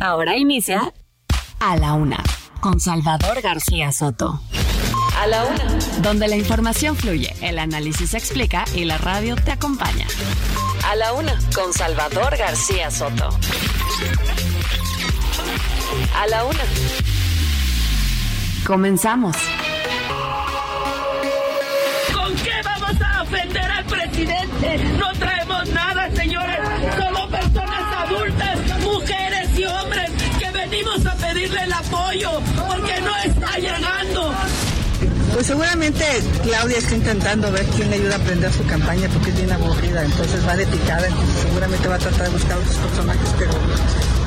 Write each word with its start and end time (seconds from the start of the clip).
Ahora 0.00 0.36
inicia 0.36 0.92
A 1.60 1.76
la 1.76 1.94
Una 1.94 2.22
con 2.60 2.80
Salvador 2.80 3.40
García 3.40 3.92
Soto. 3.92 4.40
A 5.20 5.26
la 5.26 5.44
Una. 5.44 5.64
Donde 6.02 6.28
la 6.28 6.36
información 6.36 6.96
fluye, 6.96 7.34
el 7.40 7.58
análisis 7.58 8.10
se 8.10 8.18
explica 8.18 8.64
y 8.74 8.84
la 8.84 8.98
radio 8.98 9.36
te 9.36 9.50
acompaña. 9.52 10.06
A 10.84 10.94
la 10.96 11.12
Una 11.12 11.36
con 11.54 11.72
Salvador 11.72 12.36
García 12.36 12.90
Soto. 12.90 13.28
A 16.16 16.26
la 16.28 16.44
Una. 16.44 16.64
Comenzamos. 18.66 19.36
¿Con 22.14 22.34
qué 22.36 22.52
vamos 22.64 23.00
a 23.02 23.22
ofender 23.22 23.70
al 23.70 23.84
presidente? 23.86 24.78
No 24.98 25.12
traemos 25.14 25.68
nada, 25.70 26.10
señores. 26.14 26.58
Somos 26.96 27.17
a 31.06 31.14
pedirle 31.14 31.62
el 31.62 31.72
apoyo 31.72 32.30
porque 32.66 33.00
no 33.00 33.16
está 33.24 33.58
llegando. 33.58 34.34
Pues 35.34 35.46
seguramente 35.46 36.04
Claudia 36.42 36.78
está 36.78 36.94
intentando 36.96 37.52
ver 37.52 37.64
quién 37.76 37.90
le 37.90 37.96
ayuda 37.96 38.16
a 38.16 38.18
aprender 38.18 38.52
su 38.52 38.64
campaña 38.66 39.08
porque 39.12 39.30
es 39.30 39.36
bien 39.36 39.52
aburrida, 39.52 40.02
entonces 40.02 40.46
va 40.46 40.56
de 40.56 40.66
picada, 40.66 41.06
entonces 41.06 41.42
seguramente 41.42 41.88
va 41.88 41.94
a 41.94 41.98
tratar 41.98 42.22
de 42.26 42.30
buscar 42.30 42.58
otros 42.58 42.76
personajes, 42.76 43.28
pero 43.38 43.50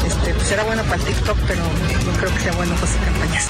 este, 0.07 0.33
pues 0.33 0.51
era 0.51 0.63
bueno 0.63 0.83
para 0.83 0.95
el 0.95 1.03
TikTok, 1.03 1.37
pero 1.47 1.61
no 1.63 2.17
creo 2.19 2.33
que 2.33 2.39
sea 2.39 2.53
bueno 2.53 2.75
para 2.75 2.87
sus 2.87 3.01
campañas. 3.01 3.49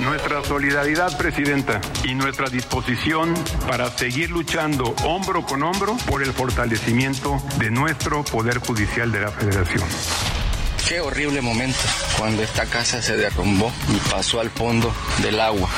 Nuestra 0.00 0.42
solidaridad, 0.44 1.16
Presidenta, 1.16 1.80
y 2.02 2.14
nuestra 2.14 2.48
disposición 2.48 3.34
para 3.68 3.88
seguir 3.90 4.30
luchando 4.30 4.94
hombro 5.04 5.44
con 5.44 5.62
hombro 5.62 5.96
por 6.08 6.22
el 6.22 6.32
fortalecimiento 6.32 7.40
de 7.58 7.70
nuestro 7.70 8.24
Poder 8.24 8.58
Judicial 8.58 9.12
de 9.12 9.20
la 9.20 9.30
Federación. 9.30 10.41
Qué 10.88 11.00
horrible 11.00 11.40
momento 11.40 11.78
cuando 12.18 12.42
esta 12.42 12.66
casa 12.66 13.00
se 13.00 13.16
derrumbó 13.16 13.72
y 13.88 14.10
pasó 14.10 14.40
al 14.40 14.50
fondo 14.50 14.92
del 15.22 15.40
agua. 15.40 15.68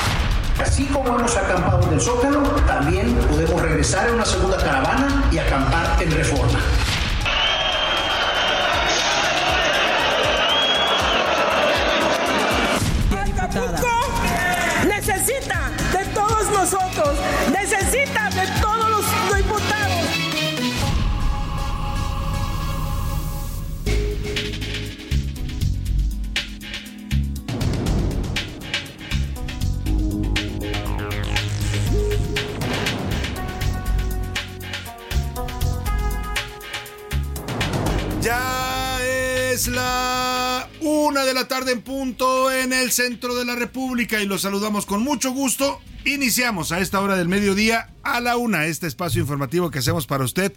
Así 0.59 0.85
como 0.85 1.17
hemos 1.17 1.35
acampado 1.37 1.87
en 1.87 1.93
el 1.93 2.01
Zócalo, 2.01 2.41
también 2.65 3.13
podemos 3.15 3.61
regresar 3.61 4.07
en 4.07 4.15
una 4.15 4.25
segunda 4.25 4.57
caravana 4.57 5.25
y 5.31 5.37
acampar 5.37 6.01
en 6.01 6.11
Reforma. 6.11 6.59
Es 39.55 39.69
la 39.69 40.67
una 40.81 41.23
de 41.23 41.33
la 41.33 41.47
tarde 41.47 41.71
en 41.71 41.81
punto 41.81 42.51
en 42.51 42.73
el 42.73 42.91
centro 42.91 43.35
de 43.35 43.45
la 43.45 43.55
República 43.55 44.21
y 44.21 44.25
los 44.25 44.41
saludamos 44.41 44.85
con 44.85 45.01
mucho 45.01 45.31
gusto. 45.31 45.79
Iniciamos 46.03 46.73
a 46.73 46.79
esta 46.79 46.99
hora 46.99 47.15
del 47.15 47.29
mediodía 47.29 47.89
a 48.03 48.19
la 48.19 48.35
una 48.35 48.65
este 48.65 48.85
espacio 48.85 49.21
informativo 49.21 49.71
que 49.71 49.79
hacemos 49.79 50.07
para 50.07 50.25
usted 50.25 50.51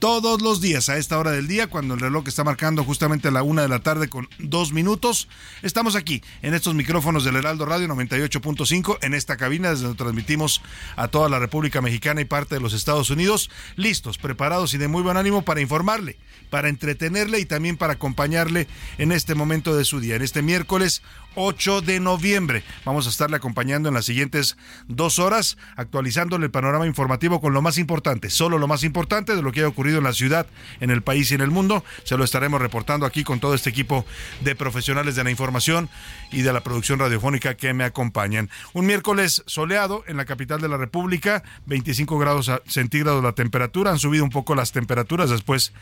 todos 0.00 0.40
los 0.40 0.62
días 0.62 0.88
a 0.88 0.96
esta 0.96 1.18
hora 1.18 1.30
del 1.30 1.46
día, 1.46 1.66
cuando 1.66 1.92
el 1.92 2.00
reloj 2.00 2.26
está 2.26 2.42
marcando 2.42 2.84
justamente 2.84 3.30
la 3.30 3.42
una 3.42 3.62
de 3.62 3.68
la 3.68 3.80
tarde 3.80 4.08
con 4.08 4.28
dos 4.38 4.72
minutos. 4.72 5.28
Estamos 5.62 5.94
aquí 5.94 6.22
en 6.40 6.54
estos 6.54 6.74
micrófonos 6.74 7.22
del 7.22 7.36
Heraldo 7.36 7.66
Radio 7.66 7.86
98.5, 7.88 8.96
en 9.02 9.12
esta 9.12 9.36
cabina 9.36 9.68
desde 9.68 9.82
donde 9.82 9.98
transmitimos 9.98 10.62
a 10.96 11.08
toda 11.08 11.28
la 11.28 11.38
República 11.38 11.82
Mexicana 11.82 12.22
y 12.22 12.24
parte 12.24 12.54
de 12.54 12.62
los 12.62 12.72
Estados 12.72 13.10
Unidos, 13.10 13.50
listos, 13.76 14.16
preparados 14.16 14.72
y 14.72 14.78
de 14.78 14.88
muy 14.88 15.02
buen 15.02 15.18
ánimo 15.18 15.42
para 15.42 15.60
informarle, 15.60 16.16
para 16.48 16.70
entretenerle 16.70 17.38
y 17.38 17.44
también 17.44 17.76
para 17.76 17.92
acompañarle 17.92 18.68
en 18.96 19.12
este 19.12 19.34
momento 19.34 19.76
de 19.76 19.84
su 19.84 20.00
día, 20.00 20.16
en 20.16 20.22
este 20.22 20.40
miércoles 20.40 21.02
8 21.34 21.80
de 21.82 22.00
noviembre. 22.00 22.64
Vamos 22.84 23.06
a 23.06 23.10
estarle 23.10 23.36
acompañando 23.36 23.88
en 23.88 23.94
las 23.94 24.04
siguientes 24.04 24.56
dos 24.88 25.18
horas, 25.18 25.56
actualizándole 25.76 26.46
el 26.46 26.50
panorama 26.50 26.86
informativo 26.86 27.40
con 27.40 27.52
lo 27.52 27.62
más 27.62 27.78
importante, 27.78 28.30
solo 28.30 28.58
lo 28.58 28.66
más 28.66 28.84
importante 28.84 29.36
de 29.36 29.42
lo 29.42 29.52
que 29.52 29.62
ha 29.62 29.68
ocurrido 29.68 29.98
en 29.98 30.04
la 30.04 30.12
ciudad, 30.12 30.46
en 30.80 30.90
el 30.90 31.02
país 31.02 31.30
y 31.30 31.34
en 31.34 31.40
el 31.40 31.50
mundo. 31.50 31.84
Se 32.04 32.16
lo 32.16 32.24
estaremos 32.24 32.60
reportando 32.60 33.06
aquí 33.06 33.24
con 33.24 33.40
todo 33.40 33.54
este 33.54 33.70
equipo 33.70 34.04
de 34.42 34.54
profesionales 34.54 35.16
de 35.16 35.24
la 35.24 35.30
información 35.30 35.88
y 36.32 36.42
de 36.42 36.52
la 36.52 36.62
producción 36.62 36.98
radiofónica 36.98 37.54
que 37.54 37.72
me 37.74 37.84
acompañan. 37.84 38.50
Un 38.72 38.86
miércoles 38.86 39.42
soleado 39.46 40.04
en 40.06 40.16
la 40.16 40.24
capital 40.24 40.60
de 40.60 40.68
la 40.68 40.76
República, 40.76 41.42
25 41.66 42.18
grados 42.18 42.50
centígrados 42.66 43.22
la 43.22 43.32
temperatura, 43.32 43.90
han 43.90 43.98
subido 43.98 44.24
un 44.24 44.30
poco 44.30 44.54
las 44.54 44.72
temperaturas 44.72 45.30
después 45.30 45.72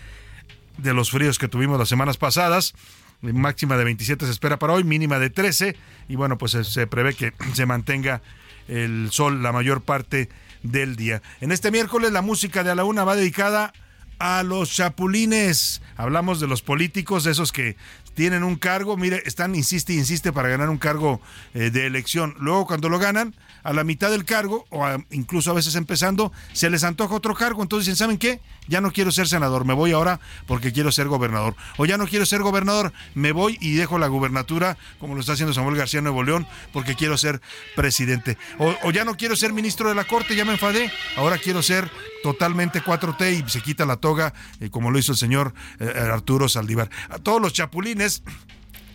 de 0.76 0.94
los 0.94 1.10
fríos 1.10 1.38
que 1.38 1.48
tuvimos 1.48 1.78
las 1.78 1.88
semanas 1.88 2.16
pasadas 2.16 2.75
máxima 3.21 3.77
de 3.77 3.84
27 3.84 4.25
se 4.25 4.31
espera 4.31 4.59
para 4.59 4.75
hoy, 4.75 4.84
mínima 4.84 5.19
de 5.19 5.31
13 5.31 5.77
y 6.09 6.17
bueno, 6.17 6.39
pues 6.39 6.53
se, 6.53 6.87
prevé 6.87 7.15
que 7.15 7.33
se 7.55 7.67
mantenga 7.67 8.23
el 8.69 9.09
sol 9.11 9.43
la 9.43 9.53
mayor 9.53 9.83
parte 9.83 10.29
del 10.62 10.97
día. 10.97 11.23
En 11.41 11.53
este 11.53 11.71
miércoles 11.71 12.12
la 12.12 12.23
música 12.23 12.65
de 12.65 12.71
a 12.71 12.75
la 12.75 12.84
una 12.84 13.05
va 13.05 13.17
dedicada 13.17 13.73
a 14.19 14.43
los 14.43 14.71
chapulines. 14.71 15.81
Hablamos 15.97 16.41
de 16.41 16.49
los 16.49 16.62
políticos, 16.62 17.25
de 17.25 17.33
esos 17.33 17.53
que 17.53 17.77
tienen 18.15 18.43
un 18.43 18.57
cargo, 18.57 18.97
mire, 18.97 19.23
están, 19.27 19.55
insiste, 19.55 19.93
insiste 19.93 20.33
para 20.33 20.49
ganar 20.49 20.71
un 20.71 20.78
cargo 20.78 21.21
eh, 21.55 21.71
de 21.71 21.87
elección. 21.87 22.34
Luego 22.39 22.67
cuando 22.67 22.89
lo 22.89 22.99
ganan, 22.99 23.34
a 23.63 23.73
la 23.73 23.85
mitad 23.85 24.11
del 24.11 24.25
cargo, 24.25 24.67
o 24.71 24.87
incluso 25.11 25.51
a 25.51 25.55
veces 25.55 25.75
empezando, 25.75 26.33
se 26.53 26.71
les 26.71 26.85
antoja 26.85 27.15
otro 27.15 27.35
cargo. 27.35 27.63
Entonces 27.63 27.87
dicen, 27.87 27.97
¿saben 27.97 28.19
qué? 28.19 28.41
Ya 28.69 28.81
no 28.81 28.93
quiero 28.93 29.11
ser 29.11 29.27
senador, 29.29 29.65
me 29.65 29.73
voy 29.73 29.93
ahora 29.93 30.21
porque 30.47 30.73
quiero 30.73 30.93
ser 30.93 31.09
gobernador. 31.09 31.57
O 31.79 31.87
ya 31.87 31.97
no 31.97 32.07
quiero 32.07 32.27
ser 32.27 32.43
gobernador, 32.43 32.93
me 33.15 33.33
voy 33.33 33.57
y 33.61 33.75
dejo 33.75 33.99
la 33.99 34.09
gubernatura, 34.09 34.77
como 35.01 35.15
lo 35.15 35.21
está 35.21 35.33
haciendo 35.33 35.55
Samuel 35.55 35.77
García 35.77 36.01
Nuevo 36.01 36.23
León, 36.23 36.47
porque 36.73 36.95
quiero 36.95 37.17
ser 37.17 37.41
presidente. 37.75 38.37
O, 38.59 38.91
ya 38.91 39.05
no 39.05 39.17
quiero 39.17 39.37
ser 39.37 39.53
ministro 39.53 39.89
de 39.89 39.95
la 39.95 40.05
Corte, 40.05 40.37
ya 40.37 40.45
me 40.45 40.53
enfadé, 40.53 40.93
ahora 41.17 41.39
quiero 41.39 41.63
ser 41.63 41.91
totalmente 42.23 42.83
4T 42.83 43.47
y 43.47 43.51
se 43.51 43.61
quita 43.63 43.87
la 43.87 43.97
toga, 43.97 44.35
eh, 44.61 44.71
como 44.71 44.91
lo 44.91 44.99
hizo 44.99 45.13
el 45.13 45.19
señor 45.19 45.55
eh, 45.79 45.87
Arturo 46.13 46.49
Saldívar. 46.49 46.91
A 47.09 47.19
todos 47.19 47.41
los 47.41 47.53
chapulines 47.53 48.23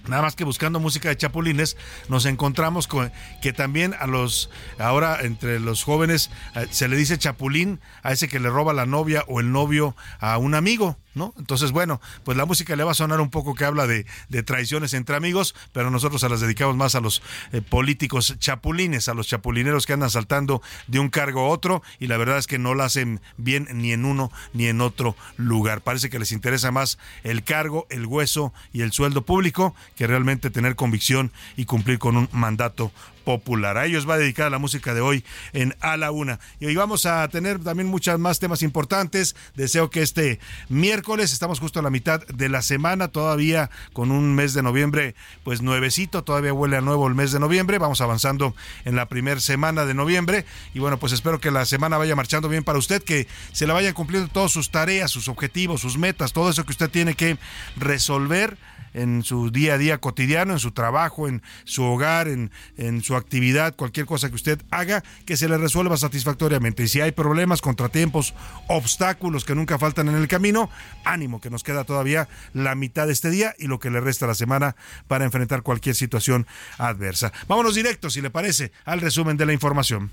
Nada 0.07 0.21
más 0.21 0.35
que 0.35 0.43
buscando 0.43 0.79
música 0.79 1.09
de 1.09 1.17
chapulines, 1.17 1.77
nos 2.09 2.25
encontramos 2.25 2.87
con 2.87 3.11
que 3.41 3.53
también 3.53 3.95
a 3.97 4.05
los, 4.05 4.49
ahora 4.77 5.19
entre 5.21 5.59
los 5.59 5.83
jóvenes, 5.83 6.29
se 6.71 6.87
le 6.87 6.97
dice 6.97 7.17
chapulín 7.17 7.79
a 8.01 8.11
ese 8.11 8.27
que 8.27 8.39
le 8.39 8.49
roba 8.49 8.73
la 8.73 8.85
novia 8.85 9.23
o 9.27 9.39
el 9.39 9.51
novio 9.51 9.95
a 10.19 10.37
un 10.37 10.55
amigo. 10.55 10.97
¿No? 11.15 11.33
Entonces, 11.37 11.71
bueno, 11.71 12.01
pues 12.23 12.37
la 12.37 12.45
música 12.45 12.75
le 12.75 12.83
va 12.83 12.91
a 12.91 12.95
sonar 12.95 13.21
un 13.21 13.29
poco 13.29 13.53
que 13.53 13.65
habla 13.65 13.85
de, 13.85 14.05
traiciones 14.43 14.93
entre 14.93 15.15
amigos, 15.15 15.55
pero 15.71 15.91
nosotros 15.91 16.21
se 16.21 16.29
las 16.29 16.41
dedicamos 16.41 16.75
más 16.75 16.95
a 16.95 17.01
los 17.01 17.21
eh, 17.51 17.61
políticos 17.61 18.35
chapulines, 18.39 19.07
a 19.07 19.13
los 19.13 19.27
chapulineros 19.27 19.85
que 19.85 19.93
andan 19.93 20.09
saltando 20.09 20.61
de 20.87 20.99
un 20.99 21.09
cargo 21.09 21.41
a 21.41 21.49
otro 21.49 21.83
y 21.99 22.07
la 22.07 22.17
verdad 22.17 22.37
es 22.37 22.47
que 22.47 22.57
no 22.57 22.73
lo 22.73 22.83
hacen 22.83 23.21
bien 23.37 23.67
ni 23.73 23.91
en 23.91 24.05
uno 24.05 24.31
ni 24.53 24.67
en 24.67 24.81
otro 24.81 25.15
lugar. 25.37 25.81
Parece 25.81 26.09
que 26.09 26.19
les 26.19 26.31
interesa 26.31 26.71
más 26.71 26.97
el 27.23 27.43
cargo, 27.43 27.87
el 27.89 28.05
hueso 28.05 28.53
y 28.71 28.81
el 28.81 28.91
sueldo 28.91 29.23
público 29.23 29.75
que 29.95 30.07
realmente 30.07 30.49
tener 30.49 30.75
convicción 30.75 31.31
y 31.57 31.65
cumplir 31.65 31.99
con 31.99 32.17
un 32.17 32.29
mandato 32.31 32.91
popular. 33.23 33.77
A 33.77 33.85
ellos 33.85 34.07
va 34.09 34.17
dedicada 34.17 34.49
la 34.49 34.59
música 34.59 34.93
de 34.93 35.01
hoy 35.01 35.23
en 35.53 35.75
A 35.79 35.97
la 35.97 36.11
Una. 36.11 36.39
Y 36.59 36.65
hoy 36.65 36.75
vamos 36.75 37.05
a 37.05 37.27
tener 37.27 37.59
también 37.59 37.87
muchas 37.87 38.19
más 38.19 38.39
temas 38.39 38.61
importantes. 38.61 39.35
Deseo 39.55 39.89
que 39.89 40.01
este 40.01 40.39
miércoles, 40.69 41.33
estamos 41.33 41.59
justo 41.59 41.79
a 41.79 41.83
la 41.83 41.89
mitad 41.89 42.25
de 42.27 42.49
la 42.49 42.61
semana, 42.61 43.07
todavía 43.07 43.69
con 43.93 44.11
un 44.11 44.35
mes 44.35 44.53
de 44.53 44.63
noviembre, 44.63 45.15
pues 45.43 45.61
nuevecito, 45.61 46.23
todavía 46.23 46.53
huele 46.53 46.77
a 46.77 46.81
nuevo 46.81 47.07
el 47.07 47.15
mes 47.15 47.31
de 47.31 47.39
noviembre. 47.39 47.77
Vamos 47.77 48.01
avanzando 48.01 48.55
en 48.85 48.95
la 48.95 49.07
primera 49.07 49.39
semana 49.39 49.85
de 49.85 49.93
noviembre. 49.93 50.45
Y 50.73 50.79
bueno, 50.79 50.97
pues 50.97 51.13
espero 51.13 51.39
que 51.39 51.51
la 51.51 51.65
semana 51.65 51.97
vaya 51.97 52.15
marchando 52.15 52.49
bien 52.49 52.63
para 52.63 52.79
usted, 52.79 53.03
que 53.03 53.27
se 53.51 53.67
la 53.67 53.73
vaya 53.73 53.93
cumpliendo 53.93 54.29
todas 54.29 54.51
sus 54.51 54.69
tareas, 54.69 55.11
sus 55.11 55.27
objetivos, 55.27 55.81
sus 55.81 55.97
metas, 55.97 56.33
todo 56.33 56.49
eso 56.49 56.65
que 56.65 56.71
usted 56.71 56.89
tiene 56.89 57.15
que 57.15 57.37
resolver 57.75 58.57
en 58.93 59.23
su 59.23 59.51
día 59.51 59.75
a 59.75 59.77
día 59.77 59.97
cotidiano, 59.99 60.53
en 60.53 60.59
su 60.59 60.71
trabajo, 60.71 61.27
en 61.27 61.41
su 61.65 61.83
hogar, 61.83 62.27
en, 62.27 62.51
en, 62.77 63.03
su 63.03 63.15
actividad, 63.15 63.75
cualquier 63.75 64.05
cosa 64.05 64.29
que 64.29 64.35
usted 64.35 64.61
haga, 64.71 65.03
que 65.25 65.37
se 65.37 65.47
le 65.47 65.57
resuelva 65.57 65.97
satisfactoriamente. 65.97 66.83
Y 66.83 66.87
si 66.87 67.01
hay 67.01 67.11
problemas, 67.11 67.61
contratiempos, 67.61 68.33
obstáculos 68.67 69.45
que 69.45 69.55
nunca 69.55 69.77
faltan 69.77 70.09
en 70.09 70.15
el 70.15 70.27
camino, 70.27 70.69
ánimo, 71.03 71.41
que 71.41 71.49
nos 71.49 71.63
queda 71.63 71.83
todavía 71.83 72.27
la 72.53 72.75
mitad 72.75 73.07
de 73.07 73.13
este 73.13 73.29
día 73.29 73.55
y 73.57 73.67
lo 73.67 73.79
que 73.79 73.89
le 73.89 74.01
resta 74.01 74.27
la 74.27 74.35
semana 74.35 74.75
para 75.07 75.25
enfrentar 75.25 75.63
cualquier 75.63 75.95
situación 75.95 76.47
adversa. 76.77 77.31
Vámonos 77.47 77.75
directo, 77.75 78.09
si 78.09 78.21
le 78.21 78.29
parece, 78.29 78.71
al 78.85 79.01
resumen 79.01 79.37
de 79.37 79.45
la 79.45 79.53
información. 79.53 80.11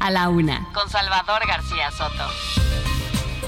A 0.00 0.10
la 0.10 0.28
una, 0.28 0.66
con 0.74 0.88
Salvador 0.90 1.46
García 1.46 1.90
Soto. 1.90 2.93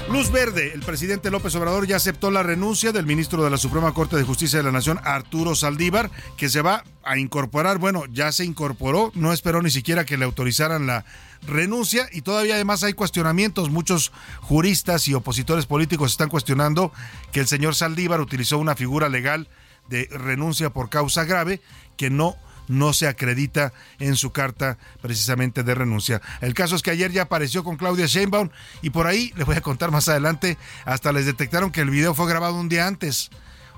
Luz 0.09 0.31
verde, 0.31 0.71
el 0.73 0.79
presidente 0.79 1.29
López 1.29 1.53
Obrador 1.55 1.85
ya 1.85 1.97
aceptó 1.97 2.31
la 2.31 2.41
renuncia 2.41 2.93
del 2.93 3.05
ministro 3.05 3.43
de 3.43 3.49
la 3.49 3.57
Suprema 3.57 3.93
Corte 3.93 4.15
de 4.15 4.23
Justicia 4.23 4.57
de 4.57 4.63
la 4.63 4.71
Nación, 4.71 5.01
Arturo 5.03 5.53
Saldívar, 5.53 6.09
que 6.37 6.47
se 6.47 6.61
va 6.61 6.85
a 7.03 7.17
incorporar, 7.17 7.77
bueno, 7.77 8.05
ya 8.09 8.31
se 8.31 8.45
incorporó, 8.45 9.11
no 9.15 9.33
esperó 9.33 9.61
ni 9.61 9.69
siquiera 9.69 10.05
que 10.05 10.15
le 10.15 10.23
autorizaran 10.23 10.87
la 10.87 11.03
renuncia 11.45 12.07
y 12.13 12.21
todavía 12.21 12.55
además 12.55 12.83
hay 12.83 12.93
cuestionamientos. 12.93 13.69
Muchos 13.69 14.13
juristas 14.39 15.09
y 15.09 15.13
opositores 15.13 15.65
políticos 15.65 16.11
están 16.11 16.29
cuestionando 16.29 16.93
que 17.33 17.41
el 17.41 17.47
señor 17.47 17.75
Saldívar 17.75 18.21
utilizó 18.21 18.59
una 18.59 18.75
figura 18.77 19.09
legal 19.09 19.49
de 19.89 20.07
renuncia 20.09 20.69
por 20.69 20.89
causa 20.89 21.25
grave 21.25 21.61
que 21.97 22.09
no 22.09 22.37
no 22.67 22.93
se 22.93 23.07
acredita 23.07 23.73
en 23.99 24.15
su 24.15 24.31
carta 24.31 24.77
precisamente 25.01 25.63
de 25.63 25.75
renuncia. 25.75 26.21
El 26.41 26.53
caso 26.53 26.75
es 26.75 26.81
que 26.81 26.91
ayer 26.91 27.11
ya 27.11 27.23
apareció 27.23 27.63
con 27.63 27.77
Claudia 27.77 28.05
Sheinbaum 28.05 28.49
y 28.81 28.89
por 28.89 29.07
ahí, 29.07 29.33
les 29.35 29.45
voy 29.45 29.55
a 29.55 29.61
contar 29.61 29.91
más 29.91 30.09
adelante, 30.09 30.57
hasta 30.85 31.11
les 31.11 31.25
detectaron 31.25 31.71
que 31.71 31.81
el 31.81 31.89
video 31.89 32.13
fue 32.13 32.27
grabado 32.27 32.55
un 32.55 32.69
día 32.69 32.87
antes 32.87 33.29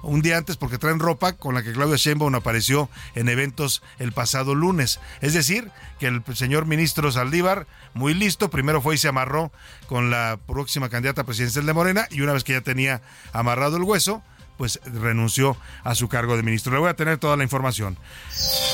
un 0.01 0.21
día 0.21 0.37
antes 0.37 0.57
porque 0.57 0.77
traen 0.77 0.99
ropa 0.99 1.33
con 1.33 1.55
la 1.55 1.63
que 1.63 1.73
Claudia 1.73 1.97
Sheinbaum 1.97 2.35
apareció 2.35 2.89
en 3.15 3.29
eventos 3.29 3.81
el 3.97 4.11
pasado 4.11 4.55
lunes. 4.55 4.99
Es 5.21 5.33
decir, 5.33 5.71
que 5.99 6.07
el 6.07 6.23
señor 6.33 6.65
ministro 6.65 7.11
Saldívar, 7.11 7.67
muy 7.93 8.13
listo, 8.13 8.49
primero 8.49 8.81
fue 8.81 8.95
y 8.95 8.97
se 8.97 9.07
amarró 9.07 9.51
con 9.87 10.09
la 10.09 10.39
próxima 10.47 10.89
candidata 10.89 11.23
presidencial 11.23 11.65
de 11.65 11.73
Morena 11.73 12.07
y 12.11 12.21
una 12.21 12.33
vez 12.33 12.43
que 12.43 12.53
ya 12.53 12.61
tenía 12.61 13.01
amarrado 13.33 13.77
el 13.77 13.83
hueso, 13.83 14.23
pues 14.57 14.79
renunció 14.85 15.55
a 15.83 15.95
su 15.95 16.09
cargo 16.09 16.35
de 16.35 16.43
ministro. 16.43 16.73
Le 16.73 16.79
voy 16.79 16.89
a 16.89 16.95
tener 16.95 17.17
toda 17.17 17.37
la 17.37 17.43
información. 17.43 17.97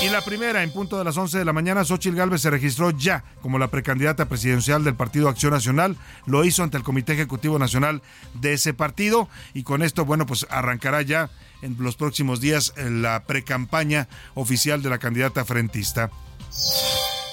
Y 0.05 0.09
la 0.09 0.21
primera, 0.21 0.61
en 0.61 0.71
punto 0.71 0.99
de 0.99 1.03
las 1.03 1.17
11 1.17 1.39
de 1.39 1.45
la 1.45 1.51
mañana, 1.51 1.83
Xochitl 1.83 2.15
Gálvez 2.15 2.41
se 2.41 2.51
registró 2.51 2.91
ya 2.91 3.23
como 3.41 3.57
la 3.57 3.69
precandidata 3.69 4.29
presidencial 4.29 4.83
del 4.83 4.93
Partido 4.93 5.29
Acción 5.29 5.51
Nacional. 5.51 5.97
Lo 6.27 6.45
hizo 6.45 6.61
ante 6.61 6.77
el 6.77 6.83
Comité 6.83 7.13
Ejecutivo 7.13 7.57
Nacional 7.57 8.03
de 8.35 8.53
ese 8.53 8.75
partido 8.75 9.27
y 9.55 9.63
con 9.63 9.81
esto, 9.81 10.05
bueno, 10.05 10.27
pues 10.27 10.45
arrancará 10.51 11.01
ya 11.01 11.31
en 11.63 11.75
los 11.79 11.95
próximos 11.95 12.39
días 12.39 12.75
la 12.77 13.23
precampaña 13.23 14.07
oficial 14.35 14.83
de 14.83 14.91
la 14.91 14.99
candidata 14.99 15.43
frentista. 15.43 16.11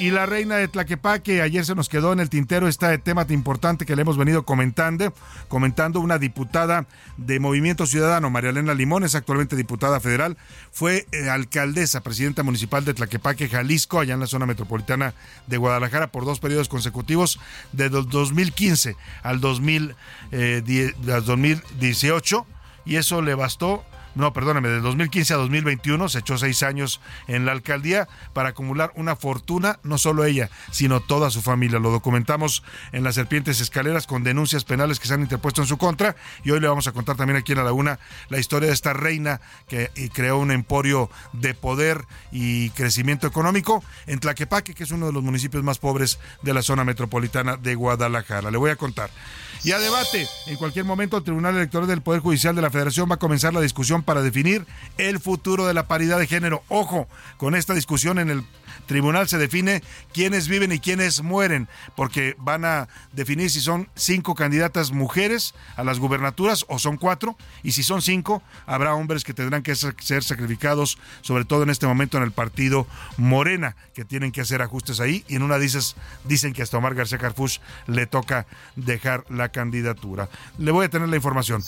Y 0.03 0.11
la 0.11 0.27
reina 0.27 0.57
de 0.57 0.67
Tlaquepaque, 0.67 1.43
ayer 1.43 1.65
se 1.65 1.77
nos 1.77 1.89
quedó 1.89 2.13
en 2.13 2.19
el 2.19 2.29
tintero 2.29 2.67
este 2.67 2.99
tema 2.99 3.25
importante 3.29 3.87
que 3.87 3.95
le 3.95 4.03
hemos 4.03 4.17
venido 4.17 4.45
comentando, 4.45 5.15
comentando 5.47 6.01
una 6.01 6.19
diputada 6.19 6.89
de 7.19 7.39
Movimiento 7.39 7.87
Ciudadano, 7.87 8.29
María 8.29 8.51
Elena 8.51 8.75
Limón, 8.75 9.05
es 9.05 9.15
actualmente 9.15 9.55
diputada 9.55 10.01
federal, 10.01 10.37
fue 10.73 11.07
eh, 11.13 11.31
alcaldesa, 11.31 12.01
presidenta 12.01 12.43
municipal 12.43 12.85
de 12.85 12.95
Tlaquepaque, 12.95 13.49
Jalisco, 13.49 14.01
allá 14.01 14.15
en 14.15 14.19
la 14.19 14.27
zona 14.27 14.45
metropolitana 14.45 15.15
de 15.47 15.57
Guadalajara, 15.57 16.09
por 16.09 16.25
dos 16.25 16.41
periodos 16.41 16.69
consecutivos, 16.69 17.39
de 17.71 17.89
2015 17.89 18.97
al, 19.23 19.41
2000, 19.41 19.95
eh, 20.33 20.95
al 21.13 21.25
2018, 21.25 22.45
y 22.87 22.97
eso 22.97 23.23
le 23.23 23.37
bastó 23.37 23.85
no, 24.15 24.33
perdóneme, 24.33 24.69
de 24.69 24.81
2015 24.81 25.35
a 25.35 25.37
2021 25.39 26.09
se 26.09 26.19
echó 26.19 26.37
seis 26.39 26.63
años 26.63 27.01
en 27.29 27.47
la 27.47 27.53
alcaldía 27.53 28.09
para 28.33 28.51
acumular 28.51 28.93
una 28.95 29.17
fortuna, 29.17 29.79
no 29.83 29.99
solo 29.99 30.25
ella, 30.25 30.51
sino 30.71 31.01
toda 31.01 31.31
su 31.31 31.43
familia. 31.43 31.79
Lo 31.79 31.91
documentamos 31.91 32.63
en 32.93 33.05
las 33.05 33.15
Serpientes 33.15 33.61
Escaleras 33.61 34.07
con 34.07 34.25
denuncias 34.25 34.65
penales 34.65 35.01
que 35.01 35.09
se 35.09 35.15
han 35.15 35.23
interpuesto 35.23 35.63
en 35.63 35.69
su 35.69 35.79
contra 35.79 36.17
y 36.45 36.51
hoy 36.51 36.61
le 36.61 36.69
vamos 36.69 36.87
a 36.87 36.93
contar 36.93 37.17
también 37.17 37.39
aquí 37.39 37.53
en 37.53 37.59
la 37.59 37.65
Laguna 37.65 37.99
la 38.29 38.39
historia 38.39 38.69
de 38.69 38.75
esta 38.75 38.93
reina 38.93 39.41
que 39.69 39.91
creó 40.13 40.39
un 40.39 40.51
emporio 40.51 41.11
de 41.33 41.55
poder 41.55 42.05
y 42.31 42.71
crecimiento 42.71 43.27
económico 43.27 43.83
en 44.07 44.19
Tlaquepaque, 44.19 44.75
que 44.75 44.85
es 44.85 44.91
uno 44.91 45.07
de 45.07 45.13
los 45.13 45.23
municipios 45.23 45.63
más 45.63 45.79
pobres 45.79 46.19
de 46.43 46.55
la 46.55 46.63
zona 46.63 46.85
metropolitana 46.85 47.57
de 47.57 47.75
Guadalajara. 47.75 48.51
Le 48.51 48.59
voy 48.59 48.71
a 48.71 48.77
contar. 48.77 49.11
Y 49.65 49.71
a 49.71 49.79
debate, 49.79 50.27
en 50.47 50.57
cualquier 50.57 50.85
momento 50.85 51.17
el 51.17 51.23
Tribunal 51.23 51.55
Electoral 51.55 51.87
del 51.87 52.03
Poder 52.03 52.21
Judicial 52.21 52.57
de 52.57 52.63
la 52.63 52.71
Federación 52.71 53.09
va 53.09 53.15
a 53.15 53.19
comenzar 53.21 53.55
la 53.55 53.61
discusión 53.61 54.03
para 54.03 54.21
definir 54.21 54.67
el 54.99 55.21
futuro 55.21 55.69
de 55.69 55.75
la 55.75 55.87
paridad 55.87 56.19
de 56.19 56.27
género. 56.27 56.65
Ojo, 56.69 57.07
con 57.37 57.55
esta 57.55 57.73
discusión 57.73 58.19
en 58.19 58.31
el 58.31 58.43
tribunal 58.87 59.29
se 59.29 59.39
define 59.39 59.83
quiénes 60.13 60.49
viven 60.49 60.73
y 60.73 60.81
quiénes 60.81 61.23
mueren, 61.23 61.69
porque 61.97 62.35
van 62.39 62.65
a 62.65 62.89
definir 63.13 63.51
si 63.51 63.61
son 63.61 63.89
cinco 63.95 64.35
candidatas 64.35 64.93
mujeres 64.93 65.55
a 65.77 65.85
las 65.85 65.99
gubernaturas 65.99 66.65
o 66.69 66.79
son 66.79 66.97
cuatro, 66.97 67.37
y 67.63 67.73
si 67.73 67.83
son 67.83 68.03
cinco, 68.03 68.43
habrá 68.67 68.95
hombres 68.95 69.25
que 69.25 69.35
tendrán 69.35 69.63
que 69.63 69.75
ser 69.75 70.23
sacrificados, 70.23 70.99
sobre 71.23 71.45
todo 71.45 71.63
en 71.63 71.71
este 71.71 71.87
momento 71.87 72.17
en 72.17 72.23
el 72.23 72.33
partido 72.33 72.87
Morena, 73.17 73.77
que 73.95 74.05
tienen 74.05 74.33
que 74.33 74.41
hacer 74.41 74.63
ajustes 74.63 75.01
ahí, 75.01 75.25
y 75.29 75.37
en 75.37 75.43
una 75.43 75.59
dices, 75.59 75.97
dicen 76.25 76.53
que 76.53 76.63
hasta 76.63 76.79
Omar 76.79 76.95
García 76.95 77.19
Carfush 77.19 77.59
le 77.87 78.07
toca 78.07 78.47
dejar 78.77 79.25
la 79.31 79.51
candidatura. 79.51 80.29
Le 80.59 80.71
voy 80.71 80.87
a 80.87 80.91
tener 80.91 81.09
la 81.09 81.17
información. 81.17 81.63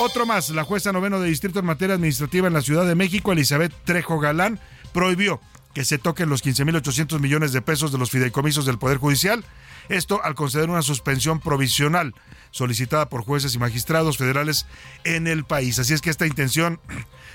Otro 0.00 0.26
más, 0.26 0.50
la 0.50 0.64
jueza 0.64 0.92
noveno 0.92 1.20
de 1.20 1.28
distrito 1.28 1.58
en 1.58 1.66
materia 1.66 1.94
administrativa 1.94 2.46
en 2.48 2.54
la 2.54 2.62
Ciudad 2.62 2.86
de 2.86 2.94
México, 2.94 3.32
Elizabeth 3.32 3.72
Trejo 3.84 4.18
Galán, 4.18 4.60
prohibió 4.92 5.40
que 5.76 5.84
se 5.84 5.98
toquen 5.98 6.30
los 6.30 6.42
15.800 6.42 7.20
millones 7.20 7.52
de 7.52 7.60
pesos 7.60 7.92
de 7.92 7.98
los 7.98 8.10
fideicomisos 8.10 8.64
del 8.64 8.78
Poder 8.78 8.96
Judicial. 8.96 9.44
Esto 9.90 10.24
al 10.24 10.34
conceder 10.34 10.70
una 10.70 10.80
suspensión 10.80 11.38
provisional 11.38 12.14
solicitada 12.56 13.10
por 13.10 13.22
jueces 13.22 13.54
y 13.54 13.58
magistrados 13.58 14.16
federales 14.16 14.64
en 15.04 15.26
el 15.26 15.44
país. 15.44 15.78
Así 15.78 15.92
es 15.92 16.00
que 16.00 16.08
esta 16.08 16.26
intención 16.26 16.80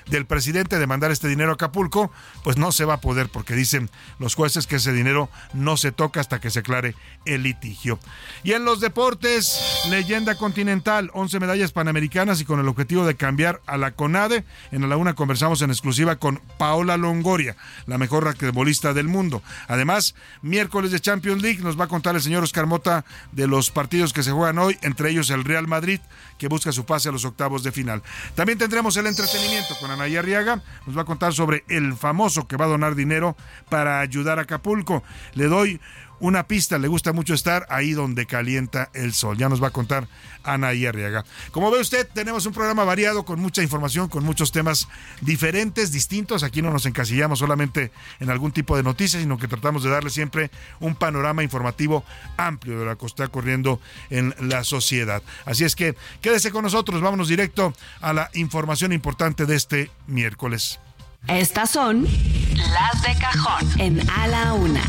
del 0.07 0.25
presidente 0.25 0.79
de 0.79 0.87
mandar 0.87 1.11
este 1.11 1.27
dinero 1.27 1.51
a 1.51 1.53
Acapulco, 1.53 2.11
pues 2.43 2.57
no 2.57 2.71
se 2.71 2.85
va 2.85 2.95
a 2.95 3.01
poder 3.01 3.29
porque 3.29 3.53
dicen 3.53 3.91
los 4.17 4.33
jueces 4.33 4.65
que 4.65 4.77
ese 4.77 4.93
dinero 4.93 5.29
no 5.53 5.77
se 5.77 5.91
toca 5.91 6.19
hasta 6.19 6.41
que 6.41 6.49
se 6.49 6.59
aclare 6.59 6.95
el 7.25 7.43
litigio. 7.43 7.99
Y 8.43 8.53
en 8.53 8.65
los 8.65 8.79
deportes, 8.79 9.61
leyenda 9.89 10.35
continental, 10.35 11.11
11 11.13 11.39
medallas 11.39 11.71
panamericanas 11.71 12.41
y 12.41 12.45
con 12.45 12.59
el 12.59 12.67
objetivo 12.67 13.05
de 13.05 13.15
cambiar 13.15 13.61
a 13.67 13.77
la 13.77 13.91
CONADE. 13.91 14.43
En 14.71 14.81
la 14.81 14.87
laguna 14.87 15.13
conversamos 15.13 15.61
en 15.61 15.69
exclusiva 15.69 16.15
con 16.15 16.41
Paola 16.57 16.97
Longoria, 16.97 17.55
la 17.85 17.99
mejor 17.99 18.23
raquetbolista 18.23 18.95
del 18.95 19.07
mundo. 19.07 19.43
Además, 19.67 20.15
miércoles 20.41 20.89
de 20.89 20.99
Champions 20.99 21.43
League 21.43 21.61
nos 21.61 21.79
va 21.79 21.85
a 21.85 21.89
contar 21.89 22.15
el 22.15 22.23
señor 22.23 22.43
Oscar 22.43 22.65
Mota 22.65 23.05
de 23.31 23.45
los 23.45 23.69
partidos 23.69 24.13
que 24.13 24.23
se 24.23 24.31
juegan 24.31 24.57
hoy, 24.57 24.79
entre 24.81 25.10
ellos 25.11 25.29
el 25.29 25.43
Real 25.43 25.67
Madrid, 25.67 25.99
que 26.37 26.47
busca 26.47 26.71
su 26.71 26.85
pase 26.85 27.09
a 27.09 27.11
los 27.11 27.25
octavos 27.25 27.63
de 27.63 27.71
final. 27.71 28.01
También 28.35 28.57
tendremos 28.57 28.97
el 28.97 29.07
entretenimiento 29.07 29.75
con 29.79 29.91
Anaya 29.91 30.19
Arriaga, 30.19 30.63
nos 30.85 30.97
va 30.97 31.03
a 31.03 31.05
contar 31.05 31.33
sobre 31.33 31.63
el 31.67 31.93
famoso 31.93 32.47
que 32.47 32.57
va 32.57 32.65
a 32.65 32.69
donar 32.69 32.95
dinero 32.95 33.37
para 33.69 33.99
ayudar 33.99 34.39
a 34.39 34.43
Acapulco. 34.43 35.03
Le 35.33 35.45
doy 35.45 35.79
una 36.21 36.47
pista, 36.47 36.77
le 36.77 36.87
gusta 36.87 37.11
mucho 37.13 37.33
estar 37.33 37.65
ahí 37.69 37.91
donde 37.91 38.25
calienta 38.25 38.89
el 38.93 39.13
sol. 39.13 39.37
Ya 39.37 39.49
nos 39.49 39.61
va 39.61 39.67
a 39.67 39.71
contar 39.71 40.07
Ana 40.43 40.69
Arriaga. 40.69 41.25
Como 41.51 41.69
ve 41.71 41.79
usted, 41.79 42.07
tenemos 42.13 42.45
un 42.45 42.53
programa 42.53 42.83
variado 42.83 43.25
con 43.25 43.39
mucha 43.39 43.61
información, 43.61 44.07
con 44.07 44.23
muchos 44.23 44.51
temas 44.51 44.87
diferentes, 45.21 45.91
distintos. 45.91 46.43
Aquí 46.43 46.61
no 46.61 46.71
nos 46.71 46.85
encasillamos 46.85 47.39
solamente 47.39 47.91
en 48.19 48.29
algún 48.29 48.51
tipo 48.51 48.77
de 48.77 48.83
noticias, 48.83 49.21
sino 49.21 49.37
que 49.37 49.47
tratamos 49.47 49.83
de 49.83 49.89
darle 49.89 50.09
siempre 50.09 50.51
un 50.79 50.95
panorama 50.95 51.43
informativo 51.43 52.05
amplio 52.37 52.79
de 52.79 52.85
lo 52.85 52.97
que 52.97 53.05
está 53.05 53.25
ocurriendo 53.25 53.81
en 54.09 54.33
la 54.39 54.63
sociedad. 54.63 55.21
Así 55.45 55.63
es 55.63 55.75
que 55.75 55.95
quédese 56.21 56.51
con 56.51 56.63
nosotros, 56.63 57.01
vámonos 57.01 57.27
directo 57.27 57.73
a 57.99 58.13
la 58.13 58.29
información 58.33 58.93
importante 58.93 59.45
de 59.45 59.55
este 59.55 59.91
miércoles. 60.07 60.79
Estas 61.27 61.69
son 61.69 62.03
las 62.03 63.01
de 63.03 63.19
cajón 63.19 63.79
en 63.79 64.09
A 64.09 64.27
la 64.27 64.53
Una. 64.53 64.81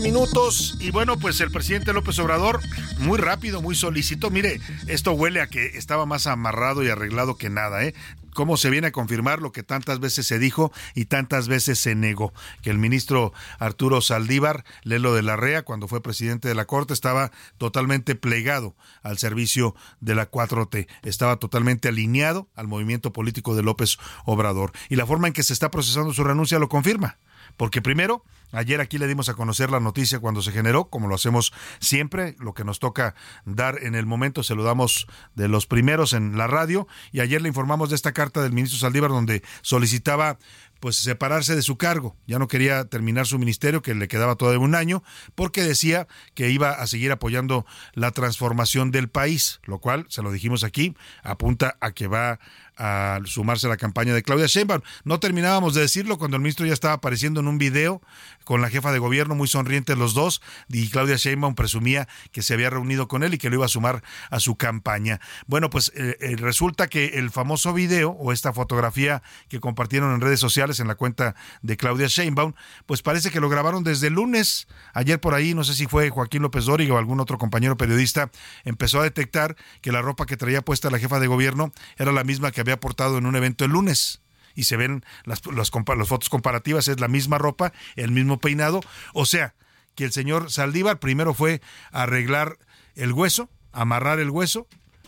Minutos 0.00 0.76
y 0.80 0.90
bueno, 0.90 1.18
pues 1.18 1.40
el 1.40 1.50
presidente 1.50 1.92
López 1.92 2.18
Obrador, 2.18 2.60
muy 2.98 3.18
rápido, 3.18 3.62
muy 3.62 3.74
solícito. 3.74 4.30
Mire, 4.30 4.60
esto 4.86 5.12
huele 5.12 5.40
a 5.40 5.46
que 5.46 5.66
estaba 5.78 6.06
más 6.06 6.26
amarrado 6.26 6.82
y 6.82 6.88
arreglado 6.88 7.36
que 7.36 7.50
nada, 7.50 7.84
¿eh? 7.84 7.94
Cómo 8.34 8.56
se 8.56 8.70
viene 8.70 8.88
a 8.88 8.92
confirmar 8.92 9.40
lo 9.40 9.52
que 9.52 9.62
tantas 9.62 10.00
veces 10.00 10.26
se 10.26 10.38
dijo 10.38 10.72
y 10.94 11.06
tantas 11.06 11.48
veces 11.48 11.78
se 11.78 11.94
negó, 11.94 12.32
que 12.62 12.70
el 12.70 12.78
ministro 12.78 13.32
Arturo 13.58 14.00
Saldívar, 14.00 14.64
Lelo 14.82 15.14
de 15.14 15.22
la 15.22 15.36
Rea, 15.36 15.62
cuando 15.62 15.88
fue 15.88 16.02
presidente 16.02 16.48
de 16.48 16.54
la 16.54 16.66
Corte, 16.66 16.94
estaba 16.94 17.30
totalmente 17.58 18.14
plegado 18.14 18.74
al 19.02 19.18
servicio 19.18 19.74
de 20.00 20.14
la 20.14 20.30
4T, 20.30 20.86
estaba 21.02 21.36
totalmente 21.36 21.88
alineado 21.88 22.48
al 22.54 22.68
movimiento 22.68 23.12
político 23.12 23.54
de 23.54 23.62
López 23.62 23.98
Obrador. 24.24 24.72
Y 24.88 24.96
la 24.96 25.06
forma 25.06 25.26
en 25.26 25.32
que 25.32 25.42
se 25.42 25.52
está 25.52 25.70
procesando 25.70 26.12
su 26.12 26.24
renuncia 26.24 26.58
lo 26.58 26.68
confirma. 26.68 27.18
Porque 27.60 27.82
primero, 27.82 28.24
ayer 28.52 28.80
aquí 28.80 28.96
le 28.96 29.06
dimos 29.06 29.28
a 29.28 29.34
conocer 29.34 29.70
la 29.70 29.80
noticia 29.80 30.18
cuando 30.18 30.40
se 30.40 30.50
generó, 30.50 30.88
como 30.88 31.08
lo 31.08 31.14
hacemos 31.14 31.52
siempre, 31.78 32.34
lo 32.38 32.54
que 32.54 32.64
nos 32.64 32.78
toca 32.78 33.14
dar 33.44 33.82
en 33.82 33.94
el 33.94 34.06
momento 34.06 34.42
se 34.42 34.54
lo 34.54 34.62
damos 34.62 35.06
de 35.34 35.46
los 35.46 35.66
primeros 35.66 36.14
en 36.14 36.38
la 36.38 36.46
radio 36.46 36.88
y 37.12 37.20
ayer 37.20 37.42
le 37.42 37.48
informamos 37.48 37.90
de 37.90 37.96
esta 37.96 38.12
carta 38.12 38.40
del 38.40 38.54
ministro 38.54 38.78
Saldívar 38.78 39.10
donde 39.10 39.42
solicitaba 39.60 40.38
pues 40.80 40.96
separarse 40.96 41.54
de 41.54 41.60
su 41.60 41.76
cargo. 41.76 42.16
Ya 42.26 42.38
no 42.38 42.48
quería 42.48 42.86
terminar 42.86 43.26
su 43.26 43.38
ministerio, 43.38 43.82
que 43.82 43.94
le 43.94 44.08
quedaba 44.08 44.36
todavía 44.36 44.60
un 44.60 44.74
año, 44.74 45.02
porque 45.34 45.62
decía 45.62 46.08
que 46.34 46.48
iba 46.48 46.70
a 46.70 46.86
seguir 46.86 47.12
apoyando 47.12 47.66
la 47.92 48.10
transformación 48.10 48.90
del 48.90 49.08
país, 49.08 49.60
lo 49.64 49.78
cual, 49.78 50.06
se 50.08 50.22
lo 50.22 50.32
dijimos 50.32 50.64
aquí, 50.64 50.96
apunta 51.22 51.76
a 51.80 51.92
que 51.92 52.08
va 52.08 52.40
a 52.80 53.20
sumarse 53.26 53.66
a 53.66 53.70
la 53.70 53.76
campaña 53.76 54.14
de 54.14 54.22
Claudia 54.22 54.46
Sheinbaum. 54.46 54.80
No 55.04 55.20
terminábamos 55.20 55.74
de 55.74 55.82
decirlo 55.82 56.18
cuando 56.18 56.38
el 56.38 56.42
ministro 56.42 56.64
ya 56.64 56.72
estaba 56.72 56.94
apareciendo 56.94 57.40
en 57.40 57.46
un 57.46 57.58
video 57.58 58.00
con 58.44 58.62
la 58.62 58.70
jefa 58.70 58.90
de 58.90 58.98
gobierno, 58.98 59.34
muy 59.34 59.48
sonrientes 59.48 59.98
los 59.98 60.14
dos, 60.14 60.40
y 60.68 60.88
Claudia 60.88 61.16
Sheinbaum 61.16 61.54
presumía 61.54 62.08
que 62.32 62.42
se 62.42 62.54
había 62.54 62.70
reunido 62.70 63.06
con 63.06 63.22
él 63.22 63.34
y 63.34 63.38
que 63.38 63.50
lo 63.50 63.56
iba 63.56 63.66
a 63.66 63.68
sumar 63.68 64.02
a 64.30 64.40
su 64.40 64.56
campaña. 64.56 65.20
Bueno, 65.46 65.68
pues 65.68 65.92
eh, 65.94 66.16
eh, 66.20 66.36
resulta 66.36 66.88
que 66.88 67.18
el 67.18 67.30
famoso 67.30 67.74
video 67.74 68.10
o 68.12 68.32
esta 68.32 68.52
fotografía 68.52 69.22
que 69.48 69.60
compartieron 69.60 70.14
en 70.14 70.20
redes 70.22 70.40
sociales 70.40 70.80
en 70.80 70.88
la 70.88 70.94
cuenta 70.94 71.34
de 71.60 71.76
Claudia 71.76 72.06
Sheinbaum, 72.06 72.54
pues 72.86 73.02
parece 73.02 73.30
que 73.30 73.40
lo 73.40 73.50
grabaron 73.50 73.84
desde 73.84 74.06
el 74.06 74.14
lunes. 74.14 74.68
Ayer 74.94 75.20
por 75.20 75.34
ahí, 75.34 75.52
no 75.54 75.64
sé 75.64 75.74
si 75.74 75.86
fue 75.86 76.08
Joaquín 76.08 76.42
López 76.42 76.64
Dóriga 76.64 76.94
o 76.94 76.98
algún 76.98 77.20
otro 77.20 77.36
compañero 77.36 77.76
periodista, 77.76 78.30
empezó 78.64 79.00
a 79.00 79.04
detectar 79.04 79.56
que 79.82 79.92
la 79.92 80.00
ropa 80.00 80.24
que 80.24 80.38
traía 80.38 80.62
puesta 80.62 80.90
la 80.90 80.98
jefa 80.98 81.20
de 81.20 81.26
gobierno 81.26 81.72
era 81.98 82.10
la 82.10 82.24
misma 82.24 82.50
que 82.50 82.62
había 82.62 82.69
aportado 82.72 83.18
en 83.18 83.26
un 83.26 83.36
evento 83.36 83.64
el 83.64 83.72
lunes 83.72 84.20
y 84.54 84.64
se 84.64 84.76
ven 84.76 85.04
las, 85.24 85.42
las, 85.46 85.70
fotos 85.70 86.28
comparativas, 86.28 86.88
es 86.88 87.00
la 87.00 87.08
misma 87.08 87.38
ropa, 87.38 87.72
el 87.96 88.10
mismo 88.10 88.38
peinado. 88.38 88.80
O 89.14 89.26
sea, 89.26 89.54
que 89.94 90.04
el 90.04 90.12
señor 90.12 90.50
Saldívar 90.50 90.98
primero 90.98 91.34
fue 91.34 91.60
arreglar 91.92 92.58
el 92.94 93.12
hueso, 93.12 93.48
amarrar 93.72 94.18
el 94.18 94.30
hueso, 94.30 94.66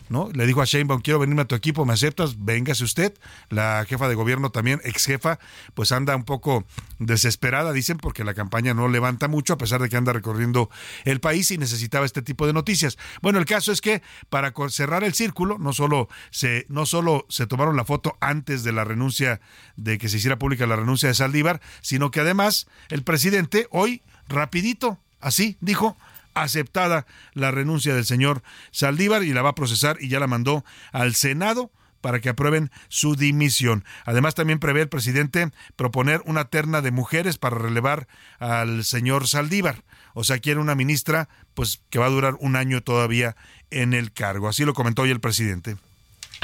¿no? 0.09 0.29
Le 0.33 0.45
dijo 0.45 0.61
a 0.61 0.65
Sheinbaum, 0.65 1.01
quiero 1.01 1.19
venirme 1.19 1.43
a 1.43 1.45
tu 1.45 1.55
equipo, 1.55 1.85
¿me 1.85 1.93
aceptas? 1.93 2.43
Véngase 2.43 2.83
usted. 2.83 3.13
La 3.49 3.85
jefa 3.87 4.07
de 4.07 4.15
gobierno 4.15 4.51
también, 4.51 4.81
ex 4.83 5.05
jefa, 5.05 5.39
pues 5.73 5.91
anda 5.91 6.15
un 6.15 6.23
poco 6.23 6.65
desesperada, 6.99 7.73
dicen, 7.73 7.97
porque 7.97 8.23
la 8.23 8.33
campaña 8.33 8.73
no 8.73 8.87
levanta 8.87 9.27
mucho, 9.27 9.53
a 9.53 9.57
pesar 9.57 9.81
de 9.81 9.89
que 9.89 9.97
anda 9.97 10.13
recorriendo 10.13 10.69
el 11.05 11.19
país 11.19 11.51
y 11.51 11.57
necesitaba 11.57 12.05
este 12.05 12.21
tipo 12.21 12.47
de 12.47 12.53
noticias. 12.53 12.97
Bueno, 13.21 13.39
el 13.39 13.45
caso 13.45 13.71
es 13.71 13.81
que 13.81 14.01
para 14.29 14.53
cerrar 14.69 15.03
el 15.03 15.13
círculo, 15.13 15.57
no 15.57 15.73
solo 15.73 16.09
se, 16.31 16.65
no 16.69 16.85
solo 16.85 17.25
se 17.29 17.47
tomaron 17.47 17.75
la 17.75 17.85
foto 17.85 18.17
antes 18.19 18.63
de 18.63 18.71
la 18.71 18.83
renuncia, 18.83 19.41
de 19.75 19.97
que 19.97 20.09
se 20.09 20.17
hiciera 20.17 20.37
pública 20.39 20.67
la 20.67 20.75
renuncia 20.75 21.09
de 21.09 21.15
Saldívar, 21.15 21.61
sino 21.81 22.11
que 22.11 22.19
además 22.19 22.67
el 22.89 23.03
presidente 23.03 23.67
hoy, 23.71 24.01
rapidito, 24.27 24.99
así 25.19 25.57
dijo, 25.61 25.97
aceptada 26.33 27.05
la 27.33 27.51
renuncia 27.51 27.95
del 27.95 28.05
señor 28.05 28.43
Saldívar 28.71 29.23
y 29.23 29.33
la 29.33 29.41
va 29.41 29.49
a 29.49 29.55
procesar 29.55 29.97
y 29.99 30.09
ya 30.09 30.19
la 30.19 30.27
mandó 30.27 30.63
al 30.91 31.15
Senado 31.15 31.71
para 32.01 32.19
que 32.19 32.27
aprueben 32.27 32.69
su 32.89 33.15
dimisión. 33.15 33.85
Además, 34.05 34.35
también 34.35 34.59
prevé 34.59 34.81
el 34.81 34.89
presidente 34.89 35.51
proponer 35.77 36.21
una 36.25 36.45
terna 36.45 36.81
de 36.81 36.91
mujeres 36.91 37.37
para 37.37 37.57
relevar 37.57 38.07
al 38.39 38.83
señor 38.83 39.27
Saldívar. 39.29 39.83
O 40.13 40.25
sea, 40.25 40.39
quiere 40.39 40.59
una 40.59 40.75
ministra, 40.75 41.29
pues 41.53 41.81
que 41.89 41.99
va 41.99 42.07
a 42.07 42.09
durar 42.09 42.35
un 42.41 42.57
año 42.57 42.83
todavía 42.83 43.37
en 43.71 43.93
el 43.93 44.11
cargo. 44.11 44.49
Así 44.49 44.65
lo 44.65 44.73
comentó 44.73 45.03
hoy 45.03 45.11
el 45.11 45.21
presidente. 45.21 45.77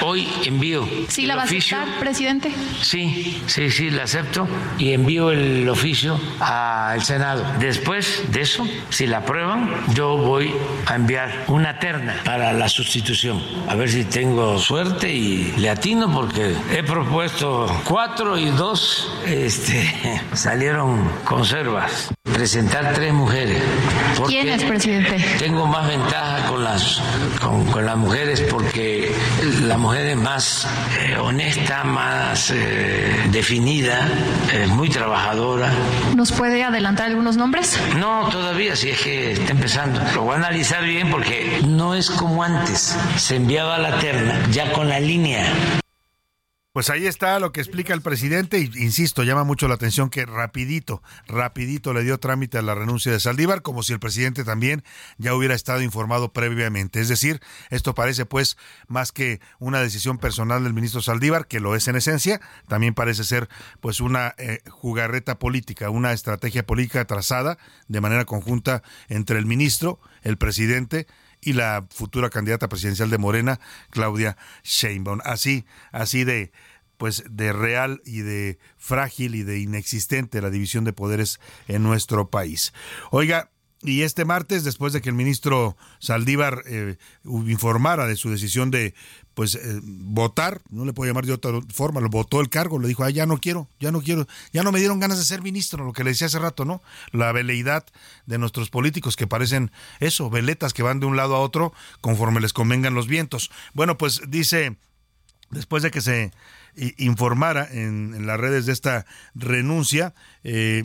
Hoy 0.01 0.27
envío. 0.45 0.87
¿Sí 1.07 1.25
la 1.25 1.35
va 1.35 1.41
a 1.41 1.45
aceptar, 1.45 1.87
presidente? 1.99 2.53
Sí, 2.81 3.41
sí, 3.47 3.69
sí, 3.69 3.89
la 3.89 4.03
acepto 4.03 4.47
y 4.77 4.93
envío 4.93 5.31
el 5.31 5.67
oficio 5.67 6.19
al 6.39 7.03
Senado. 7.03 7.45
Después 7.59 8.23
de 8.31 8.41
eso, 8.41 8.65
si 8.89 9.07
la 9.07 9.19
aprueban, 9.19 9.69
yo 9.93 10.17
voy 10.17 10.53
a 10.85 10.95
enviar 10.95 11.45
una 11.47 11.79
terna 11.79 12.21
para 12.23 12.53
la 12.53 12.69
sustitución. 12.69 13.41
A 13.67 13.75
ver 13.75 13.89
si 13.89 14.05
tengo 14.05 14.57
suerte 14.57 15.11
y 15.11 15.53
le 15.57 15.69
atino 15.69 16.11
porque 16.13 16.55
he 16.71 16.83
propuesto 16.83 17.67
cuatro 17.83 18.37
y 18.37 18.45
dos 18.45 19.11
este, 19.25 20.21
salieron 20.33 21.09
conservas. 21.25 22.09
Presentar 22.23 22.93
tres 22.93 23.11
mujeres. 23.11 23.61
¿Quién 24.27 24.47
es 24.49 24.63
presidente? 24.63 25.17
Tengo 25.39 25.65
más 25.67 25.87
ventaja 25.87 26.47
con 26.47 26.63
las, 26.63 27.01
con, 27.41 27.65
con 27.65 27.85
las 27.85 27.97
mujeres 27.97 28.41
porque 28.49 29.13
la 29.63 29.77
mujer 29.77 29.88
mujer 29.89 30.05
es 30.05 30.17
más 30.17 30.67
eh, 30.99 31.17
honesta, 31.17 31.83
más 31.83 32.51
eh, 32.51 33.27
definida, 33.31 34.07
es 34.53 34.69
muy 34.69 34.87
trabajadora. 34.87 35.71
¿Nos 36.15 36.31
puede 36.31 36.63
adelantar 36.63 37.07
algunos 37.07 37.37
nombres? 37.37 37.75
No, 37.97 38.29
todavía, 38.29 38.75
si 38.75 38.91
es 38.91 39.01
que 39.01 39.31
está 39.31 39.51
empezando. 39.51 39.99
Lo 40.13 40.25
voy 40.25 40.33
a 40.33 40.37
analizar 40.37 40.83
bien 40.83 41.09
porque 41.09 41.61
no 41.65 41.95
es 41.95 42.11
como 42.11 42.43
antes. 42.43 42.95
Se 43.15 43.37
enviaba 43.37 43.79
la 43.79 43.97
terna 43.97 44.39
ya 44.51 44.71
con 44.73 44.89
la 44.89 44.99
línea. 44.99 45.51
Pues 46.71 46.91
ahí 46.91 47.07
está 47.07 47.39
lo 47.39 47.51
que 47.51 47.61
explica 47.61 47.95
el 47.95 48.03
presidente 48.03 48.59
y 48.59 48.65
insisto, 48.83 49.23
llama 49.23 49.43
mucho 49.43 49.67
la 49.67 49.73
atención 49.73 50.11
que 50.11 50.27
rapidito, 50.27 51.01
rapidito 51.27 51.93
le 51.93 52.03
dio 52.03 52.19
trámite 52.19 52.59
a 52.59 52.61
la 52.61 52.75
renuncia 52.75 53.11
de 53.11 53.19
Saldívar, 53.19 53.63
como 53.63 53.81
si 53.81 53.93
el 53.93 53.99
presidente 53.99 54.43
también 54.43 54.83
ya 55.17 55.33
hubiera 55.33 55.55
estado 55.55 55.81
informado 55.81 56.31
previamente. 56.31 57.01
Es 57.01 57.09
decir, 57.09 57.41
esto 57.71 57.95
parece 57.95 58.27
pues 58.27 58.55
más 58.87 59.11
que 59.11 59.41
una 59.57 59.81
decisión 59.81 60.19
personal 60.19 60.63
del 60.63 60.75
ministro 60.75 61.01
Saldívar, 61.01 61.47
que 61.47 61.59
lo 61.59 61.75
es 61.75 61.87
en 61.87 61.95
esencia, 61.95 62.39
también 62.67 62.93
parece 62.93 63.23
ser 63.23 63.49
pues 63.79 63.99
una 63.99 64.35
eh, 64.37 64.59
jugarreta 64.69 65.39
política, 65.39 65.89
una 65.89 66.13
estrategia 66.13 66.67
política 66.67 67.03
trazada 67.05 67.57
de 67.87 67.99
manera 67.99 68.25
conjunta 68.25 68.83
entre 69.07 69.39
el 69.39 69.47
ministro, 69.47 69.99
el 70.21 70.37
presidente, 70.37 71.07
y 71.41 71.53
la 71.53 71.87
futura 71.89 72.29
candidata 72.29 72.69
presidencial 72.69 73.09
de 73.09 73.17
Morena, 73.17 73.59
Claudia 73.89 74.37
Sheinbaum. 74.63 75.19
Así, 75.23 75.65
así 75.91 76.23
de 76.23 76.51
pues 76.97 77.23
de 77.29 77.53
real 77.53 78.01
y 78.03 78.19
de 78.21 78.59
frágil 78.77 79.33
y 79.35 79.43
de 79.43 79.59
inexistente 79.59 80.41
la 80.41 80.49
división 80.49 80.83
de 80.83 80.91
poderes 80.91 81.39
en 81.69 81.81
nuestro 81.81 82.29
país. 82.29 82.73
Oiga, 83.09 83.51
y 83.81 84.01
este 84.01 84.25
martes, 84.25 84.63
después 84.63 84.91
de 84.91 85.01
que 85.01 85.09
el 85.09 85.15
ministro 85.15 85.77
Saldívar 85.99 86.63
eh, 86.65 86.97
informara 87.23 88.07
de 88.07 88.17
su 88.17 88.29
decisión 88.29 88.71
de 88.71 88.93
pues 89.33 89.55
eh, 89.55 89.79
votar, 89.83 90.61
no 90.69 90.83
le 90.83 90.91
puedo 90.91 91.09
llamar 91.09 91.25
de 91.25 91.31
otra 91.31 91.61
forma, 91.73 92.01
lo 92.01 92.09
votó 92.09 92.41
el 92.41 92.49
cargo, 92.49 92.77
le 92.77 92.89
dijo, 92.89 93.05
ah, 93.05 93.09
ya 93.09 93.25
no 93.25 93.37
quiero, 93.37 93.69
ya 93.79 93.91
no 93.91 94.01
quiero, 94.01 94.27
ya 94.51 94.63
no 94.63 94.73
me 94.73 94.79
dieron 94.79 94.99
ganas 94.99 95.17
de 95.17 95.23
ser 95.23 95.41
ministro, 95.41 95.85
lo 95.85 95.93
que 95.93 96.03
le 96.03 96.09
decía 96.09 96.27
hace 96.27 96.39
rato, 96.39 96.65
¿no? 96.65 96.81
La 97.13 97.31
veleidad 97.31 97.85
de 98.25 98.37
nuestros 98.37 98.69
políticos 98.69 99.15
que 99.15 99.27
parecen 99.27 99.71
eso, 100.01 100.29
veletas 100.29 100.73
que 100.73 100.83
van 100.83 100.99
de 100.99 101.05
un 101.05 101.15
lado 101.15 101.37
a 101.37 101.39
otro 101.39 101.71
conforme 102.01 102.41
les 102.41 102.51
convengan 102.51 102.95
los 102.95 103.07
vientos. 103.07 103.49
Bueno, 103.73 103.97
pues 103.97 104.21
dice, 104.27 104.75
después 105.51 105.83
de 105.83 105.91
que 105.91 106.01
se 106.01 106.31
informara 106.97 107.67
en, 107.71 108.25
las 108.27 108.39
redes 108.39 108.65
de 108.65 108.73
esta 108.73 109.05
renuncia, 109.35 110.13
eh, 110.43 110.83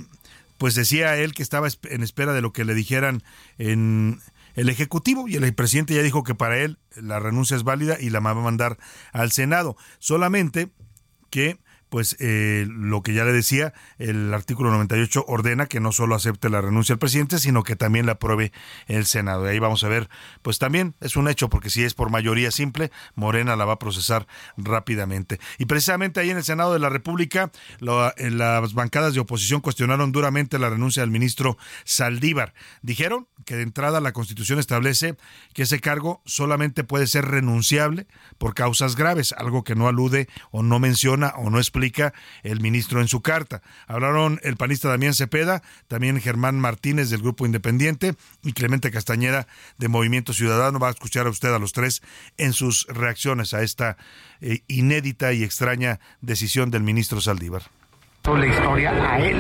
pues 0.58 0.75
decía 0.75 1.16
él 1.16 1.34
que 1.34 1.42
estaba 1.42 1.68
en 1.84 2.02
espera 2.02 2.32
de 2.32 2.40
lo 2.40 2.52
que 2.52 2.64
le 2.64 2.75
dijeran 2.75 3.23
en 3.58 4.20
el 4.54 4.68
Ejecutivo 4.68 5.28
y 5.28 5.37
el 5.37 5.54
presidente 5.54 5.94
ya 5.94 6.02
dijo 6.02 6.23
que 6.23 6.34
para 6.34 6.58
él 6.58 6.78
la 6.96 7.18
renuncia 7.18 7.56
es 7.56 7.64
válida 7.64 7.96
y 8.00 8.11
la 8.11 8.20
va 8.20 8.30
a 8.30 8.34
mandar 8.34 8.78
al 9.12 9.32
Senado. 9.32 9.76
Solamente 9.99 10.70
que 11.30 11.58
pues 11.94 12.16
eh, 12.18 12.66
lo 12.68 13.04
que 13.04 13.14
ya 13.14 13.22
le 13.22 13.30
decía, 13.30 13.72
el 13.98 14.34
artículo 14.34 14.72
98 14.72 15.26
ordena 15.28 15.66
que 15.66 15.78
no 15.78 15.92
solo 15.92 16.16
acepte 16.16 16.50
la 16.50 16.60
renuncia 16.60 16.94
del 16.94 16.98
presidente, 16.98 17.38
sino 17.38 17.62
que 17.62 17.76
también 17.76 18.04
la 18.04 18.14
apruebe 18.14 18.50
el 18.88 19.06
Senado. 19.06 19.46
Y 19.46 19.50
ahí 19.50 19.60
vamos 19.60 19.84
a 19.84 19.88
ver, 19.88 20.08
pues 20.42 20.58
también 20.58 20.96
es 21.00 21.14
un 21.14 21.28
hecho, 21.28 21.48
porque 21.48 21.70
si 21.70 21.84
es 21.84 21.94
por 21.94 22.10
mayoría 22.10 22.50
simple, 22.50 22.90
Morena 23.14 23.54
la 23.54 23.64
va 23.64 23.74
a 23.74 23.78
procesar 23.78 24.26
rápidamente. 24.56 25.38
Y 25.56 25.66
precisamente 25.66 26.18
ahí 26.18 26.30
en 26.30 26.36
el 26.36 26.42
Senado 26.42 26.72
de 26.72 26.80
la 26.80 26.88
República, 26.88 27.52
las 27.78 28.74
bancadas 28.74 29.14
de 29.14 29.20
oposición 29.20 29.60
cuestionaron 29.60 30.10
duramente 30.10 30.58
la 30.58 30.70
renuncia 30.70 31.02
del 31.02 31.12
ministro 31.12 31.58
Saldívar. 31.84 32.54
Dijeron 32.82 33.28
que 33.44 33.54
de 33.54 33.62
entrada 33.62 34.00
la 34.00 34.12
Constitución 34.12 34.58
establece 34.58 35.14
que 35.52 35.62
ese 35.62 35.78
cargo 35.78 36.22
solamente 36.24 36.82
puede 36.82 37.06
ser 37.06 37.26
renunciable 37.26 38.08
por 38.38 38.54
causas 38.54 38.96
graves, 38.96 39.32
algo 39.38 39.62
que 39.62 39.76
no 39.76 39.86
alude 39.86 40.28
o 40.50 40.64
no 40.64 40.80
menciona 40.80 41.34
o 41.36 41.50
no 41.50 41.58
explica 41.58 41.84
el 42.43 42.61
ministro 42.61 43.00
en 43.00 43.09
su 43.09 43.21
carta. 43.21 43.62
Hablaron 43.87 44.41
el 44.43 44.57
panista 44.57 44.88
Damián 44.88 45.14
Cepeda, 45.14 45.62
también 45.88 46.21
Germán 46.21 46.59
Martínez 46.59 47.11
del 47.11 47.23
Grupo 47.23 47.47
Independiente 47.47 48.14
y 48.43 48.53
Clemente 48.53 48.91
Castañeda 48.91 49.47
de 49.79 49.88
Movimiento 49.88 50.33
Ciudadano. 50.33 50.79
Va 50.79 50.88
a 50.88 50.93
escuchar 50.93 51.26
a 51.26 51.31
usted 51.31 51.53
a 51.53 51.59
los 51.59 51.73
tres 51.73 52.03
en 52.38 52.53
sus 52.53 52.87
reacciones 52.87 53.55
a 53.55 53.62
esta 53.62 53.97
eh, 54.41 54.62
inédita 54.69 55.33
y 55.33 55.43
extraña 55.43 56.00
decisión 56.21 56.71
del 56.71 56.83
ministro 56.83 57.21
Saldívar 57.21 57.62
la 58.33 58.47
historia 58.47 58.90
a 58.90 59.19
él 59.21 59.37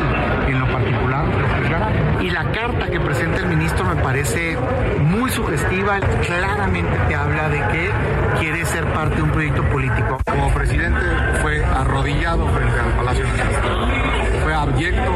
en 0.46 0.60
lo 0.60 0.70
particular 0.70 1.24
Y 2.20 2.28
la 2.28 2.52
carta 2.52 2.86
que 2.86 3.00
presenta 3.00 3.38
el 3.38 3.46
ministro 3.46 3.82
me 3.86 3.96
parece 4.02 4.58
muy 5.00 5.30
sugestiva, 5.30 6.00
claramente 6.26 6.92
te 7.08 7.14
habla 7.14 7.48
de 7.48 7.60
que 7.72 7.90
quiere 8.40 8.64
ser 8.66 8.84
parte 8.92 9.16
de 9.16 9.22
un 9.22 9.30
proyecto 9.30 9.62
político. 9.70 10.18
Como 10.26 10.52
presidente 10.52 11.00
fue 11.40 11.64
arrodillado 11.64 12.46
frente 12.48 12.78
al 12.78 12.92
Palacio 12.92 13.24
Nacional, 13.24 13.62
fue 14.42 14.54
abyecto, 14.54 15.12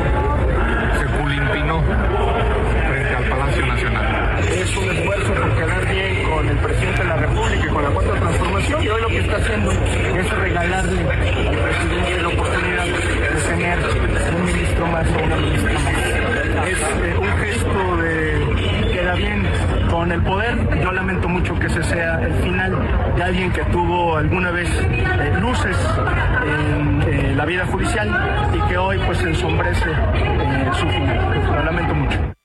se 0.98 1.06
pulimpinó 1.20 1.82
frente 2.88 3.16
al 3.16 3.24
Palacio 3.24 3.66
Nacional. 3.66 4.38
Es 4.50 4.76
un 4.78 4.90
esfuerzo 4.90 5.34
por 5.34 5.54
quedar 5.56 5.86
bien 5.88 6.30
con 6.30 6.48
el 6.48 6.56
presidente 6.56 7.02
de 7.02 7.08
la 7.08 7.16
República 7.16 7.66
y 7.66 7.68
con 7.68 7.84
la 7.84 7.90
cuarta 7.90 8.12
transformación 8.14 8.82
y 8.82 8.88
hoy 8.88 9.02
lo 9.02 9.08
que 9.08 9.18
está 9.18 9.36
haciendo 9.36 9.72
es 9.72 10.38
regalarle 10.38 11.00
al 11.00 11.56
presidente 11.56 12.17
un 13.58 14.44
ministro 14.44 14.86
más 14.86 15.06
o 15.08 15.24
una 15.24 15.36
ministra 15.36 15.72
más. 15.72 16.68
Es 16.68 16.78
eh, 16.78 17.16
un 17.18 17.28
gesto 17.38 17.96
de 17.96 18.88
queda 18.92 19.14
bien 19.14 19.42
con 19.90 20.12
el 20.12 20.22
poder. 20.22 20.80
Yo 20.80 20.92
lamento 20.92 21.28
mucho 21.28 21.58
que 21.58 21.66
ese 21.66 21.82
sea 21.82 22.22
el 22.22 22.34
final 22.34 22.78
de 23.16 23.22
alguien 23.22 23.52
que 23.52 23.64
tuvo 23.64 24.16
alguna 24.16 24.52
vez 24.52 24.68
eh, 24.70 25.34
luces 25.40 25.76
en 26.44 27.02
eh, 27.02 27.34
la 27.34 27.44
vida 27.46 27.66
judicial 27.66 28.08
y 28.54 28.68
que 28.68 28.78
hoy 28.78 28.98
pues 29.06 29.20
ensombrece 29.22 29.90
su 30.74 30.88
final. 30.88 31.42
Lo 31.56 31.64
lamento 31.64 31.94
mucho. 31.94 32.37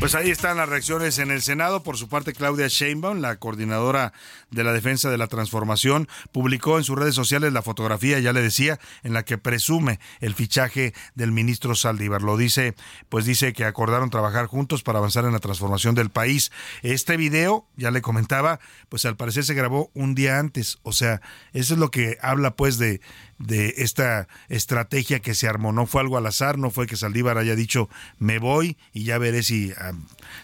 Pues 0.00 0.14
ahí 0.14 0.30
están 0.30 0.58
las 0.58 0.68
reacciones 0.68 1.18
en 1.18 1.30
el 1.30 1.40
Senado. 1.40 1.82
Por 1.82 1.96
su 1.96 2.08
parte, 2.10 2.34
Claudia 2.34 2.68
Sheinbaum, 2.68 3.20
la 3.20 3.36
coordinadora 3.36 4.12
de 4.50 4.62
la 4.62 4.74
defensa 4.74 5.08
de 5.08 5.16
la 5.16 5.28
transformación, 5.28 6.08
publicó 6.30 6.76
en 6.76 6.84
sus 6.84 6.98
redes 6.98 7.14
sociales 7.14 7.54
la 7.54 7.62
fotografía, 7.62 8.18
ya 8.18 8.34
le 8.34 8.42
decía, 8.42 8.78
en 9.02 9.14
la 9.14 9.24
que 9.24 9.38
presume 9.38 10.00
el 10.20 10.34
fichaje 10.34 10.92
del 11.14 11.32
ministro 11.32 11.74
Saldívar. 11.74 12.20
Lo 12.20 12.36
dice, 12.36 12.74
pues 13.08 13.24
dice 13.24 13.54
que 13.54 13.64
acordaron 13.64 14.10
trabajar 14.10 14.46
juntos 14.46 14.82
para 14.82 14.98
avanzar 14.98 15.24
en 15.24 15.32
la 15.32 15.38
transformación 15.38 15.94
del 15.94 16.10
país. 16.10 16.52
Este 16.82 17.16
video, 17.16 17.66
ya 17.76 17.90
le 17.90 18.02
comentaba, 18.02 18.60
pues 18.90 19.06
al 19.06 19.16
parecer 19.16 19.44
se 19.44 19.54
grabó 19.54 19.90
un 19.94 20.14
día 20.14 20.38
antes. 20.38 20.78
O 20.82 20.92
sea, 20.92 21.22
eso 21.54 21.72
es 21.72 21.80
lo 21.80 21.90
que 21.90 22.18
habla 22.20 22.56
pues 22.56 22.76
de 22.76 23.00
de 23.38 23.74
esta 23.78 24.28
estrategia 24.48 25.20
que 25.20 25.34
se 25.34 25.48
armó. 25.48 25.72
No 25.72 25.86
fue 25.86 26.00
algo 26.00 26.16
al 26.16 26.26
azar, 26.26 26.58
no 26.58 26.70
fue 26.70 26.86
que 26.86 26.96
Saldívar 26.96 27.38
haya 27.38 27.54
dicho 27.54 27.88
me 28.18 28.38
voy 28.38 28.76
y 28.92 29.04
ya 29.04 29.18
veré 29.18 29.42
si, 29.42 29.72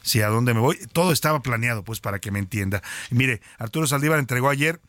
si 0.02 0.22
a 0.22 0.28
dónde 0.28 0.54
me 0.54 0.60
voy. 0.60 0.78
Todo 0.92 1.12
estaba 1.12 1.40
planeado, 1.40 1.84
pues, 1.84 2.00
para 2.00 2.18
que 2.18 2.30
me 2.30 2.38
entienda. 2.38 2.82
mire, 3.10 3.40
Arturo 3.58 3.86
Saldívar 3.86 4.18
entregó 4.18 4.48
ayer 4.48 4.80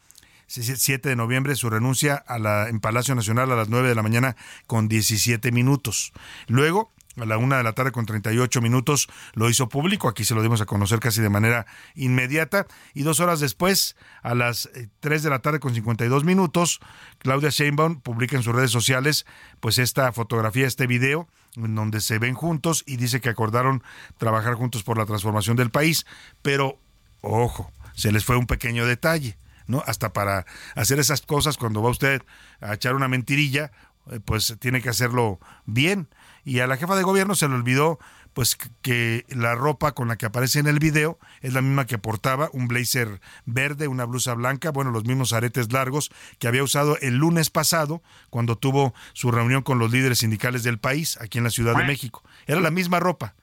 7 0.48 1.08
de 1.08 1.16
noviembre 1.16 1.56
su 1.56 1.70
renuncia 1.70 2.16
a 2.16 2.38
la, 2.38 2.68
en 2.68 2.80
Palacio 2.82 3.16
Nacional 3.16 3.52
a 3.52 3.56
las 3.56 3.70
9 3.70 3.88
de 3.88 3.96
la 3.96 4.04
mañana 4.04 4.36
con 4.68 4.90
17 4.90 5.52
minutos. 5.52 6.12
Luego 6.48 6.92
a 7.18 7.26
la 7.26 7.38
una 7.38 7.58
de 7.58 7.64
la 7.64 7.74
tarde 7.74 7.92
con 7.92 8.06
38 8.06 8.62
minutos 8.62 9.10
lo 9.34 9.50
hizo 9.50 9.70
público, 9.70 10.08
aquí 10.08 10.24
se 10.24 10.36
lo 10.36 10.42
dimos 10.42 10.62
a 10.62 10.66
conocer 10.66 11.00
casi 11.00 11.22
de 11.22 11.30
manera 11.30 11.66
inmediata, 11.96 12.68
y 12.94 13.04
dos 13.04 13.20
horas 13.20 13.40
después, 13.40 13.96
a 14.24 14.34
las 14.34 14.70
3 15.02 15.22
eh, 15.22 15.24
de 15.24 15.30
la 15.30 15.40
tarde 15.40 15.60
con 15.60 15.74
52 15.74 16.24
minutos, 16.24 16.80
Claudia 17.20 17.50
Sheinbaum 17.50 18.02
publica 18.02 18.36
en 18.36 18.44
sus 18.44 18.56
redes 18.56 18.72
sociales 18.72 19.26
pues 19.60 19.78
esta 19.78 20.12
fotografía, 20.12 20.68
este 20.68 20.88
video, 20.88 21.28
en 21.56 21.76
donde 21.76 22.02
se 22.02 22.20
ven 22.20 22.34
juntos 22.34 22.84
y 22.86 22.98
dice 22.98 23.22
que 23.22 23.30
acordaron 23.30 23.84
trabajar 24.18 24.54
juntos 24.56 24.84
por 24.84 24.98
la 24.98 25.06
transformación 25.06 25.58
del 25.58 25.70
país, 25.70 26.06
pero, 26.42 26.80
ojo, 27.22 27.72
se 27.94 28.12
les 28.12 28.26
fue 28.26 28.38
un 28.38 28.48
pequeño 28.48 28.86
detalle. 28.86 29.38
¿no? 29.68 29.84
Hasta 29.86 30.12
para 30.12 30.46
hacer 30.76 31.00
esas 31.00 31.22
cosas, 31.22 31.58
cuando 31.58 31.82
va 31.82 31.90
usted 31.90 32.22
a 32.60 32.74
echar 32.74 32.96
una 32.96 33.08
mentirilla, 33.08 33.72
eh, 34.10 34.20
pues 34.24 34.56
tiene 34.60 34.82
que 34.82 34.90
hacerlo 34.90 35.40
bien 35.66 36.08
y 36.44 36.60
a 36.60 36.68
la 36.68 36.78
jefa 36.78 36.96
de 36.96 37.04
gobierno 37.04 37.36
se 37.36 37.48
le 37.48 37.56
olvidó 37.56 38.00
pues 38.34 38.58
que 38.82 39.26
la 39.30 39.56
ropa 39.56 39.94
con 39.94 40.08
la 40.08 40.16
que 40.16 40.26
aparece 40.26 40.60
en 40.60 40.68
el 40.68 40.80
video 40.80 41.20
es 41.42 41.54
la 41.54 41.62
misma 41.62 41.86
que 41.86 41.98
portaba, 41.98 42.50
un 42.54 42.68
blazer 42.68 43.20
verde, 43.46 43.88
una 43.88 44.06
blusa 44.06 44.34
blanca, 44.34 44.72
bueno, 44.72 44.92
los 44.92 45.06
mismos 45.06 45.34
aretes 45.34 45.72
largos 45.72 46.12
que 46.40 46.48
había 46.48 46.64
usado 46.64 46.98
el 47.02 47.18
lunes 47.18 47.50
pasado 47.50 48.02
cuando 48.30 48.58
tuvo 48.58 48.94
su 49.14 49.32
reunión 49.32 49.64
con 49.64 49.80
los 49.80 49.92
líderes 49.92 50.20
sindicales 50.20 50.64
del 50.64 50.80
país 50.80 51.18
aquí 51.22 51.38
en 51.38 51.44
la 51.44 51.50
Ciudad 51.50 51.76
de 51.76 51.84
México. 51.84 52.24
Era 52.48 52.62
la 52.62 52.72
misma 52.72 53.00
ropa. 53.00 53.36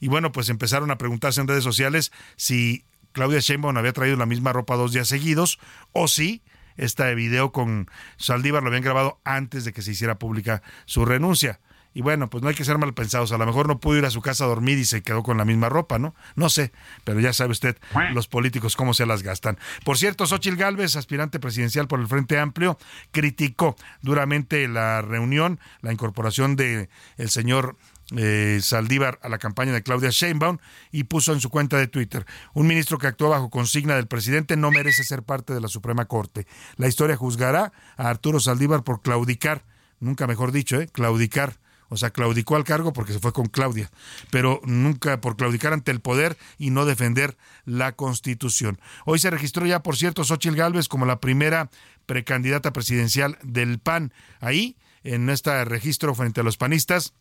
Y 0.00 0.08
bueno, 0.08 0.32
pues 0.32 0.48
empezaron 0.50 0.90
a 0.90 0.98
preguntarse 0.98 1.40
en 1.40 1.48
redes 1.48 1.64
sociales 1.64 2.12
si 2.36 2.84
Claudia 3.12 3.40
Sheinbaum 3.40 3.76
había 3.78 3.94
traído 3.94 4.16
la 4.16 4.26
misma 4.26 4.52
ropa 4.52 4.76
dos 4.76 4.92
días 4.92 5.08
seguidos 5.08 5.58
o 5.92 6.06
si 6.08 6.42
este 6.76 7.14
video 7.14 7.52
con 7.52 7.88
Saldívar 8.18 8.62
lo 8.62 8.68
habían 8.68 8.82
grabado 8.82 9.18
antes 9.24 9.64
de 9.64 9.72
que 9.72 9.80
se 9.80 9.92
hiciera 9.92 10.18
pública 10.18 10.62
su 10.84 11.06
renuncia. 11.06 11.60
Y 11.96 12.02
bueno, 12.02 12.28
pues 12.28 12.42
no 12.42 12.50
hay 12.50 12.54
que 12.54 12.62
ser 12.62 12.76
mal 12.76 12.92
pensados. 12.92 13.32
A 13.32 13.38
lo 13.38 13.46
mejor 13.46 13.68
no 13.68 13.80
pudo 13.80 13.96
ir 13.96 14.04
a 14.04 14.10
su 14.10 14.20
casa 14.20 14.44
a 14.44 14.48
dormir 14.48 14.76
y 14.76 14.84
se 14.84 15.00
quedó 15.00 15.22
con 15.22 15.38
la 15.38 15.46
misma 15.46 15.70
ropa, 15.70 15.98
¿no? 15.98 16.14
No 16.34 16.50
sé, 16.50 16.70
pero 17.04 17.20
ya 17.20 17.32
sabe 17.32 17.52
usted 17.52 17.78
los 18.12 18.28
políticos 18.28 18.76
cómo 18.76 18.92
se 18.92 19.06
las 19.06 19.22
gastan. 19.22 19.56
Por 19.82 19.96
cierto, 19.96 20.26
Xochil 20.26 20.56
Gálvez, 20.56 20.94
aspirante 20.94 21.40
presidencial 21.40 21.88
por 21.88 21.98
el 21.98 22.06
Frente 22.06 22.38
Amplio, 22.38 22.76
criticó 23.12 23.76
duramente 24.02 24.68
la 24.68 25.00
reunión, 25.00 25.58
la 25.80 25.90
incorporación 25.90 26.54
de 26.54 26.90
el 27.16 27.30
señor 27.30 27.78
eh, 28.14 28.58
Saldívar 28.60 29.18
a 29.22 29.30
la 29.30 29.38
campaña 29.38 29.72
de 29.72 29.82
Claudia 29.82 30.10
Sheinbaum 30.10 30.58
y 30.92 31.04
puso 31.04 31.32
en 31.32 31.40
su 31.40 31.48
cuenta 31.48 31.78
de 31.78 31.86
Twitter, 31.86 32.26
un 32.52 32.66
ministro 32.66 32.98
que 32.98 33.06
actuó 33.06 33.30
bajo 33.30 33.48
consigna 33.48 33.96
del 33.96 34.06
presidente 34.06 34.58
no 34.58 34.70
merece 34.70 35.02
ser 35.02 35.22
parte 35.22 35.54
de 35.54 35.62
la 35.62 35.68
Suprema 35.68 36.04
Corte. 36.04 36.46
La 36.76 36.88
historia 36.88 37.16
juzgará 37.16 37.72
a 37.96 38.10
Arturo 38.10 38.38
Saldívar 38.38 38.84
por 38.84 39.00
claudicar, 39.00 39.64
nunca 39.98 40.26
mejor 40.26 40.52
dicho, 40.52 40.78
¿eh? 40.78 40.88
claudicar 40.88 41.56
o 41.88 41.96
sea, 41.96 42.10
claudicó 42.10 42.56
al 42.56 42.64
cargo 42.64 42.92
porque 42.92 43.12
se 43.12 43.18
fue 43.18 43.32
con 43.32 43.46
Claudia, 43.46 43.90
pero 44.30 44.60
nunca 44.64 45.20
por 45.20 45.36
claudicar 45.36 45.72
ante 45.72 45.90
el 45.90 46.00
poder 46.00 46.36
y 46.58 46.70
no 46.70 46.84
defender 46.84 47.36
la 47.64 47.92
Constitución. 47.92 48.80
Hoy 49.04 49.18
se 49.18 49.30
registró 49.30 49.66
ya, 49.66 49.82
por 49.82 49.96
cierto, 49.96 50.24
Xochitl 50.24 50.56
Gálvez 50.56 50.88
como 50.88 51.06
la 51.06 51.20
primera 51.20 51.70
precandidata 52.06 52.72
presidencial 52.72 53.38
del 53.42 53.78
PAN. 53.78 54.12
Ahí, 54.40 54.76
en 55.04 55.28
este 55.30 55.64
registro 55.64 56.14
frente 56.14 56.40
a 56.40 56.44
los 56.44 56.56
panistas, 56.56 57.14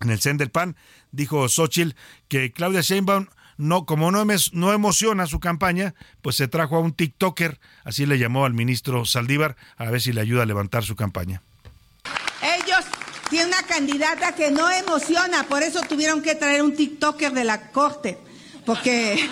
en 0.00 0.10
el 0.10 0.20
CEN 0.20 0.36
del 0.36 0.50
PAN, 0.50 0.76
dijo 1.12 1.48
Xochitl 1.48 1.96
que 2.28 2.52
Claudia 2.52 2.80
Sheinbaum 2.80 3.26
no, 3.56 3.86
como 3.86 4.10
no, 4.10 4.24
no 4.24 4.72
emociona 4.72 5.26
su 5.26 5.38
campaña, 5.38 5.94
pues 6.20 6.36
se 6.36 6.48
trajo 6.48 6.76
a 6.76 6.80
un 6.80 6.92
TikToker, 6.92 7.60
así 7.84 8.06
le 8.06 8.18
llamó 8.18 8.44
al 8.44 8.54
ministro 8.54 9.04
Saldívar, 9.04 9.56
a 9.76 9.90
ver 9.90 10.00
si 10.00 10.12
le 10.12 10.20
ayuda 10.20 10.42
a 10.42 10.46
levantar 10.46 10.84
su 10.84 10.96
campaña. 10.96 11.42
Tiene 13.32 13.46
una 13.46 13.62
candidata 13.62 14.34
que 14.34 14.50
no 14.50 14.70
emociona, 14.70 15.44
por 15.44 15.62
eso 15.62 15.80
tuvieron 15.80 16.20
que 16.20 16.34
traer 16.34 16.62
un 16.62 16.76
TikToker 16.76 17.32
de 17.32 17.44
la 17.44 17.70
corte, 17.70 18.18
porque 18.66 19.26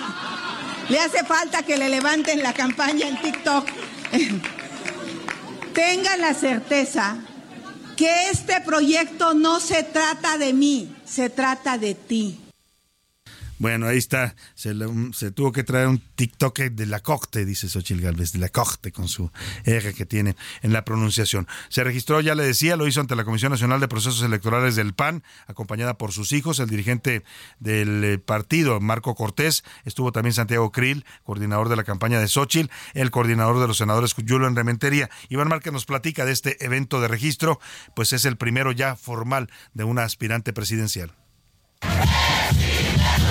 le 0.88 0.98
hace 0.98 1.22
falta 1.22 1.62
que 1.64 1.76
le 1.76 1.90
levanten 1.90 2.42
la 2.42 2.54
campaña 2.54 3.06
en 3.06 3.20
TikTok. 3.20 3.68
Tengan 5.74 6.18
la 6.18 6.32
certeza 6.32 7.18
que 7.94 8.30
este 8.30 8.62
proyecto 8.62 9.34
no 9.34 9.60
se 9.60 9.82
trata 9.82 10.38
de 10.38 10.54
mí, 10.54 10.96
se 11.04 11.28
trata 11.28 11.76
de 11.76 11.94
ti. 11.94 12.39
Bueno, 13.60 13.88
ahí 13.88 13.98
está. 13.98 14.34
Se, 14.54 14.72
tuvo 15.32 15.52
que 15.52 15.64
traer 15.64 15.86
un 15.86 15.98
TikTok 15.98 16.60
de 16.60 16.86
la 16.86 17.00
corte, 17.00 17.44
dice 17.44 17.68
Xochitl 17.68 18.00
Galvez, 18.00 18.32
de 18.32 18.38
la 18.38 18.48
corte, 18.48 18.90
con 18.90 19.06
su 19.06 19.30
R 19.66 19.92
que 19.92 20.06
tiene 20.06 20.34
en 20.62 20.72
la 20.72 20.82
pronunciación. 20.86 21.46
Se 21.68 21.84
registró, 21.84 22.22
ya 22.22 22.34
le 22.34 22.42
decía, 22.42 22.76
lo 22.76 22.86
hizo 22.86 23.02
ante 23.02 23.14
la 23.16 23.24
Comisión 23.26 23.52
Nacional 23.52 23.78
de 23.78 23.86
Procesos 23.86 24.22
Electorales 24.22 24.76
del 24.76 24.94
PAN, 24.94 25.22
acompañada 25.46 25.98
por 25.98 26.12
sus 26.12 26.32
hijos, 26.32 26.58
el 26.58 26.70
dirigente 26.70 27.22
del 27.58 28.02
eh, 28.02 28.18
partido, 28.18 28.80
Marco 28.80 29.14
Cortés, 29.14 29.62
estuvo 29.84 30.10
también 30.10 30.32
Santiago 30.32 30.72
Krill, 30.72 31.04
coordinador 31.22 31.68
de 31.68 31.76
la 31.76 31.84
campaña 31.84 32.18
de 32.18 32.28
Xochitl, 32.28 32.70
el 32.94 33.10
coordinador 33.10 33.60
de 33.60 33.66
los 33.66 33.76
senadores 33.76 34.14
Julio 34.14 34.46
en 34.46 34.56
Rementería. 34.56 35.10
Iván 35.28 35.48
Márquez 35.48 35.70
nos 35.70 35.84
platica 35.84 36.24
de 36.24 36.32
este 36.32 36.64
evento 36.64 36.98
de 37.02 37.08
registro, 37.08 37.60
pues 37.94 38.14
es 38.14 38.24
el 38.24 38.38
primero 38.38 38.72
ya 38.72 38.96
formal 38.96 39.50
de 39.74 39.84
una 39.84 40.04
aspirante 40.04 40.54
presidencial. 40.54 41.12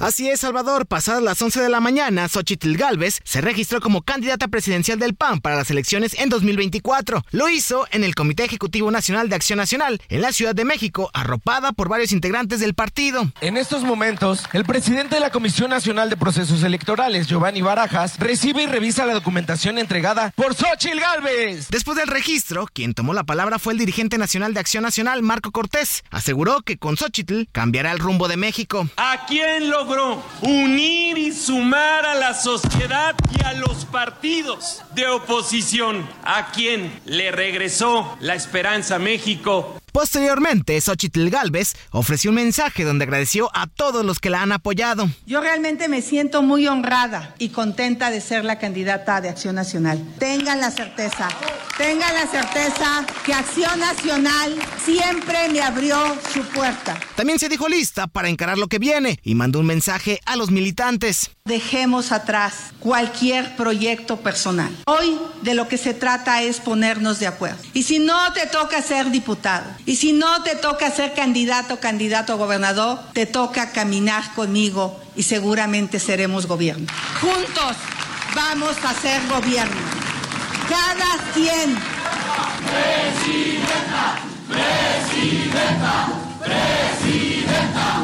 Así 0.00 0.30
es, 0.30 0.40
Salvador. 0.40 0.86
Pasadas 0.86 1.22
las 1.22 1.42
11 1.42 1.60
de 1.60 1.68
la 1.68 1.80
mañana, 1.80 2.28
Xochitl 2.28 2.76
Galvez 2.76 3.20
se 3.24 3.40
registró 3.40 3.80
como 3.80 4.02
candidata 4.02 4.46
presidencial 4.46 5.00
del 5.00 5.16
PAN 5.16 5.40
para 5.40 5.56
las 5.56 5.72
elecciones 5.72 6.14
en 6.20 6.28
2024. 6.28 7.24
Lo 7.32 7.48
hizo 7.48 7.84
en 7.90 8.04
el 8.04 8.14
Comité 8.14 8.44
Ejecutivo 8.44 8.92
Nacional 8.92 9.28
de 9.28 9.34
Acción 9.34 9.56
Nacional, 9.56 10.00
en 10.08 10.20
la 10.20 10.30
Ciudad 10.30 10.54
de 10.54 10.64
México, 10.64 11.10
arropada 11.14 11.72
por 11.72 11.88
varios 11.88 12.12
integrantes 12.12 12.60
del 12.60 12.74
partido. 12.74 13.32
En 13.40 13.56
estos 13.56 13.82
momentos, 13.82 14.44
el 14.52 14.64
presidente 14.64 15.16
de 15.16 15.20
la 15.20 15.30
Comisión 15.30 15.70
Nacional 15.70 16.10
de 16.10 16.16
Procesos 16.16 16.62
Electorales, 16.62 17.26
Giovanni 17.26 17.62
Barajas, 17.62 18.20
recibe 18.20 18.62
y 18.62 18.66
revisa 18.66 19.04
la 19.04 19.14
documentación 19.14 19.78
entregada 19.78 20.30
por 20.36 20.54
Xochitl 20.54 21.00
Galvez. 21.00 21.70
Después 21.70 21.96
del 21.98 22.06
registro, 22.06 22.68
quien 22.72 22.94
tomó 22.94 23.14
la 23.14 23.24
palabra 23.24 23.58
fue 23.58 23.72
el 23.72 23.80
dirigente 23.80 24.16
nacional 24.16 24.54
de 24.54 24.60
Acción 24.60 24.84
Nacional, 24.84 25.22
Marco 25.22 25.50
Cortés. 25.50 26.04
Aseguró 26.10 26.62
que 26.62 26.78
con 26.78 26.96
Xochitl 26.96 27.48
cambiará 27.50 27.90
el 27.90 27.98
rumbo 27.98 28.28
de 28.28 28.36
México. 28.36 28.88
¿A 28.96 29.26
quién 29.26 29.68
lo 29.70 29.87
unir 30.42 31.16
y 31.18 31.32
sumar 31.32 32.04
a 32.04 32.14
la 32.14 32.34
sociedad 32.34 33.14
y 33.36 33.44
a 33.44 33.54
los 33.54 33.84
partidos 33.86 34.82
de 34.94 35.06
oposición, 35.06 36.08
a 36.24 36.50
quien 36.52 37.00
le 37.06 37.30
regresó 37.30 38.16
la 38.20 38.34
esperanza 38.34 38.98
México. 38.98 39.78
Posteriormente, 39.98 40.80
Xochitl 40.80 41.28
Galvez 41.28 41.74
ofreció 41.90 42.30
un 42.30 42.36
mensaje 42.36 42.84
donde 42.84 43.02
agradeció 43.02 43.50
a 43.52 43.66
todos 43.66 44.04
los 44.04 44.20
que 44.20 44.30
la 44.30 44.42
han 44.42 44.52
apoyado. 44.52 45.10
Yo 45.26 45.40
realmente 45.40 45.88
me 45.88 46.02
siento 46.02 46.40
muy 46.40 46.68
honrada 46.68 47.34
y 47.40 47.48
contenta 47.48 48.12
de 48.12 48.20
ser 48.20 48.44
la 48.44 48.60
candidata 48.60 49.20
de 49.20 49.28
Acción 49.28 49.56
Nacional. 49.56 50.00
Tengan 50.20 50.60
la 50.60 50.70
certeza, 50.70 51.28
tengan 51.76 52.14
la 52.14 52.28
certeza 52.28 53.04
que 53.26 53.34
Acción 53.34 53.80
Nacional 53.80 54.54
siempre 54.84 55.48
me 55.48 55.62
abrió 55.62 55.98
su 56.32 56.42
puerta. 56.42 56.96
También 57.16 57.40
se 57.40 57.48
dijo 57.48 57.68
lista 57.68 58.06
para 58.06 58.28
encarar 58.28 58.56
lo 58.56 58.68
que 58.68 58.78
viene 58.78 59.18
y 59.24 59.34
mandó 59.34 59.58
un 59.58 59.66
mensaje 59.66 60.20
a 60.26 60.36
los 60.36 60.52
militantes. 60.52 61.32
Dejemos 61.44 62.12
atrás 62.12 62.72
cualquier 62.78 63.56
proyecto 63.56 64.18
personal. 64.18 64.70
Hoy 64.86 65.18
de 65.42 65.54
lo 65.54 65.66
que 65.66 65.76
se 65.76 65.92
trata 65.92 66.42
es 66.42 66.60
ponernos 66.60 67.18
de 67.18 67.26
acuerdo. 67.26 67.58
Y 67.72 67.82
si 67.82 67.98
no 67.98 68.32
te 68.32 68.46
toca 68.46 68.80
ser 68.80 69.10
diputado, 69.10 69.64
y 69.88 69.96
si 69.96 70.12
no 70.12 70.42
te 70.42 70.54
toca 70.54 70.90
ser 70.90 71.14
candidato 71.14 71.80
candidato 71.80 72.34
a 72.34 72.36
gobernador, 72.36 72.98
te 73.14 73.24
toca 73.24 73.72
caminar 73.72 74.34
conmigo 74.34 75.00
y 75.16 75.22
seguramente 75.22 75.98
seremos 75.98 76.44
gobierno. 76.46 76.86
Juntos 77.22 77.74
vamos 78.34 78.76
a 78.84 78.92
ser 78.92 79.26
gobierno. 79.28 79.80
Cada 80.68 81.32
quien. 81.32 81.74
Presidenta, 82.66 84.18
presidenta, 84.46 86.08
presidenta. 86.38 87.98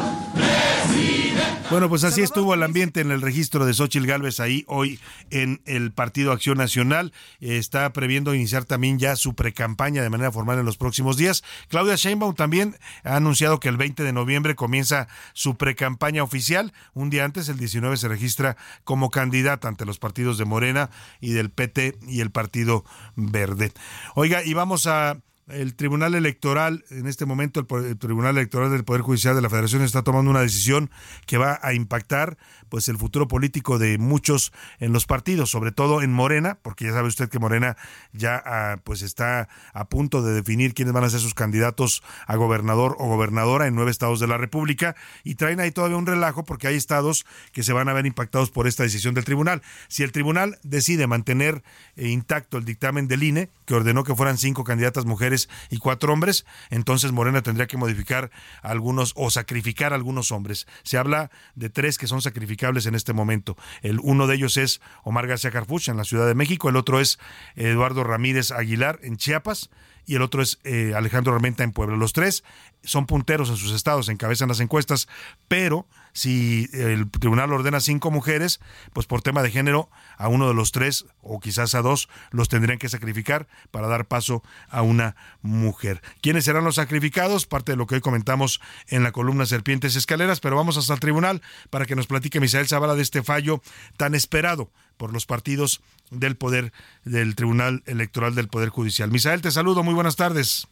Bueno, 1.71 1.89
pues 1.89 2.03
así 2.03 2.21
estuvo 2.21 2.53
el 2.53 2.61
ambiente 2.61 3.01
en 3.01 3.09
el 3.09 3.23
registro 3.23 3.65
de 3.65 3.73
Xochitl 3.73 4.05
Galvez 4.05 4.39
ahí 4.39 4.65
hoy 4.67 4.99
en 5.31 5.61
el 5.65 5.91
Partido 5.91 6.31
Acción 6.31 6.59
Nacional. 6.59 7.11
Está 7.39 7.91
previendo 7.91 8.35
iniciar 8.35 8.65
también 8.65 8.99
ya 8.99 9.15
su 9.15 9.33
precampaña 9.33 10.03
de 10.03 10.11
manera 10.11 10.31
formal 10.31 10.59
en 10.59 10.65
los 10.65 10.77
próximos 10.77 11.17
días. 11.17 11.43
Claudia 11.67 11.95
Sheinbaum 11.95 12.35
también 12.35 12.77
ha 13.03 13.15
anunciado 13.15 13.59
que 13.59 13.67
el 13.67 13.77
20 13.77 14.03
de 14.03 14.13
noviembre 14.13 14.53
comienza 14.53 15.07
su 15.33 15.57
precampaña 15.57 16.21
oficial. 16.21 16.71
Un 16.93 17.09
día 17.09 17.25
antes, 17.25 17.49
el 17.49 17.57
19, 17.57 17.97
se 17.97 18.09
registra 18.09 18.57
como 18.83 19.09
candidata 19.09 19.67
ante 19.67 19.85
los 19.85 19.97
partidos 19.97 20.37
de 20.37 20.45
Morena 20.45 20.91
y 21.19 21.31
del 21.31 21.49
PT 21.49 21.97
y 22.07 22.21
el 22.21 22.29
Partido 22.29 22.85
Verde. 23.15 23.71
Oiga, 24.13 24.43
y 24.43 24.53
vamos 24.53 24.85
a 24.85 25.17
el 25.47 25.75
Tribunal 25.75 26.15
Electoral, 26.15 26.85
en 26.89 27.07
este 27.07 27.25
momento 27.25 27.59
el, 27.59 27.97
Tribunal 27.97 28.37
Electoral 28.37 28.71
del 28.71 28.83
Poder 28.83 29.01
Judicial 29.01 29.35
de 29.35 29.41
la 29.41 29.49
Federación 29.49 29.83
está 29.83 30.01
tomando 30.01 30.31
una 30.31 30.41
decisión 30.41 30.89
que 31.27 31.37
va 31.37 31.59
a 31.61 31.73
impactar 31.73 32.37
pues 32.69 32.87
el 32.87 32.97
futuro 32.97 33.27
político 33.27 33.77
de 33.77 33.99
muchos 33.99 34.51
en 34.79 34.91
los 34.91 35.05
partidos, 35.05 35.51
sobre 35.51 35.71
todo 35.71 36.01
en 36.01 36.11
Morena, 36.11 36.57
porque 36.61 36.85
ya 36.85 36.93
sabe 36.93 37.07
usted 37.07 37.29
que 37.29 37.37
Morena 37.37 37.77
ya 38.11 38.41
ah, 38.43 38.77
pues 38.83 39.03
está 39.03 39.47
a 39.73 39.87
punto 39.87 40.23
de 40.23 40.33
definir 40.33 40.73
quiénes 40.73 40.93
van 40.93 41.03
a 41.03 41.09
ser 41.09 41.19
sus 41.19 41.35
candidatos 41.35 42.01
a 42.25 42.35
gobernador 42.35 42.95
o 42.97 43.07
gobernadora 43.07 43.67
en 43.67 43.75
nueve 43.75 43.91
estados 43.91 44.19
de 44.19 44.27
la 44.27 44.37
República 44.37 44.95
y 45.23 45.35
traen 45.35 45.59
ahí 45.59 45.71
todavía 45.71 45.97
un 45.97 46.07
relajo 46.07 46.43
porque 46.43 46.67
hay 46.67 46.75
estados 46.75 47.25
que 47.51 47.61
se 47.61 47.71
van 47.71 47.87
a 47.87 47.93
ver 47.93 48.07
impactados 48.07 48.49
por 48.49 48.67
esta 48.67 48.83
decisión 48.83 49.13
del 49.13 49.25
tribunal. 49.25 49.61
Si 49.89 50.01
el 50.01 50.11
tribunal 50.11 50.57
decide 50.63 51.05
mantener 51.05 51.63
intacto 51.97 52.57
el 52.57 52.65
dictamen 52.65 53.07
del 53.07 53.23
INE, 53.23 53.49
que 53.65 53.73
ordenó 53.73 54.03
que 54.03 54.15
fueran 54.15 54.37
cinco 54.37 54.63
candidatas 54.63 55.05
mujeres 55.05 55.49
y 55.69 55.77
cuatro 55.77 56.13
hombres, 56.13 56.45
entonces 56.69 57.11
Morena 57.11 57.41
tendría 57.41 57.67
que 57.67 57.77
modificar 57.77 58.31
algunos 58.61 59.13
o 59.15 59.29
sacrificar 59.29 59.93
algunos 59.93 60.31
hombres. 60.31 60.67
Se 60.83 60.97
habla 60.97 61.31
de 61.55 61.69
tres 61.69 61.97
que 61.97 62.07
son 62.07 62.21
sacrificables 62.21 62.85
en 62.85 62.95
este 62.95 63.13
momento. 63.13 63.57
El 63.81 63.99
uno 64.01 64.27
de 64.27 64.35
ellos 64.35 64.57
es 64.57 64.81
Omar 65.03 65.27
García 65.27 65.51
Carfuch 65.51 65.89
en 65.89 65.97
la 65.97 66.03
Ciudad 66.03 66.27
de 66.27 66.35
México, 66.35 66.69
el 66.69 66.75
otro 66.75 66.99
es 66.99 67.19
Eduardo 67.55 68.03
Ramírez 68.03 68.51
Aguilar 68.51 68.99
en 69.03 69.17
Chiapas 69.17 69.69
y 70.05 70.15
el 70.15 70.21
otro 70.21 70.41
es 70.41 70.59
eh, 70.63 70.93
Alejandro 70.95 71.33
Armenta 71.33 71.63
en 71.63 71.71
Puebla. 71.71 71.95
Los 71.97 72.13
tres 72.13 72.43
son 72.83 73.05
punteros 73.05 73.49
en 73.49 73.57
sus 73.57 73.73
estados, 73.73 74.09
encabezan 74.09 74.49
las 74.49 74.59
encuestas, 74.59 75.07
pero 75.47 75.87
si 76.15 76.69
el 76.71 77.11
tribunal 77.11 77.51
ordena 77.51 77.81
cinco 77.81 78.09
mujeres, 78.09 78.61
pues 78.93 79.05
por 79.05 79.21
tema 79.21 79.43
de 79.43 79.51
género, 79.51 79.89
a 80.17 80.29
uno 80.29 80.47
de 80.47 80.53
los 80.53 80.71
tres 80.71 81.05
o 81.21 81.41
quizás 81.41 81.75
a 81.75 81.81
dos 81.81 82.07
los 82.31 82.47
tendrían 82.47 82.79
que 82.79 82.87
sacrificar 82.87 83.47
para 83.69 83.87
dar 83.87 84.05
paso 84.05 84.41
a 84.69 84.81
una 84.81 85.17
mujer. 85.41 86.01
¿Quiénes 86.21 86.45
serán 86.45 86.63
los 86.63 86.75
sacrificados? 86.75 87.45
Parte 87.45 87.73
de 87.73 87.75
lo 87.75 87.85
que 87.85 87.95
hoy 87.95 88.01
comentamos 88.01 88.61
en 88.87 89.03
la 89.03 89.11
columna 89.11 89.45
Serpientes 89.45 89.97
Escaleras, 89.97 90.39
pero 90.39 90.55
vamos 90.55 90.77
hasta 90.77 90.93
el 90.93 91.01
tribunal 91.01 91.41
para 91.69 91.85
que 91.85 91.97
nos 91.97 92.07
platique 92.07 92.39
Misael 92.39 92.67
Zavala 92.67 92.95
de 92.95 93.01
este 93.01 93.21
fallo 93.21 93.61
tan 93.97 94.15
esperado 94.15 94.71
por 94.95 95.11
los 95.11 95.25
partidos 95.25 95.81
del 96.11 96.37
poder 96.37 96.71
del 97.03 97.35
Tribunal 97.35 97.83
Electoral 97.87 98.35
del 98.35 98.47
Poder 98.47 98.69
Judicial. 98.69 99.11
Misael, 99.11 99.41
te 99.41 99.51
saludo, 99.51 99.83
muy 99.83 99.93
buenas 99.93 100.15
tardes. 100.15 100.65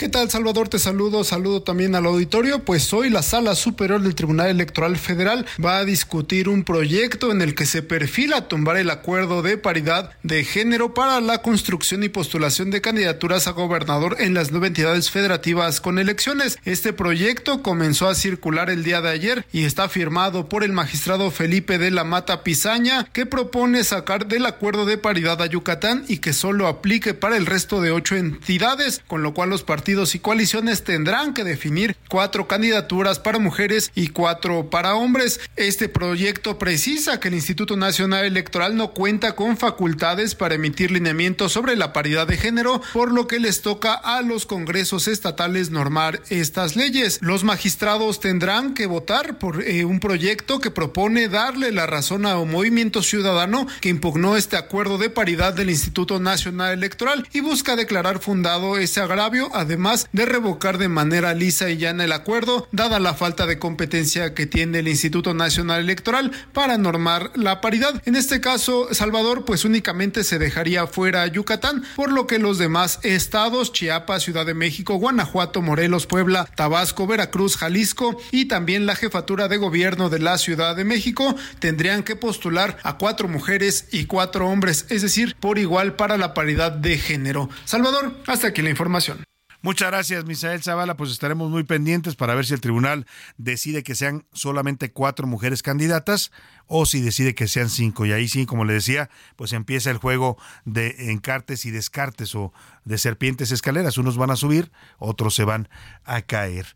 ¿Qué 0.00 0.08
tal, 0.08 0.30
Salvador? 0.30 0.70
Te 0.70 0.78
saludo, 0.78 1.24
saludo 1.24 1.60
también 1.60 1.94
al 1.94 2.06
auditorio. 2.06 2.64
Pues 2.64 2.90
hoy 2.94 3.10
la 3.10 3.20
Sala 3.20 3.54
Superior 3.54 4.00
del 4.00 4.14
Tribunal 4.14 4.48
Electoral 4.48 4.96
Federal 4.96 5.44
va 5.62 5.76
a 5.76 5.84
discutir 5.84 6.48
un 6.48 6.64
proyecto 6.64 7.30
en 7.30 7.42
el 7.42 7.54
que 7.54 7.66
se 7.66 7.82
perfila 7.82 8.48
tumbar 8.48 8.78
el 8.78 8.88
acuerdo 8.88 9.42
de 9.42 9.58
paridad 9.58 10.12
de 10.22 10.42
género 10.42 10.94
para 10.94 11.20
la 11.20 11.42
construcción 11.42 12.02
y 12.02 12.08
postulación 12.08 12.70
de 12.70 12.80
candidaturas 12.80 13.46
a 13.46 13.50
gobernador 13.50 14.16
en 14.20 14.32
las 14.32 14.52
nueve 14.52 14.68
entidades 14.68 15.10
federativas 15.10 15.82
con 15.82 15.98
elecciones. 15.98 16.58
Este 16.64 16.94
proyecto 16.94 17.62
comenzó 17.62 18.08
a 18.08 18.14
circular 18.14 18.70
el 18.70 18.84
día 18.84 19.02
de 19.02 19.10
ayer 19.10 19.44
y 19.52 19.64
está 19.64 19.90
firmado 19.90 20.48
por 20.48 20.64
el 20.64 20.72
magistrado 20.72 21.30
Felipe 21.30 21.76
de 21.76 21.90
la 21.90 22.04
Mata 22.04 22.42
Pizaña, 22.42 23.04
que 23.12 23.26
propone 23.26 23.84
sacar 23.84 24.28
del 24.28 24.46
acuerdo 24.46 24.86
de 24.86 24.96
paridad 24.96 25.42
a 25.42 25.46
Yucatán 25.46 26.06
y 26.08 26.20
que 26.20 26.32
solo 26.32 26.68
aplique 26.68 27.12
para 27.12 27.36
el 27.36 27.44
resto 27.44 27.82
de 27.82 27.90
ocho 27.90 28.16
entidades, 28.16 29.02
con 29.06 29.22
lo 29.22 29.34
cual 29.34 29.50
los 29.50 29.62
partidos 29.62 29.89
partidos 29.90 30.14
y 30.14 30.20
coaliciones 30.20 30.84
tendrán 30.84 31.34
que 31.34 31.42
definir 31.42 31.96
cuatro 32.08 32.46
candidaturas 32.46 33.18
para 33.18 33.40
mujeres 33.40 33.90
y 33.96 34.06
cuatro 34.06 34.70
para 34.70 34.94
hombres. 34.94 35.40
Este 35.56 35.88
proyecto 35.88 36.58
precisa 36.58 37.18
que 37.18 37.26
el 37.26 37.34
Instituto 37.34 37.76
Nacional 37.76 38.24
Electoral 38.24 38.76
no 38.76 38.92
cuenta 38.92 39.34
con 39.34 39.56
facultades 39.56 40.36
para 40.36 40.54
emitir 40.54 40.92
lineamientos 40.92 41.50
sobre 41.50 41.74
la 41.74 41.92
paridad 41.92 42.28
de 42.28 42.36
género, 42.36 42.80
por 42.92 43.10
lo 43.10 43.26
que 43.26 43.40
les 43.40 43.62
toca 43.62 43.94
a 43.94 44.22
los 44.22 44.46
congresos 44.46 45.08
estatales 45.08 45.70
normar 45.70 46.22
estas 46.30 46.76
leyes. 46.76 47.18
Los 47.20 47.42
magistrados 47.42 48.20
tendrán 48.20 48.74
que 48.74 48.86
votar 48.86 49.38
por 49.38 49.60
eh, 49.64 49.84
un 49.84 49.98
proyecto 49.98 50.60
que 50.60 50.70
propone 50.70 51.28
darle 51.28 51.72
la 51.72 51.88
razón 51.88 52.26
a 52.26 52.38
un 52.38 52.52
movimiento 52.52 53.02
ciudadano 53.02 53.66
que 53.80 53.88
impugnó 53.88 54.36
este 54.36 54.56
acuerdo 54.56 54.98
de 54.98 55.10
paridad 55.10 55.52
del 55.52 55.68
Instituto 55.68 56.20
Nacional 56.20 56.74
Electoral 56.74 57.26
y 57.32 57.40
busca 57.40 57.74
declarar 57.74 58.20
fundado 58.20 58.78
ese 58.78 59.00
agravio, 59.00 59.50
además 59.52 59.79
además 59.80 60.10
de 60.12 60.26
revocar 60.26 60.76
de 60.76 60.88
manera 60.88 61.32
lisa 61.32 61.70
y 61.70 61.78
llana 61.78 62.04
el 62.04 62.12
acuerdo, 62.12 62.68
dada 62.70 63.00
la 63.00 63.14
falta 63.14 63.46
de 63.46 63.58
competencia 63.58 64.34
que 64.34 64.44
tiene 64.44 64.80
el 64.80 64.88
Instituto 64.88 65.32
Nacional 65.32 65.80
Electoral 65.80 66.32
para 66.52 66.76
normar 66.76 67.30
la 67.34 67.62
paridad. 67.62 68.02
En 68.04 68.14
este 68.14 68.42
caso, 68.42 68.92
Salvador, 68.92 69.46
pues 69.46 69.64
únicamente 69.64 70.22
se 70.22 70.38
dejaría 70.38 70.86
fuera 70.86 71.26
Yucatán, 71.28 71.82
por 71.96 72.12
lo 72.12 72.26
que 72.26 72.38
los 72.38 72.58
demás 72.58 72.98
estados, 73.04 73.72
Chiapas, 73.72 74.22
Ciudad 74.22 74.44
de 74.44 74.52
México, 74.52 74.96
Guanajuato, 74.96 75.62
Morelos, 75.62 76.04
Puebla, 76.04 76.46
Tabasco, 76.54 77.06
Veracruz, 77.06 77.56
Jalisco 77.56 78.20
y 78.32 78.48
también 78.48 78.84
la 78.84 78.96
jefatura 78.96 79.48
de 79.48 79.56
gobierno 79.56 80.10
de 80.10 80.18
la 80.18 80.36
Ciudad 80.36 80.76
de 80.76 80.84
México 80.84 81.34
tendrían 81.58 82.02
que 82.02 82.16
postular 82.16 82.76
a 82.82 82.98
cuatro 82.98 83.28
mujeres 83.28 83.86
y 83.92 84.04
cuatro 84.04 84.46
hombres, 84.46 84.84
es 84.90 85.00
decir, 85.00 85.36
por 85.40 85.58
igual 85.58 85.94
para 85.94 86.18
la 86.18 86.34
paridad 86.34 86.70
de 86.70 86.98
género. 86.98 87.48
Salvador, 87.64 88.20
hasta 88.26 88.48
aquí 88.48 88.60
la 88.60 88.68
información. 88.68 89.29
Muchas 89.62 89.90
gracias, 89.90 90.24
Misael 90.24 90.62
Zavala. 90.62 90.96
Pues 90.96 91.10
estaremos 91.10 91.50
muy 91.50 91.64
pendientes 91.64 92.16
para 92.16 92.34
ver 92.34 92.46
si 92.46 92.54
el 92.54 92.62
tribunal 92.62 93.06
decide 93.36 93.82
que 93.82 93.94
sean 93.94 94.24
solamente 94.32 94.90
cuatro 94.90 95.26
mujeres 95.26 95.62
candidatas 95.62 96.32
o 96.66 96.86
si 96.86 97.02
decide 97.02 97.34
que 97.34 97.46
sean 97.46 97.68
cinco. 97.68 98.06
Y 98.06 98.12
ahí 98.12 98.26
sí, 98.26 98.46
como 98.46 98.64
le 98.64 98.72
decía, 98.72 99.10
pues 99.36 99.52
empieza 99.52 99.90
el 99.90 99.98
juego 99.98 100.38
de 100.64 101.10
encartes 101.10 101.66
y 101.66 101.70
descartes 101.70 102.34
o 102.34 102.54
de 102.86 102.96
serpientes 102.96 103.52
escaleras. 103.52 103.98
Unos 103.98 104.16
van 104.16 104.30
a 104.30 104.36
subir, 104.36 104.72
otros 104.98 105.34
se 105.34 105.44
van 105.44 105.68
a 106.04 106.22
caer. 106.22 106.66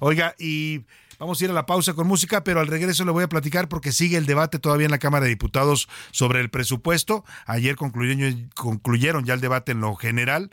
Oiga, 0.00 0.34
y 0.38 0.84
Vamos 1.16 1.40
a 1.40 1.44
ir 1.44 1.50
a 1.50 1.54
la 1.54 1.64
pausa 1.64 1.94
con 1.94 2.08
música, 2.08 2.42
pero 2.42 2.58
al 2.58 2.66
regreso 2.66 3.04
le 3.04 3.12
voy 3.12 3.22
a 3.22 3.28
platicar 3.28 3.68
porque 3.68 3.92
sigue 3.92 4.16
el 4.16 4.26
debate 4.26 4.58
todavía 4.58 4.86
en 4.86 4.90
la 4.90 4.98
Cámara 4.98 5.24
de 5.24 5.30
Diputados 5.30 5.88
sobre 6.10 6.40
el 6.40 6.50
presupuesto. 6.50 7.24
Ayer 7.46 7.76
concluyeron, 7.76 8.50
concluyeron 8.54 9.24
ya 9.24 9.34
el 9.34 9.40
debate 9.40 9.72
en 9.72 9.80
lo 9.80 9.94
general 9.94 10.50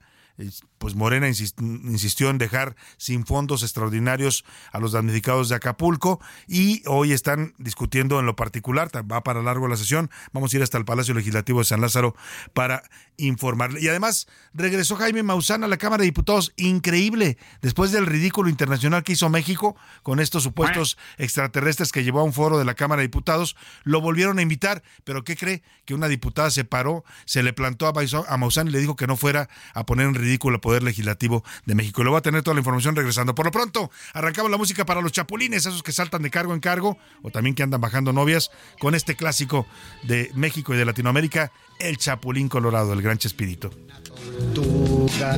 pues 0.81 0.95
Morena 0.95 1.27
insistió 1.27 2.31
en 2.31 2.39
dejar 2.39 2.75
sin 2.97 3.23
fondos 3.23 3.61
extraordinarios 3.61 4.43
a 4.71 4.79
los 4.79 4.93
damnificados 4.93 5.47
de 5.47 5.55
Acapulco 5.55 6.19
y 6.47 6.81
hoy 6.87 7.13
están 7.13 7.53
discutiendo 7.59 8.19
en 8.19 8.25
lo 8.25 8.35
particular, 8.35 8.89
va 9.09 9.21
para 9.21 9.43
largo 9.43 9.67
la 9.67 9.77
sesión, 9.77 10.09
vamos 10.33 10.51
a 10.51 10.57
ir 10.57 10.63
hasta 10.63 10.79
el 10.79 10.85
Palacio 10.85 11.13
Legislativo 11.13 11.59
de 11.59 11.65
San 11.65 11.81
Lázaro 11.81 12.15
para 12.53 12.81
informarle. 13.17 13.79
Y 13.79 13.89
además 13.89 14.27
regresó 14.55 14.95
Jaime 14.95 15.21
Maussan 15.21 15.63
a 15.63 15.67
la 15.67 15.77
Cámara 15.77 16.01
de 16.01 16.05
Diputados, 16.05 16.51
increíble, 16.57 17.37
después 17.61 17.91
del 17.91 18.07
ridículo 18.07 18.49
internacional 18.49 19.03
que 19.03 19.13
hizo 19.13 19.29
México 19.29 19.75
con 20.01 20.19
estos 20.19 20.41
supuestos 20.41 20.97
extraterrestres 21.19 21.91
que 21.91 22.03
llevó 22.03 22.21
a 22.21 22.23
un 22.23 22.33
foro 22.33 22.57
de 22.57 22.65
la 22.65 22.73
Cámara 22.73 23.01
de 23.01 23.07
Diputados, 23.07 23.55
lo 23.83 24.01
volvieron 24.01 24.39
a 24.39 24.41
invitar, 24.41 24.81
pero 25.03 25.23
¿qué 25.23 25.37
cree? 25.37 25.61
Que 25.85 25.93
una 25.93 26.07
diputada 26.07 26.49
se 26.49 26.63
paró, 26.63 27.03
se 27.25 27.43
le 27.43 27.53
plantó 27.53 27.85
a 27.85 28.37
Maussan 28.37 28.67
y 28.67 28.71
le 28.71 28.79
dijo 28.79 28.95
que 28.95 29.05
no 29.05 29.15
fuera 29.15 29.47
a 29.75 29.85
poner 29.85 30.07
en 30.07 30.15
ridículo 30.15 30.59
Poder 30.71 30.83
Legislativo 30.83 31.43
de 31.65 31.75
México. 31.75 32.01
Le 32.01 32.11
voy 32.11 32.17
a 32.19 32.21
tener 32.21 32.43
toda 32.43 32.53
la 32.53 32.61
información 32.61 32.95
regresando. 32.95 33.35
Por 33.35 33.43
lo 33.43 33.51
pronto, 33.51 33.91
arrancamos 34.13 34.49
la 34.49 34.55
música 34.55 34.85
para 34.85 35.01
los 35.01 35.11
chapulines, 35.11 35.65
esos 35.65 35.83
que 35.83 35.91
saltan 35.91 36.21
de 36.21 36.31
cargo 36.31 36.53
en 36.53 36.61
cargo 36.61 36.97
o 37.23 37.29
también 37.29 37.55
que 37.55 37.61
andan 37.61 37.81
bajando 37.81 38.13
novias, 38.13 38.51
con 38.79 38.95
este 38.95 39.17
clásico 39.17 39.67
de 40.03 40.31
México 40.33 40.73
y 40.73 40.77
de 40.77 40.85
Latinoamérica, 40.85 41.51
El 41.77 41.97
Chapulín 41.97 42.47
Colorado, 42.47 42.93
el 42.93 43.01
gran 43.01 43.17
Chespirito. 43.17 43.69
Tortuga, 44.05 45.37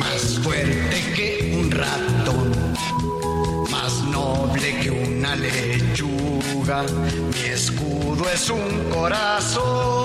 más 0.00 0.40
fuerte 0.40 1.12
que 1.14 1.56
un 1.56 1.70
ratón, 1.70 2.52
más 3.70 4.02
noble 4.10 4.80
que 4.80 4.90
una 4.90 5.36
lechuga, 5.36 6.82
mi 7.32 7.48
escudo 7.48 8.28
es 8.28 8.50
un 8.50 8.90
corazón 8.90 10.04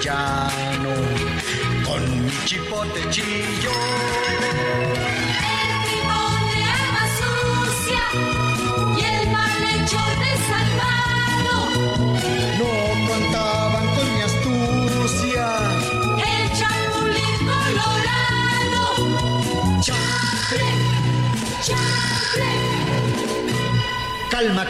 villano 0.00 0.94
con 1.82 2.02
mi 2.24 2.30
chipote 2.44 3.08
chillo. 3.10 4.09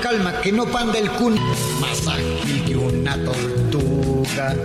Calma, 0.02 0.32
calma, 0.32 0.40
que 0.40 0.52
no 0.52 0.66
panda 0.66 0.98
el 0.98 1.10
cun. 1.12 1.38
Más 1.80 2.06
ágil 2.06 2.64
que 2.64 2.76
una 2.76 3.16
tortuga, 3.22 4.56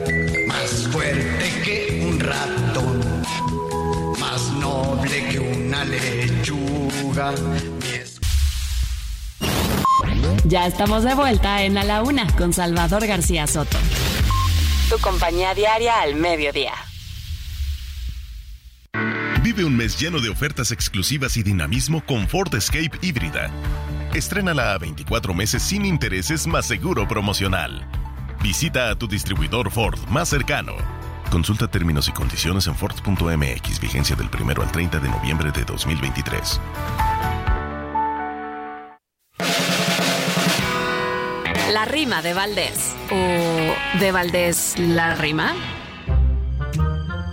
más 0.47 0.87
fuerte 0.91 1.61
que 1.63 2.05
un 2.05 2.19
ratón, 2.19 3.01
más 4.19 4.51
noble 4.53 5.27
que 5.29 5.39
una 5.39 5.83
lechuga. 5.85 7.33
Ya 10.45 10.67
estamos 10.67 11.03
de 11.03 11.15
vuelta 11.15 11.63
en 11.63 11.77
A 11.77 11.83
la 11.83 12.01
Una 12.03 12.27
con 12.35 12.53
Salvador 12.53 13.05
García 13.07 13.47
Soto. 13.47 13.77
Tu 14.89 14.97
compañía 14.99 15.53
diaria 15.53 16.01
al 16.01 16.15
mediodía. 16.15 16.73
Vive 19.41 19.65
un 19.65 19.75
mes 19.75 19.99
lleno 19.99 20.19
de 20.19 20.29
ofertas 20.29 20.71
exclusivas 20.71 21.37
y 21.37 21.43
dinamismo 21.43 22.03
con 22.05 22.27
Ford 22.27 22.53
Escape 22.55 22.91
híbrida. 23.01 23.51
Estrénala 24.15 24.71
a 24.71 24.77
24 24.77 25.33
meses 25.33 25.61
sin 25.61 25.83
intereses 25.83 26.47
más 26.47 26.65
seguro 26.65 27.05
promocional. 27.05 27.85
Visita 28.41 28.89
a 28.89 28.95
tu 28.95 29.09
distribuidor 29.09 29.69
Ford 29.69 29.99
más 30.07 30.29
cercano. 30.29 30.71
Consulta 31.29 31.67
términos 31.67 32.07
y 32.07 32.13
condiciones 32.13 32.65
en 32.67 32.75
Ford.mx, 32.75 33.79
vigencia 33.81 34.15
del 34.15 34.29
1 34.33 34.53
al 34.61 34.71
30 34.71 34.99
de 34.99 35.09
noviembre 35.09 35.51
de 35.51 35.65
2023. 35.65 36.61
La 41.73 41.83
rima 41.83 42.21
de 42.21 42.33
Valdés. 42.33 42.95
¿O 43.11 43.99
de 43.99 44.11
Valdés 44.13 44.75
la 44.79 45.15
rima? 45.15 45.53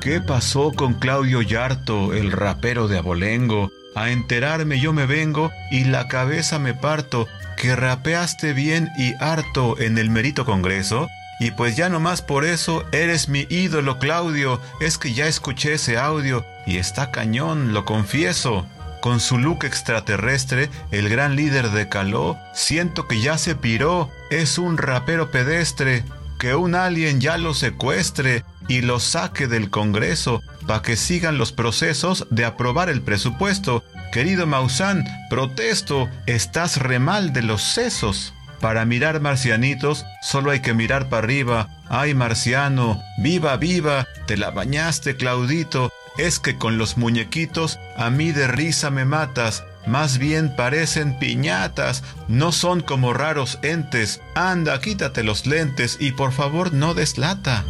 ¿Qué 0.01 0.21
pasó 0.21 0.73
con 0.73 0.95
Claudio 0.95 1.43
Yarto, 1.43 2.13
el 2.13 2.33
rapero 2.33 2.89
de 2.89 2.99
Abolengo? 2.99 3.71
A 3.95 4.11
enterarme 4.11 4.81
yo 4.81 4.93
me 4.93 5.07
vengo 5.07 5.53
y 5.71 5.85
la 5.85 6.09
cabeza 6.09 6.59
me 6.59 6.75
parto, 6.75 7.29
que 7.57 7.77
rapeaste 7.77 8.55
bien 8.55 8.91
y 8.97 9.15
harto 9.23 9.79
en 9.79 9.99
el 9.99 10.11
merito 10.11 10.45
congreso. 10.45 11.09
Y 11.39 11.51
pues 11.51 11.77
ya 11.77 11.89
nomás 11.89 12.23
por 12.23 12.45
eso 12.45 12.85
eres 12.93 13.29
mi 13.29 13.47
ídolo, 13.51 13.99
Claudio. 13.99 14.61
Es 14.81 14.97
que 14.97 15.13
ya 15.13 15.27
escuché 15.27 15.75
ese 15.75 15.99
audio 15.99 16.45
y 16.67 16.79
está 16.79 17.11
cañón, 17.11 17.73
lo 17.73 17.85
confieso. 17.85 18.67
Con 19.01 19.19
su 19.19 19.37
look 19.37 19.65
extraterrestre, 19.65 20.71
el 20.93 21.09
gran 21.09 21.35
líder 21.35 21.71
de 21.71 21.89
Caló, 21.89 22.39
siento 22.55 23.09
que 23.09 23.21
ya 23.21 23.37
se 23.37 23.57
piró. 23.57 24.11
Es 24.31 24.59
un 24.59 24.79
rapero 24.79 25.31
pedestre. 25.31 26.05
Que 26.39 26.55
un 26.55 26.75
alien 26.75 27.21
ya 27.21 27.37
lo 27.37 27.55
secuestre 27.55 28.45
y 28.69 28.81
lo 28.81 29.01
saque 29.01 29.49
del 29.49 29.71
Congreso 29.71 30.43
para 30.67 30.83
que 30.83 30.97
sigan 30.97 31.39
los 31.39 31.53
procesos 31.53 32.27
de 32.31 32.45
aprobar 32.45 32.89
el 32.89 33.03
presupuesto. 33.03 33.85
Querido 34.13 34.47
Maussan, 34.47 35.05
protesto, 35.31 36.09
estás 36.27 36.77
re 36.77 36.99
mal 36.99 37.33
de 37.33 37.43
los 37.43 37.63
sesos. 37.63 38.35
Para 38.61 38.85
mirar 38.85 39.21
marcianitos, 39.21 40.05
solo 40.23 40.53
hay 40.53 40.61
que 40.61 40.73
mirar 40.73 41.09
para 41.09 41.25
arriba. 41.25 41.69
Ay, 41.89 42.15
marciano, 42.15 43.03
viva, 43.19 43.57
viva, 43.57 44.07
te 44.27 44.37
la 44.37 44.51
bañaste, 44.51 45.17
Claudito. 45.17 45.93
Es 46.17 46.39
que 46.39 46.57
con 46.59 46.79
los 46.79 46.97
muñequitos 46.97 47.81
a 47.97 48.11
mí 48.11 48.31
de 48.31 48.47
risa 48.47 48.91
me 48.91 49.05
matas. 49.05 49.65
Más 49.87 50.19
bien 50.19 50.55
parecen 50.55 51.19
piñatas, 51.19 52.05
no 52.29 52.53
son 52.53 52.83
como 52.83 53.13
raros 53.13 53.59
entes. 53.63 54.21
Anda, 54.37 54.81
quítate 54.81 55.25
los 55.25 55.45
lentes 55.47 55.97
y 55.99 56.13
por 56.13 56.33
favor 56.33 56.73
no 56.73 56.95
deslata. 56.95 57.65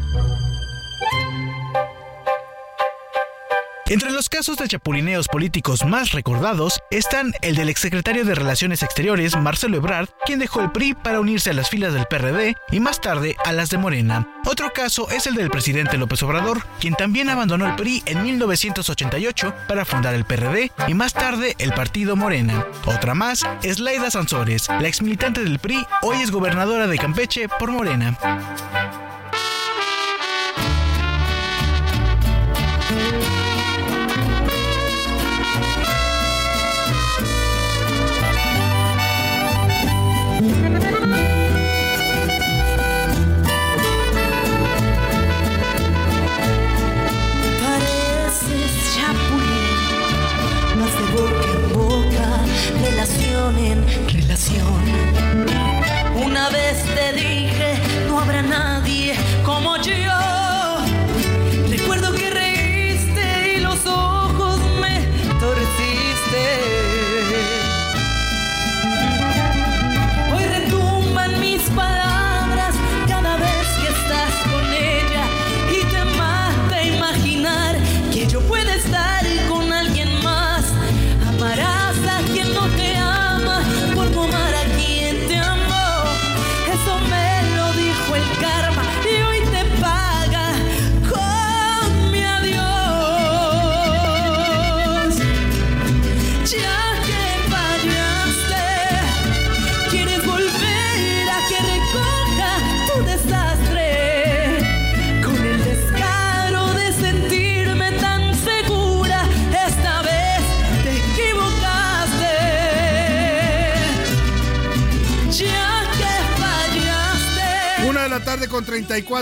Entre 3.92 4.11
los 4.11 4.31
casos 4.31 4.57
de 4.57 4.66
chapulineos 4.68 5.28
políticos 5.28 5.85
más 5.85 6.12
recordados 6.12 6.81
están 6.90 7.35
el 7.42 7.57
del 7.57 7.68
exsecretario 7.68 8.24
de 8.24 8.35
Relaciones 8.35 8.83
Exteriores, 8.83 9.37
Marcelo 9.37 9.76
Ebrard, 9.76 10.09
quien 10.24 10.38
dejó 10.38 10.62
el 10.62 10.72
PRI 10.72 10.94
para 10.94 11.20
unirse 11.20 11.50
a 11.50 11.52
las 11.52 11.68
filas 11.68 11.92
del 11.92 12.07
PRD 12.07 12.57
y 12.70 12.81
más 12.81 13.02
tarde 13.02 13.37
a 13.44 13.52
las 13.52 13.68
de 13.68 13.76
Morena. 13.76 14.26
Otro 14.46 14.72
caso 14.72 15.11
es 15.11 15.26
el 15.26 15.35
del 15.35 15.50
presidente 15.50 15.98
López 15.98 16.22
Obrador, 16.22 16.64
quien 16.81 16.94
también 16.94 17.28
abandonó 17.28 17.66
el 17.66 17.76
PRI 17.76 18.02
en 18.07 18.22
1988 18.22 19.55
para 19.68 19.85
fundar 19.85 20.14
el 20.14 20.24
PRD 20.24 20.72
y 20.88 20.94
más 20.94 21.12
tarde 21.12 21.55
el 21.59 21.74
partido 21.74 22.16
Morena. 22.16 22.66
Otra 22.87 23.12
más 23.12 23.42
es 23.62 23.78
Laida 23.78 24.11
Sansores, 24.11 24.68
la 24.70 24.88
exmilitante 24.88 25.44
del 25.44 25.59
PRI, 25.59 25.85
hoy 26.00 26.16
es 26.22 26.31
gobernadora 26.31 26.87
de 26.87 26.96
Campeche 26.96 27.46
por 27.46 27.70
Morena. 27.70 28.16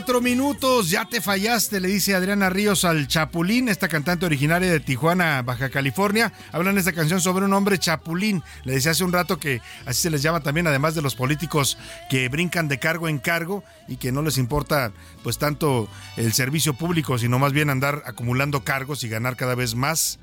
34 0.00 0.20
minutos. 0.20 0.90
Ya 0.90 1.04
te 1.04 1.20
fallaste, 1.20 1.80
le 1.80 1.88
dice 1.88 2.14
Adriana 2.14 2.48
Ríos 2.48 2.84
al 2.84 3.06
Chapulín, 3.06 3.68
esta 3.68 3.88
cantante 3.88 4.24
originaria 4.24 4.70
de 4.70 4.80
Tijuana, 4.80 5.42
Baja 5.42 5.68
California. 5.68 6.32
Hablan 6.52 6.78
esta 6.78 6.92
canción 6.92 7.20
sobre 7.20 7.44
un 7.44 7.52
hombre 7.52 7.78
chapulín. 7.78 8.42
Le 8.64 8.74
decía 8.74 8.92
hace 8.92 9.04
un 9.04 9.12
rato 9.12 9.38
que 9.38 9.60
así 9.86 10.02
se 10.02 10.10
les 10.10 10.22
llama 10.22 10.40
también, 10.40 10.66
además 10.66 10.94
de 10.94 11.02
los 11.02 11.14
políticos 11.14 11.76
que 12.08 12.28
brincan 12.28 12.68
de 12.68 12.78
cargo 12.78 13.08
en 13.08 13.18
cargo 13.18 13.64
y 13.88 13.96
que 13.96 14.12
no 14.12 14.22
les 14.22 14.38
importa 14.38 14.92
pues 15.22 15.38
tanto 15.38 15.88
el 16.16 16.32
servicio 16.32 16.74
público, 16.74 17.18
sino 17.18 17.38
más 17.38 17.52
bien 17.52 17.68
andar 17.68 18.02
acumulando 18.06 18.64
cargos 18.64 19.02
y 19.04 19.08
ganar 19.08 19.36
cada 19.36 19.54
vez 19.54 19.74
más 19.74 20.19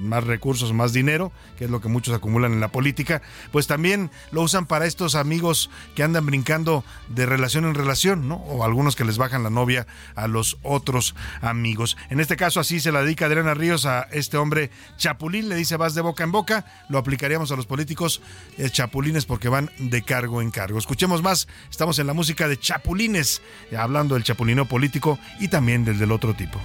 más 0.00 0.24
recursos, 0.24 0.72
más 0.72 0.92
dinero, 0.92 1.32
que 1.56 1.64
es 1.64 1.70
lo 1.70 1.80
que 1.80 1.88
muchos 1.88 2.14
acumulan 2.14 2.52
en 2.52 2.60
la 2.60 2.68
política, 2.68 3.22
pues 3.52 3.66
también 3.66 4.10
lo 4.32 4.42
usan 4.42 4.66
para 4.66 4.86
estos 4.86 5.14
amigos 5.14 5.70
que 5.94 6.02
andan 6.02 6.26
brincando 6.26 6.84
de 7.08 7.26
relación 7.26 7.64
en 7.64 7.74
relación, 7.74 8.28
¿no? 8.28 8.36
O 8.36 8.64
algunos 8.64 8.96
que 8.96 9.04
les 9.04 9.18
bajan 9.18 9.42
la 9.42 9.50
novia 9.50 9.86
a 10.14 10.26
los 10.26 10.58
otros 10.62 11.14
amigos. 11.40 11.96
En 12.08 12.20
este 12.20 12.36
caso 12.36 12.60
así 12.60 12.80
se 12.80 12.92
la 12.92 13.02
dedica 13.02 13.26
Adriana 13.26 13.54
Ríos 13.54 13.86
a 13.86 14.02
este 14.12 14.36
hombre 14.36 14.70
chapulín, 14.96 15.48
le 15.48 15.56
dice 15.56 15.76
vas 15.76 15.94
de 15.94 16.00
boca 16.00 16.24
en 16.24 16.32
boca, 16.32 16.64
lo 16.88 16.98
aplicaríamos 16.98 17.52
a 17.52 17.56
los 17.56 17.66
políticos 17.66 18.20
eh, 18.58 18.68
chapulines 18.70 19.26
porque 19.26 19.48
van 19.48 19.70
de 19.78 20.02
cargo 20.02 20.42
en 20.42 20.50
cargo. 20.50 20.78
Escuchemos 20.78 21.22
más, 21.22 21.48
estamos 21.70 21.98
en 21.98 22.06
la 22.06 22.14
música 22.14 22.48
de 22.48 22.58
chapulines, 22.58 23.42
hablando 23.76 24.14
del 24.14 24.24
chapulino 24.24 24.66
político 24.66 25.18
y 25.38 25.48
también 25.48 25.84
del 25.84 25.98
del 25.98 26.12
otro 26.12 26.34
tipo. 26.34 26.60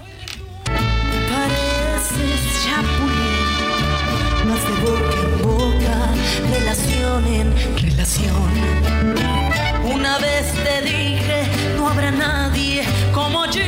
Boca 4.85 5.17
en 5.25 5.41
boca, 5.41 5.95
relación 6.51 7.27
en 7.27 7.47
relación. 7.77 8.49
Una 9.83 10.17
vez 10.19 10.45
te 10.63 10.81
dije, 10.81 11.49
no 11.77 11.89
habrá 11.89 12.11
nadie 12.11 12.83
como 13.13 13.45
yo. 13.47 13.61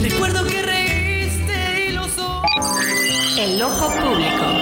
Recuerdo 0.00 0.44
que 0.44 0.62
reíste 0.62 1.86
y 1.88 1.92
los 1.92 2.18
ojos. 2.18 2.66
El 3.38 3.62
ojo 3.62 3.86
público. 3.88 4.57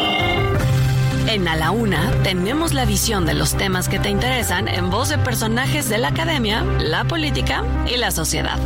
En 1.28 1.48
A 1.48 1.56
la 1.56 1.72
Una 1.72 2.12
tenemos 2.22 2.72
la 2.72 2.84
visión 2.84 3.26
de 3.26 3.34
los 3.34 3.56
temas 3.56 3.88
que 3.88 3.98
te 3.98 4.10
interesan 4.10 4.68
en 4.68 4.90
voz 4.90 5.08
de 5.08 5.18
personajes 5.18 5.88
de 5.88 5.98
la 5.98 6.08
academia, 6.08 6.62
la 6.62 7.04
política 7.04 7.64
y 7.92 7.96
la 7.96 8.12
sociedad. 8.12 8.58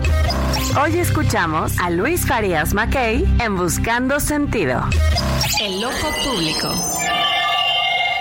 Hoy 0.81 0.99
escuchamos 0.99 1.79
a 1.79 1.88
Luis 1.88 2.27
Farías 2.27 2.75
Mackey 2.75 3.25
en 3.40 3.57
Buscando 3.57 4.20
Sentido. 4.20 4.85
El 5.62 5.83
ojo 5.83 6.14
público. 6.23 6.75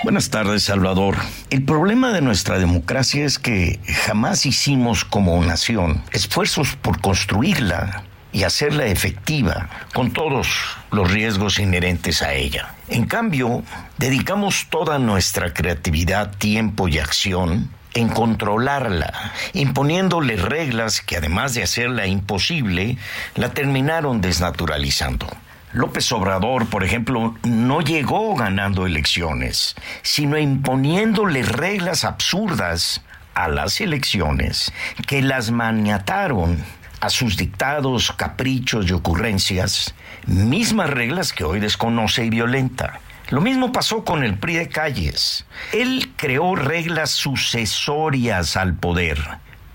Buenas 0.04 0.30
tardes, 0.30 0.64
Salvador. 0.64 1.18
El 1.50 1.66
problema 1.66 2.14
de 2.14 2.22
nuestra 2.22 2.58
democracia 2.58 3.26
es 3.26 3.40
que 3.40 3.80
jamás 4.06 4.46
hicimos 4.46 5.04
como 5.04 5.44
nación 5.44 6.02
esfuerzos 6.14 6.78
por 6.78 7.02
construirla 7.02 8.06
y 8.32 8.44
hacerla 8.44 8.86
efectiva 8.86 9.70
con 9.94 10.12
todos 10.12 10.48
los 10.92 11.12
riesgos 11.12 11.60
inherentes 11.60 12.22
a 12.22 12.34
ella. 12.34 12.76
En 12.88 13.06
cambio, 13.06 13.64
dedicamos 13.98 14.68
toda 14.70 15.00
nuestra 15.00 15.54
creatividad, 15.54 16.36
tiempo 16.38 16.88
y 16.88 17.00
acción 17.00 17.70
en 17.94 18.10
controlarla, 18.10 19.34
imponiéndole 19.54 20.36
reglas 20.36 21.02
que 21.02 21.18
además 21.18 21.54
de 21.54 21.64
hacerla 21.64 22.06
imposible, 22.06 22.98
la 23.36 23.50
terminaron 23.50 24.22
desnaturalizando. 24.22 25.28
López 25.72 26.12
Obrador, 26.12 26.68
por 26.68 26.84
ejemplo, 26.84 27.36
no 27.44 27.82
llegó 27.82 28.36
ganando 28.36 28.88
elecciones, 28.88 29.76
sino 30.02 30.38
imponiéndole 30.38 31.44
reglas 31.44 32.06
absurdas 32.06 33.02
a 33.36 33.48
las 33.48 33.80
elecciones 33.80 34.74
que 35.08 35.22
las 35.22 35.52
maniataron 35.52 36.64
a 37.00 37.10
sus 37.10 37.38
dictados, 37.38 38.12
caprichos 38.12 38.90
y 38.90 38.94
ocurrencias, 38.94 39.94
mismas 40.26 40.90
reglas 40.90 41.34
que 41.34 41.44
hoy 41.44 41.60
desconoce 41.60 42.26
y 42.26 42.30
violenta. 42.30 43.00
Lo 43.30 43.42
mismo 43.42 43.72
pasó 43.72 44.04
con 44.04 44.24
el 44.24 44.38
PRI 44.38 44.56
de 44.56 44.70
Calles. 44.70 45.46
Él 45.72 46.12
creó 46.16 46.56
reglas 46.56 47.12
sucesorias 47.12 48.58
al 48.58 48.74
poder, 48.74 49.24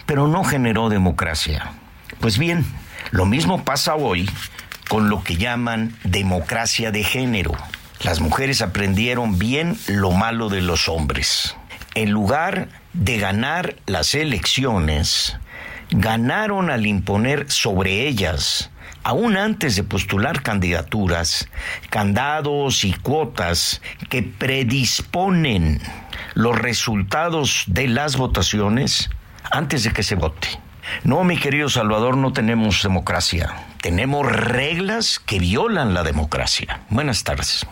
pero 0.06 0.26
no 0.26 0.42
generó 0.42 0.88
democracia. 0.88 1.72
Pues 2.20 2.37
bien, 2.37 2.64
lo 3.10 3.26
mismo 3.26 3.64
pasa 3.64 3.94
hoy 3.94 4.28
con 4.88 5.08
lo 5.08 5.22
que 5.22 5.37
llaman 5.37 5.96
democracia 6.04 6.90
de 6.90 7.04
género. 7.04 7.52
Las 8.02 8.20
mujeres 8.20 8.60
aprendieron 8.60 9.38
bien 9.38 9.78
lo 9.87 10.10
malo 10.10 10.48
de 10.48 10.60
los 10.60 10.88
hombres. 10.88 11.56
En 11.94 12.10
lugar 12.10 12.68
de 12.92 13.18
ganar 13.18 13.76
las 13.87 14.14
elecciones, 14.14 15.37
ganaron 15.90 16.70
al 16.70 16.87
imponer 16.87 17.51
sobre 17.51 18.07
ellas, 18.07 18.70
aún 19.03 19.37
antes 19.37 19.77
de 19.77 19.85
postular 19.85 20.42
candidaturas, 20.42 21.49
candados 21.90 22.85
y 22.85 22.92
cuotas 22.92 23.81
que 24.09 24.23
predisponen 24.23 25.81
los 26.35 26.59
resultados 26.59 27.64
de 27.66 27.88
las 27.88 28.16
votaciones 28.16 29.11
antes 29.51 29.85
de 29.85 29.92
que 29.92 30.03
se 30.03 30.14
vote. 30.14 30.49
No, 31.03 31.25
mi 31.25 31.38
querido 31.38 31.68
Salvador, 31.68 32.16
no 32.16 32.33
tenemos 32.33 32.83
democracia. 32.83 33.55
Tenemos 33.81 34.31
reglas 34.31 35.18
que 35.18 35.38
violan 35.38 35.94
la 35.94 36.03
democracia. 36.03 36.81
Buenas 36.90 37.25
tardes. 37.25 37.66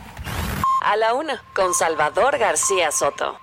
A 0.84 0.96
la 0.96 1.14
una, 1.14 1.42
con 1.54 1.74
Salvador 1.74 2.38
García 2.38 2.90
Soto. 2.90 3.38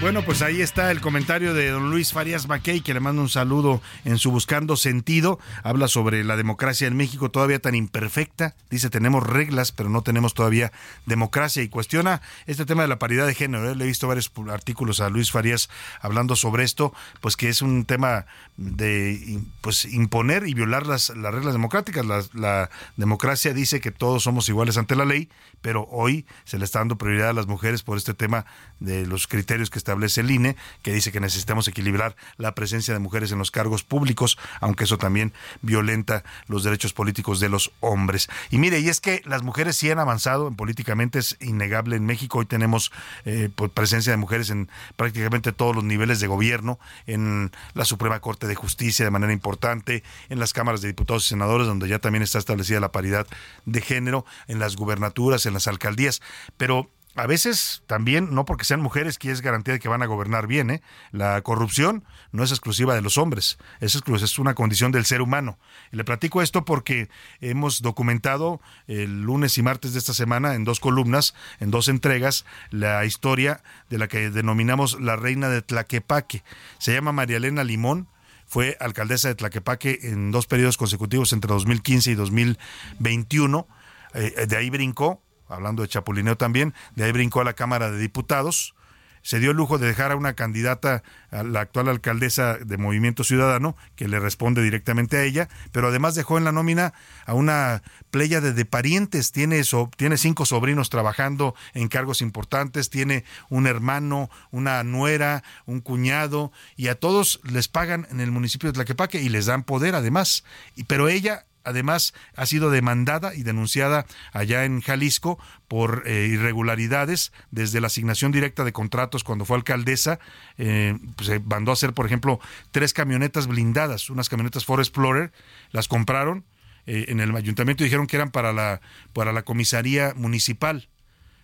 Bueno, 0.00 0.22
pues 0.22 0.42
ahí 0.42 0.62
está 0.62 0.92
el 0.92 1.00
comentario 1.00 1.54
de 1.54 1.70
don 1.70 1.90
Luis 1.90 2.12
Farías 2.12 2.46
Mackey, 2.46 2.82
que 2.82 2.94
le 2.94 3.00
mando 3.00 3.20
un 3.20 3.28
saludo 3.28 3.82
en 4.04 4.18
su 4.18 4.30
Buscando 4.30 4.76
Sentido. 4.76 5.40
Habla 5.64 5.88
sobre 5.88 6.22
la 6.22 6.36
democracia 6.36 6.86
en 6.86 6.96
México 6.96 7.32
todavía 7.32 7.58
tan 7.58 7.74
imperfecta. 7.74 8.54
Dice, 8.70 8.90
tenemos 8.90 9.26
reglas, 9.26 9.72
pero 9.72 9.88
no 9.88 10.02
tenemos 10.02 10.34
todavía 10.34 10.70
democracia. 11.06 11.64
Y 11.64 11.68
cuestiona 11.68 12.22
este 12.46 12.64
tema 12.64 12.82
de 12.82 12.88
la 12.88 13.00
paridad 13.00 13.26
de 13.26 13.34
género. 13.34 13.68
¿eh? 13.68 13.74
Le 13.74 13.84
he 13.84 13.86
visto 13.88 14.06
varios 14.06 14.30
artículos 14.48 15.00
a 15.00 15.08
Luis 15.08 15.32
Farías 15.32 15.68
hablando 16.00 16.36
sobre 16.36 16.62
esto, 16.62 16.94
pues 17.20 17.36
que 17.36 17.48
es 17.48 17.60
un 17.60 17.84
tema 17.84 18.26
de 18.56 19.40
pues 19.62 19.84
imponer 19.84 20.46
y 20.46 20.54
violar 20.54 20.86
las, 20.86 21.10
las 21.10 21.34
reglas 21.34 21.54
democráticas. 21.54 22.06
La, 22.06 22.22
la 22.34 22.70
democracia 22.96 23.52
dice 23.52 23.80
que 23.80 23.90
todos 23.90 24.22
somos 24.22 24.48
iguales 24.48 24.78
ante 24.78 24.94
la 24.94 25.04
ley, 25.04 25.28
pero 25.60 25.88
hoy 25.90 26.24
se 26.44 26.56
le 26.56 26.64
está 26.64 26.78
dando 26.78 26.98
prioridad 26.98 27.30
a 27.30 27.32
las 27.32 27.48
mujeres 27.48 27.82
por 27.82 27.98
este 27.98 28.14
tema 28.14 28.46
de 28.80 29.06
los 29.06 29.26
criterios 29.26 29.70
que 29.70 29.78
establece 29.78 30.20
el 30.20 30.30
INE, 30.30 30.56
que 30.82 30.92
dice 30.92 31.12
que 31.12 31.20
necesitamos 31.20 31.68
equilibrar 31.68 32.16
la 32.36 32.54
presencia 32.54 32.94
de 32.94 33.00
mujeres 33.00 33.32
en 33.32 33.38
los 33.38 33.50
cargos 33.50 33.82
públicos, 33.82 34.38
aunque 34.60 34.84
eso 34.84 34.98
también 34.98 35.32
violenta 35.62 36.24
los 36.46 36.64
derechos 36.64 36.92
políticos 36.92 37.40
de 37.40 37.48
los 37.48 37.72
hombres. 37.80 38.28
Y 38.50 38.58
mire, 38.58 38.80
y 38.80 38.88
es 38.88 39.00
que 39.00 39.22
las 39.24 39.42
mujeres 39.42 39.76
sí 39.76 39.90
han 39.90 39.98
avanzado 39.98 40.50
políticamente, 40.52 41.18
es 41.18 41.36
innegable 41.40 41.96
en 41.96 42.06
México. 42.06 42.38
Hoy 42.38 42.46
tenemos 42.46 42.92
eh, 43.24 43.48
pues, 43.54 43.70
presencia 43.70 44.12
de 44.12 44.16
mujeres 44.16 44.50
en 44.50 44.68
prácticamente 44.96 45.52
todos 45.52 45.74
los 45.74 45.84
niveles 45.84 46.20
de 46.20 46.26
gobierno, 46.26 46.78
en 47.06 47.50
la 47.74 47.84
Suprema 47.84 48.20
Corte 48.20 48.46
de 48.46 48.54
Justicia 48.54 49.04
de 49.04 49.10
manera 49.10 49.32
importante, 49.32 50.02
en 50.28 50.38
las 50.38 50.52
cámaras 50.52 50.80
de 50.80 50.88
diputados 50.88 51.26
y 51.26 51.28
senadores, 51.28 51.66
donde 51.66 51.88
ya 51.88 51.98
también 51.98 52.22
está 52.22 52.38
establecida 52.38 52.80
la 52.80 52.92
paridad 52.92 53.26
de 53.64 53.80
género, 53.80 54.24
en 54.46 54.58
las 54.58 54.76
gubernaturas, 54.76 55.46
en 55.46 55.54
las 55.54 55.66
alcaldías. 55.66 56.22
Pero 56.56 56.90
a 57.18 57.26
veces 57.26 57.82
también, 57.88 58.32
no 58.32 58.44
porque 58.44 58.64
sean 58.64 58.80
mujeres, 58.80 59.18
que 59.18 59.32
es 59.32 59.40
garantía 59.40 59.74
de 59.74 59.80
que 59.80 59.88
van 59.88 60.02
a 60.02 60.06
gobernar 60.06 60.46
bien. 60.46 60.70
¿eh? 60.70 60.82
La 61.10 61.40
corrupción 61.42 62.04
no 62.30 62.44
es 62.44 62.52
exclusiva 62.52 62.94
de 62.94 63.02
los 63.02 63.18
hombres, 63.18 63.58
es, 63.80 63.96
es 63.96 64.38
una 64.38 64.54
condición 64.54 64.92
del 64.92 65.04
ser 65.04 65.20
humano. 65.20 65.58
Y 65.90 65.96
le 65.96 66.04
platico 66.04 66.42
esto 66.42 66.64
porque 66.64 67.08
hemos 67.40 67.82
documentado 67.82 68.60
el 68.86 69.22
lunes 69.22 69.58
y 69.58 69.62
martes 69.62 69.94
de 69.94 69.98
esta 69.98 70.14
semana 70.14 70.54
en 70.54 70.62
dos 70.62 70.78
columnas, 70.78 71.34
en 71.58 71.72
dos 71.72 71.88
entregas, 71.88 72.44
la 72.70 73.04
historia 73.04 73.64
de 73.90 73.98
la 73.98 74.06
que 74.06 74.30
denominamos 74.30 75.00
la 75.00 75.16
reina 75.16 75.48
de 75.48 75.60
Tlaquepaque. 75.60 76.44
Se 76.78 76.94
llama 76.94 77.10
María 77.10 77.38
Elena 77.38 77.64
Limón 77.64 78.06
fue 78.46 78.76
alcaldesa 78.78 79.26
de 79.26 79.34
Tlaquepaque 79.34 79.98
en 80.04 80.30
dos 80.30 80.46
periodos 80.46 80.76
consecutivos 80.76 81.32
entre 81.32 81.48
2015 81.48 82.12
y 82.12 82.14
2021. 82.14 83.66
Eh, 84.14 84.46
de 84.46 84.56
ahí 84.56 84.70
brincó 84.70 85.20
hablando 85.48 85.82
de 85.82 85.88
chapulineo 85.88 86.36
también, 86.36 86.74
de 86.94 87.04
ahí 87.04 87.12
brincó 87.12 87.40
a 87.40 87.44
la 87.44 87.54
Cámara 87.54 87.90
de 87.90 87.98
Diputados, 87.98 88.74
se 89.22 89.40
dio 89.40 89.50
el 89.50 89.56
lujo 89.56 89.78
de 89.78 89.86
dejar 89.86 90.12
a 90.12 90.16
una 90.16 90.34
candidata, 90.34 91.02
a 91.30 91.42
la 91.42 91.60
actual 91.60 91.88
alcaldesa 91.88 92.56
de 92.56 92.78
Movimiento 92.78 93.24
Ciudadano, 93.24 93.76
que 93.94 94.08
le 94.08 94.20
responde 94.20 94.62
directamente 94.62 95.16
a 95.16 95.22
ella, 95.22 95.48
pero 95.72 95.88
además 95.88 96.14
dejó 96.14 96.38
en 96.38 96.44
la 96.44 96.52
nómina 96.52 96.94
a 97.26 97.34
una 97.34 97.82
playa 98.10 98.40
de, 98.40 98.64
parientes, 98.64 99.32
tiene, 99.32 99.62
tiene 99.96 100.16
cinco 100.16 100.46
sobrinos 100.46 100.90
trabajando 100.90 101.54
en 101.74 101.88
cargos 101.88 102.22
importantes, 102.22 102.90
tiene 102.90 103.24
un 103.50 103.66
hermano, 103.66 104.30
una 104.50 104.82
nuera, 104.82 105.42
un 105.66 105.80
cuñado, 105.80 106.52
y 106.76 106.88
a 106.88 106.94
todos 106.94 107.40
les 107.44 107.68
pagan 107.68 108.06
en 108.10 108.20
el 108.20 108.30
municipio 108.30 108.68
de 108.68 108.74
Tlaquepaque 108.74 109.20
y 109.20 109.28
les 109.28 109.46
dan 109.46 109.62
poder 109.62 109.94
además. 109.94 110.44
Y, 110.74 110.84
pero 110.84 111.08
ella 111.08 111.44
además 111.68 112.14
ha 112.34 112.46
sido 112.46 112.70
demandada 112.70 113.34
y 113.34 113.42
denunciada 113.42 114.06
allá 114.32 114.64
en 114.64 114.80
Jalisco 114.80 115.38
por 115.68 116.02
eh, 116.06 116.26
irregularidades 116.30 117.32
desde 117.50 117.80
la 117.80 117.88
asignación 117.88 118.32
directa 118.32 118.64
de 118.64 118.72
contratos 118.72 119.24
cuando 119.24 119.44
fue 119.44 119.56
alcaldesa. 119.56 120.18
Eh, 120.56 120.98
pues, 121.16 121.28
se 121.28 121.40
mandó 121.40 121.70
a 121.70 121.74
hacer, 121.74 121.92
por 121.92 122.06
ejemplo, 122.06 122.40
tres 122.70 122.92
camionetas 122.92 123.46
blindadas, 123.46 124.10
unas 124.10 124.28
camionetas 124.28 124.64
Ford 124.64 124.80
Explorer, 124.80 125.32
las 125.70 125.88
compraron 125.88 126.44
eh, 126.86 127.06
en 127.08 127.20
el 127.20 127.34
ayuntamiento 127.36 127.82
y 127.82 127.86
dijeron 127.86 128.06
que 128.06 128.16
eran 128.16 128.30
para 128.30 128.52
la, 128.52 128.80
para 129.12 129.32
la 129.32 129.42
comisaría 129.42 130.14
municipal 130.16 130.88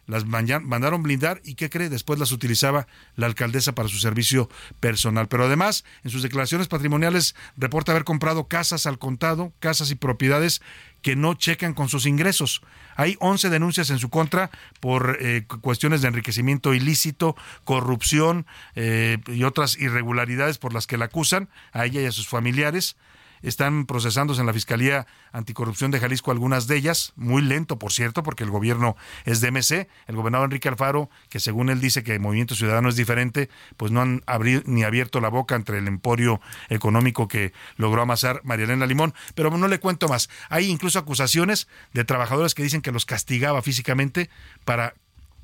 las 0.07 0.25
mandaron 0.27 1.03
blindar 1.03 1.41
y 1.45 1.55
¿qué 1.55 1.71
cree? 1.71 1.89
Después 1.89 2.19
las 2.19 2.33
utilizaba 2.33 2.87
la 3.17 3.27
alcaldesa 3.27 3.75
para 3.75 3.89
su 3.89 3.99
servicio 3.99 4.49
personal. 4.81 5.29
Pero 5.29 5.45
además, 5.45 5.85
en 6.03 6.11
sus 6.11 6.23
declaraciones 6.23 6.69
patrimoniales 6.69 7.35
reporta 7.57 7.93
haber 7.93 8.05
comprado 8.05 8.49
casas 8.49 8.87
al 8.87 8.99
contado, 8.99 9.53
casas 9.61 9.91
y 9.91 9.95
propiedades 9.95 10.61
que 11.03 11.17
no 11.17 11.35
checan 11.35 11.75
con 11.75 11.89
sus 11.89 12.07
ingresos. 12.07 12.63
Hay 12.97 13.17
11 13.21 13.51
denuncias 13.51 13.91
en 13.91 13.99
su 13.99 14.09
contra 14.09 14.51
por 14.81 15.19
eh, 15.21 15.45
cuestiones 15.47 16.01
de 16.01 16.09
enriquecimiento 16.09 16.73
ilícito, 16.73 17.37
corrupción 17.65 18.47
eh, 18.75 19.19
y 19.27 19.45
otras 19.45 19.79
irregularidades 19.79 20.59
por 20.59 20.73
las 20.73 20.87
que 20.87 20.97
la 20.97 21.07
acusan 21.07 21.49
a 21.73 21.85
ella 21.85 22.01
y 22.01 22.07
a 22.07 22.13
sus 22.13 22.29
familiares. 22.29 22.97
Están 23.45 23.87
procesándose 23.87 24.41
en 24.41 24.47
la 24.47 24.53
Fiscalía 24.53 25.07
Anticorrupción 25.33 25.91
de 25.91 26.01
Jalisco 26.01 26.31
algunas 26.31 26.67
de 26.67 26.77
ellas, 26.77 27.13
muy 27.15 27.43
lento, 27.43 27.79
por 27.79 27.93
cierto, 27.93 28.23
porque 28.23 28.43
el 28.43 28.51
gobierno 28.51 28.97
es 29.25 29.41
de 29.41 29.51
MC. 29.51 29.89
El 30.07 30.17
gobernador 30.17 30.47
Enrique 30.47 30.69
Alfaro, 30.69 31.11
que 31.29 31.41
según 31.41 31.69
él 31.69 31.81
dice 31.81 32.03
que 32.03 32.15
el 32.15 32.21
Movimiento 32.21 32.55
Ciudadano 32.55 32.89
es 32.89 32.97
diferente, 32.97 33.51
pues 33.77 33.93
no 33.93 34.01
han 34.01 34.23
ni 34.65 34.83
abierto 34.83 35.21
la 35.21 35.29
boca 35.29 35.55
entre 35.55 35.79
el 35.79 35.87
emporio 35.87 36.41
económico 36.71 37.29
que 37.29 37.53
logró 37.77 38.03
amasar 38.03 38.41
María 38.45 38.65
Elena 38.65 38.87
Limón. 38.87 39.15
Pero 39.35 39.51
no 39.51 39.69
le 39.69 39.79
cuento 39.79 40.09
más. 40.09 40.31
Hay 40.49 40.71
incluso 40.71 40.99
acusaciones 40.99 41.69
de 41.93 42.05
trabajadores 42.05 42.55
que 42.55 42.63
dicen 42.63 42.81
que 42.81 42.93
los 42.93 43.05
castigaba 43.05 43.63
físicamente 43.63 44.31
para 44.65 44.95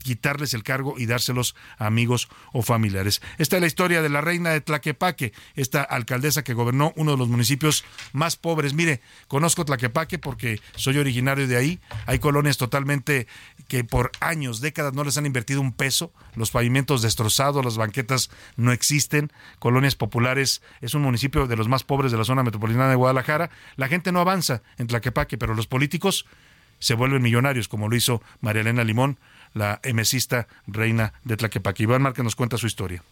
quitarles 0.02 0.54
el 0.54 0.62
cargo 0.62 0.94
y 0.98 1.06
dárselos 1.06 1.54
a 1.78 1.86
amigos 1.86 2.28
o 2.52 2.62
familiares. 2.62 3.22
Esta 3.38 3.56
es 3.56 3.60
la 3.60 3.66
historia 3.66 4.02
de 4.02 4.08
la 4.08 4.20
reina 4.20 4.50
de 4.50 4.60
Tlaquepaque, 4.60 5.32
esta 5.54 5.82
alcaldesa 5.82 6.42
que 6.42 6.54
gobernó 6.54 6.92
uno 6.96 7.12
de 7.12 7.18
los 7.18 7.28
municipios 7.28 7.84
más 8.12 8.36
pobres. 8.36 8.74
Mire, 8.74 9.00
conozco 9.28 9.64
Tlaquepaque 9.64 10.18
porque 10.18 10.60
soy 10.76 10.98
originario 10.98 11.46
de 11.46 11.56
ahí. 11.56 11.80
Hay 12.06 12.18
colonias 12.18 12.56
totalmente 12.56 13.26
que 13.68 13.84
por 13.84 14.10
años, 14.20 14.60
décadas 14.60 14.94
no 14.94 15.04
les 15.04 15.16
han 15.16 15.26
invertido 15.26 15.60
un 15.60 15.72
peso, 15.72 16.12
los 16.34 16.50
pavimentos 16.50 17.02
destrozados, 17.02 17.64
las 17.64 17.76
banquetas 17.76 18.30
no 18.56 18.72
existen, 18.72 19.32
colonias 19.58 19.94
populares, 19.94 20.62
es 20.80 20.94
un 20.94 21.02
municipio 21.02 21.46
de 21.46 21.56
los 21.56 21.68
más 21.68 21.84
pobres 21.84 22.10
de 22.10 22.18
la 22.18 22.24
zona 22.24 22.42
metropolitana 22.42 22.88
de 22.88 22.96
Guadalajara. 22.96 23.50
La 23.76 23.88
gente 23.88 24.12
no 24.12 24.20
avanza 24.20 24.62
en 24.78 24.86
Tlaquepaque, 24.88 25.38
pero 25.38 25.54
los 25.54 25.66
políticos 25.66 26.26
se 26.80 26.94
vuelven 26.94 27.22
millonarios, 27.22 27.68
como 27.68 27.88
lo 27.88 27.94
hizo 27.94 28.22
María 28.40 28.62
Elena 28.62 28.84
Limón, 28.84 29.18
la 29.54 29.80
emesista 29.82 30.46
reina 30.66 31.12
de 31.24 31.36
Tlaquepaque. 31.36 31.82
Iván 31.84 32.02
Márquez 32.02 32.24
nos 32.24 32.36
cuenta 32.36 32.56
su 32.58 32.66
historia. 32.66 33.02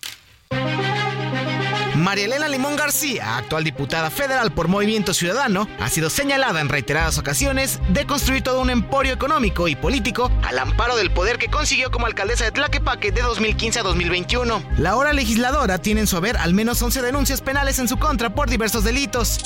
María 1.99 2.27
Elena 2.27 2.49
Limón 2.49 2.77
García, 2.77 3.39
actual 3.39 3.65
diputada 3.65 4.09
federal 4.09 4.53
por 4.53 4.69
Movimiento 4.69 5.13
Ciudadano, 5.13 5.69
ha 5.81 5.89
sido 5.89 6.11
señalada 6.11 6.61
en 6.61 6.69
reiteradas 6.69 7.19
ocasiones 7.19 7.81
de 7.89 8.07
construir 8.07 8.43
todo 8.43 8.61
un 8.61 8.71
emporio 8.71 9.13
económico 9.13 9.67
y 9.67 9.75
político 9.75 10.31
al 10.45 10.61
amparo 10.61 10.97
del 10.97 11.11
poder 11.11 11.39
que 11.39 11.49
consiguió 11.49 11.91
como 11.91 12.07
alcaldesa 12.07 12.45
de 12.45 12.53
Tlaquepaque 12.53 13.11
de 13.11 13.23
2015 13.23 13.81
a 13.81 13.83
2021. 13.83 14.63
La 14.79 14.95
hora 14.95 15.13
legisladora 15.13 15.79
tiene 15.79 16.03
en 16.03 16.07
su 16.07 16.17
haber 16.17 16.37
al 16.37 16.55
menos 16.55 16.81
11 16.81 17.03
denuncias 17.03 17.41
penales 17.41 17.81
en 17.81 17.89
su 17.89 17.99
contra 17.99 18.33
por 18.33 18.49
diversos 18.49 18.85
delitos. 18.85 19.41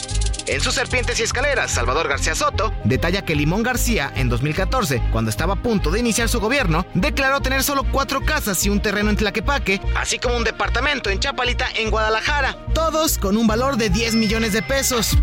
En 0.46 0.60
sus 0.60 0.74
Serpientes 0.74 1.20
y 1.20 1.22
Escaleras, 1.22 1.70
Salvador 1.70 2.08
García 2.08 2.34
Soto 2.34 2.72
detalla 2.84 3.24
que 3.24 3.36
Limón 3.36 3.62
García, 3.62 4.12
en 4.16 4.28
2014, 4.28 5.00
cuando 5.12 5.30
estaba 5.30 5.54
a 5.54 5.62
punto 5.62 5.90
de 5.90 6.00
iniciar 6.00 6.28
su 6.28 6.40
gobierno, 6.40 6.84
declaró 6.94 7.40
tener 7.40 7.62
solo 7.62 7.84
cuatro 7.84 8.22
casas 8.22 8.64
y 8.66 8.68
un 8.68 8.82
terreno 8.82 9.10
en 9.10 9.16
Tlaquepaque, 9.16 9.80
así 9.94 10.18
como 10.18 10.36
un 10.36 10.42
departamento 10.42 11.10
en 11.10 11.20
Chapalita, 11.20 11.68
en 11.76 11.90
Guadalajara, 11.90 12.41
todos 12.74 13.18
con 13.18 13.36
un 13.36 13.46
valor 13.46 13.76
de 13.76 13.88
10 13.88 14.14
millones 14.14 14.52
de 14.52 14.62
pesos. 14.62 15.16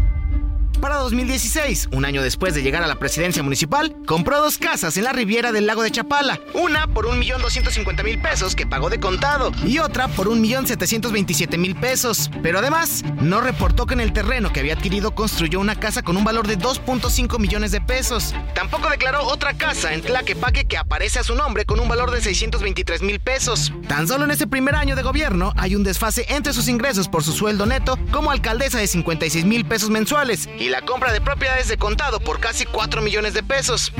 Para 0.81 0.95
2016, 0.95 1.89
un 1.91 2.05
año 2.05 2.23
después 2.23 2.53
de 2.53 2.61
llegar 2.61 2.83
a 2.83 2.87
la 2.87 2.95
presidencia 2.95 3.43
municipal, 3.43 3.95
compró 4.05 4.39
dos 4.39 4.57
casas 4.57 4.95
en 4.95 5.03
la 5.03 5.11
riviera 5.11 5.51
del 5.51 5.67
lago 5.67 5.83
de 5.83 5.91
Chapala. 5.91 6.39
Una 6.53 6.87
por 6.87 7.05
1.250.000 7.07 8.21
pesos 8.21 8.55
que 8.55 8.65
pagó 8.65 8.89
de 8.89 8.99
contado 8.99 9.51
y 9.65 9.79
otra 9.79 10.07
por 10.07 10.29
1.727.000 10.29 11.79
pesos. 11.79 12.31
Pero 12.41 12.59
además, 12.59 13.03
no 13.21 13.41
reportó 13.41 13.85
que 13.85 13.93
en 13.93 13.99
el 13.99 14.13
terreno 14.13 14.53
que 14.53 14.61
había 14.61 14.75
adquirido 14.75 15.13
construyó 15.13 15.59
una 15.59 15.75
casa 15.75 16.01
con 16.01 16.15
un 16.15 16.23
valor 16.23 16.47
de 16.47 16.57
2.5 16.57 17.39
millones 17.39 17.71
de 17.71 17.81
pesos. 17.81 18.33
Tampoco 18.55 18.89
declaró 18.89 19.25
otra 19.25 19.55
casa 19.55 19.93
en 19.93 20.01
Tlaquepaque 20.01 20.65
que 20.65 20.77
aparece 20.77 21.19
a 21.19 21.23
su 21.23 21.35
nombre 21.35 21.65
con 21.65 21.81
un 21.81 21.89
valor 21.89 22.11
de 22.11 22.21
623 22.21 23.01
mil 23.01 23.19
pesos. 23.19 23.73
Tan 23.89 24.07
solo 24.07 24.23
en 24.23 24.31
ese 24.31 24.47
primer 24.47 24.75
año 24.75 24.95
de 24.95 25.03
gobierno 25.03 25.51
hay 25.57 25.75
un 25.75 25.83
desfase 25.83 26.25
entre 26.29 26.53
sus 26.53 26.69
ingresos 26.69 27.09
por 27.09 27.23
su 27.23 27.33
sueldo 27.33 27.65
neto 27.65 27.99
como 28.11 28.31
alcaldesa 28.31 28.79
de 28.79 28.87
56 28.87 29.43
mil 29.43 29.65
pesos 29.65 29.89
mensuales 29.89 30.47
y 30.57 30.68
la 30.69 30.81
compra 30.81 31.11
de 31.11 31.19
propiedades 31.19 31.67
de 31.67 31.77
contado 31.77 32.19
por 32.19 32.39
casi 32.39 32.65
4 32.65 33.01
millones 33.01 33.33
de 33.33 33.41
pesos. 33.41 33.91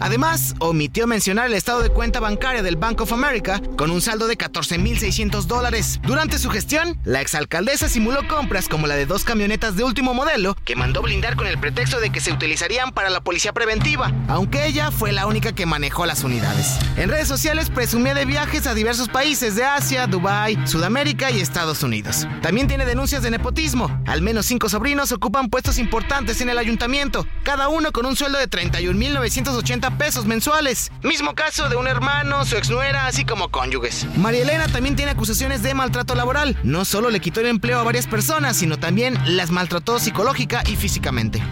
Además, 0.00 0.54
omitió 0.58 1.06
mencionar 1.06 1.46
el 1.46 1.54
estado 1.54 1.82
de 1.82 1.90
cuenta 1.90 2.20
bancaria 2.20 2.62
del 2.62 2.76
Bank 2.76 3.02
of 3.02 3.12
America 3.12 3.60
con 3.76 3.90
un 3.90 4.00
saldo 4.00 4.26
de 4.26 4.36
14.600 4.38 5.42
dólares. 5.44 6.00
Durante 6.02 6.38
su 6.38 6.50
gestión, 6.50 6.98
la 7.04 7.20
exalcaldesa 7.20 7.88
simuló 7.88 8.26
compras 8.26 8.68
como 8.68 8.86
la 8.86 8.96
de 8.96 9.04
dos 9.04 9.24
camionetas 9.24 9.76
de 9.76 9.84
último 9.84 10.14
modelo 10.14 10.56
que 10.64 10.74
mandó 10.74 11.02
blindar 11.02 11.36
con 11.36 11.46
el 11.46 11.58
pretexto 11.58 12.00
de 12.00 12.10
que 12.10 12.20
se 12.20 12.32
utilizarían 12.32 12.92
para 12.92 13.10
la 13.10 13.20
policía 13.20 13.52
preventiva, 13.52 14.10
aunque 14.28 14.66
ella 14.66 14.90
fue 14.90 15.12
la 15.12 15.26
única 15.26 15.52
que 15.52 15.66
manejó 15.66 16.06
las 16.06 16.24
unidades. 16.24 16.78
En 16.96 17.10
redes 17.10 17.28
sociales 17.28 17.68
presumía 17.68 18.14
de 18.14 18.24
viajes 18.24 18.66
a 18.66 18.74
diversos 18.74 19.08
países 19.08 19.54
de 19.54 19.64
Asia, 19.64 20.06
Dubái, 20.06 20.58
Sudamérica 20.66 21.30
y 21.30 21.40
Estados 21.40 21.82
Unidos. 21.82 22.26
También 22.40 22.68
tiene 22.68 22.86
denuncias 22.86 23.22
de 23.22 23.30
nepotismo. 23.30 24.02
Al 24.06 24.22
menos 24.22 24.46
cinco 24.46 24.70
sobrinos 24.70 25.12
ocupan 25.12 25.50
puestos 25.50 25.78
importantes 25.78 26.40
en 26.40 26.48
el 26.48 26.56
ayuntamiento, 26.56 27.26
cada 27.42 27.68
uno 27.68 27.92
con 27.92 28.06
un 28.06 28.16
sueldo 28.16 28.38
de 28.38 28.48
31.980 28.48 29.89
pesos 29.98 30.26
mensuales. 30.26 30.90
Mismo 31.02 31.34
caso 31.34 31.68
de 31.68 31.76
un 31.76 31.86
hermano, 31.86 32.44
su 32.44 32.56
exnuera, 32.56 33.06
así 33.06 33.24
como 33.24 33.50
cónyuges. 33.50 34.06
María 34.16 34.42
Elena 34.42 34.68
también 34.68 34.96
tiene 34.96 35.12
acusaciones 35.12 35.62
de 35.62 35.74
maltrato 35.74 36.14
laboral. 36.14 36.56
No 36.62 36.84
solo 36.84 37.10
le 37.10 37.20
quitó 37.20 37.40
el 37.40 37.46
empleo 37.46 37.78
a 37.78 37.84
varias 37.84 38.06
personas, 38.06 38.56
sino 38.56 38.78
también 38.78 39.18
las 39.26 39.50
maltrató 39.50 39.98
psicológica 39.98 40.62
y 40.66 40.76
físicamente. 40.76 41.42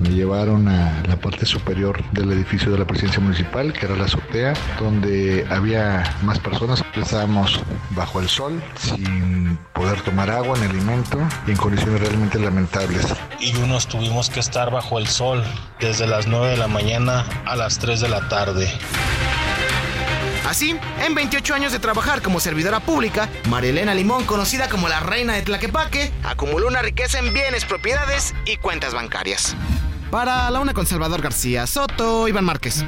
Me 0.00 0.08
llevaron 0.08 0.66
a 0.66 1.02
la 1.06 1.16
parte 1.16 1.44
superior 1.44 2.02
del 2.12 2.32
edificio 2.32 2.72
de 2.72 2.78
la 2.78 2.86
presidencia 2.86 3.20
municipal, 3.20 3.70
que 3.74 3.84
era 3.84 3.96
la 3.96 4.04
azotea, 4.04 4.54
donde 4.78 5.46
había 5.50 6.16
más 6.22 6.38
personas. 6.38 6.82
Estábamos 6.96 7.60
bajo 7.90 8.18
el 8.20 8.28
sol, 8.30 8.62
sin 8.78 9.58
poder 9.74 10.00
tomar 10.00 10.30
agua 10.30 10.56
ni 10.58 10.64
alimento 10.64 11.18
y 11.46 11.50
en 11.50 11.56
condiciones 11.58 12.00
realmente 12.00 12.38
lamentables. 12.38 13.08
Y 13.40 13.54
unos 13.56 13.88
tuvimos 13.88 14.30
que 14.30 14.40
estar 14.40 14.70
bajo 14.70 14.98
el 14.98 15.06
sol 15.06 15.44
desde 15.80 16.06
las 16.06 16.26
9 16.26 16.48
de 16.48 16.56
la 16.56 16.68
mañana 16.68 17.26
a 17.44 17.54
las 17.54 17.78
3 17.78 18.00
de 18.00 18.08
la 18.08 18.26
tarde. 18.30 18.72
Así, 20.48 20.74
en 21.04 21.14
28 21.14 21.54
años 21.54 21.72
de 21.72 21.78
trabajar 21.78 22.22
como 22.22 22.40
servidora 22.40 22.80
pública, 22.80 23.28
Marilena 23.50 23.94
Limón, 23.94 24.24
conocida 24.24 24.70
como 24.70 24.88
la 24.88 25.00
reina 25.00 25.34
de 25.34 25.42
Tlaquepaque, 25.42 26.10
acumuló 26.24 26.68
una 26.68 26.80
riqueza 26.80 27.18
en 27.18 27.34
bienes, 27.34 27.66
propiedades 27.66 28.34
y 28.46 28.56
cuentas 28.56 28.94
bancarias. 28.94 29.54
Para 30.10 30.50
la 30.50 30.58
una 30.60 30.74
con 30.74 30.86
Salvador 30.86 31.22
García 31.22 31.68
Soto, 31.68 32.26
Iván 32.26 32.44
Márquez. 32.44 32.84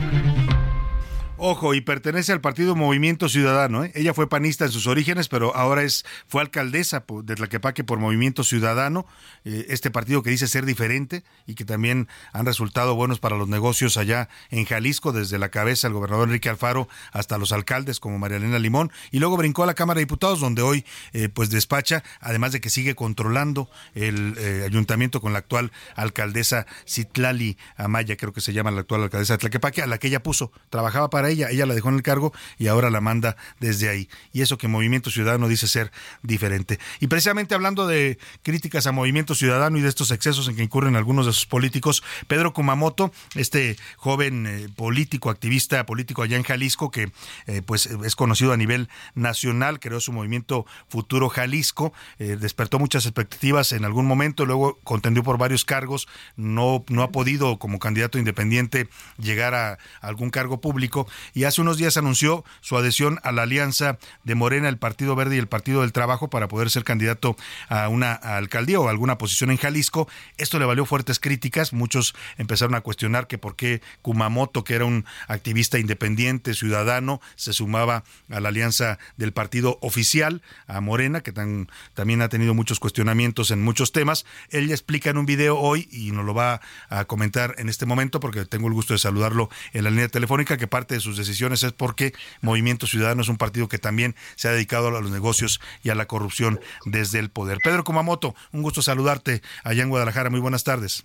Ojo, 1.45 1.74
y 1.74 1.80
pertenece 1.80 2.30
al 2.30 2.40
partido 2.40 2.76
Movimiento 2.76 3.28
Ciudadano. 3.28 3.82
¿eh? 3.82 3.90
Ella 3.97 4.14
fue 4.14 4.28
panista 4.28 4.64
en 4.64 4.70
sus 4.70 4.86
orígenes, 4.86 5.26
pero 5.26 5.57
ahora 5.57 5.82
es 5.82 6.05
fue 6.28 6.40
alcaldesa 6.40 7.05
de 7.24 7.34
Tlaquepaque 7.34 7.82
por 7.82 7.99
Movimiento 7.99 8.45
Ciudadano, 8.45 9.07
eh, 9.45 9.66
este 9.68 9.90
partido 9.90 10.22
que 10.22 10.30
dice 10.30 10.47
ser 10.47 10.64
diferente 10.64 11.24
y 11.45 11.57
que 11.57 11.64
también 11.64 12.07
han 12.32 12.47
resultado 12.47 12.95
buenos 12.95 13.18
para 13.18 13.36
los 13.36 13.49
negocios 13.49 13.97
allá 13.97 14.28
en 14.51 14.66
Jalisco, 14.66 15.11
desde 15.11 15.36
la 15.36 15.49
cabeza 15.49 15.88
del 15.88 15.95
gobernador 15.95 16.28
Enrique 16.28 16.49
Alfaro 16.49 16.88
hasta 17.11 17.38
los 17.38 17.51
alcaldes 17.51 17.99
como 17.99 18.20
María 18.20 18.36
Elena 18.36 18.61
Limón, 18.61 18.93
y 19.11 19.18
luego 19.18 19.36
brincó 19.36 19.64
a 19.64 19.66
la 19.66 19.74
Cámara 19.74 19.99
de 19.99 20.05
Diputados, 20.05 20.38
donde 20.38 20.62
hoy 20.62 20.84
eh, 21.12 21.28
pues 21.28 21.51
despacha, 21.51 22.05
además 22.20 22.53
de 22.53 22.61
que 22.61 22.70
sigue 22.70 22.95
controlando 22.95 23.68
el 23.97 24.38
ayuntamiento 24.64 25.20
con 25.20 25.32
la 25.32 25.40
actual 25.40 25.72
alcaldesa 25.97 26.66
Citlali 26.86 27.59
Amaya, 27.74 28.16
creo 28.16 28.32
que 28.32 28.40
se 28.40 28.53
llama 28.53 28.70
la 28.70 28.82
actual 28.82 29.03
alcaldesa 29.03 29.34
de 29.34 29.38
Tlaquepaque, 29.38 29.82
a 29.82 29.88
la 29.88 29.99
que 29.99 30.07
ella 30.07 30.22
puso, 30.22 30.53
trabajaba 30.70 31.11
para 31.11 31.32
ella. 31.33 31.51
Ella 31.51 31.66
la 31.66 31.74
dejó 31.74 31.89
en 31.89 31.97
el 31.97 32.03
cargo 32.03 32.33
y 32.59 32.68
ahora 32.68 32.91
la 32.91 33.01
manda 33.01 33.37
desde 33.61 33.89
ahí. 33.89 34.09
Y 34.33 34.43
eso 34.43 34.59
que 34.59 34.68
Movimiento 34.68 35.11
Ciudadano 35.11 35.49
dice 35.49 35.66
ser 35.68 35.91
diferente. 36.22 36.78
Y 37.01 37.09
precisamente 37.09 37.55
hablando 37.55 37.87
de 37.87 38.18
críticas 38.43 38.87
a 38.87 38.93
Movimiento 38.93 39.35
Ciudadano 39.35 39.78
y 39.78 39.80
de 39.80 39.89
estos 39.89 40.11
excesos 40.11 40.49
en 40.49 40.57
que 40.57 40.62
incurren 40.62 40.97
algunos 40.97 41.26
de 41.26 41.33
sus 41.33 41.47
políticos, 41.47 42.03
Pedro 42.26 42.53
Kumamoto, 42.53 43.12
este 43.35 43.76
joven 43.97 44.47
eh, 44.47 44.68
político, 44.74 45.30
activista 45.30 45.85
político 45.87 46.22
allá 46.22 46.37
en 46.37 46.43
Jalisco, 46.43 46.91
que 46.91 47.12
eh, 47.47 47.62
pues 47.64 47.87
es 47.87 48.16
conocido 48.16 48.53
a 48.53 48.57
nivel 48.57 48.89
nacional, 49.14 49.80
creó 49.80 50.01
su 50.01 50.12
movimiento 50.12 50.66
Futuro 50.89 51.28
Jalisco, 51.28 51.93
eh, 52.18 52.37
despertó 52.41 52.78
muchas 52.78 53.07
expectativas 53.07 53.72
en 53.72 53.85
algún 53.85 54.07
momento, 54.07 54.47
luego 54.47 54.78
contendió 54.85 55.22
por 55.22 55.39
varios 55.39 55.64
cargos, 55.64 56.09
no, 56.37 56.85
no 56.89 57.03
ha 57.03 57.11
podido 57.11 57.59
como 57.59 57.78
candidato 57.78 58.18
independiente 58.18 58.89
llegar 59.18 59.55
a, 59.55 59.78
algún 60.01 60.30
cargo 60.30 60.61
público 60.61 61.07
y 61.35 61.45
hace 61.45 61.61
unos 61.61 61.77
días 61.77 61.97
anunció 61.97 62.45
su 62.61 62.77
adhesión 62.77 63.18
a 63.23 63.33
la 63.33 63.43
alianza 63.43 63.99
de 64.25 64.35
Morena, 64.35 64.68
el 64.68 64.79
Partido 64.79 65.14
Verde 65.16 65.37
y 65.37 65.39
el 65.39 65.49
Partido 65.49 65.83
del 65.83 65.93
Trabajo 65.93 66.31
para 66.31 66.49
poder 66.49 66.70
ser 66.70 66.85
candidato 66.85 67.37
a 67.68 67.89
una 67.89 68.12
alcaldía 68.12 68.81
o 68.81 68.89
alguna 68.89 69.18
posición 69.18 69.51
en 69.51 69.57
Jalisco. 69.57 70.09
Esto 70.39 70.59
le 70.59 70.64
valió 70.64 70.87
fuertes 70.87 71.18
críticas, 71.20 71.73
muchos 71.73 72.14
empezaron 72.39 72.75
a 72.75 72.81
cuestionar 72.81 73.27
que 73.27 73.39
por 73.39 73.57
qué 73.57 73.83
Kumamoto, 74.03 74.64
que 74.64 74.75
era 74.75 74.85
un 74.85 75.05
activista 75.29 75.79
independiente, 75.79 76.55
ciudadano, 76.55 77.20
se 77.37 77.53
sumaba 77.53 78.05
a 78.31 78.41
la 78.41 78.49
alianza 78.49 78.99
del 79.16 79.33
partido 79.33 79.79
oficial, 79.81 80.43
a 80.66 80.81
Morena, 80.81 81.23
que 81.23 81.33
también 81.33 82.23
ha 82.23 82.29
tenido 82.29 82.55
muchos 82.55 82.81
cuestionamientos 82.81 83.51
en 83.51 83.62
muchos 83.62 83.93
temas. 83.93 84.25
Él 84.51 84.68
ya 84.68 84.75
explica 84.75 85.11
en 85.11 85.18
un 85.18 85.27
video 85.27 85.59
hoy 85.59 85.89
y 85.91 86.12
nos 86.12 86.25
lo 86.25 86.35
va 86.35 86.61
a 86.89 87.05
comentar 87.05 87.55
en 87.59 87.68
este 87.68 87.87
momento 87.87 88.20
porque 88.20 88.45
tengo 88.45 88.68
el 88.68 88.75
gusto 88.75 88.95
de 88.95 88.99
saludarlo 88.99 89.51
en 89.73 89.85
la 89.85 89.91
línea 89.91 90.09
telefónica, 90.09 90.57
que 90.57 90.66
parte 90.66 90.95
de 90.95 91.01
sus 91.03 91.16
decisiones 91.16 91.62
es 91.62 91.72
porque 91.72 92.14
Movimiento 92.40 92.86
Ciudadano 92.86 93.22
es 93.22 93.28
un 93.28 93.36
partido 93.36 93.68
que 93.68 93.78
también 93.78 94.14
se 94.36 94.48
ha 94.48 94.53
dedicado 94.53 94.88
a 94.88 95.00
los 95.00 95.11
negocios 95.11 95.61
y 95.82 95.90
a 95.90 95.94
la 95.94 96.07
corrupción 96.07 96.61
desde 96.86 97.18
el 97.18 97.30
poder. 97.30 97.59
Pedro 97.62 97.84
Kumamoto, 97.84 98.34
un 98.53 98.62
gusto 98.62 98.82
saludarte 98.82 99.42
allá 99.64 99.82
en 99.82 99.90
Guadalajara. 99.90 100.30
Muy 100.30 100.40
buenas 100.40 100.64
tardes. 100.64 101.05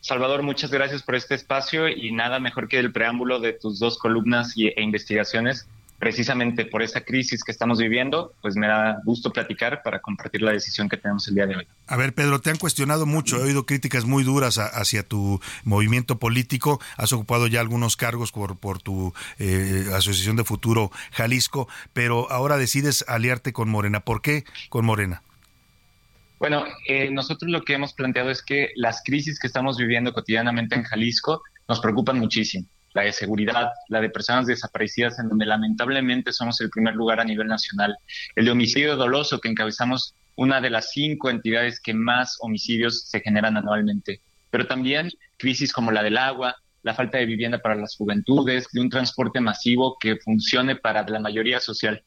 Salvador, 0.00 0.42
muchas 0.42 0.70
gracias 0.70 1.02
por 1.02 1.14
este 1.14 1.36
espacio 1.36 1.88
y 1.88 2.10
nada 2.10 2.40
mejor 2.40 2.66
que 2.66 2.78
el 2.78 2.92
preámbulo 2.92 3.38
de 3.38 3.52
tus 3.52 3.78
dos 3.78 3.98
columnas 3.98 4.54
e 4.56 4.82
investigaciones 4.82 5.68
precisamente 6.02 6.64
por 6.64 6.82
esa 6.82 7.02
crisis 7.02 7.44
que 7.44 7.52
estamos 7.52 7.78
viviendo, 7.78 8.34
pues 8.42 8.56
me 8.56 8.66
da 8.66 9.00
gusto 9.04 9.32
platicar 9.32 9.84
para 9.84 10.00
compartir 10.00 10.42
la 10.42 10.50
decisión 10.50 10.88
que 10.88 10.96
tenemos 10.96 11.28
el 11.28 11.36
día 11.36 11.46
de 11.46 11.54
hoy. 11.54 11.68
A 11.86 11.96
ver, 11.96 12.12
Pedro, 12.12 12.40
te 12.40 12.50
han 12.50 12.56
cuestionado 12.56 13.06
mucho, 13.06 13.36
he 13.36 13.42
oído 13.44 13.66
críticas 13.66 14.04
muy 14.04 14.24
duras 14.24 14.58
hacia 14.58 15.04
tu 15.04 15.40
movimiento 15.62 16.18
político, 16.18 16.80
has 16.96 17.12
ocupado 17.12 17.46
ya 17.46 17.60
algunos 17.60 17.96
cargos 17.96 18.32
por, 18.32 18.58
por 18.58 18.82
tu 18.82 19.14
eh, 19.38 19.84
Asociación 19.94 20.34
de 20.34 20.42
Futuro 20.42 20.90
Jalisco, 21.12 21.68
pero 21.92 22.28
ahora 22.32 22.56
decides 22.56 23.04
aliarte 23.06 23.52
con 23.52 23.68
Morena. 23.68 24.00
¿Por 24.00 24.22
qué 24.22 24.42
con 24.70 24.84
Morena? 24.84 25.22
Bueno, 26.40 26.64
eh, 26.88 27.12
nosotros 27.12 27.48
lo 27.48 27.62
que 27.62 27.74
hemos 27.74 27.92
planteado 27.92 28.32
es 28.32 28.42
que 28.42 28.70
las 28.74 29.02
crisis 29.04 29.38
que 29.38 29.46
estamos 29.46 29.76
viviendo 29.76 30.12
cotidianamente 30.12 30.74
en 30.74 30.82
Jalisco 30.82 31.42
nos 31.68 31.78
preocupan 31.78 32.18
muchísimo 32.18 32.66
la 32.94 33.02
de 33.02 33.12
seguridad, 33.12 33.70
la 33.88 34.00
de 34.00 34.10
personas 34.10 34.46
desaparecidas, 34.46 35.18
en 35.18 35.28
donde 35.28 35.46
lamentablemente 35.46 36.32
somos 36.32 36.60
el 36.60 36.70
primer 36.70 36.94
lugar 36.94 37.20
a 37.20 37.24
nivel 37.24 37.46
nacional, 37.46 37.96
el 38.36 38.44
de 38.44 38.50
homicidio 38.50 38.96
doloso, 38.96 39.40
que 39.40 39.48
encabezamos 39.48 40.14
una 40.36 40.60
de 40.60 40.70
las 40.70 40.90
cinco 40.92 41.30
entidades 41.30 41.80
que 41.80 41.94
más 41.94 42.38
homicidios 42.40 43.08
se 43.08 43.20
generan 43.20 43.56
anualmente, 43.56 44.20
pero 44.50 44.66
también 44.66 45.10
crisis 45.38 45.72
como 45.72 45.90
la 45.90 46.02
del 46.02 46.18
agua, 46.18 46.56
la 46.82 46.94
falta 46.94 47.18
de 47.18 47.26
vivienda 47.26 47.58
para 47.58 47.76
las 47.76 47.96
juventudes, 47.96 48.66
de 48.72 48.80
un 48.80 48.90
transporte 48.90 49.40
masivo 49.40 49.96
que 50.00 50.16
funcione 50.16 50.76
para 50.76 51.06
la 51.06 51.20
mayoría 51.20 51.60
social. 51.60 52.02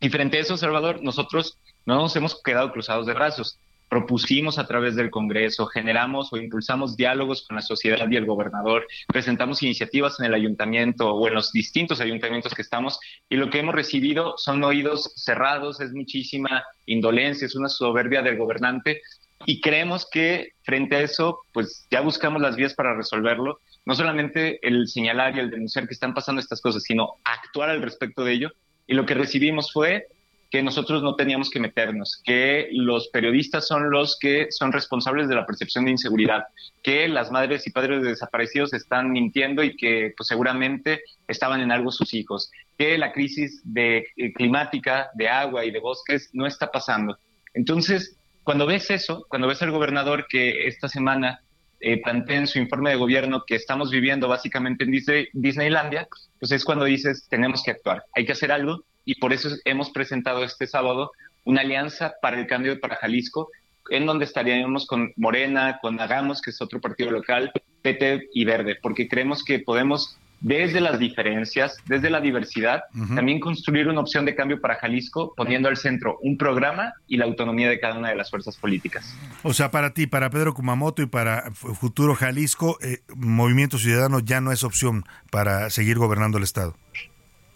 Y 0.00 0.08
frente 0.08 0.38
a 0.38 0.40
eso, 0.40 0.56
Salvador, 0.56 1.02
nosotros 1.02 1.58
no 1.84 1.96
nos 1.96 2.16
hemos 2.16 2.40
quedado 2.42 2.72
cruzados 2.72 3.06
de 3.06 3.14
brazos 3.14 3.58
propusimos 3.88 4.58
a 4.58 4.66
través 4.66 4.96
del 4.96 5.10
Congreso, 5.10 5.66
generamos 5.66 6.32
o 6.32 6.36
impulsamos 6.36 6.96
diálogos 6.96 7.46
con 7.46 7.56
la 7.56 7.62
sociedad 7.62 8.08
y 8.10 8.16
el 8.16 8.26
gobernador, 8.26 8.86
presentamos 9.08 9.62
iniciativas 9.62 10.18
en 10.20 10.26
el 10.26 10.34
ayuntamiento 10.34 11.12
o 11.12 11.28
en 11.28 11.34
los 11.34 11.52
distintos 11.52 12.00
ayuntamientos 12.00 12.54
que 12.54 12.62
estamos 12.62 12.98
y 13.28 13.36
lo 13.36 13.50
que 13.50 13.60
hemos 13.60 13.74
recibido 13.74 14.34
son 14.38 14.62
oídos 14.64 15.12
cerrados, 15.16 15.80
es 15.80 15.92
muchísima 15.92 16.64
indolencia, 16.86 17.46
es 17.46 17.54
una 17.54 17.68
soberbia 17.68 18.22
del 18.22 18.36
gobernante 18.36 19.02
y 19.44 19.60
creemos 19.60 20.08
que 20.10 20.52
frente 20.62 20.96
a 20.96 21.02
eso, 21.02 21.40
pues 21.52 21.86
ya 21.90 22.00
buscamos 22.00 22.40
las 22.40 22.56
vías 22.56 22.74
para 22.74 22.94
resolverlo, 22.94 23.60
no 23.84 23.94
solamente 23.94 24.58
el 24.66 24.88
señalar 24.88 25.36
y 25.36 25.40
el 25.40 25.50
denunciar 25.50 25.86
que 25.86 25.94
están 25.94 26.14
pasando 26.14 26.40
estas 26.40 26.60
cosas, 26.60 26.82
sino 26.82 27.16
actuar 27.24 27.70
al 27.70 27.82
respecto 27.82 28.24
de 28.24 28.32
ello. 28.32 28.52
Y 28.86 28.94
lo 28.94 29.04
que 29.04 29.14
recibimos 29.14 29.72
fue 29.72 30.06
que 30.50 30.62
nosotros 30.62 31.02
no 31.02 31.16
teníamos 31.16 31.50
que 31.50 31.60
meternos, 31.60 32.20
que 32.24 32.68
los 32.72 33.08
periodistas 33.08 33.66
son 33.66 33.90
los 33.90 34.18
que 34.18 34.46
son 34.50 34.72
responsables 34.72 35.28
de 35.28 35.34
la 35.34 35.46
percepción 35.46 35.84
de 35.84 35.92
inseguridad, 35.92 36.44
que 36.82 37.08
las 37.08 37.30
madres 37.30 37.66
y 37.66 37.70
padres 37.70 38.02
de 38.02 38.10
desaparecidos 38.10 38.72
están 38.72 39.10
mintiendo 39.10 39.62
y 39.64 39.76
que 39.76 40.14
pues, 40.16 40.28
seguramente 40.28 41.02
estaban 41.26 41.60
en 41.60 41.72
algo 41.72 41.90
sus 41.90 42.14
hijos, 42.14 42.50
que 42.78 42.96
la 42.96 43.12
crisis 43.12 43.60
de, 43.64 44.06
eh, 44.16 44.32
climática, 44.32 45.10
de 45.14 45.28
agua 45.28 45.64
y 45.64 45.70
de 45.70 45.80
bosques 45.80 46.30
no 46.32 46.46
está 46.46 46.70
pasando. 46.70 47.18
Entonces, 47.54 48.16
cuando 48.44 48.66
ves 48.66 48.90
eso, 48.90 49.26
cuando 49.28 49.48
ves 49.48 49.62
al 49.62 49.72
gobernador 49.72 50.26
que 50.28 50.68
esta 50.68 50.88
semana 50.88 51.40
eh, 51.80 52.00
plantea 52.00 52.38
en 52.38 52.46
su 52.46 52.58
informe 52.58 52.90
de 52.90 52.96
gobierno 52.96 53.42
que 53.46 53.56
estamos 53.56 53.90
viviendo 53.90 54.28
básicamente 54.28 54.84
en 54.84 54.92
Disneylandia, 55.32 56.08
pues 56.38 56.52
es 56.52 56.64
cuando 56.64 56.84
dices, 56.84 57.26
tenemos 57.28 57.62
que 57.62 57.72
actuar, 57.72 58.04
hay 58.14 58.24
que 58.24 58.32
hacer 58.32 58.52
algo 58.52 58.84
y 59.06 59.14
por 59.14 59.32
eso 59.32 59.48
hemos 59.64 59.88
presentado 59.90 60.44
este 60.44 60.66
sábado 60.66 61.12
una 61.44 61.62
alianza 61.62 62.14
para 62.20 62.38
el 62.38 62.46
cambio 62.46 62.78
para 62.78 62.96
Jalisco, 62.96 63.48
en 63.88 64.04
donde 64.04 64.24
estaríamos 64.24 64.86
con 64.86 65.12
Morena, 65.16 65.78
con 65.80 65.98
Hagamos, 65.98 66.42
que 66.42 66.50
es 66.50 66.60
otro 66.60 66.80
partido 66.80 67.12
local, 67.12 67.52
PT 67.82 68.30
y 68.34 68.44
Verde, 68.44 68.76
porque 68.82 69.08
creemos 69.08 69.44
que 69.44 69.60
podemos 69.60 70.18
desde 70.40 70.80
las 70.80 70.98
diferencias, 70.98 71.76
desde 71.86 72.10
la 72.10 72.20
diversidad, 72.20 72.82
también 73.14 73.40
construir 73.40 73.88
una 73.88 74.00
opción 74.00 74.26
de 74.26 74.34
cambio 74.34 74.60
para 74.60 74.74
Jalisco, 74.74 75.32
poniendo 75.34 75.68
al 75.68 75.76
centro 75.76 76.18
un 76.20 76.36
programa 76.36 76.92
y 77.06 77.16
la 77.16 77.24
autonomía 77.24 77.70
de 77.70 77.80
cada 77.80 77.98
una 77.98 78.10
de 78.10 78.16
las 78.16 78.28
fuerzas 78.28 78.56
políticas. 78.56 79.16
O 79.42 79.54
sea, 79.54 79.70
para 79.70 79.94
ti, 79.94 80.06
para 80.06 80.28
Pedro 80.28 80.52
Kumamoto 80.52 81.00
y 81.00 81.06
para 81.06 81.50
Futuro 81.52 82.14
Jalisco, 82.14 82.76
eh, 82.82 82.98
Movimiento 83.14 83.78
Ciudadano 83.78 84.18
ya 84.20 84.40
no 84.40 84.52
es 84.52 84.62
opción 84.62 85.04
para 85.30 85.70
seguir 85.70 85.96
gobernando 85.96 86.36
el 86.36 86.44
Estado. 86.44 86.76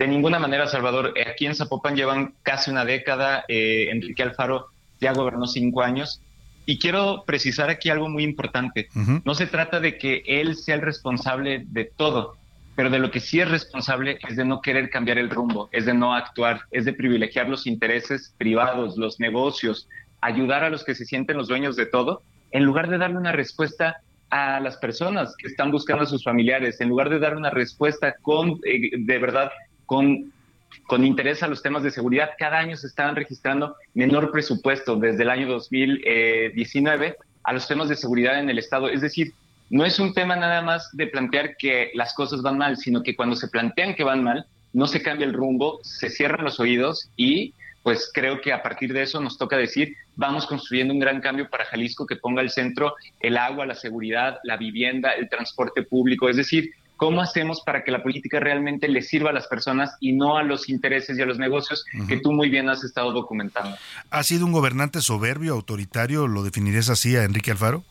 De 0.01 0.09
ninguna 0.09 0.39
manera, 0.39 0.67
Salvador. 0.67 1.13
Eh, 1.15 1.29
aquí 1.29 1.45
en 1.45 1.55
Zapopan 1.55 1.95
llevan 1.95 2.33
casi 2.43 2.71
una 2.71 2.87
década. 2.87 3.45
Eh, 3.49 3.91
Enrique 3.91 4.23
Alfaro 4.23 4.69
ya 4.99 5.13
gobernó 5.13 5.47
cinco 5.47 5.83
años. 5.83 6.23
Y 6.65 6.79
quiero 6.79 7.25
precisar 7.27 7.69
aquí 7.69 7.91
algo 7.91 8.09
muy 8.09 8.25
importante. 8.25 8.89
No 9.25 9.35
se 9.35 9.47
trata 9.47 9.79
de 9.79 9.99
que 9.99 10.23
él 10.27 10.57
sea 10.57 10.77
el 10.77 10.81
responsable 10.81 11.67
de 11.67 11.85
todo, 11.85 12.37
pero 12.77 12.89
de 12.89 12.99
lo 12.99 13.11
que 13.11 13.21
sí 13.21 13.41
es 13.41 13.51
responsable 13.51 14.19
es 14.27 14.37
de 14.37 14.47
no 14.47 14.63
querer 14.63 14.89
cambiar 14.89 15.19
el 15.19 15.29
rumbo, 15.29 15.69
es 15.71 15.85
de 15.85 15.93
no 15.93 16.15
actuar, 16.15 16.63
es 16.71 16.87
de 16.87 16.95
privilegiar 16.95 17.49
los 17.49 17.67
intereses 17.67 18.35
privados, 18.39 18.97
los 18.97 19.21
negocios, 19.21 19.87
ayudar 20.23 20.65
a 20.65 20.71
los 20.71 20.83
que 20.85 20.95
se 20.95 21.05
sienten 21.05 21.37
los 21.37 21.49
dueños 21.49 21.77
de 21.77 21.85
todo, 21.87 22.23
en 22.53 22.65
lugar 22.65 22.89
de 22.89 22.97
darle 22.97 23.19
una 23.19 23.33
respuesta 23.33 24.01
a 24.31 24.61
las 24.61 24.77
personas 24.77 25.35
que 25.37 25.49
están 25.49 25.71
buscando 25.71 26.05
a 26.05 26.07
sus 26.07 26.23
familiares, 26.23 26.81
en 26.81 26.89
lugar 26.89 27.11
de 27.11 27.19
dar 27.19 27.37
una 27.37 27.51
respuesta 27.51 28.15
con 28.23 28.61
eh, 28.65 28.91
de 28.97 29.19
verdad 29.19 29.51
con, 29.91 31.05
interés 31.05 31.43
a 31.43 31.49
los 31.49 31.63
temas 31.63 31.83
de 31.83 31.91
seguridad. 31.91 32.31
Cada 32.39 32.59
año 32.59 32.77
se 32.77 32.87
estaban 32.87 33.17
registrando 33.17 33.75
menor 33.93 34.31
presupuesto 34.31 34.95
desde 34.95 35.25
el 35.25 35.31
año 35.31 35.49
2019 35.49 37.17
a 37.43 37.53
los 37.53 37.67
temas 37.67 37.89
de 37.89 37.97
seguridad 37.97 38.39
en 38.39 38.49
el 38.49 38.59
Estado. 38.59 38.89
Es 38.89 39.01
decir, 39.01 39.33
no 39.69 39.85
es 39.85 39.99
un 39.99 40.15
tema 40.15 40.37
nada 40.37 40.63
más 40.63 40.91
de 40.93 41.09
plantear 41.09 41.57
que 41.57 41.91
las 41.95 42.15
cosas 42.15 42.41
van 42.41 42.57
mal, 42.57 42.77
sino 42.77 43.03
que 43.03 43.17
cuando 43.17 43.35
se 43.35 43.49
plantean 43.49 43.97
que 43.97 44.05
van 44.05 44.23
mal, 44.23 44.47
no 44.73 44.87
se 44.87 45.03
cambia 45.03 45.27
el 45.27 45.33
rumbo, 45.33 45.81
se 45.83 46.09
cierran 46.09 46.45
los 46.45 46.61
oídos 46.61 47.11
y 47.17 47.53
pues 47.83 48.09
creo 48.15 48.41
que 48.41 48.53
a 48.53 48.63
partir 48.63 48.93
de 48.93 49.03
eso 49.03 49.21
nos 49.21 49.39
toca 49.39 49.57
decir, 49.57 49.97
vamos 50.15 50.47
construyendo 50.47 50.95
un 50.95 51.01
gran 51.01 51.21
cambio 51.21 51.49
para 51.51 51.65
Jalisco 51.65 52.07
que 52.07 52.15
ponga 52.15 52.43
al 52.43 52.51
centro 52.51 52.95
el 53.19 53.37
agua, 53.37 53.67
la 53.67 53.75
seguridad, 53.75 54.39
la 54.45 54.57
vivienda, 54.57 55.13
el 55.13 55.29
transporte 55.29 55.83
público, 55.83 56.29
es 56.29 56.37
decir, 56.37 56.71
¿Cómo 57.01 57.23
hacemos 57.23 57.63
para 57.63 57.83
que 57.83 57.91
la 57.91 58.03
política 58.03 58.41
realmente 58.41 58.87
le 58.87 59.01
sirva 59.01 59.31
a 59.31 59.33
las 59.33 59.47
personas 59.47 59.97
y 60.01 60.13
no 60.13 60.37
a 60.37 60.43
los 60.43 60.69
intereses 60.69 61.17
y 61.17 61.23
a 61.23 61.25
los 61.25 61.39
negocios 61.39 61.87
que 62.07 62.19
tú 62.19 62.31
muy 62.31 62.51
bien 62.51 62.69
has 62.69 62.85
estado 62.85 63.11
documentando? 63.13 63.75
¿Ha 64.11 64.23
sido 64.23 64.45
un 64.45 64.53
gobernante 64.53 65.01
soberbio, 65.01 65.55
autoritario? 65.55 66.29
¿Lo 66.29 66.43
definirías 66.43 66.91
así 66.91 67.17
a 67.17 67.25
Enrique 67.25 67.53
Alfaro? 67.53 67.85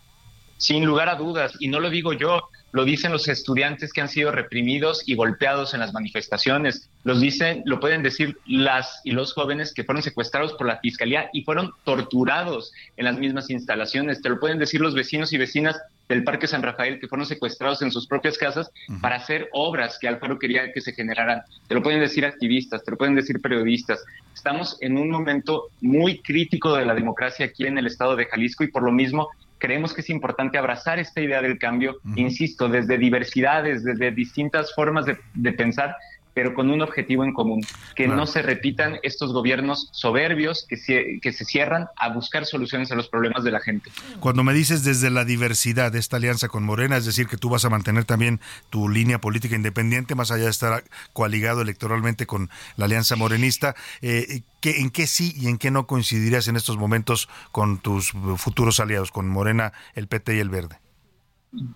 Sin 0.57 0.85
lugar 0.85 1.09
a 1.09 1.15
dudas, 1.15 1.53
y 1.59 1.69
no 1.69 1.79
lo 1.79 1.89
digo 1.89 2.13
yo, 2.13 2.49
lo 2.71 2.85
dicen 2.85 3.11
los 3.11 3.27
estudiantes 3.27 3.93
que 3.93 4.01
han 4.01 4.09
sido 4.09 4.31
reprimidos 4.31 5.01
y 5.07 5.15
golpeados 5.15 5.73
en 5.73 5.79
las 5.79 5.91
manifestaciones, 5.91 6.87
los 7.03 7.19
dicen, 7.19 7.63
lo 7.65 7.79
pueden 7.79 8.03
decir 8.03 8.37
las 8.45 9.01
y 9.03 9.09
los 9.13 9.33
jóvenes 9.33 9.73
que 9.73 9.83
fueron 9.83 10.03
secuestrados 10.03 10.53
por 10.53 10.67
la 10.67 10.77
fiscalía 10.77 11.31
y 11.33 11.41
fueron 11.41 11.71
torturados 11.83 12.73
en 12.95 13.05
las 13.05 13.17
mismas 13.17 13.49
instalaciones, 13.49 14.21
te 14.21 14.29
lo 14.29 14.39
pueden 14.39 14.59
decir 14.59 14.81
los 14.81 14.93
vecinos 14.93 15.33
y 15.33 15.37
vecinas 15.37 15.81
del 16.09 16.23
Parque 16.23 16.47
San 16.47 16.63
Rafael 16.63 16.99
que 16.99 17.07
fueron 17.07 17.25
secuestrados 17.25 17.83
en 17.83 17.91
sus 17.91 18.07
propias 18.07 18.37
casas 18.37 18.71
para 18.99 19.17
hacer 19.17 19.47
obras 19.53 19.97
que 20.01 20.07
Alfaro 20.07 20.39
quería 20.39 20.73
que 20.73 20.81
se 20.81 20.91
generaran. 20.91 21.43
Te 21.67 21.75
lo 21.75 21.83
pueden 21.83 22.01
decir 22.01 22.25
activistas, 22.25 22.83
te 22.83 22.91
lo 22.91 22.97
pueden 22.97 23.15
decir 23.15 23.39
periodistas. 23.39 24.03
Estamos 24.33 24.77
en 24.81 24.97
un 24.97 25.11
momento 25.11 25.67
muy 25.81 26.19
crítico 26.19 26.75
de 26.75 26.85
la 26.85 26.95
democracia 26.95 27.45
aquí 27.45 27.67
en 27.67 27.77
el 27.77 27.85
estado 27.85 28.15
de 28.15 28.25
Jalisco 28.25 28.63
y 28.63 28.71
por 28.71 28.81
lo 28.81 28.91
mismo 28.91 29.29
creemos 29.59 29.93
que 29.93 30.01
es 30.01 30.09
importante 30.09 30.57
abrazar 30.57 30.99
esta 30.99 31.21
idea 31.21 31.41
del 31.41 31.59
cambio, 31.59 31.97
insisto, 32.15 32.69
desde 32.69 32.97
diversidades, 32.97 33.83
desde 33.83 34.11
distintas 34.11 34.73
formas 34.73 35.05
de, 35.05 35.17
de 35.35 35.51
pensar, 35.51 35.95
pero 36.39 36.53
con 36.53 36.69
un 36.69 36.81
objetivo 36.81 37.25
en 37.25 37.33
común, 37.33 37.59
que 37.97 38.07
no 38.07 38.25
se 38.25 38.41
repitan 38.41 38.97
estos 39.03 39.33
gobiernos 39.33 39.89
soberbios 39.91 40.65
que 40.69 40.77
se, 40.77 41.19
que 41.21 41.33
se 41.33 41.43
cierran 41.43 41.87
a 41.97 42.13
buscar 42.13 42.45
soluciones 42.45 42.93
a 42.93 42.95
los 42.95 43.09
problemas 43.09 43.43
de 43.43 43.51
la 43.51 43.59
gente. 43.59 43.91
Cuando 44.21 44.45
me 44.45 44.53
dices 44.53 44.85
desde 44.85 45.09
la 45.09 45.25
diversidad 45.25 45.91
de 45.91 45.99
esta 45.99 46.15
alianza 46.15 46.47
con 46.47 46.63
Morena, 46.63 46.95
es 46.95 47.03
decir, 47.03 47.27
que 47.27 47.35
tú 47.35 47.49
vas 47.49 47.65
a 47.65 47.69
mantener 47.69 48.05
también 48.05 48.39
tu 48.69 48.87
línea 48.87 49.19
política 49.19 49.57
independiente, 49.57 50.15
más 50.15 50.31
allá 50.31 50.45
de 50.45 50.51
estar 50.51 50.85
coaligado 51.11 51.59
electoralmente 51.59 52.25
con 52.25 52.49
la 52.77 52.85
alianza 52.85 53.17
morenista, 53.17 53.75
eh, 54.01 54.43
¿en 54.63 54.91
qué 54.91 55.07
sí 55.07 55.33
y 55.35 55.49
en 55.49 55.57
qué 55.57 55.71
no 55.71 55.87
coincidirías 55.87 56.47
en 56.47 56.55
estos 56.55 56.77
momentos 56.77 57.27
con 57.51 57.79
tus 57.79 58.13
futuros 58.37 58.79
aliados, 58.79 59.11
con 59.11 59.27
Morena, 59.27 59.73
el 59.93 60.07
PT 60.07 60.37
y 60.37 60.39
el 60.39 60.47
Verde? 60.47 60.79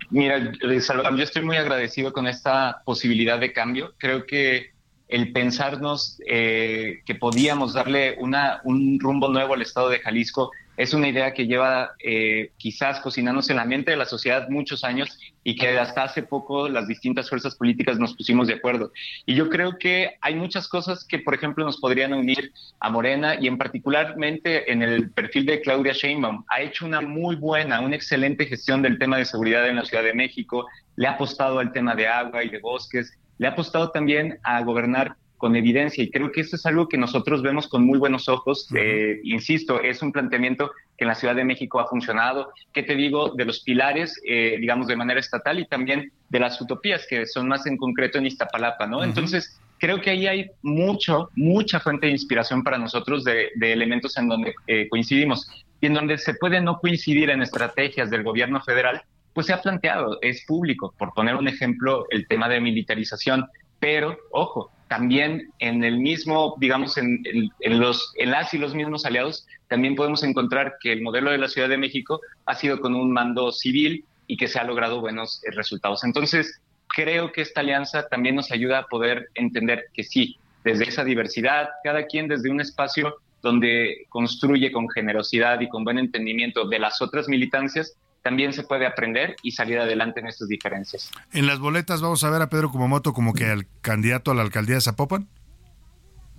Mira, 0.09 0.51
yo 0.61 1.23
estoy 1.23 1.43
muy 1.43 1.57
agradecido 1.57 2.13
con 2.13 2.27
esta 2.27 2.81
posibilidad 2.85 3.39
de 3.39 3.53
cambio. 3.53 3.93
Creo 3.97 4.25
que 4.25 4.71
el 5.07 5.31
pensarnos 5.31 6.19
eh, 6.27 7.01
que 7.05 7.15
podíamos 7.15 7.73
darle 7.73 8.15
una, 8.19 8.61
un 8.63 8.99
rumbo 8.99 9.29
nuevo 9.29 9.53
al 9.53 9.61
Estado 9.61 9.89
de 9.89 9.99
Jalisco 9.99 10.51
es 10.75 10.93
una 10.93 11.07
idea 11.07 11.33
que 11.33 11.45
lleva 11.45 11.91
eh, 11.99 12.51
quizás 12.57 12.99
cocinándose 12.99 13.53
en 13.53 13.57
la 13.57 13.65
mente 13.65 13.91
de 13.91 13.97
la 13.97 14.05
sociedad 14.05 14.49
muchos 14.49 14.83
años 14.83 15.19
y 15.43 15.55
que 15.55 15.77
hasta 15.77 16.03
hace 16.03 16.23
poco 16.23 16.67
las 16.67 16.87
distintas 16.87 17.29
fuerzas 17.29 17.55
políticas 17.55 17.99
nos 17.99 18.15
pusimos 18.15 18.47
de 18.47 18.55
acuerdo. 18.55 18.91
Y 19.25 19.35
yo 19.35 19.49
creo 19.49 19.77
que 19.77 20.15
hay 20.21 20.35
muchas 20.35 20.67
cosas 20.67 21.05
que, 21.05 21.19
por 21.19 21.35
ejemplo, 21.35 21.63
nos 21.65 21.79
podrían 21.79 22.13
unir 22.13 22.51
a 22.79 22.89
Morena 22.89 23.35
y 23.39 23.47
en 23.47 23.57
particularmente 23.57 24.71
en 24.71 24.81
el 24.81 25.11
perfil 25.11 25.45
de 25.45 25.61
Claudia 25.61 25.93
Sheinbaum. 25.93 26.43
Ha 26.49 26.61
hecho 26.61 26.85
una 26.85 27.01
muy 27.01 27.35
buena, 27.35 27.81
una 27.81 27.95
excelente 27.95 28.45
gestión 28.45 28.81
del 28.81 28.97
tema 28.97 29.17
de 29.17 29.25
seguridad 29.25 29.67
en 29.67 29.75
la 29.75 29.85
Ciudad 29.85 30.03
de 30.03 30.13
México, 30.13 30.65
le 30.95 31.07
ha 31.07 31.11
apostado 31.11 31.59
al 31.59 31.71
tema 31.71 31.95
de 31.95 32.07
agua 32.07 32.43
y 32.43 32.49
de 32.49 32.59
bosques, 32.59 33.17
le 33.37 33.47
ha 33.47 33.51
apostado 33.51 33.91
también 33.91 34.39
a 34.43 34.61
gobernar 34.61 35.15
con 35.43 35.57
evidencia 35.57 36.01
y 36.01 36.09
creo 36.09 36.31
que 36.31 36.39
esto 36.39 36.55
es 36.55 36.65
algo 36.65 36.87
que 36.87 36.97
nosotros 36.97 37.41
vemos 37.41 37.67
con 37.67 37.85
muy 37.85 37.99
buenos 37.99 38.29
ojos. 38.29 38.69
Eh, 38.77 39.19
insisto, 39.25 39.81
es 39.81 40.01
un 40.01 40.13
planteamiento 40.13 40.71
que 40.97 41.03
en 41.03 41.09
la 41.09 41.15
Ciudad 41.15 41.35
de 41.35 41.43
México 41.43 41.81
ha 41.81 41.87
funcionado. 41.89 42.53
¿Qué 42.71 42.81
te 42.81 42.95
digo 42.95 43.33
de 43.35 43.43
los 43.43 43.59
pilares, 43.59 44.21
eh, 44.25 44.55
digamos, 44.57 44.87
de 44.87 44.95
manera 44.95 45.19
estatal 45.19 45.59
y 45.59 45.67
también 45.67 46.13
de 46.29 46.39
las 46.39 46.61
utopías 46.61 47.05
que 47.09 47.25
son 47.25 47.49
más 47.49 47.67
en 47.67 47.75
concreto 47.75 48.19
en 48.19 48.25
Iztapalapa, 48.25 48.87
¿no? 48.87 49.03
Entonces, 49.03 49.59
creo 49.79 49.99
que 49.99 50.11
ahí 50.11 50.27
hay 50.27 50.49
mucho, 50.61 51.29
mucha 51.35 51.81
fuente 51.81 52.05
de 52.05 52.13
inspiración 52.13 52.63
para 52.63 52.77
nosotros 52.77 53.25
de, 53.25 53.49
elementos 53.59 54.15
en 54.15 54.29
donde 54.29 54.55
eh, 54.67 54.87
coincidimos 54.87 55.45
y 55.81 55.87
en 55.87 55.93
donde 55.93 56.19
se 56.19 56.35
puede 56.35 56.61
no 56.61 56.79
coincidir 56.79 57.31
en 57.31 57.41
estrategias 57.41 58.09
del 58.09 58.23
gobierno 58.23 58.61
federal, 58.61 59.01
pues 59.33 59.47
se 59.47 59.51
ha 59.51 59.61
planteado, 59.61 60.19
es 60.21 60.45
público. 60.47 60.93
Por 60.97 61.11
poner 61.13 61.35
un 61.35 61.49
ejemplo, 61.49 62.05
el 62.11 62.29
tema 62.29 62.47
de 62.47 62.61
militarización. 62.61 63.45
Pero, 63.81 64.17
ojo, 64.31 64.71
también 64.93 65.51
en 65.57 65.83
el 65.83 65.97
mismo, 65.97 66.55
digamos, 66.59 66.99
en, 66.99 67.23
los, 67.61 68.13
en 68.15 68.29
las 68.29 68.53
y 68.53 68.59
los 68.59 68.75
mismos 68.75 69.07
aliados, 69.07 69.47
también 69.67 69.95
podemos 69.95 70.21
encontrar 70.21 70.75
que 70.79 70.91
el 70.91 71.01
modelo 71.01 71.31
de 71.31 71.39
la 71.39 71.47
Ciudad 71.47 71.67
de 71.67 71.79
México 71.79 72.21
ha 72.45 72.53
sido 72.53 72.79
con 72.79 72.93
un 72.93 73.11
mando 73.11 73.51
civil 73.51 74.05
y 74.27 74.37
que 74.37 74.47
se 74.47 74.59
ha 74.59 74.63
logrado 74.63 75.01
buenos 75.01 75.41
eh, 75.45 75.49
resultados. 75.49 76.03
Entonces, 76.03 76.61
creo 76.87 77.31
que 77.31 77.41
esta 77.41 77.61
alianza 77.61 78.07
también 78.07 78.35
nos 78.35 78.51
ayuda 78.51 78.77
a 78.77 78.85
poder 78.85 79.29
entender 79.33 79.85
que 79.95 80.03
sí, 80.03 80.37
desde 80.63 80.83
esa 80.83 81.03
diversidad, 81.03 81.69
cada 81.83 82.05
quien 82.05 82.27
desde 82.27 82.51
un 82.51 82.61
espacio 82.61 83.15
donde 83.41 84.05
construye 84.09 84.71
con 84.71 84.87
generosidad 84.89 85.59
y 85.59 85.69
con 85.69 85.83
buen 85.83 85.97
entendimiento 85.97 86.67
de 86.67 86.77
las 86.77 87.01
otras 87.01 87.27
militancias, 87.27 87.97
también 88.23 88.53
se 88.53 88.63
puede 88.63 88.87
aprender 88.87 89.35
y 89.43 89.51
salir 89.51 89.77
adelante 89.79 90.21
en 90.21 90.27
estas 90.27 90.47
diferencias. 90.47 91.11
En 91.33 91.45
las 91.45 91.59
boletas 91.59 92.01
vamos 92.01 92.23
a 92.23 92.29
ver 92.29 92.41
a 92.41 92.49
Pedro 92.49 92.71
Kumamoto 92.71 93.13
como 93.13 93.33
que 93.33 93.45
al 93.45 93.67
candidato 93.81 94.31
a 94.31 94.33
la 94.33 94.41
alcaldía 94.41 94.75
de 94.75 94.81
Zapopan. 94.81 95.27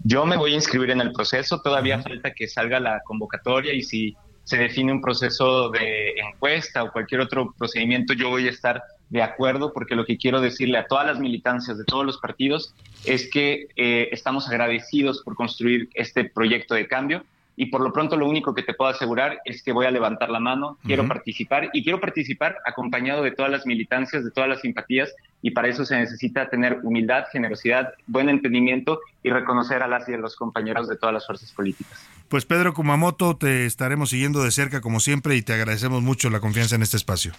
Yo 0.02 0.26
me 0.26 0.36
voy 0.36 0.52
a 0.52 0.56
inscribir 0.56 0.90
en 0.90 1.00
el 1.00 1.12
proceso, 1.12 1.60
todavía 1.60 2.02
falta 2.02 2.32
que 2.32 2.48
salga 2.48 2.80
la 2.80 3.00
convocatoria 3.04 3.72
y 3.72 3.82
si 3.82 4.16
se 4.42 4.56
define 4.58 4.92
un 4.92 5.00
proceso 5.00 5.70
de 5.70 6.14
encuesta 6.18 6.82
o 6.82 6.92
cualquier 6.92 7.20
otro 7.20 7.54
procedimiento, 7.56 8.12
yo 8.12 8.28
voy 8.28 8.46
a 8.46 8.50
estar 8.50 8.82
de 9.10 9.22
acuerdo 9.22 9.72
porque 9.72 9.94
lo 9.94 10.04
que 10.04 10.18
quiero 10.18 10.40
decirle 10.40 10.78
a 10.78 10.86
todas 10.86 11.06
las 11.06 11.18
militancias 11.18 11.78
de 11.78 11.84
todos 11.84 12.04
los 12.04 12.18
partidos 12.18 12.74
es 13.04 13.30
que 13.30 13.68
eh, 13.76 14.08
estamos 14.12 14.48
agradecidos 14.48 15.22
por 15.22 15.36
construir 15.36 15.88
este 15.94 16.24
proyecto 16.24 16.74
de 16.74 16.88
cambio 16.88 17.24
y 17.56 17.66
por 17.66 17.80
lo 17.80 17.92
pronto 17.92 18.16
lo 18.16 18.28
único 18.28 18.54
que 18.54 18.62
te 18.62 18.74
puedo 18.74 18.90
asegurar 18.90 19.38
es 19.44 19.62
que 19.62 19.72
voy 19.72 19.86
a 19.86 19.90
levantar 19.90 20.30
la 20.30 20.40
mano, 20.40 20.78
quiero 20.84 21.06
participar 21.06 21.70
y 21.72 21.82
quiero 21.82 22.00
participar 22.00 22.56
acompañado 22.66 23.22
de 23.22 23.30
todas 23.30 23.50
las 23.50 23.66
militancias, 23.66 24.24
de 24.24 24.30
todas 24.30 24.48
las 24.48 24.60
simpatías 24.60 25.12
y 25.40 25.50
para 25.50 25.68
eso 25.68 25.84
se 25.84 25.96
necesita 25.96 26.48
tener 26.48 26.80
humildad, 26.82 27.24
generosidad, 27.30 27.94
buen 28.06 28.28
entendimiento 28.28 29.00
y 29.22 29.30
reconocer 29.30 29.82
a 29.82 29.88
las 29.88 30.08
y 30.08 30.14
a 30.14 30.18
los 30.18 30.36
compañeros 30.36 30.88
de 30.88 30.96
todas 30.96 31.12
las 31.12 31.26
fuerzas 31.26 31.52
políticas. 31.52 32.08
Pues 32.28 32.44
Pedro 32.44 32.74
Kumamoto, 32.74 33.36
te 33.36 33.66
estaremos 33.66 34.10
siguiendo 34.10 34.42
de 34.42 34.50
cerca 34.50 34.80
como 34.80 35.00
siempre 35.00 35.36
y 35.36 35.42
te 35.42 35.52
agradecemos 35.52 36.02
mucho 36.02 36.30
la 36.30 36.40
confianza 36.40 36.74
en 36.74 36.82
este 36.82 36.96
espacio. 36.96 37.32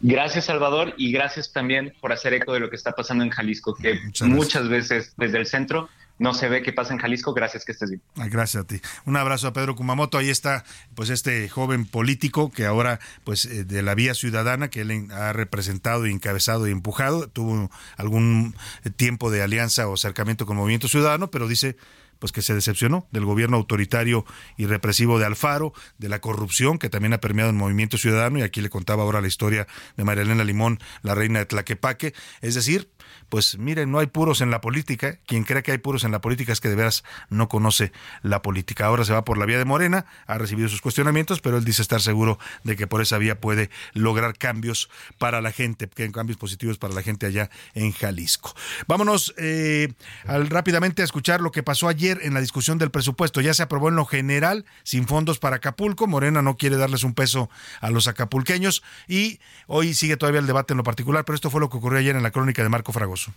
Gracias 0.00 0.46
Salvador 0.46 0.94
y 0.98 1.10
gracias 1.10 1.52
también 1.52 1.92
por 2.00 2.12
hacer 2.12 2.34
eco 2.34 2.52
de 2.52 2.60
lo 2.60 2.68
que 2.68 2.76
está 2.76 2.92
pasando 2.92 3.24
en 3.24 3.30
Jalisco, 3.30 3.74
que 3.74 3.98
muchas 4.26 4.68
veces 4.68 5.14
desde 5.16 5.38
el 5.38 5.46
centro 5.46 5.88
no 6.18 6.34
se 6.34 6.48
ve 6.48 6.62
qué 6.62 6.72
pasa 6.72 6.94
en 6.94 6.98
Jalisco. 6.98 7.34
Gracias, 7.34 7.64
que 7.64 7.72
estés 7.72 7.90
bien. 7.90 8.02
Gracias 8.14 8.64
a 8.64 8.66
ti. 8.66 8.80
Un 9.04 9.16
abrazo 9.16 9.48
a 9.48 9.52
Pedro 9.52 9.76
Kumamoto. 9.76 10.18
Ahí 10.18 10.30
está, 10.30 10.64
pues, 10.94 11.10
este 11.10 11.48
joven 11.48 11.86
político 11.86 12.50
que 12.50 12.64
ahora, 12.64 13.00
pues, 13.24 13.44
eh, 13.44 13.64
de 13.64 13.82
la 13.82 13.94
vía 13.94 14.14
ciudadana 14.14 14.68
que 14.68 14.80
él 14.80 15.08
ha 15.12 15.32
representado 15.32 16.06
encabezado 16.06 16.66
y 16.68 16.70
empujado, 16.70 17.28
tuvo 17.28 17.70
algún 17.96 18.54
tiempo 18.96 19.30
de 19.30 19.42
alianza 19.42 19.88
o 19.88 19.94
acercamiento 19.94 20.46
con 20.46 20.56
Movimiento 20.56 20.88
Ciudadano, 20.88 21.30
pero 21.30 21.48
dice 21.48 21.76
pues 22.18 22.32
que 22.32 22.42
se 22.42 22.54
decepcionó 22.54 23.06
del 23.10 23.24
gobierno 23.24 23.56
autoritario 23.56 24.24
y 24.56 24.66
represivo 24.66 25.18
de 25.18 25.26
Alfaro, 25.26 25.72
de 25.98 26.08
la 26.08 26.20
corrupción 26.20 26.78
que 26.78 26.88
también 26.88 27.12
ha 27.12 27.20
permeado 27.20 27.50
el 27.50 27.56
movimiento 27.56 27.98
ciudadano, 27.98 28.38
y 28.38 28.42
aquí 28.42 28.60
le 28.60 28.70
contaba 28.70 29.02
ahora 29.02 29.20
la 29.20 29.28
historia 29.28 29.66
de 29.96 30.04
María 30.04 30.22
Elena 30.22 30.44
Limón, 30.44 30.78
la 31.02 31.14
reina 31.14 31.40
de 31.40 31.46
Tlaquepaque, 31.46 32.14
es 32.40 32.54
decir, 32.54 32.90
pues 33.28 33.58
miren, 33.58 33.90
no 33.90 33.98
hay 33.98 34.06
puros 34.06 34.40
en 34.40 34.50
la 34.50 34.60
política. 34.60 35.18
Quien 35.26 35.44
cree 35.44 35.62
que 35.62 35.72
hay 35.72 35.78
puros 35.78 36.04
en 36.04 36.12
la 36.12 36.20
política 36.20 36.52
es 36.52 36.60
que 36.60 36.68
de 36.68 36.76
veras 36.76 37.02
no 37.28 37.48
conoce 37.48 37.92
la 38.22 38.42
política. 38.42 38.86
Ahora 38.86 39.04
se 39.04 39.12
va 39.12 39.24
por 39.24 39.38
la 39.38 39.46
vía 39.46 39.58
de 39.58 39.64
Morena, 39.64 40.06
ha 40.26 40.38
recibido 40.38 40.68
sus 40.68 40.80
cuestionamientos, 40.80 41.40
pero 41.40 41.58
él 41.58 41.64
dice 41.64 41.82
estar 41.82 42.00
seguro 42.00 42.38
de 42.62 42.76
que 42.76 42.86
por 42.86 43.02
esa 43.02 43.18
vía 43.18 43.40
puede 43.40 43.70
lograr 43.94 44.38
cambios 44.38 44.88
para 45.18 45.40
la 45.40 45.52
gente, 45.52 45.88
cambios 46.12 46.38
positivos 46.38 46.78
para 46.78 46.94
la 46.94 47.02
gente 47.02 47.26
allá 47.26 47.50
en 47.74 47.92
Jalisco. 47.92 48.54
Vámonos 48.86 49.34
eh, 49.38 49.92
al, 50.26 50.48
rápidamente 50.48 51.02
a 51.02 51.04
escuchar 51.04 51.40
lo 51.40 51.50
que 51.50 51.62
pasó 51.62 51.88
ayer 51.88 52.05
en 52.10 52.34
la 52.34 52.40
discusión 52.40 52.78
del 52.78 52.90
presupuesto. 52.90 53.40
Ya 53.40 53.54
se 53.54 53.62
aprobó 53.62 53.88
en 53.88 53.96
lo 53.96 54.04
general, 54.04 54.64
sin 54.82 55.06
fondos 55.06 55.38
para 55.38 55.56
Acapulco. 55.56 56.06
Morena 56.06 56.42
no 56.42 56.56
quiere 56.56 56.76
darles 56.76 57.04
un 57.04 57.14
peso 57.14 57.50
a 57.80 57.90
los 57.90 58.08
acapulqueños 58.08 58.82
y 59.08 59.40
hoy 59.66 59.94
sigue 59.94 60.16
todavía 60.16 60.40
el 60.40 60.46
debate 60.46 60.72
en 60.72 60.78
lo 60.78 60.84
particular, 60.84 61.24
pero 61.24 61.34
esto 61.34 61.50
fue 61.50 61.60
lo 61.60 61.70
que 61.70 61.76
ocurrió 61.78 61.98
ayer 61.98 62.16
en 62.16 62.22
la 62.22 62.30
crónica 62.30 62.62
de 62.62 62.68
Marco 62.68 62.92
Fragoso. 62.92 63.32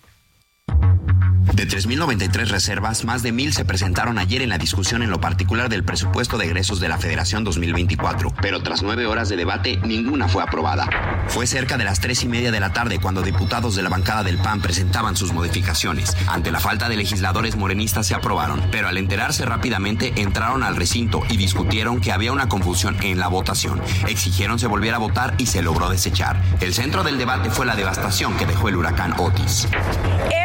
De 1.54 1.68
3.093 1.68 2.48
reservas, 2.48 3.04
más 3.04 3.22
de 3.24 3.34
1.000 3.34 3.52
se 3.52 3.66
presentaron 3.66 4.18
ayer 4.18 4.42
en 4.42 4.50
la 4.50 4.58
discusión 4.58 5.04
en 5.04 5.10
lo 5.10 5.20
particular 5.20 5.70
del 5.70 5.84
presupuesto 5.84 6.38
de 6.38 6.46
egresos 6.46 6.80
de 6.80 6.88
la 6.88 6.98
Federación 6.98 7.44
2024, 7.44 8.34
pero 8.42 8.62
tras 8.62 8.82
nueve 8.82 9.06
horas 9.06 9.30
de 9.30 9.36
debate, 9.36 9.80
ninguna 9.84 10.28
fue 10.28 10.44
aprobada. 10.44 10.88
Fue 11.28 11.48
cerca 11.48 11.78
de 11.78 11.84
las 11.84 12.00
tres 12.00 12.24
y 12.24 12.28
media 12.28 12.52
de 12.52 12.60
la 12.60 12.72
tarde 12.72 13.00
cuando 13.00 13.22
diputados 13.22 13.76
de 13.76 13.84
la 13.84 13.90
bancada 13.90 14.24
del 14.24 14.38
PAN 14.38 14.62
presentaban 14.62 15.16
sus 15.16 15.34
modificaciones. 15.34 16.16
Ante 16.28 16.52
la 16.52 16.60
falta 16.60 16.88
de 16.88 16.98
legisladores 16.98 17.56
morenistas 17.56 18.08
se 18.08 18.16
aprobaron, 18.16 18.62
pero 18.72 18.88
al 18.88 18.98
enterarse 18.98 19.46
rápidamente 19.46 20.14
entraron 20.16 20.64
al 20.64 20.76
recinto 20.76 21.22
y 21.30 21.38
discutieron 21.38 22.00
que 22.00 22.12
había 22.12 22.32
una 22.32 22.48
confusión 22.48 22.96
en 23.02 23.20
la 23.20 23.28
votación. 23.28 23.82
Exigieron 24.08 24.60
se 24.60 24.68
volviera 24.68 24.98
a 24.98 25.00
votar 25.00 25.36
y 25.38 25.48
se 25.48 25.62
logró 25.62 25.90
desechar. 25.90 26.42
El 26.62 26.74
centro 26.74 27.04
del 27.04 27.18
debate 27.18 27.50
fue 27.50 27.66
la 27.66 27.76
devastación 27.76 28.38
que 28.38 28.46
dejó 28.46 28.70
el 28.70 28.78
huracán 28.78 29.14
Otis. 29.18 29.68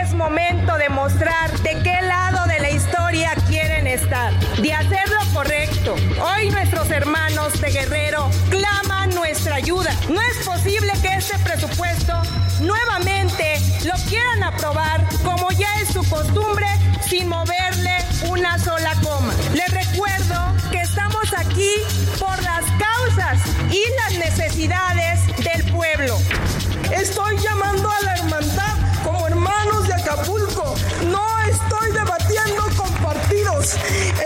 Es 0.03 0.15
momento 0.15 0.77
de 0.77 0.89
mostrar 0.95 1.51
de 1.63 1.83
qué 1.83 2.01
lado 2.03 2.47
de 2.47 2.61
la 2.61 2.71
historia 2.71 3.35
quieren 3.49 3.87
estar, 3.87 4.33
de 4.63 4.73
hacer 4.73 5.09
lo 5.09 5.35
correcto. 5.35 5.97
Hoy 6.23 6.51
nuestros 6.51 6.89
hermanos 6.91 7.61
de 7.61 7.71
Guerrero 7.71 8.31
claman 8.49 9.11
nuestra 9.11 9.57
ayuda. 9.57 9.91
No 10.09 10.21
es 10.23 10.47
posible 10.47 10.93
que 11.03 11.15
este 11.15 11.37
presupuesto 11.41 12.13
nuevamente 12.61 13.61
lo 13.85 13.95
quieran 14.09 14.45
aprobar 14.45 15.05
como 15.25 15.51
ya 15.51 15.69
es 15.81 15.89
su 15.89 16.09
costumbre 16.09 16.67
sin 17.09 17.29
moverle 17.29 17.97
una 18.29 18.57
sola 18.59 18.95
coma. 19.03 19.35
Les 19.53 19.71
recuerdo 19.73 20.55
que 20.71 20.81
estamos 20.81 21.35
aquí 21.37 21.73
por 22.21 22.41
las 22.43 22.65
causas 22.79 23.43
y 23.71 23.83
las 23.97 24.19
necesidades 24.19 25.27
del 25.39 25.73
pueblo 25.73 26.17
no 30.17 31.27
estoy 31.49 31.91
debatiendo 31.91 32.63
con 32.77 32.89
partidos. 33.03 33.75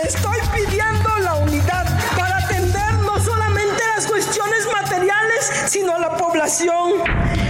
Estoy 0.03 0.37
pidiendo 0.53 1.09
la 1.17 1.33
unidad 1.35 1.85
para 2.15 2.37
atender 2.37 2.93
no 3.05 3.19
solamente 3.19 3.81
las 3.95 4.05
cuestiones 4.05 4.67
materiales, 4.71 5.18
inflación. 6.39 6.93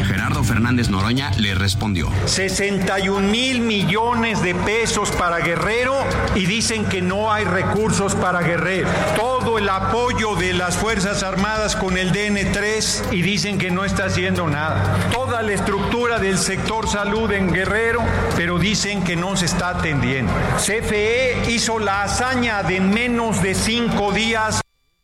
Gerardo 0.05 0.43
Fernández 0.43 0.89
Noroña 0.89 1.31
le 1.37 1.53
respondió. 1.53 2.09
61 2.25 3.19
mil 3.19 3.61
millones 3.61 4.41
de 4.41 4.55
pesos 4.55 5.11
para 5.11 5.37
Guerrero 5.39 5.95
y 6.35 6.45
dicen 6.45 6.85
que 6.85 7.01
no 7.01 7.31
hay 7.31 7.45
recursos 7.45 8.15
para 8.15 8.41
Guerrero. 8.41 8.89
Todo 9.15 9.57
el 9.59 9.69
apoyo 9.69 10.35
de 10.35 10.53
las 10.53 10.75
Fuerzas 10.75 11.21
Armadas 11.21 11.75
con 11.75 11.97
el 11.97 12.11
DN3 12.11 13.13
y 13.13 13.21
dicen 13.21 13.57
que 13.57 13.69
no 13.69 13.85
está 13.85 14.05
haciendo 14.05 14.47
nada. 14.47 15.09
Toda 15.11 15.43
la 15.43 15.53
estructura 15.53 16.17
del 16.17 16.37
sector 16.37 16.89
salud 16.89 17.31
en 17.31 17.53
Guerrero, 17.53 18.03
pero 18.35 18.57
dicen 18.57 19.03
que 19.03 19.15
no 19.15 19.37
se 19.37 19.45
está 19.45 19.69
atendiendo. 19.69 20.31
CFE 20.57 21.43
hizo 21.49 21.79
la 21.79 22.03
hazaña 22.03 22.63
de 22.63 22.77
en 22.77 22.89
menos 22.89 23.41
de 23.43 23.53
cinco 23.53 24.11
días. 24.11 24.61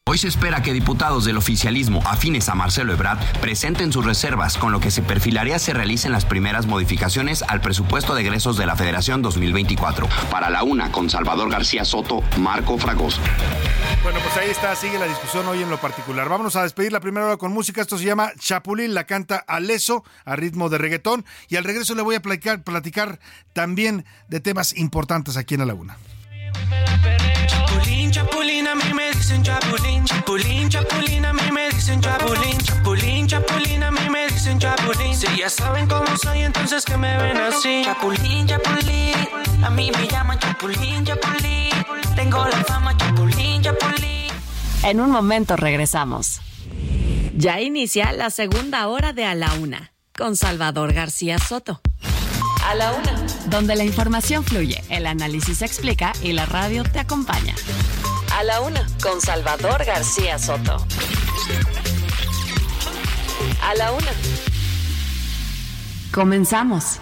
Hoy 0.08 0.20
se 0.20 0.28
espera 0.28 0.62
que 0.62 0.72
diputados 0.72 1.26
del 1.26 1.36
oficialismo 1.36 2.00
afines 2.06 2.48
a 2.50 2.54
Marcelo 2.54 2.94
Ebrard 2.94 3.18
presenten 3.42 3.92
sus 3.92 4.06
reservas, 4.06 4.56
con 4.56 4.72
lo 4.72 4.80
que 4.80 4.92
se 4.92 5.02
perfilaría 5.02 5.58
se 5.58 5.74
realicen 5.74 6.12
las 6.12 6.26
primeras 6.26 6.68
modificaciones 6.68 7.42
al 7.42 7.60
presupuesto 7.60 8.14
de 8.14 8.22
egresos 8.22 8.56
de 8.56 8.68
la 8.68 8.76
Federación 8.76 9.24
2024. 9.24 10.08
Para 10.30 10.52
la 10.52 10.62
una, 10.62 10.92
con 10.92 11.10
Salvador 11.10 11.50
García 11.50 11.84
Soto, 11.86 12.22
Marco 12.38 12.78
Fragoso. 12.78 13.20
Bueno, 14.04 14.20
pues 14.20 14.38
ahí 14.38 14.52
está, 14.52 14.76
sigue 14.76 15.00
la 15.00 15.08
discusión 15.08 15.48
hoy 15.48 15.64
en 15.64 15.72
lo 15.72 15.82
particular. 15.82 16.30
Vámonos 16.30 16.56
a 16.56 16.62
despedir 16.62 16.92
la 16.92 17.00
primera 17.00 17.26
hora 17.26 17.38
con 17.38 17.52
música. 17.52 17.82
Esto 17.82 17.98
se 17.98 18.06
llama 18.06 18.32
Chapulín, 18.38 18.94
la 18.94 19.06
canta 19.08 19.44
Aleso 19.48 20.04
a 20.24 20.36
ritmo 20.36 20.70
de 20.70 20.78
reggaetón. 20.78 21.26
Y 21.50 21.56
al 21.56 21.64
regreso 21.64 21.96
le 21.96 22.04
voy 22.04 22.14
a 22.14 22.22
platicar, 22.22 22.64
platicar 22.64 23.20
también 23.54 24.06
de 24.28 24.40
temas 24.40 24.78
importantes 24.78 25.36
aquí 25.36 25.56
en 25.56 25.62
la 25.62 25.66
Laguna. 25.66 25.98
Chapulín, 27.48 28.12
chapulín, 28.12 28.68
a 28.68 28.76
mí 28.76 28.84
me 28.94 28.95
dicen 29.16 29.44
chapulín. 29.44 30.06
Chapulín, 30.06 30.70
chapulín, 30.70 31.26
a 31.26 31.34
mí 31.34 31.52
me 31.52 31.70
dicen 31.70 32.02
chapulín. 32.02 32.58
Chapulín, 32.60 33.28
chapulín, 33.28 33.84
a 33.84 33.92
mí 33.92 34.10
me 34.10 34.28
dicen 34.28 34.60
chapulín. 34.60 35.16
Si 35.16 35.28
ya 35.38 35.50
saben 35.50 35.88
cómo 35.88 36.16
soy, 36.18 36.44
entonces 36.44 36.86
que 36.86 36.98
me 36.98 37.18
ven 37.18 37.38
así. 37.38 37.84
Chapulín, 37.86 38.48
chapulín, 38.48 39.14
a 39.64 39.70
mí 39.70 39.92
me 39.92 40.08
llaman 40.08 40.40
chapulín, 40.40 41.06
chapulín. 41.06 41.72
Tengo 42.16 42.46
la 42.46 42.64
fama 42.66 42.96
chapulín, 42.98 43.62
chapulín. 43.62 44.32
En 44.84 45.00
un 45.00 45.12
momento 45.12 45.56
regresamos. 45.56 46.42
Ya 47.36 47.60
inicia 47.60 48.14
la 48.14 48.30
segunda 48.30 48.88
hora 48.88 49.12
de 49.12 49.26
A 49.26 49.36
la 49.36 49.54
Una 49.54 49.92
con 50.18 50.36
Salvador 50.36 50.94
García 50.94 51.38
Soto. 51.40 51.82
A 52.66 52.76
la 52.76 52.94
una. 52.94 53.26
Donde 53.48 53.76
la 53.76 53.84
información 53.84 54.44
fluye, 54.44 54.82
el 54.90 55.06
análisis 55.06 55.60
se 55.60 55.66
explica 55.66 56.14
y 56.24 56.32
la 56.32 56.46
radio 56.46 56.84
te 56.84 57.00
acompaña. 57.00 57.54
A 58.36 58.44
la 58.44 58.60
una 58.60 58.86
con 59.02 59.22
Salvador 59.22 59.86
García 59.86 60.38
Soto. 60.38 60.86
A 63.62 63.76
la 63.76 63.94
una. 63.94 64.12
Comenzamos. 66.12 67.00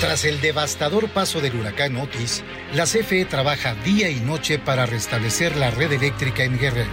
Tras 0.00 0.26
el 0.26 0.42
devastador 0.42 1.08
paso 1.08 1.40
del 1.40 1.56
huracán 1.56 1.96
Otis, 1.96 2.44
la 2.74 2.84
CFE 2.84 3.24
trabaja 3.24 3.74
día 3.74 4.10
y 4.10 4.20
noche 4.20 4.58
para 4.58 4.84
restablecer 4.84 5.56
la 5.56 5.70
red 5.70 5.92
eléctrica 5.92 6.44
en 6.44 6.58
Guerrero. 6.58 6.92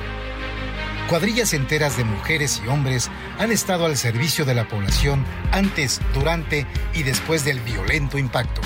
Cuadrillas 1.09 1.53
enteras 1.53 1.97
de 1.97 2.05
mujeres 2.05 2.61
y 2.65 2.69
hombres 2.69 3.11
han 3.37 3.51
estado 3.51 3.85
al 3.85 3.97
servicio 3.97 4.45
de 4.45 4.55
la 4.55 4.65
población 4.69 5.25
antes, 5.51 5.99
durante 6.13 6.65
y 6.93 7.03
después 7.03 7.43
del 7.43 7.59
violento 7.59 8.17
impacto. 8.17 8.61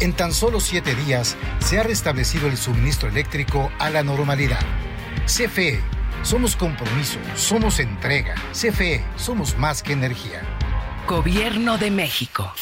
En 0.00 0.12
tan 0.12 0.32
solo 0.32 0.60
siete 0.60 0.94
días 0.94 1.36
se 1.58 1.78
ha 1.78 1.82
restablecido 1.82 2.46
el 2.46 2.56
suministro 2.56 3.08
eléctrico 3.08 3.72
a 3.80 3.90
la 3.90 4.04
normalidad. 4.04 4.60
CFE, 5.26 5.80
somos 6.22 6.54
compromiso, 6.54 7.18
somos 7.34 7.80
entrega. 7.80 8.36
CFE, 8.52 9.04
somos 9.16 9.58
más 9.58 9.82
que 9.82 9.92
energía. 9.92 10.40
Gobierno 11.08 11.78
de 11.78 11.90
México. 11.90 12.52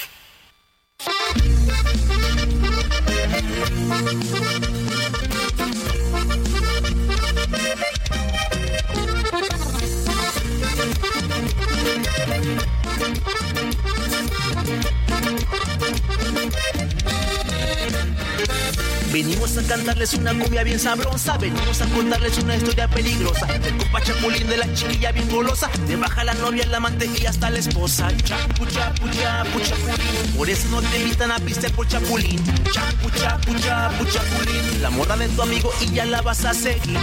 Venimos 19.16 19.56
a 19.56 19.62
cantarles 19.62 20.12
una 20.12 20.38
cumbia 20.38 20.62
bien 20.62 20.78
sabrosa, 20.78 21.38
venimos 21.38 21.80
a 21.80 21.86
contarles 21.86 22.36
una 22.36 22.54
historia 22.54 22.86
peligrosa. 22.86 23.46
El 23.64 23.74
compa 23.78 24.02
chapulín 24.02 24.46
de 24.46 24.58
la 24.58 24.70
chiquilla 24.74 25.10
bien 25.10 25.26
golosa, 25.30 25.70
de 25.88 25.96
baja 25.96 26.22
la 26.22 26.34
novia, 26.34 26.66
la 26.66 26.76
amante 26.76 27.08
y 27.18 27.24
hasta 27.24 27.48
la 27.48 27.58
esposa. 27.58 28.14
Chapu, 28.18 28.66
chapu, 28.66 29.08
chapu, 29.08 29.58
chapulín, 29.60 30.36
por 30.36 30.50
eso 30.50 30.68
no 30.68 30.82
te 30.82 31.00
invitan 31.00 31.30
a 31.30 31.38
pistear 31.38 31.72
por 31.72 31.88
chapulín. 31.88 32.44
Chapu, 32.70 33.08
chapu, 33.18 33.54
chapu, 33.54 34.04
chapulín, 34.04 34.82
la 34.82 34.90
morra 34.90 35.16
de 35.16 35.30
tu 35.30 35.40
amigo 35.40 35.72
y 35.80 35.94
ya 35.94 36.04
la 36.04 36.20
vas 36.20 36.44
a 36.44 36.52
seguir. 36.52 37.00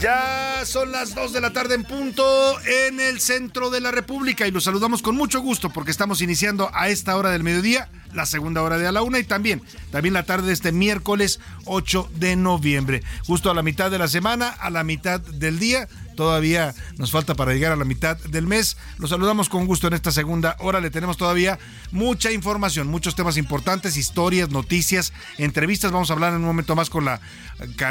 Ya 0.00 0.62
son 0.64 0.92
las 0.92 1.14
2 1.14 1.32
de 1.32 1.40
la 1.40 1.52
tarde 1.52 1.74
en 1.74 1.84
punto 1.84 2.24
en 2.62 3.00
el 3.00 3.20
centro 3.20 3.70
de 3.70 3.80
la 3.80 3.90
República 3.90 4.46
y 4.46 4.50
los 4.50 4.64
saludamos 4.64 5.02
con 5.02 5.16
mucho 5.16 5.40
gusto 5.40 5.70
porque 5.70 5.90
estamos 5.90 6.20
iniciando 6.20 6.70
a 6.74 6.88
esta 6.88 7.16
hora 7.16 7.30
del 7.30 7.42
mediodía, 7.42 7.88
la 8.12 8.26
segunda 8.26 8.62
hora 8.62 8.78
de 8.78 8.86
a 8.86 8.92
la 8.92 9.02
una 9.02 9.18
y 9.18 9.24
también, 9.24 9.62
también 9.90 10.14
la 10.14 10.24
tarde 10.24 10.48
de 10.48 10.52
este 10.52 10.72
miércoles 10.72 11.40
8 11.64 12.10
de 12.14 12.36
noviembre. 12.36 13.02
Justo 13.26 13.50
a 13.50 13.54
la 13.54 13.62
mitad 13.62 13.90
de 13.90 13.98
la 13.98 14.08
semana, 14.08 14.48
a 14.48 14.70
la 14.70 14.84
mitad 14.84 15.20
del 15.20 15.58
día. 15.58 15.88
Todavía 16.16 16.74
nos 16.96 17.12
falta 17.12 17.34
para 17.34 17.52
llegar 17.52 17.72
a 17.72 17.76
la 17.76 17.84
mitad 17.84 18.16
del 18.16 18.46
mes. 18.46 18.76
Los 18.98 19.10
saludamos 19.10 19.48
con 19.48 19.66
gusto 19.66 19.86
en 19.86 19.94
esta 19.94 20.10
segunda 20.10 20.56
hora. 20.60 20.80
Le 20.80 20.90
tenemos 20.90 21.16
todavía 21.16 21.58
mucha 21.92 22.32
información, 22.32 22.88
muchos 22.88 23.14
temas 23.14 23.36
importantes, 23.36 23.96
historias, 23.96 24.50
noticias, 24.50 25.12
entrevistas. 25.38 25.92
Vamos 25.92 26.10
a 26.10 26.14
hablar 26.14 26.32
en 26.32 26.38
un 26.40 26.46
momento 26.46 26.74
más 26.74 26.90
con 26.90 27.04
la 27.04 27.20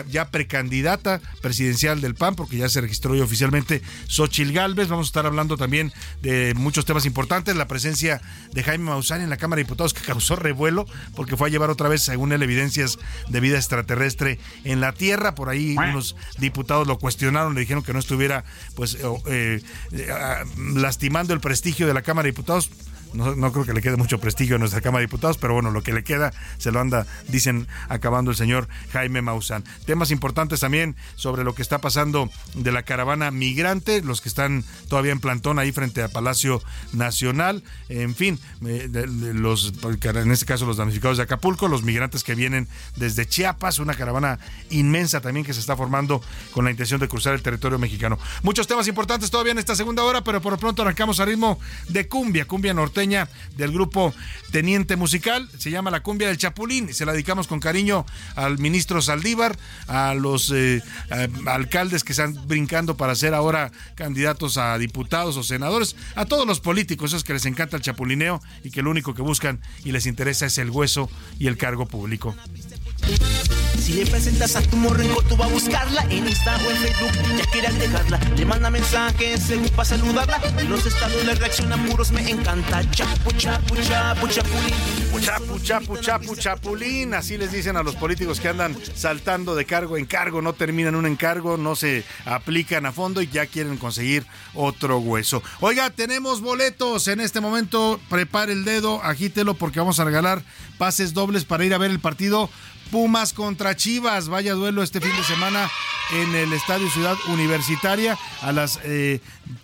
ya 0.09 0.29
precandidata 0.29 1.21
presidencial 1.41 2.01
del 2.01 2.15
PAN, 2.15 2.35
porque 2.35 2.57
ya 2.57 2.69
se 2.69 2.81
registró 2.81 3.13
hoy 3.13 3.21
oficialmente 3.21 3.81
Xochil 4.07 4.51
Gálvez. 4.53 4.89
Vamos 4.89 5.07
a 5.07 5.09
estar 5.09 5.25
hablando 5.25 5.57
también 5.57 5.93
de 6.21 6.53
muchos 6.55 6.85
temas 6.85 7.05
importantes. 7.05 7.55
La 7.55 7.67
presencia 7.67 8.21
de 8.51 8.63
Jaime 8.63 8.85
Maussan 8.85 9.21
en 9.21 9.29
la 9.29 9.37
Cámara 9.37 9.57
de 9.57 9.63
Diputados, 9.63 9.93
que 9.93 10.01
causó 10.01 10.35
revuelo, 10.35 10.85
porque 11.15 11.37
fue 11.37 11.49
a 11.49 11.51
llevar 11.51 11.69
otra 11.69 11.89
vez, 11.89 12.01
según 12.01 12.31
él, 12.31 12.43
evidencias 12.43 12.97
de 13.29 13.39
vida 13.39 13.57
extraterrestre 13.57 14.39
en 14.63 14.81
la 14.81 14.93
Tierra. 14.93 15.35
Por 15.35 15.49
ahí 15.49 15.75
unos 15.77 16.15
diputados 16.37 16.87
lo 16.87 16.97
cuestionaron, 16.97 17.53
le 17.53 17.61
dijeron 17.61 17.83
que 17.83 17.93
no 17.93 17.99
estuviera 18.15 18.45
pues 18.75 18.97
eh, 19.27 19.61
lastimando 20.73 21.33
el 21.33 21.41
prestigio 21.41 21.85
de 21.85 21.93
la 21.93 22.01
Cámara 22.01 22.25
de 22.25 22.31
Diputados. 22.31 22.69
No, 23.15 23.33
no, 23.35 23.51
creo 23.51 23.65
que 23.65 23.73
le 23.73 23.81
quede 23.81 23.95
mucho 23.95 24.19
prestigio 24.19 24.57
a 24.57 24.59
nuestra 24.59 24.81
Cámara 24.81 24.99
de 24.99 25.07
Diputados, 25.07 25.37
pero 25.37 25.53
bueno, 25.53 25.71
lo 25.71 25.81
que 25.81 25.93
le 25.93 26.03
queda 26.03 26.33
se 26.57 26.71
lo 26.71 26.79
anda, 26.79 27.07
dicen, 27.29 27.67
acabando 27.87 28.31
el 28.31 28.37
señor 28.37 28.67
Jaime 28.91 29.21
Maussan. 29.21 29.63
Temas 29.85 30.11
importantes 30.11 30.59
también 30.59 30.95
sobre 31.15 31.43
lo 31.43 31.55
que 31.55 31.61
está 31.61 31.79
pasando 31.79 32.29
de 32.55 32.71
la 32.71 32.83
caravana 32.83 33.31
migrante, 33.31 34.01
los 34.01 34.21
que 34.21 34.29
están 34.29 34.65
todavía 34.89 35.13
en 35.13 35.19
plantón 35.19 35.59
ahí 35.59 35.71
frente 35.71 36.03
a 36.03 36.09
Palacio 36.09 36.61
Nacional, 36.91 37.63
en 37.87 38.15
fin, 38.15 38.39
eh, 38.65 38.89
los, 39.33 39.73
en 39.83 40.31
este 40.31 40.45
caso 40.45 40.65
los 40.65 40.77
damnificados 40.77 41.17
de 41.17 41.23
Acapulco, 41.23 41.67
los 41.67 41.83
migrantes 41.83 42.23
que 42.23 42.35
vienen 42.35 42.67
desde 42.97 43.25
Chiapas, 43.25 43.79
una 43.79 43.93
caravana 43.93 44.39
inmensa 44.69 45.21
también 45.21 45.45
que 45.45 45.53
se 45.53 45.61
está 45.61 45.77
formando 45.77 46.21
con 46.51 46.65
la 46.65 46.71
intención 46.71 46.99
de 46.99 47.07
cruzar 47.07 47.33
el 47.33 47.41
territorio 47.41 47.79
mexicano. 47.79 48.19
Muchos 48.43 48.67
temas 48.67 48.87
importantes 48.87 49.31
todavía 49.31 49.53
en 49.53 49.59
esta 49.59 49.75
segunda 49.75 50.03
hora, 50.03 50.23
pero 50.23 50.41
por 50.41 50.51
lo 50.51 50.57
pronto 50.57 50.81
arrancamos 50.81 51.19
a 51.19 51.25
ritmo 51.25 51.59
de 51.87 52.07
cumbia, 52.07 52.45
cumbia 52.45 52.73
norteña 52.73 53.04
del 53.05 53.71
grupo 53.71 54.13
Teniente 54.51 54.95
Musical, 54.95 55.47
se 55.57 55.69
llama 55.69 55.91
La 55.91 56.01
Cumbia 56.01 56.27
del 56.27 56.37
Chapulín, 56.37 56.89
y 56.89 56.93
se 56.93 57.05
la 57.05 57.11
dedicamos 57.11 57.47
con 57.47 57.59
cariño 57.59 58.05
al 58.35 58.57
ministro 58.57 59.01
Saldívar, 59.01 59.57
a 59.87 60.13
los 60.15 60.51
eh, 60.55 60.81
alcaldes 61.45 62.03
que 62.03 62.13
están 62.13 62.47
brincando 62.47 62.97
para 62.97 63.15
ser 63.15 63.33
ahora 63.33 63.71
candidatos 63.95 64.57
a 64.57 64.77
diputados 64.77 65.37
o 65.37 65.43
senadores, 65.43 65.95
a 66.15 66.25
todos 66.25 66.47
los 66.47 66.59
políticos, 66.59 67.11
esos 67.11 67.23
que 67.23 67.33
les 67.33 67.45
encanta 67.45 67.77
el 67.77 67.83
chapulineo 67.83 68.41
y 68.63 68.71
que 68.71 68.81
lo 68.81 68.89
único 68.89 69.13
que 69.13 69.21
buscan 69.21 69.61
y 69.83 69.91
les 69.91 70.05
interesa 70.05 70.47
es 70.47 70.57
el 70.57 70.69
hueso 70.69 71.09
y 71.37 71.47
el 71.47 71.57
cargo 71.57 71.85
público. 71.85 72.35
Si 73.79 73.93
le 73.93 74.05
presentas 74.05 74.55
a 74.55 74.61
tu 74.61 74.77
morrenco, 74.77 75.21
tú 75.23 75.35
vas 75.37 75.49
a 75.49 75.53
buscarla 75.53 76.01
en 76.09 76.27
Insta 76.27 76.57
o 76.57 76.71
en 76.71 76.77
Facebook, 76.77 77.37
ya 77.37 77.45
quiere 77.51 77.67
agregarla. 77.67 78.19
Le 78.35 78.45
manda 78.45 78.69
mensajes 78.69 79.43
según 79.43 79.69
para 79.69 79.85
saludarla. 79.85 80.41
Y 80.63 80.67
los 80.67 80.85
estados 80.85 81.23
le 81.25 81.35
reaccionan 81.35 81.85
puros, 81.85 82.11
me 82.11 82.29
encanta. 82.29 82.89
Chapu, 82.91 83.31
chapu, 83.33 83.75
chapu, 83.75 84.27
chapulín. 84.27 85.21
Chapu, 85.21 85.59
chapu, 85.59 85.97
chapu, 85.97 86.35
chapulín. 86.35 87.13
Así 87.13 87.37
les 87.37 87.51
dicen 87.51 87.77
a 87.77 87.83
los 87.83 87.95
políticos 87.95 88.39
que 88.39 88.49
andan 88.49 88.75
saltando 88.95 89.55
de 89.55 89.65
cargo 89.65 89.97
en 89.97 90.05
cargo, 90.05 90.41
no 90.41 90.53
terminan 90.53 90.95
un 90.95 91.05
encargo, 91.05 91.57
no 91.57 91.75
se 91.75 92.03
aplican 92.25 92.85
a 92.85 92.91
fondo 92.91 93.21
y 93.21 93.27
ya 93.27 93.45
quieren 93.45 93.77
conseguir 93.77 94.25
otro 94.53 94.99
hueso. 94.99 95.43
Oiga, 95.59 95.89
tenemos 95.89 96.41
boletos 96.41 97.07
en 97.07 97.19
este 97.19 97.39
momento. 97.39 97.99
Prepare 98.09 98.53
el 98.53 98.65
dedo, 98.65 99.03
agítelo 99.03 99.53
porque 99.53 99.79
vamos 99.79 99.99
a 99.99 100.05
regalar 100.05 100.43
pases 100.77 101.13
dobles 101.13 101.45
para 101.45 101.65
ir 101.65 101.73
a 101.73 101.77
ver 101.77 101.91
el 101.91 101.99
partido 101.99 102.49
Pumas 102.91 103.33
contra 103.33 103.75
Chivas. 103.75 104.27
Vaya 104.27 104.53
duelo 104.53 104.83
este 104.83 105.01
fin 105.01 105.15
de 105.15 105.23
semana 105.23 105.69
en 106.13 106.35
el 106.35 106.53
Estadio 106.53 106.89
Ciudad 106.89 107.15
Universitaria. 107.27 108.17
A 108.41 108.51
las 108.51 108.79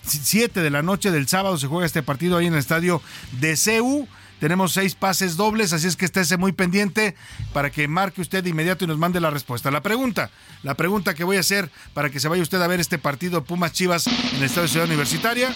7 0.03 0.61
de 0.61 0.69
la 0.69 0.81
noche 0.81 1.11
del 1.11 1.27
sábado 1.27 1.57
se 1.57 1.67
juega 1.67 1.85
este 1.85 2.03
partido 2.03 2.37
ahí 2.37 2.47
en 2.47 2.53
el 2.53 2.59
Estadio 2.59 3.01
de 3.39 3.55
CEU. 3.55 4.07
Tenemos 4.39 4.71
seis 4.73 4.95
pases 4.95 5.37
dobles, 5.37 5.71
así 5.71 5.85
es 5.85 5.95
que 5.95 6.05
estése 6.05 6.35
muy 6.35 6.51
pendiente 6.51 7.15
para 7.53 7.69
que 7.69 7.87
marque 7.87 8.21
usted 8.21 8.43
de 8.43 8.49
inmediato 8.49 8.85
y 8.85 8.87
nos 8.87 8.97
mande 8.97 9.19
la 9.19 9.29
respuesta. 9.29 9.69
La 9.69 9.83
pregunta, 9.83 10.31
la 10.63 10.73
pregunta 10.73 11.13
que 11.13 11.23
voy 11.23 11.37
a 11.37 11.41
hacer 11.41 11.69
para 11.93 12.09
que 12.09 12.19
se 12.19 12.27
vaya 12.27 12.41
usted 12.41 12.59
a 12.59 12.65
ver 12.65 12.79
este 12.79 12.97
partido 12.97 13.43
Pumas 13.43 13.71
Chivas 13.71 14.07
en 14.07 14.37
el 14.37 14.43
Estadio 14.43 14.67
Ciudad 14.67 14.87
Universitaria 14.87 15.55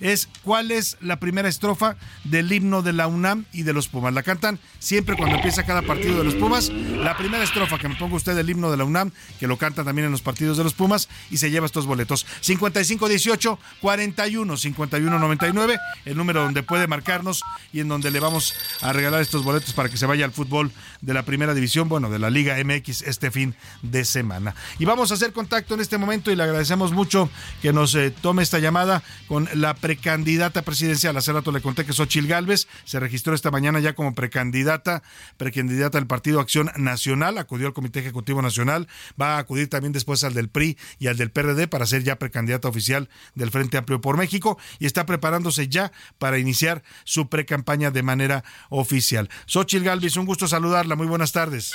es 0.00 0.28
cuál 0.42 0.70
es 0.70 0.96
la 1.00 1.20
primera 1.20 1.48
estrofa 1.48 1.96
del 2.24 2.52
himno 2.52 2.82
de 2.82 2.92
la 2.92 3.06
UNAM 3.06 3.44
y 3.52 3.62
de 3.62 3.72
los 3.72 3.88
Pumas. 3.88 4.14
La 4.14 4.22
cantan 4.22 4.58
siempre 4.78 5.16
cuando 5.16 5.36
empieza 5.36 5.64
cada 5.64 5.82
partido 5.82 6.18
de 6.18 6.24
los 6.24 6.34
Pumas. 6.34 6.68
La 6.68 7.16
primera 7.16 7.44
estrofa 7.44 7.78
que 7.78 7.88
me 7.88 7.96
ponga 7.96 8.16
usted 8.16 8.34
del 8.34 8.48
himno 8.50 8.70
de 8.70 8.76
la 8.76 8.84
UNAM, 8.84 9.12
que 9.38 9.46
lo 9.46 9.56
cantan 9.58 9.84
también 9.84 10.06
en 10.06 10.12
los 10.12 10.22
partidos 10.22 10.56
de 10.56 10.64
los 10.64 10.74
Pumas 10.74 11.08
y 11.30 11.36
se 11.36 11.50
lleva 11.50 11.66
estos 11.66 11.86
boletos. 11.86 12.26
5518 12.40 13.58
41 13.80 14.56
51 14.56 15.18
99, 15.18 15.78
el 16.04 16.16
número 16.16 16.42
donde 16.42 16.62
puede 16.62 16.86
marcarnos 16.86 17.42
y 17.72 17.80
en 17.80 17.88
donde 17.88 18.10
le 18.10 18.20
vamos 18.20 18.54
a 18.82 18.92
regalar 18.92 19.20
estos 19.20 19.44
boletos 19.44 19.74
para 19.74 19.88
que 19.88 19.96
se 19.96 20.06
vaya 20.06 20.24
al 20.24 20.32
fútbol 20.32 20.70
de 21.00 21.14
la 21.14 21.24
primera 21.24 21.54
división, 21.54 21.88
bueno, 21.88 22.10
de 22.10 22.18
la 22.18 22.30
Liga 22.30 22.56
MX 22.62 23.02
este 23.02 23.30
fin 23.30 23.54
de 23.82 24.04
semana. 24.04 24.54
Y 24.78 24.84
vamos 24.84 25.10
a 25.10 25.14
hacer 25.14 25.32
contacto 25.32 25.74
en 25.74 25.80
este 25.80 25.98
momento 25.98 26.30
y 26.30 26.36
le 26.36 26.42
agradecemos 26.42 26.92
mucho 26.92 27.30
que 27.62 27.72
nos 27.72 27.94
eh, 27.94 28.10
tome 28.10 28.42
esta 28.42 28.58
llamada 28.58 29.02
con 29.28 29.48
la 29.54 29.74
precandidata 29.90 30.62
presidencial. 30.62 31.16
Hace 31.16 31.32
rato 31.32 31.50
le 31.50 31.60
conté 31.60 31.84
que 31.84 31.92
Xochil 31.92 32.28
Gálvez 32.28 32.68
se 32.84 33.00
registró 33.00 33.34
esta 33.34 33.50
mañana 33.50 33.80
ya 33.80 33.94
como 33.94 34.14
precandidata, 34.14 35.02
precandidata 35.36 35.98
del 35.98 36.06
Partido 36.06 36.38
Acción 36.38 36.70
Nacional, 36.76 37.38
acudió 37.38 37.66
al 37.66 37.72
Comité 37.72 37.98
Ejecutivo 37.98 38.40
Nacional, 38.40 38.86
va 39.20 39.34
a 39.34 39.38
acudir 39.38 39.68
también 39.68 39.92
después 39.92 40.22
al 40.22 40.32
del 40.32 40.48
PRI 40.48 40.78
y 41.00 41.08
al 41.08 41.16
del 41.16 41.32
PRD 41.32 41.66
para 41.66 41.86
ser 41.86 42.04
ya 42.04 42.20
precandidata 42.20 42.68
oficial 42.68 43.08
del 43.34 43.50
Frente 43.50 43.78
Amplio 43.78 44.00
por 44.00 44.16
México 44.16 44.58
y 44.78 44.86
está 44.86 45.06
preparándose 45.06 45.66
ya 45.66 45.90
para 46.18 46.38
iniciar 46.38 46.84
su 47.02 47.28
precampaña 47.28 47.90
de 47.90 48.04
manera 48.04 48.44
oficial. 48.68 49.28
Xochil 49.46 49.82
Gálvez, 49.82 50.16
un 50.16 50.26
gusto 50.26 50.46
saludarla, 50.46 50.94
muy 50.94 51.08
buenas 51.08 51.32
tardes. 51.32 51.72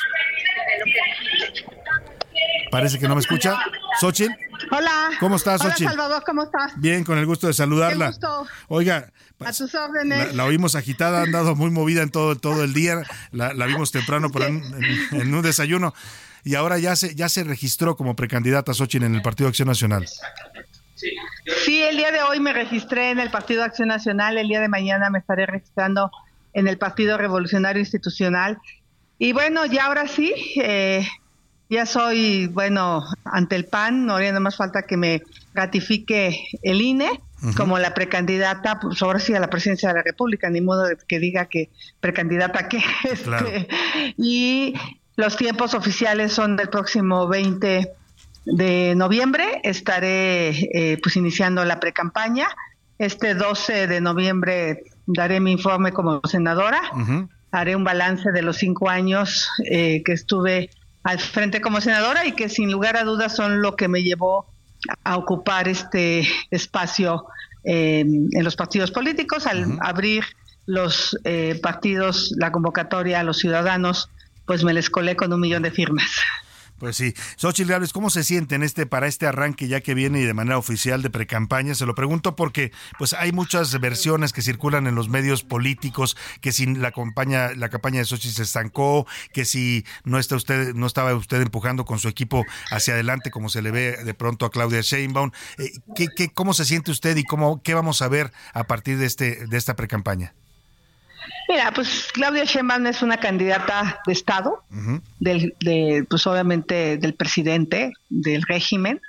Parece 2.72 3.00
que 3.00 3.08
no 3.08 3.16
me 3.16 3.22
escucha. 3.22 3.58
Xochitl. 4.00 4.34
Hola. 4.72 5.10
¿Cómo 5.20 5.36
estás, 5.36 5.62
Hola, 5.62 5.72
Xochitl? 5.72 5.90
Salvador, 5.92 6.24
¿cómo 6.26 6.44
estás? 6.44 6.74
Bien, 6.80 7.04
con 7.04 7.18
el 7.18 7.26
gusto 7.26 7.48
de 7.48 7.54
saludarla. 7.54 8.06
Qué 8.08 8.12
gusto. 8.12 8.48
Oiga, 8.68 9.12
A 9.40 9.54
tus 9.54 9.74
órdenes. 9.76 10.28
la, 10.30 10.34
la 10.34 10.46
oímos 10.46 10.76
agitada, 10.76 11.20
ha 11.20 11.24
andado 11.24 11.56
muy 11.56 11.70
movida 11.72 12.02
en 12.02 12.10
todo, 12.10 12.36
todo 12.36 12.64
el 12.64 12.74
día. 12.74 13.04
La, 13.32 13.54
la 13.54 13.66
vimos 13.66 13.92
temprano 13.92 14.30
por 14.32 14.44
en, 14.44 14.64
en- 15.12 15.22
en 15.22 15.34
un 15.34 15.42
desayuno. 15.42 15.94
Y 16.44 16.56
ahora 16.56 16.78
ya 16.78 16.96
se, 16.96 17.16
ya 17.16 17.28
se 17.30 17.44
registró 17.44 17.96
como 17.96 18.16
precandidata 18.16 18.74
Xochitl 18.74 19.06
en 19.06 19.16
el 19.16 19.22
Partido 19.22 19.50
Acción 19.50 19.68
Nacional. 19.68 20.06
Sí, 21.66 21.82
el 21.84 21.98
día 21.98 22.12
de 22.12 22.22
hoy 22.24 22.40
me 22.40 22.54
registré 22.54 23.12
en 23.12 23.20
el 23.20 23.30
Partido 23.30 23.64
Acción 23.64 23.90
Nacional, 23.90 24.38
el 24.38 24.48
día 24.48 24.62
de 24.62 24.70
mañana 24.70 25.10
me 25.10 25.20
estaré 25.20 25.46
registrando 25.46 26.10
en 26.54 26.68
el 26.68 26.78
Partido 26.78 27.18
Revolucionario 27.18 27.80
Institucional. 27.82 28.58
Y 29.20 29.34
bueno, 29.34 29.66
ya 29.66 29.86
ahora 29.86 30.08
sí, 30.08 30.34
eh, 30.62 31.08
ya 31.70 31.86
soy, 31.86 32.48
bueno, 32.48 33.04
ante 33.24 33.56
el 33.56 33.66
PAN, 33.66 34.06
no 34.06 34.16
haría 34.16 34.30
nada 34.30 34.40
más 34.40 34.56
falta 34.56 34.84
que 34.84 34.98
me 34.98 35.24
ratifique 35.54 36.48
el 36.62 36.82
INE 36.82 37.10
como 37.58 37.78
la 37.78 37.94
precandidata, 37.94 38.80
pues 38.80 39.02
ahora 39.04 39.20
sí 39.20 39.34
a 39.36 39.40
la 39.40 39.50
presidencia 39.50 39.90
de 39.90 39.96
la 39.96 40.02
República, 40.02 40.50
ni 40.50 40.62
modo 40.62 40.84
de 40.86 40.98
que 41.08 41.20
diga 41.20 41.46
que 41.46 41.70
precandidata 42.00 42.68
que 42.68 42.82
Claro. 43.24 43.48
este, 43.48 43.68
y 44.18 44.74
los 45.16 45.38
tiempos 45.38 45.74
oficiales 45.76 46.34
son 46.34 46.56
del 46.56 46.70
próximo 46.70 47.28
20 47.28 47.92
de 48.46 48.94
noviembre. 48.96 49.62
Estaré 49.64 50.50
eh, 50.50 50.98
pues 51.02 51.16
iniciando 51.18 51.64
la 51.66 51.80
precampaña. 51.80 52.48
Este 52.98 53.36
12 53.36 53.88
de 53.88 54.02
noviembre 54.02 54.84
daré 55.06 55.40
mi 55.40 55.52
informe 55.52 55.92
como 55.92 56.22
senadora. 56.26 56.82
Haré 57.52 57.76
un 57.76 57.84
balance 57.84 58.32
de 58.32 58.42
los 58.42 58.58
cinco 58.58 58.90
años 58.90 59.50
eh, 59.70 60.02
que 60.04 60.14
estuve 60.14 60.70
al 61.06 61.20
frente 61.20 61.62
como 61.62 61.82
senadora 61.82 62.26
y 62.26 62.32
que 62.32 62.50
sin 62.50 62.72
lugar 62.72 62.98
a 62.98 63.04
dudas 63.04 63.36
son 63.36 63.62
lo 63.62 63.76
que 63.76 63.88
me 63.88 64.02
llevó 64.02 64.48
a 65.04 65.18
ocupar 65.18 65.68
este 65.68 66.28
espacio 66.50 67.28
eh, 67.64 68.00
en 68.00 68.44
los 68.44 68.56
partidos 68.56 68.90
políticos, 68.90 69.46
al 69.46 69.78
abrir 69.82 70.26
los 70.66 71.16
eh, 71.24 71.60
partidos, 71.62 72.34
la 72.38 72.52
convocatoria 72.52 73.20
a 73.20 73.24
los 73.24 73.38
ciudadanos, 73.38 74.10
pues 74.48 74.64
me 74.64 74.74
les 74.74 74.90
colé 74.90 75.16
con 75.16 75.32
un 75.32 75.40
millón 75.42 75.62
de 75.62 75.70
firmas. 75.70 76.10
Pues 76.78 76.98
sí. 76.98 77.14
Xochitl 77.38 77.70
Gálvez, 77.70 77.94
¿cómo 77.94 78.10
se 78.10 78.24
siente 78.24 78.56
en 78.56 78.64
este, 78.64 78.86
para 78.86 79.08
este 79.08 79.28
arranque 79.28 79.68
ya 79.68 79.80
que 79.80 79.94
viene 79.94 80.20
y 80.20 80.24
de 80.24 80.34
manera 80.34 80.58
oficial 80.58 81.02
de 81.02 81.10
precampaña? 81.10 81.74
Se 81.74 81.86
lo 81.86 81.96
pregunto 81.96 82.36
porque 82.36 82.72
pues 82.98 83.14
hay 83.14 83.32
muchas 83.32 83.80
versiones 83.80 84.34
que 84.34 84.42
circulan 84.42 84.86
en 84.86 84.96
los 84.96 85.08
medios 85.08 85.44
políticos, 85.44 86.18
que 86.42 86.52
si 86.52 86.66
la 86.66 86.92
campaña, 86.92 87.54
la 87.56 87.70
campaña 87.70 88.00
de 88.00 88.06
Xochitl 88.06 88.36
se 88.36 88.44
estancó, 88.44 89.08
que 89.32 89.46
si 89.46 89.86
no 90.04 90.20
está 90.20 90.36
usted, 90.36 90.74
no 90.74 90.86
estaba 90.86 91.14
usted 91.16 91.42
empujando 91.42 91.86
con 91.86 92.00
su 92.00 92.10
equipo 92.10 92.44
hacia 92.72 92.94
adelante 92.94 93.32
como 93.32 93.48
se 93.48 93.62
le 93.62 93.72
ve 93.72 94.04
de 94.04 94.14
pronto 94.14 94.46
a 94.46 94.52
Claudia 94.52 94.82
Sheinbaum. 94.82 95.32
Eh, 95.58 95.72
¿qué, 95.96 96.08
qué, 96.14 96.30
¿Cómo 96.30 96.54
se 96.54 96.66
siente 96.66 96.92
usted 96.92 97.16
y 97.16 97.24
cómo, 97.24 97.62
qué 97.64 97.74
vamos 97.74 98.02
a 98.02 98.10
ver 98.10 98.34
a 98.54 98.66
partir 98.66 98.98
de, 98.98 99.06
este, 99.06 99.48
de 99.48 99.58
esta 99.58 99.76
precampaña? 99.78 100.34
Mira, 101.48 101.72
pues 101.72 102.08
Claudia 102.14 102.44
Sheinbaum 102.44 102.88
es 102.88 103.02
una 103.02 103.18
candidata 103.18 104.02
de 104.06 104.14
Estado, 104.14 104.64
del, 105.20 105.56
de, 105.60 106.06
pues 106.10 106.26
obviamente 106.28 106.98
del 106.98 107.14
presidente, 107.14 107.94
del 108.10 108.42
régimen, 108.44 109.02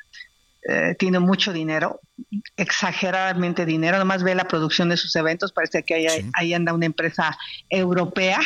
eh, 0.69 0.97
tiene 0.99 1.21
mucho 1.21 1.53
dinero, 1.53 2.01
exageradamente 2.57 3.65
dinero, 3.65 3.99
nomás 3.99 4.25
ve 4.25 4.35
la 4.35 4.49
producción 4.49 4.89
de 4.89 4.97
sus 4.97 5.15
eventos, 5.15 5.53
parece 5.53 5.85
que 5.85 5.95
ahí, 5.95 6.07
ahí 6.33 6.55
anda 6.55 6.73
una 6.73 6.87
empresa 6.87 7.39
europea, 7.71 8.41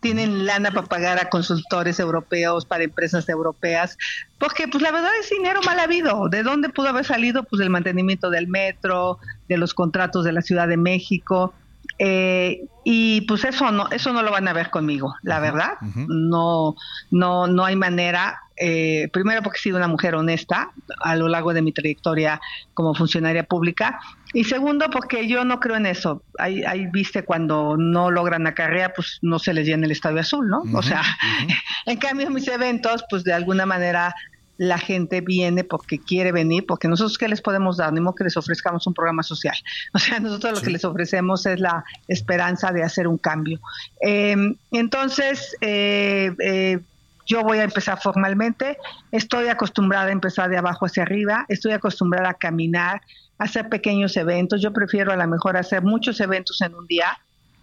tienen 0.00 0.46
lana 0.46 0.70
para 0.70 0.86
pagar 0.86 1.18
a 1.18 1.28
consultores 1.28 2.00
europeos, 2.00 2.64
para 2.64 2.84
empresas 2.84 3.28
europeas, 3.28 3.98
porque 4.38 4.68
pues 4.68 4.82
la 4.82 4.90
verdad 4.90 5.10
es 5.20 5.28
dinero 5.28 5.60
mal 5.66 5.78
habido, 5.78 6.30
¿de 6.30 6.42
dónde 6.42 6.70
pudo 6.70 6.88
haber 6.88 7.04
salido? 7.04 7.44
Pues 7.44 7.60
del 7.60 7.68
mantenimiento 7.68 8.30
del 8.30 8.48
metro, 8.48 9.18
de 9.46 9.58
los 9.58 9.74
contratos 9.74 10.24
de 10.24 10.32
la 10.32 10.40
Ciudad 10.40 10.68
de 10.68 10.78
México, 10.78 11.52
eh, 11.98 12.60
y 12.84 13.22
pues 13.22 13.44
eso 13.44 13.72
no 13.72 13.88
eso 13.90 14.12
no 14.12 14.22
lo 14.22 14.30
van 14.30 14.46
a 14.48 14.52
ver 14.52 14.70
conmigo 14.70 15.14
la 15.22 15.40
verdad. 15.40 15.72
no 16.08 16.74
no 17.10 17.46
no 17.46 17.64
hay 17.64 17.74
manera 17.74 18.38
eh, 18.58 19.08
primero 19.12 19.42
porque 19.42 19.58
he 19.58 19.62
sido 19.62 19.76
una 19.76 19.88
mujer 19.88 20.14
honesta 20.14 20.70
a 21.00 21.16
lo 21.16 21.28
largo 21.28 21.52
de 21.52 21.62
mi 21.62 21.72
trayectoria 21.72 22.40
como 22.74 22.94
funcionaria 22.94 23.44
pública 23.44 23.98
y 24.32 24.44
segundo 24.44 24.88
porque 24.90 25.26
yo 25.26 25.44
no 25.44 25.60
creo 25.60 25.76
en 25.76 25.86
eso. 25.86 26.22
Ahí, 26.38 26.62
ahí 26.64 26.86
viste 26.92 27.24
cuando 27.24 27.76
no 27.78 28.10
logran 28.10 28.44
la 28.44 28.54
carrera 28.54 28.92
pues 28.94 29.18
no 29.22 29.38
se 29.38 29.54
les 29.54 29.66
llena 29.66 29.86
el 29.86 29.92
estadio 29.92 30.20
azul 30.20 30.48
no 30.48 30.62
o 30.74 30.82
sea 30.82 31.02
en 31.86 31.96
cambio 31.98 32.30
mis 32.30 32.46
eventos 32.48 33.04
pues 33.08 33.24
de 33.24 33.32
alguna 33.32 33.66
manera 33.66 34.14
la 34.58 34.78
gente 34.78 35.20
viene 35.20 35.64
porque 35.64 35.98
quiere 35.98 36.32
venir, 36.32 36.64
porque 36.66 36.88
nosotros 36.88 37.18
qué 37.18 37.28
les 37.28 37.40
podemos 37.40 37.76
dar, 37.76 37.92
ni 37.92 38.00
modo 38.00 38.14
que 38.14 38.24
les 38.24 38.36
ofrezcamos 38.36 38.86
un 38.86 38.94
programa 38.94 39.22
social. 39.22 39.56
O 39.92 39.98
sea, 39.98 40.20
nosotros 40.20 40.58
lo 40.58 40.60
que 40.60 40.70
les 40.70 40.84
ofrecemos 40.84 41.46
es 41.46 41.58
la 41.58 41.84
esperanza 42.06 42.70
de 42.70 42.82
hacer 42.82 43.08
un 43.08 43.18
cambio. 43.18 43.60
Eh, 44.00 44.36
entonces, 44.72 45.56
eh, 45.60 46.32
eh, 46.38 46.78
yo 47.26 47.42
voy 47.42 47.58
a 47.58 47.64
empezar 47.64 48.00
formalmente, 48.00 48.78
estoy 49.10 49.48
acostumbrada 49.48 50.06
a 50.06 50.12
empezar 50.12 50.48
de 50.48 50.58
abajo 50.58 50.86
hacia 50.86 51.02
arriba, 51.02 51.44
estoy 51.48 51.72
acostumbrada 51.72 52.30
a 52.30 52.34
caminar, 52.34 53.00
a 53.38 53.44
hacer 53.44 53.68
pequeños 53.68 54.16
eventos, 54.16 54.62
yo 54.62 54.72
prefiero 54.72 55.12
a 55.12 55.16
lo 55.16 55.26
mejor 55.26 55.56
hacer 55.56 55.82
muchos 55.82 56.20
eventos 56.20 56.60
en 56.60 56.74
un 56.74 56.86
día, 56.86 57.18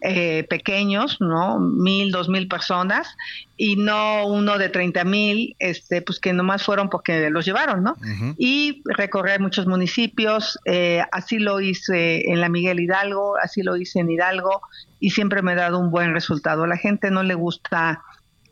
eh, 0.05 0.45
pequeños, 0.49 1.17
¿no? 1.21 1.59
Mil, 1.59 2.11
dos 2.11 2.27
mil 2.27 2.49
personas 2.49 3.15
y 3.55 3.77
no 3.77 4.27
uno 4.27 4.57
de 4.57 4.67
treinta 4.67 5.05
mil, 5.05 5.55
este, 5.59 6.01
pues 6.01 6.19
que 6.19 6.33
nomás 6.33 6.61
fueron 6.63 6.89
porque 6.89 7.29
los 7.29 7.45
llevaron, 7.45 7.83
¿no? 7.83 7.95
Y 8.37 8.81
recorrer 8.83 9.39
muchos 9.39 9.65
municipios, 9.65 10.59
eh, 10.65 11.03
así 11.13 11.39
lo 11.39 11.61
hice 11.61 12.29
en 12.29 12.41
la 12.41 12.49
Miguel 12.49 12.81
Hidalgo, 12.81 13.37
así 13.41 13.63
lo 13.63 13.77
hice 13.77 13.99
en 13.99 14.11
Hidalgo 14.11 14.61
y 14.99 15.11
siempre 15.11 15.41
me 15.41 15.53
ha 15.53 15.55
dado 15.55 15.79
un 15.79 15.89
buen 15.89 16.13
resultado. 16.13 16.65
A 16.65 16.67
la 16.67 16.77
gente 16.77 17.09
no 17.09 17.23
le 17.23 17.35
gusta 17.35 18.01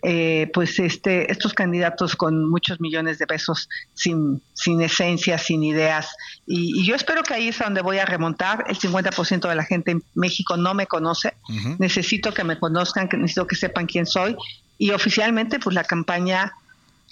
eh, 0.04 0.50
pues 0.54 0.80
este, 0.80 1.32
estos 1.32 1.54
candidatos 1.54 2.16
con 2.16 2.50
muchos 2.50 2.82
millones 2.82 3.20
de 3.20 3.28
pesos 3.28 3.70
sin, 3.94 4.42
sin 4.54 4.82
esencia, 4.82 5.38
sin 5.38 5.64
ideas. 5.64 6.10
Y, 6.48 6.86
yo 6.86 6.96
espero 6.96 7.22
que 7.24 7.36
ahí 7.36 7.50
es 7.50 7.60
donde 7.60 7.82
voy 7.82 8.00
a 8.00 8.06
remontar. 8.06 8.66
El 8.68 8.78
50% 8.78 9.48
de 9.48 9.56
la 9.56 9.64
gente 9.64 9.92
en 9.92 10.04
México 10.16 10.58
no 10.58 10.74
me 10.74 10.88
conoce. 10.88 11.34
Necesito 11.78 12.34
que 12.34 12.44
me 12.44 12.58
conozcan, 12.58 13.08
que 13.08 13.18
necesito 13.18 13.46
que 13.46 13.56
sepan 13.56 13.86
quién 13.86 14.06
soy. 14.06 14.36
Y 14.78 14.92
oficialmente, 14.92 15.60
pues 15.60 15.76
la 15.76 15.84
campaña 15.84 16.54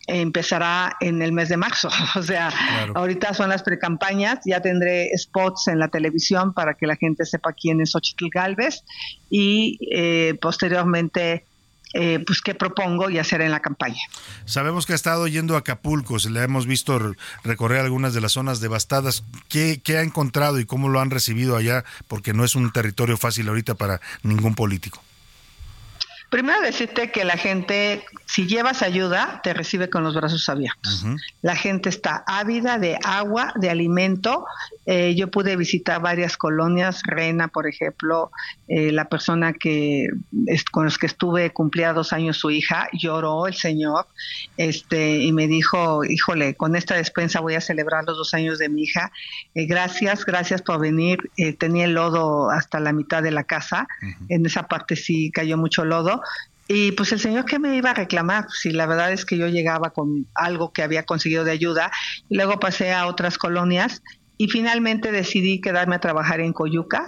empezará 0.08 0.98
en 1.00 1.22
el 1.22 1.32
mes 1.32 1.50
de 1.50 1.58
marzo. 1.58 1.90
O 2.16 2.24
sea, 2.24 2.52
ahorita 2.96 3.34
son 3.34 3.50
las 3.50 3.64
precampañas, 3.64 4.40
ya 4.46 4.62
tendré 4.62 5.12
spots 5.16 5.68
en 5.68 5.80
la 5.80 5.88
televisión 5.88 6.54
para 6.54 6.74
que 6.74 6.88
la 6.88 6.96
gente 6.96 7.26
sepa 7.26 7.54
quién 7.54 7.82
es 7.82 7.92
Xochitl 7.92 8.30
Galvez 8.34 8.84
y 9.30 9.78
eh, 9.92 10.38
posteriormente 10.42 11.46
eh, 11.94 12.24
pues 12.26 12.42
qué 12.42 12.54
propongo 12.54 13.10
y 13.10 13.18
hacer 13.18 13.42
en 13.42 13.52
la 13.52 13.62
campaña. 13.62 14.00
Sabemos 14.46 14.86
que 14.86 14.94
ha 14.94 14.96
estado 14.96 15.28
yendo 15.28 15.56
a 15.56 15.60
Acapulco, 15.60 16.20
se 16.20 16.30
le 16.30 16.44
hemos 16.44 16.68
visto 16.68 17.16
recorrer 17.44 17.80
algunas 17.80 18.14
de 18.14 18.22
las 18.22 18.34
zonas 18.34 18.60
devastadas. 18.60 19.24
¿Qué, 19.48 19.82
¿Qué 19.84 19.98
ha 19.98 20.04
encontrado 20.04 20.60
y 20.60 20.66
cómo 20.66 20.90
lo 20.90 21.00
han 21.00 21.10
recibido 21.10 21.56
allá? 21.56 21.84
Porque 22.08 22.34
no 22.34 22.44
es 22.44 22.56
un 22.56 22.72
territorio 22.72 23.18
fácil 23.18 23.48
ahorita 23.50 23.76
para 23.76 24.02
ningún 24.24 24.56
político. 24.56 25.02
Primero 26.30 26.62
decirte 26.62 27.10
que 27.10 27.26
la 27.26 27.38
gente, 27.38 28.06
si 28.26 28.46
llevas 28.46 28.84
ayuda, 28.84 29.42
te 29.44 29.52
recibe 29.54 29.90
con 29.90 30.04
los 30.04 30.14
brazos 30.14 30.48
abiertos. 30.48 31.04
La 31.42 31.56
gente 31.56 31.90
está 31.90 32.24
ávida 32.28 32.78
de 32.78 33.00
agua, 33.04 33.52
de 33.56 33.72
alimento. 33.72 34.46
Eh, 34.86 35.16
yo 35.16 35.32
pude 35.32 35.56
visitar 35.56 36.02
varias 36.02 36.38
colonias, 36.38 37.02
Rena, 37.04 37.48
por 37.48 37.68
ejemplo, 37.68 38.32
eh, 38.68 38.92
la 38.92 39.06
persona 39.06 39.54
que 39.54 40.08
con 40.72 40.86
los 40.86 41.00
que 41.00 41.08
estuve 41.08 41.52
cumplía 41.52 41.94
dos 41.94 42.14
años 42.14 42.38
su 42.38 42.52
hija, 42.52 42.88
lloró 42.94 43.48
el 43.48 43.56
señor, 43.56 44.06
este, 44.58 45.18
y 45.18 45.32
me 45.32 45.48
dijo, 45.48 46.04
híjole, 46.04 46.54
con 46.54 46.76
esta 46.76 46.96
despensa 46.96 47.40
voy 47.40 47.56
a 47.56 47.62
celebrar 47.62 48.04
los 48.06 48.18
dos 48.18 48.36
años 48.36 48.60
de 48.60 48.70
mi 48.70 48.84
hija. 48.84 49.12
Eh, 49.56 49.66
gracias, 49.66 50.26
gracias 50.26 50.62
por 50.62 50.80
venir. 50.80 51.32
tenía 51.58 51.86
el 51.86 51.94
lodo 51.94 52.52
hasta 52.52 52.80
la 52.80 52.94
mitad 52.94 53.24
de 53.24 53.32
la 53.32 53.46
casa. 53.46 53.88
En 54.28 54.46
esa 54.46 54.68
parte 54.68 54.96
sí 54.96 55.32
cayó 55.32 55.58
mucho 55.58 55.86
lodo 55.86 56.19
y 56.72 56.92
pues 56.92 57.12
el 57.12 57.20
señor 57.20 57.46
que 57.46 57.58
me 57.58 57.76
iba 57.76 57.90
a 57.90 57.96
reclamar, 57.96 58.46
si 58.52 58.70
la 58.70 58.86
verdad 58.86 59.12
es 59.12 59.26
que 59.26 59.38
yo 59.38 59.48
llegaba 59.48 59.90
con 59.90 60.28
algo 60.36 60.72
que 60.72 60.84
había 60.84 61.04
conseguido 61.04 61.44
de 61.44 61.50
ayuda, 61.50 61.92
y 62.30 62.36
luego 62.36 62.60
pasé 62.60 62.94
a 62.94 63.08
otras 63.08 63.40
colonias 63.40 64.04
y 64.38 64.50
finalmente 64.50 65.12
decidí 65.12 65.62
quedarme 65.62 65.96
a 65.96 66.00
trabajar 66.00 66.42
en 66.42 66.54
Coyuca. 66.54 67.08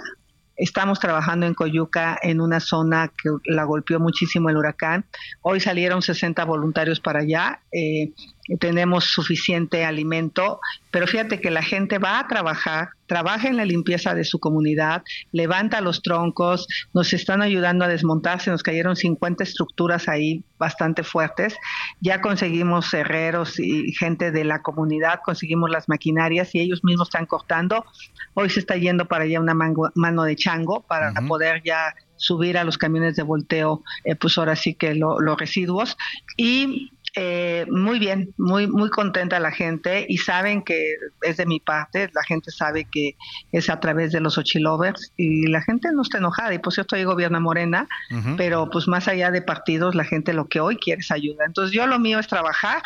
Estamos 0.55 0.99
trabajando 0.99 1.45
en 1.45 1.53
Coyuca 1.53 2.17
en 2.23 2.41
una 2.41 2.59
zona 2.59 3.09
que 3.09 3.29
la 3.45 3.63
golpeó 3.63 3.99
muchísimo 3.99 4.49
el 4.49 4.57
huracán. 4.57 5.05
Hoy 5.41 5.59
salieron 5.59 6.01
60 6.01 6.43
voluntarios 6.43 6.99
para 6.99 7.19
allá. 7.19 7.61
Eh, 7.71 8.13
tenemos 8.59 9.05
suficiente 9.05 9.85
alimento, 9.85 10.59
pero 10.91 11.07
fíjate 11.07 11.39
que 11.39 11.51
la 11.51 11.61
gente 11.61 11.97
va 11.97 12.19
a 12.19 12.27
trabajar, 12.27 12.89
trabaja 13.05 13.47
en 13.47 13.57
la 13.57 13.65
limpieza 13.65 14.13
de 14.13 14.23
su 14.23 14.39
comunidad, 14.39 15.03
levanta 15.31 15.81
los 15.81 16.01
troncos, 16.01 16.67
nos 16.93 17.13
están 17.13 17.41
ayudando 17.41 17.85
a 17.85 17.87
desmontarse, 17.87 18.51
nos 18.51 18.63
cayeron 18.63 18.95
50 18.95 19.43
estructuras 19.43 20.07
ahí 20.07 20.43
bastante 20.57 21.03
fuertes, 21.03 21.55
ya 22.01 22.21
conseguimos 22.21 22.93
herreros 22.93 23.59
y 23.59 23.91
gente 23.93 24.31
de 24.31 24.43
la 24.43 24.61
comunidad, 24.61 25.21
conseguimos 25.23 25.69
las 25.69 25.87
maquinarias 25.87 26.53
y 26.55 26.59
ellos 26.59 26.83
mismos 26.83 27.07
están 27.07 27.25
cortando, 27.25 27.85
hoy 28.33 28.49
se 28.49 28.59
está 28.59 28.75
yendo 28.75 29.05
para 29.05 29.23
allá 29.23 29.39
una 29.39 29.53
mano 29.53 30.23
de 30.23 30.35
chango 30.35 30.81
para 30.81 31.13
poder 31.27 31.61
ya 31.63 31.93
subir 32.21 32.57
a 32.57 32.63
los 32.63 32.77
camiones 32.77 33.15
de 33.15 33.23
volteo, 33.23 33.83
eh, 34.03 34.15
pues 34.15 34.37
ahora 34.37 34.55
sí 34.55 34.75
que 34.75 34.93
los 34.93 35.37
residuos. 35.37 35.97
Y 36.37 36.91
eh, 37.13 37.65
muy 37.69 37.99
bien, 37.99 38.33
muy 38.37 38.67
muy 38.67 38.89
contenta 38.89 39.37
la 39.41 39.51
gente 39.51 40.05
y 40.07 40.17
saben 40.17 40.61
que 40.61 40.95
es 41.21 41.35
de 41.35 41.45
mi 41.45 41.59
parte, 41.59 42.09
la 42.13 42.23
gente 42.23 42.51
sabe 42.51 42.87
que 42.89 43.17
es 43.51 43.69
a 43.69 43.81
través 43.81 44.13
de 44.13 44.21
los 44.21 44.37
Ochilovers 44.37 45.11
y 45.17 45.47
la 45.47 45.61
gente 45.61 45.89
no 45.91 46.03
está 46.03 46.19
enojada 46.19 46.53
y 46.53 46.59
por 46.59 46.71
cierto 46.71 46.95
ahí 46.95 47.03
gobierna 47.03 47.41
Morena, 47.41 47.87
pero 48.37 48.69
pues 48.69 48.87
más 48.87 49.09
allá 49.09 49.29
de 49.29 49.41
partidos 49.41 49.93
la 49.93 50.05
gente 50.05 50.31
lo 50.31 50.47
que 50.47 50.61
hoy 50.61 50.77
quiere 50.77 51.01
es 51.01 51.11
ayuda. 51.11 51.43
Entonces 51.45 51.75
yo 51.75 51.85
lo 51.85 51.99
mío 51.99 52.17
es 52.17 52.27
trabajar 52.27 52.81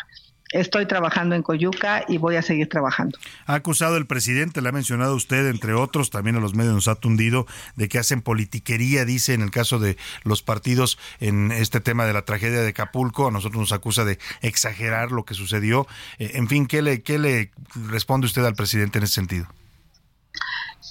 Estoy 0.52 0.86
trabajando 0.86 1.34
en 1.34 1.42
Coyuca 1.42 2.04
y 2.06 2.18
voy 2.18 2.36
a 2.36 2.42
seguir 2.42 2.68
trabajando. 2.68 3.18
Ha 3.46 3.54
acusado 3.54 3.96
el 3.96 4.06
presidente, 4.06 4.62
le 4.62 4.68
ha 4.68 4.72
mencionado 4.72 5.14
usted, 5.14 5.48
entre 5.48 5.74
otros, 5.74 6.10
también 6.10 6.36
a 6.36 6.40
los 6.40 6.54
medios 6.54 6.74
nos 6.74 6.88
ha 6.88 6.94
tundido, 6.94 7.46
de 7.74 7.88
que 7.88 7.98
hacen 7.98 8.22
politiquería, 8.22 9.04
dice, 9.04 9.34
en 9.34 9.42
el 9.42 9.50
caso 9.50 9.78
de 9.78 9.96
los 10.22 10.42
partidos 10.42 10.98
en 11.20 11.50
este 11.50 11.80
tema 11.80 12.06
de 12.06 12.12
la 12.12 12.22
tragedia 12.22 12.60
de 12.60 12.68
Acapulco. 12.68 13.28
A 13.28 13.30
nosotros 13.30 13.60
nos 13.60 13.72
acusa 13.72 14.04
de 14.04 14.18
exagerar 14.40 15.10
lo 15.10 15.24
que 15.24 15.34
sucedió. 15.34 15.86
Eh, 16.18 16.32
en 16.34 16.48
fin, 16.48 16.66
¿qué 16.66 16.82
le, 16.82 17.02
¿qué 17.02 17.18
le 17.18 17.50
responde 17.88 18.26
usted 18.26 18.44
al 18.44 18.54
presidente 18.54 18.98
en 18.98 19.04
ese 19.04 19.14
sentido? 19.14 19.46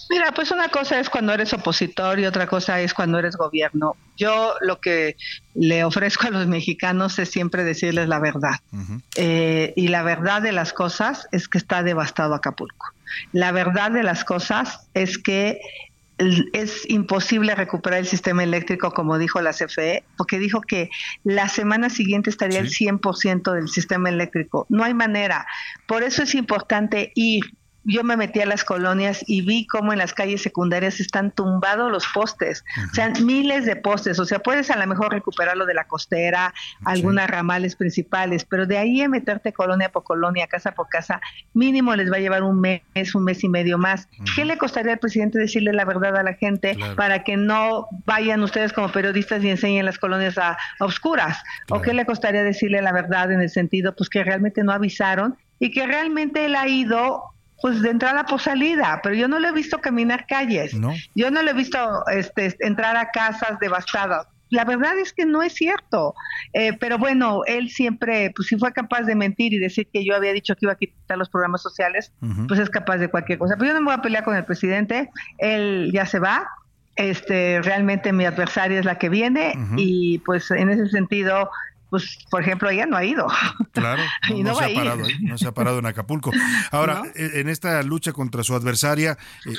Mira, 0.10 0.32
pues 0.34 0.51
una 0.51 0.70
cosa 0.70 0.99
es 0.99 1.10
cuando 1.10 1.34
eres 1.34 1.53
opositor 1.53 2.20
y 2.20 2.26
otra 2.26 2.47
cosa 2.47 2.80
es 2.80 2.93
cuando 2.93 3.18
eres 3.18 3.36
gobierno. 3.36 3.95
Yo 4.18 4.53
lo 4.62 4.80
que 4.80 5.18
le 5.56 5.84
ofrezco 5.84 6.28
a 6.28 6.30
los 6.30 6.47
mexicanos 6.47 7.18
es 7.18 7.30
siempre 7.30 7.64
decirles 7.64 8.08
la 8.08 8.20
verdad. 8.20 8.60
Eh, 9.16 9.74
y 9.76 9.88
la 9.88 10.03
verdad 10.03 10.41
de 10.41 10.51
las 10.51 10.74
cosas 10.74 11.28
es 11.32 11.47
que 11.47 11.58
está 11.58 11.82
devastado 11.82 12.36
Acapulco. 12.36 12.88
La 13.32 13.51
verdad 13.51 13.91
de 13.91 14.03
las 14.03 14.24
cosas 14.24 14.88
es 14.93 15.18
que 15.18 15.60
es 16.53 16.89
imposible 16.89 17.56
recuperar 17.56 17.99
el 17.99 18.06
sistema 18.06 18.43
eléctrico, 18.43 18.91
como 18.91 19.18
dijo 19.18 19.41
la 19.41 19.51
CFE, 19.51 20.06
porque 20.18 20.39
dijo 20.39 20.62
que 20.62 20.89
la 21.24 21.49
semana 21.49 21.89
siguiente 21.89 22.30
estaría 22.30 22.60
el 22.60 22.70
100% 22.70 23.53
del 23.53 23.68
sistema 23.68 24.10
eléctrico. 24.10 24.66
No 24.70 24.84
hay 24.84 24.93
manera. 24.93 25.45
Por 25.88 26.03
eso 26.03 26.24
es 26.24 26.36
importante 26.36 27.12
ir 27.16 27.43
yo 27.86 28.03
me 28.03 28.17
metí 28.17 28.41
a 28.41 28.45
las 28.45 28.63
colonias 28.63 29.23
y 29.27 29.41
vi 29.41 29.67
cómo 29.67 29.93
en 29.93 29.99
las 29.99 30.13
calles 30.13 30.41
secundarias 30.41 30.99
están 30.99 31.31
tumbados 31.31 31.91
los 31.91 32.05
postes, 32.07 32.63
o 32.91 32.95
sea, 32.95 33.11
miles 33.21 33.65
de 33.65 33.75
postes, 33.75 34.19
o 34.19 34.25
sea, 34.25 34.39
puedes 34.39 34.71
a 34.71 34.77
lo 34.77 34.88
mejor 34.88 35.11
recuperarlo 35.11 35.65
de 35.65 35.75
la 35.75 35.86
costera, 35.86 36.53
algunas 36.83 37.29
ramales 37.29 37.75
principales, 37.75 38.45
pero 38.45 38.65
de 38.65 38.77
ahí 38.77 39.01
a 39.01 39.09
meterte 39.09 39.53
colonia 39.53 39.89
por 39.89 40.03
colonia, 40.03 40.47
casa 40.47 40.71
por 40.71 40.89
casa, 40.89 41.21
mínimo 41.53 41.95
les 41.95 42.11
va 42.11 42.17
a 42.17 42.19
llevar 42.19 42.43
un 42.43 42.59
mes, 42.59 42.81
un 43.13 43.23
mes 43.23 43.43
y 43.43 43.49
medio 43.49 43.77
más. 43.77 44.07
¿Qué 44.36 44.45
le 44.45 44.57
costaría 44.57 44.93
al 44.93 44.99
presidente 44.99 45.38
decirle 45.38 45.73
la 45.73 45.86
verdad 45.86 46.17
a 46.17 46.23
la 46.23 46.33
gente 46.33 46.77
para 46.95 47.23
que 47.23 47.38
no 47.38 47.88
vayan 48.05 48.41
ustedes 48.41 48.73
como 48.73 48.89
periodistas 48.89 49.43
y 49.43 49.49
enseñen 49.49 49.86
las 49.86 49.99
colonias 49.99 50.38
a, 50.38 50.57
oscuras? 50.79 51.38
¿O 51.69 51.81
qué 51.81 51.93
le 51.93 52.05
costaría 52.05 52.43
decirle 52.43 52.81
la 52.81 52.91
verdad 52.91 53.31
en 53.31 53.41
el 53.41 53.49
sentido, 53.49 53.95
pues 53.95 54.09
que 54.09 54.23
realmente 54.23 54.63
no 54.63 54.71
avisaron 54.71 55.38
y 55.59 55.71
que 55.71 55.86
realmente 55.86 56.45
él 56.45 56.55
ha 56.55 56.67
ido 56.67 57.34
pues 57.66 57.82
de 57.82 57.89
entrada 57.89 58.28
por 58.28 58.39
salida, 58.39 58.99
pero 59.01 59.16
yo 59.16 59.28
no 59.28 59.39
le 59.39 59.47
he 59.47 59.51
visto 59.51 59.82
caminar 59.82 60.28
calles, 60.28 60.78
yo 61.16 61.32
no 61.32 61.41
le 61.41 61.49
he 61.49 61.53
visto 61.55 62.05
este, 62.13 62.55
entrar 62.59 62.95
a 62.95 63.09
casas 63.09 63.57
devastadas. 63.59 64.28
La 64.51 64.66
verdad 64.66 64.95
es 64.99 65.13
que 65.13 65.26
no 65.26 65.41
es 65.41 65.53
cierto, 65.53 66.13
eh, 66.53 66.74
pero 66.80 66.99
bueno, 66.99 67.41
él 67.47 67.72
siempre, 67.72 68.32
pues 68.36 68.49
si 68.49 68.59
fue 68.59 68.72
capaz 68.72 69.01
de 69.01 69.16
mentir 69.16 69.51
y 69.51 69.57
decir 69.57 69.88
que 69.91 70.05
yo 70.05 70.16
había 70.16 70.32
dicho 70.32 70.53
que 70.53 70.68
iba 70.68 70.74
a 70.74 70.76
quitar 70.76 71.18
los 71.18 71.28
programas 71.28 71.63
sociales, 71.63 72.13
pues 72.47 72.59
es 72.59 72.70
capaz 72.70 72.97
de 72.97 73.07
cualquier 73.07 73.39
cosa. 73.39 73.55
Pero 73.57 73.70
yo 73.70 73.74
no 73.74 73.80
me 73.80 73.86
voy 73.86 73.95
a 73.95 74.01
pelear 74.03 74.24
con 74.24 74.36
el 74.36 74.45
presidente, 74.45 75.09
él 75.39 75.89
ya 75.91 76.05
se 76.05 76.20
va, 76.20 76.47
este, 76.97 77.63
realmente 77.63 78.13
mi 78.13 78.26
adversaria 78.26 78.78
es 78.78 78.86
la 78.86 78.99
que 78.99 79.09
viene 79.09 79.57
y 79.76 80.20
pues 80.20 80.51
en 80.51 80.70
ese 80.70 80.88
sentido 80.89 81.49
pues, 81.89 82.17
por 82.29 82.41
ejemplo, 82.41 82.69
ella 82.69 82.86
no 82.86 82.97
ha 82.97 83.05
ido. 83.05 83.27
Claro, 83.71 84.01
no, 84.36 84.55
se 84.55 84.65
ha 84.65 84.73
parado 84.73 85.03
no 85.21 85.38
se 85.38 85.47
ha 85.47 85.51
parado 85.53 85.79
en 85.79 85.86
Acapulco. 85.86 86.31
Ahora, 86.71 87.03
e, 87.15 87.39
en 87.39 87.49
esta 87.49 87.81
lucha 87.83 88.11
contra 88.11 88.43
su 88.43 88.55
adversaria, 88.55 89.17
eh, 89.45 89.53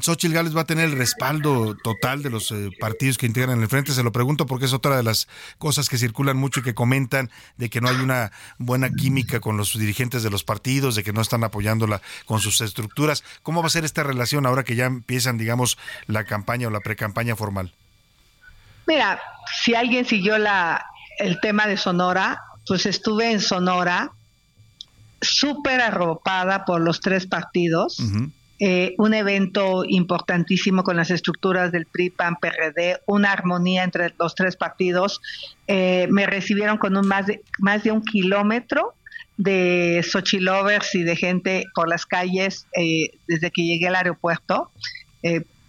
Xochitl 0.00 0.34
Gales 0.34 0.56
va 0.56 0.62
a 0.62 0.66
tener 0.66 0.90
el 0.90 0.98
respaldo 0.98 1.76
total 1.76 2.22
de 2.22 2.30
los 2.30 2.50
eh, 2.52 2.70
partidos 2.78 3.18
que 3.18 3.26
integran 3.26 3.60
el 3.60 3.68
frente. 3.68 3.92
Se 3.92 4.02
lo 4.02 4.12
pregunto 4.12 4.46
porque 4.46 4.66
es 4.66 4.72
otra 4.72 4.96
de 4.96 5.02
las 5.02 5.28
cosas 5.58 5.88
que 5.88 5.98
circulan 5.98 6.36
mucho 6.36 6.60
y 6.60 6.62
que 6.62 6.74
comentan 6.74 7.30
de 7.56 7.70
que 7.70 7.80
no 7.80 7.88
hay 7.88 7.96
una 7.96 8.32
buena 8.58 8.90
química 8.90 9.40
con 9.40 9.56
los 9.56 9.78
dirigentes 9.78 10.22
de 10.22 10.30
los 10.30 10.44
partidos, 10.44 10.94
de 10.94 11.02
que 11.02 11.12
no 11.12 11.20
están 11.20 11.44
apoyándola 11.44 12.02
con 12.26 12.40
sus 12.40 12.60
estructuras. 12.60 13.24
¿Cómo 13.42 13.62
va 13.62 13.66
a 13.68 13.70
ser 13.70 13.84
esta 13.84 14.02
relación 14.02 14.46
ahora 14.46 14.64
que 14.64 14.76
ya 14.76 14.86
empiezan, 14.86 15.38
digamos, 15.38 15.78
la 16.06 16.24
campaña 16.24 16.68
o 16.68 16.70
la 16.70 16.80
precampaña 16.80 17.36
formal? 17.36 17.72
Mira, 18.86 19.20
si 19.62 19.74
alguien 19.74 20.04
siguió 20.04 20.36
la, 20.36 20.84
el 21.20 21.40
tema 21.40 21.66
de 21.66 21.76
Sonora, 21.76 22.42
pues 22.66 22.86
estuve 22.86 23.30
en 23.30 23.40
Sonora 23.40 24.12
súper 25.20 25.80
arropada 25.80 26.64
por 26.64 26.80
los 26.80 27.00
tres 27.00 27.26
partidos. 27.26 27.98
Eh, 28.62 28.94
un 28.98 29.14
evento 29.14 29.84
importantísimo 29.86 30.84
con 30.84 30.96
las 30.96 31.10
estructuras 31.10 31.72
del 31.72 31.86
PRI, 31.86 32.10
PAN, 32.10 32.36
PRD, 32.36 33.00
una 33.06 33.32
armonía 33.32 33.84
entre 33.84 34.12
los 34.18 34.34
tres 34.34 34.56
partidos. 34.56 35.20
Eh, 35.66 36.08
me 36.10 36.26
recibieron 36.26 36.76
con 36.76 36.96
un 36.96 37.06
más 37.06 37.26
de, 37.26 37.42
más 37.58 37.84
de 37.84 37.92
un 37.92 38.02
kilómetro 38.02 38.94
de 39.38 40.04
Xochilovers 40.06 40.94
y 40.94 41.04
de 41.04 41.16
gente 41.16 41.64
por 41.74 41.88
las 41.88 42.04
calles 42.04 42.66
eh, 42.76 43.10
desde 43.26 43.50
que 43.50 43.64
llegué 43.64 43.88
al 43.88 43.94
aeropuerto. 43.94 44.70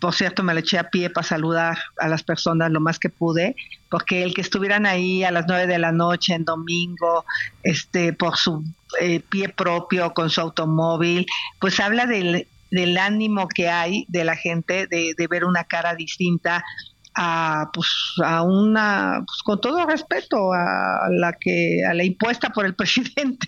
Por 0.01 0.15
cierto, 0.15 0.41
me 0.41 0.55
le 0.55 0.61
eché 0.61 0.79
a 0.79 0.89
pie 0.89 1.11
para 1.11 1.25
saludar 1.25 1.77
a 1.99 2.07
las 2.07 2.23
personas 2.23 2.71
lo 2.71 2.81
más 2.81 2.97
que 2.97 3.09
pude, 3.09 3.55
porque 3.89 4.23
el 4.23 4.33
que 4.33 4.41
estuvieran 4.41 4.87
ahí 4.87 5.23
a 5.23 5.29
las 5.29 5.45
nueve 5.47 5.67
de 5.67 5.77
la 5.77 5.91
noche 5.91 6.33
en 6.33 6.43
domingo, 6.43 7.23
este, 7.61 8.11
por 8.11 8.35
su 8.35 8.63
eh, 8.99 9.21
pie 9.29 9.49
propio, 9.49 10.11
con 10.13 10.31
su 10.31 10.41
automóvil, 10.41 11.27
pues 11.59 11.79
habla 11.79 12.07
del, 12.07 12.47
del 12.71 12.97
ánimo 12.97 13.47
que 13.47 13.69
hay 13.69 14.05
de 14.07 14.25
la 14.25 14.35
gente 14.35 14.87
de, 14.87 15.13
de 15.15 15.27
ver 15.27 15.45
una 15.45 15.65
cara 15.65 15.93
distinta 15.93 16.63
a 17.15 17.69
pues 17.73 17.87
a 18.23 18.43
una 18.43 19.23
pues, 19.25 19.43
con 19.43 19.59
todo 19.59 19.85
respeto 19.85 20.53
a 20.53 21.09
la 21.09 21.33
que 21.33 21.79
a 21.85 21.93
la 21.93 22.03
impuesta 22.03 22.49
por 22.49 22.65
el 22.65 22.75
presidente. 22.81 23.47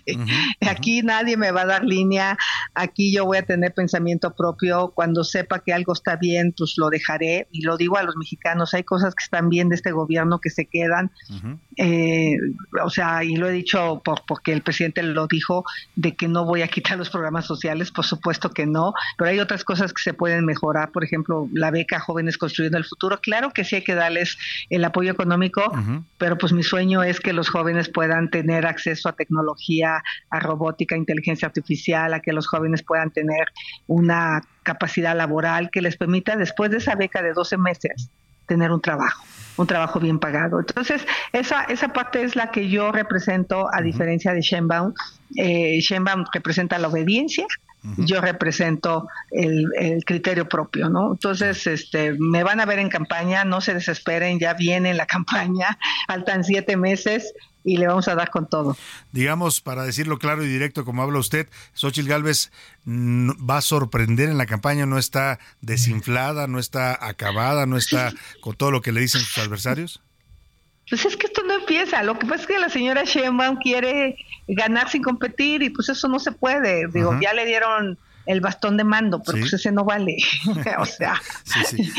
Aquí 0.60 1.02
nadie 1.02 1.36
me 1.36 1.50
va 1.50 1.62
a 1.62 1.66
dar 1.66 1.84
línea. 1.84 2.36
Aquí 2.74 3.12
yo 3.14 3.24
voy 3.24 3.38
a 3.38 3.46
tener 3.46 3.72
pensamiento 3.72 4.34
propio. 4.34 4.92
Cuando 4.94 5.24
sepa 5.24 5.60
que 5.60 5.72
algo 5.72 5.92
está 5.92 6.16
bien 6.16 6.54
pues 6.56 6.74
lo 6.76 6.90
dejaré. 6.90 7.48
Y 7.52 7.62
lo 7.62 7.76
digo 7.76 7.96
a 7.96 8.02
los 8.02 8.16
mexicanos 8.16 8.74
hay 8.74 8.84
cosas 8.84 9.14
que 9.14 9.24
están 9.24 9.48
bien 9.48 9.68
de 9.68 9.76
este 9.76 9.92
gobierno 9.92 10.40
que 10.40 10.50
se 10.50 10.66
quedan. 10.66 11.10
Eh, 11.76 12.36
o 12.82 12.90
sea 12.90 13.24
y 13.24 13.36
lo 13.36 13.48
he 13.48 13.52
dicho 13.52 14.02
por, 14.04 14.22
porque 14.26 14.52
el 14.52 14.62
presidente 14.62 15.02
lo 15.02 15.26
dijo 15.26 15.64
de 15.96 16.14
que 16.14 16.28
no 16.28 16.44
voy 16.44 16.62
a 16.62 16.68
quitar 16.68 16.96
los 16.96 17.10
programas 17.10 17.46
sociales 17.46 17.90
por 17.90 18.04
supuesto 18.04 18.50
que 18.50 18.64
no 18.66 18.94
pero 19.18 19.30
hay 19.30 19.40
otras 19.40 19.64
cosas 19.64 19.92
que 19.92 20.02
se 20.02 20.12
pueden 20.12 20.44
mejorar. 20.44 20.92
Por 20.92 21.04
ejemplo 21.04 21.48
la 21.52 21.70
beca 21.70 21.98
jóvenes 21.98 22.36
construyendo 22.36 22.78
el 22.78 22.84
futuro. 22.84 23.20
Claro 23.20 23.53
que 23.54 23.64
sí 23.64 23.76
hay 23.76 23.84
que 23.84 23.94
darles 23.94 24.36
el 24.68 24.84
apoyo 24.84 25.12
económico, 25.12 25.62
pero 26.18 26.36
pues 26.36 26.52
mi 26.52 26.62
sueño 26.62 27.02
es 27.02 27.20
que 27.20 27.32
los 27.32 27.48
jóvenes 27.48 27.88
puedan 27.88 28.30
tener 28.30 28.66
acceso 28.66 29.08
a 29.08 29.12
tecnología, 29.12 30.02
a 30.30 30.40
robótica, 30.40 30.96
inteligencia 30.96 31.46
artificial, 31.46 32.12
a 32.12 32.20
que 32.20 32.32
los 32.32 32.46
jóvenes 32.46 32.82
puedan 32.82 33.10
tener 33.10 33.48
una 33.86 34.42
capacidad 34.62 35.16
laboral 35.16 35.70
que 35.70 35.80
les 35.80 35.96
permita 35.96 36.36
después 36.36 36.70
de 36.70 36.78
esa 36.78 36.94
beca 36.94 37.22
de 37.22 37.32
12 37.32 37.56
meses 37.56 38.10
tener 38.46 38.70
un 38.70 38.80
trabajo 38.80 39.24
un 39.56 39.66
trabajo 39.66 40.00
bien 40.00 40.18
pagado. 40.18 40.58
Entonces, 40.60 41.06
esa, 41.32 41.64
esa 41.64 41.92
parte 41.92 42.22
es 42.22 42.36
la 42.36 42.50
que 42.50 42.68
yo 42.68 42.92
represento 42.92 43.68
a 43.72 43.80
diferencia 43.82 44.32
de 44.32 44.40
Shenbaum. 44.40 44.92
Eh, 45.36 45.78
Shenbaum 45.80 46.24
representa 46.32 46.78
la 46.78 46.88
obediencia, 46.88 47.46
yo 47.98 48.20
represento 48.20 49.08
el, 49.30 50.02
criterio 50.06 50.48
propio, 50.48 50.88
¿no? 50.88 51.12
Entonces, 51.12 51.66
este, 51.66 52.14
me 52.18 52.42
van 52.42 52.60
a 52.60 52.64
ver 52.64 52.78
en 52.78 52.88
campaña, 52.88 53.44
no 53.44 53.60
se 53.60 53.74
desesperen, 53.74 54.38
ya 54.38 54.54
viene 54.54 54.94
la 54.94 55.06
campaña, 55.14 55.78
faltan 56.06 56.44
siete 56.44 56.76
meses 56.76 57.34
y 57.62 57.78
le 57.78 57.86
vamos 57.86 58.08
a 58.08 58.14
dar 58.14 58.30
con 58.30 58.46
todo. 58.46 58.76
Digamos, 59.12 59.60
para 59.60 59.84
decirlo 59.84 60.18
claro 60.18 60.44
y 60.44 60.48
directo, 60.48 60.84
como 60.84 61.02
habla 61.02 61.18
usted, 61.18 61.48
Xochitl 61.74 62.08
Galvez 62.08 62.50
va 62.86 63.58
a 63.58 63.62
sorprender 63.62 64.28
en 64.28 64.38
la 64.38 64.46
campaña, 64.46 64.86
no 64.86 64.98
está 64.98 65.38
desinflada, 65.60 66.46
no 66.46 66.58
está 66.58 67.06
acabada, 67.06 67.66
no 67.66 67.76
está 67.76 68.12
con 68.40 68.54
todo 68.56 68.70
lo 68.70 68.82
que 68.82 68.92
le 68.92 69.00
dicen 69.00 69.20
sus 69.20 69.38
adversarios. 69.38 70.00
Pues 70.88 71.04
es 71.06 71.16
que 71.16 71.26
esto 71.26 71.42
empieza. 71.74 72.02
Lo 72.02 72.18
que 72.18 72.26
pasa 72.26 72.42
es 72.42 72.46
que 72.46 72.58
la 72.58 72.68
señora 72.68 73.04
Sheinbaum 73.04 73.56
quiere 73.56 74.16
ganar 74.48 74.88
sin 74.88 75.02
competir 75.02 75.62
y 75.62 75.70
pues 75.70 75.88
eso 75.88 76.08
no 76.08 76.18
se 76.18 76.32
puede. 76.32 76.88
Digo, 76.88 77.18
ya 77.20 77.32
le 77.34 77.46
dieron 77.46 77.98
el 78.26 78.40
bastón 78.40 78.78
de 78.78 78.84
mando, 78.84 79.22
pero 79.22 79.38
pues 79.38 79.52
ese 79.52 79.70
no 79.70 79.84
vale. 79.84 80.16
o 80.78 80.86
sea, 80.86 81.20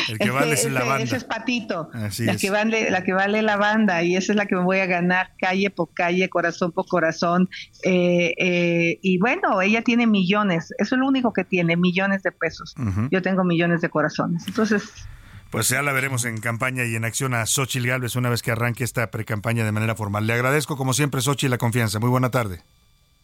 el 0.10 0.18
que 0.18 0.32
vale 0.32 0.54
es 0.54 0.72
la 0.72 0.84
banda. 0.84 1.04
Ese 1.04 1.18
es 1.18 1.24
patito. 1.24 1.90
la 2.20 2.36
que 2.36 2.50
vale, 2.50 2.90
la 2.90 3.04
que 3.04 3.14
vale 3.14 3.42
la 3.42 3.58
banda 3.58 4.02
y 4.02 4.16
esa 4.16 4.32
es 4.32 4.36
la 4.36 4.46
que 4.48 4.56
me 4.56 4.64
voy 4.64 4.80
a 4.80 4.88
ganar 4.88 5.32
calle 5.38 5.70
por 5.70 5.94
calle, 5.94 6.28
corazón 6.30 6.72
por 6.72 6.88
corazón. 6.88 7.50
Eh, 7.84 8.34
eh, 8.38 9.00
y 9.02 9.20
bueno, 9.20 9.62
ella 9.62 9.84
tiene 9.84 10.08
millones. 10.08 10.74
Eso 10.80 10.96
es 10.96 11.00
lo 11.00 11.08
único 11.08 11.32
que 11.32 11.44
tiene, 11.44 11.78
millones 11.78 12.24
de 12.24 12.32
pesos. 12.32 12.74
Yo 13.12 13.22
tengo 13.22 13.44
millones 13.44 13.82
de 13.82 13.90
corazones. 13.90 14.48
Entonces 14.48 15.08
pues 15.56 15.70
ya 15.70 15.82
la 15.82 15.94
veremos 15.94 16.26
en 16.26 16.40
campaña 16.40 16.84
y 16.84 16.96
en 16.96 17.06
acción 17.06 17.34
a 17.34 17.46
Xochitl 17.46 17.88
Galvez 17.88 18.18
una 18.18 18.30
vez 18.30 18.42
que 18.42 18.52
arranque 18.52 18.84
esta 18.84 19.10
pre-campaña 19.10 19.64
de 19.64 19.72
manera 19.72 19.96
formal. 19.96 20.28
Le 20.28 20.34
agradezco 20.34 20.76
como 20.76 20.94
siempre, 20.94 21.22
Xochitl, 21.22 21.52
la 21.52 21.58
confianza. 21.58 21.98
Muy 21.98 22.10
buena 22.10 22.30
tarde. 22.30 22.62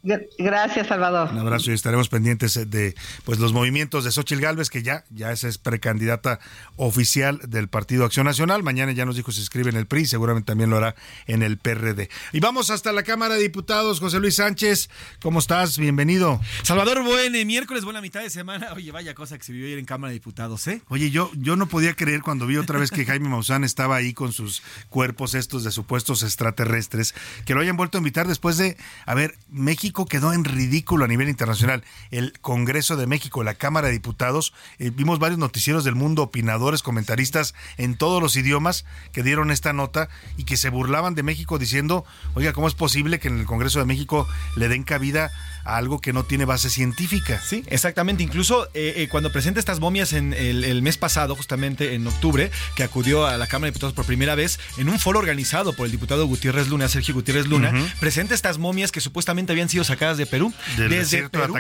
Gracias, 0.03 0.87
Salvador. 0.87 1.29
Un 1.31 1.37
abrazo 1.37 1.69
y 1.69 1.75
estaremos 1.75 2.09
pendientes 2.09 2.59
de 2.69 2.95
pues 3.23 3.37
los 3.37 3.53
movimientos 3.53 4.03
de 4.03 4.11
Xochitl 4.11 4.41
Gálvez, 4.41 4.69
que 4.71 4.81
ya, 4.81 5.03
ya 5.11 5.31
es 5.31 5.57
precandidata 5.59 6.39
oficial 6.75 7.39
del 7.47 7.67
Partido 7.67 8.05
Acción 8.05 8.25
Nacional. 8.25 8.63
Mañana 8.63 8.93
ya 8.93 9.05
nos 9.05 9.15
dijo 9.15 9.31
se 9.31 9.41
inscribe 9.41 9.69
en 9.69 9.75
el 9.75 9.85
PRI, 9.85 10.07
seguramente 10.07 10.47
también 10.47 10.71
lo 10.71 10.77
hará 10.77 10.95
en 11.27 11.43
el 11.43 11.57
PRD. 11.57 12.09
Y 12.33 12.39
vamos 12.39 12.71
hasta 12.71 12.91
la 12.91 13.03
Cámara 13.03 13.35
de 13.35 13.41
Diputados. 13.43 13.99
José 13.99 14.19
Luis 14.19 14.35
Sánchez, 14.35 14.89
¿cómo 15.21 15.37
estás? 15.37 15.77
Bienvenido. 15.77 16.41
Salvador, 16.63 17.03
buen 17.03 17.35
eh, 17.35 17.45
miércoles, 17.45 17.85
buena 17.85 18.01
mitad 18.01 18.21
de 18.21 18.31
semana. 18.31 18.73
Oye, 18.73 18.91
vaya 18.91 19.13
cosa 19.13 19.37
que 19.37 19.43
se 19.43 19.53
vio 19.53 19.67
ayer 19.67 19.77
en 19.77 19.85
Cámara 19.85 20.09
de 20.09 20.15
Diputados, 20.15 20.65
¿eh? 20.67 20.81
Oye, 20.89 21.11
yo, 21.11 21.29
yo 21.35 21.55
no 21.55 21.67
podía 21.67 21.93
creer 21.93 22.21
cuando 22.21 22.47
vi 22.47 22.57
otra 22.57 22.79
vez 22.79 22.89
que 22.89 23.05
Jaime 23.05 23.29
Maussan 23.29 23.63
estaba 23.63 23.97
ahí 23.97 24.13
con 24.13 24.31
sus 24.31 24.63
cuerpos 24.89 25.35
estos 25.35 25.63
de 25.63 25.71
supuestos 25.71 26.23
extraterrestres, 26.23 27.13
que 27.45 27.53
lo 27.53 27.61
hayan 27.61 27.77
vuelto 27.77 27.97
a 27.97 27.99
invitar 27.99 28.27
después 28.27 28.57
de, 28.57 28.77
a 29.05 29.13
ver, 29.13 29.37
México 29.49 29.90
quedó 29.93 30.33
en 30.33 30.43
ridículo 30.43 30.71
ridículo 30.71 31.03
a 31.03 31.07
nivel 31.09 31.27
internacional. 31.27 31.83
El 32.11 32.31
Congreso 32.39 32.95
de 32.95 33.05
México, 33.05 33.43
la 33.43 33.55
Cámara 33.55 33.87
de 33.87 33.93
Diputados, 33.93 34.53
eh, 34.79 34.89
vimos 34.89 35.19
varios 35.19 35.37
noticieros 35.37 35.83
del 35.83 35.95
mundo, 35.95 36.23
opinadores, 36.23 36.81
comentaristas 36.81 37.53
en 37.77 37.97
todos 37.97 38.21
los 38.21 38.37
idiomas 38.37 38.85
que 39.11 39.21
dieron 39.21 39.51
esta 39.51 39.73
nota 39.73 40.07
y 40.37 40.45
que 40.45 40.55
se 40.55 40.69
burlaban 40.69 41.13
de 41.13 41.23
México 41.23 41.59
diciendo, 41.59 42.05
oiga, 42.35 42.53
¿cómo 42.53 42.69
es 42.69 42.73
posible 42.73 43.19
que 43.19 43.27
en 43.27 43.39
el 43.39 43.45
Congreso 43.45 43.79
de 43.79 43.85
México 43.85 44.27
le 44.55 44.69
den 44.69 44.83
cabida 44.83 45.29
a 45.63 45.77
algo 45.77 45.99
que 45.99 46.13
no 46.13 46.23
tiene 46.23 46.45
base 46.45 46.69
científica? 46.69 47.41
Sí, 47.41 47.63
exactamente. 47.67 48.23
Incluso 48.23 48.67
eh, 48.73 48.93
eh, 48.97 49.07
cuando 49.09 49.31
presenta 49.31 49.59
estas 49.59 49.79
momias 49.79 50.13
en 50.13 50.33
el, 50.33 50.81
mes 50.81 50.97
pasado, 50.97 51.35
justamente 51.35 51.93
en 51.93 52.07
octubre, 52.07 52.51
que 52.75 52.83
acudió 52.83 53.25
a 53.27 53.37
la 53.37 53.47
Cámara 53.47 53.67
de 53.67 53.71
Diputados 53.71 53.93
por 53.93 54.05
primera 54.05 54.35
vez 54.35 54.59
en 54.77 54.89
un 54.89 54.99
foro 54.99 55.19
organizado 55.19 55.73
por 55.73 55.85
el 55.85 55.91
diputado 55.91 56.25
Gutiérrez 56.25 56.67
Luna, 56.69 56.87
Sergio 56.87 57.13
Gutiérrez 57.13 57.47
Luna, 57.47 57.71
presenta 57.99 58.33
estas 58.33 58.57
momias 58.57 58.91
que 58.91 59.01
supuestamente 59.01 59.51
habían 59.51 59.69
sido 59.69 59.83
sacadas 59.83 60.17
de 60.17 60.25
Perú 60.25 60.53
desde 60.77 61.29
Perú, 61.29 61.55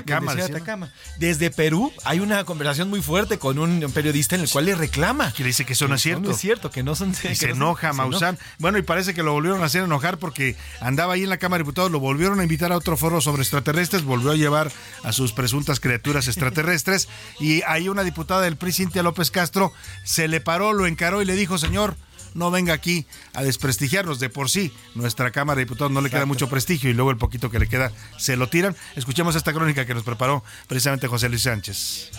Desde 1.17 1.51
Perú 1.51 1.91
hay 2.03 2.19
una 2.19 2.43
conversación 2.43 2.89
muy 2.89 3.01
fuerte 3.01 3.37
con 3.37 3.59
un 3.59 3.91
periodista 3.91 4.35
en 4.35 4.41
el 4.41 4.49
cual 4.49 4.65
le 4.65 4.75
reclama. 4.75 5.31
Que 5.33 5.43
le 5.43 5.47
dice 5.47 5.65
que 5.65 5.73
eso 5.73 5.87
no 5.87 5.95
es 5.95 6.01
cierto. 6.01 6.21
No 6.21 6.31
es 6.31 6.37
cierto, 6.37 6.71
que 6.71 6.83
no 6.83 6.95
son... 6.95 7.11
Y 7.29 7.35
se 7.35 7.51
enoja 7.51 7.93
Maussan. 7.93 8.37
Bueno, 8.59 8.77
y 8.77 8.81
parece 8.81 9.13
que 9.13 9.23
lo 9.23 9.33
volvieron 9.33 9.61
a 9.61 9.65
hacer 9.65 9.83
enojar 9.83 10.17
porque 10.17 10.55
andaba 10.79 11.13
ahí 11.13 11.23
en 11.23 11.29
la 11.29 11.37
Cámara 11.37 11.59
de 11.59 11.63
Diputados, 11.63 11.91
lo 11.91 11.99
volvieron 11.99 12.39
a 12.39 12.43
invitar 12.43 12.71
a 12.71 12.77
otro 12.77 12.97
foro 12.97 13.21
sobre 13.21 13.41
extraterrestres, 13.41 13.90
volvió 13.99 14.31
a 14.31 14.35
llevar 14.35 14.71
a 15.03 15.11
sus 15.11 15.33
presuntas 15.33 15.79
criaturas 15.79 16.27
extraterrestres 16.27 17.07
y 17.39 17.61
ahí 17.63 17.89
una 17.89 18.03
diputada 18.03 18.41
del 18.41 18.57
PRI, 18.57 18.71
Cintia 18.71 19.03
López 19.03 19.31
Castro, 19.31 19.73
se 20.03 20.27
le 20.27 20.41
paró, 20.41 20.73
lo 20.73 20.87
encaró 20.87 21.21
y 21.21 21.25
le 21.25 21.35
dijo, 21.35 21.57
señor, 21.57 21.95
no 22.33 22.51
venga 22.51 22.73
aquí 22.73 23.05
a 23.33 23.43
desprestigiarnos. 23.43 24.19
De 24.19 24.29
por 24.29 24.49
sí, 24.49 24.71
nuestra 24.95 25.31
Cámara 25.31 25.57
de 25.57 25.65
Diputados 25.65 25.91
no 25.91 26.01
le 26.01 26.09
queda 26.09 26.25
mucho 26.25 26.49
prestigio 26.49 26.89
y 26.89 26.93
luego 26.93 27.11
el 27.11 27.17
poquito 27.17 27.49
que 27.49 27.59
le 27.59 27.67
queda 27.67 27.91
se 28.17 28.37
lo 28.37 28.47
tiran. 28.47 28.75
Escuchemos 28.95 29.35
esta 29.35 29.53
crónica 29.53 29.85
que 29.85 29.93
nos 29.93 30.03
preparó 30.03 30.43
precisamente 30.67 31.07
José 31.07 31.29
Luis 31.29 31.43
Sánchez. 31.43 32.11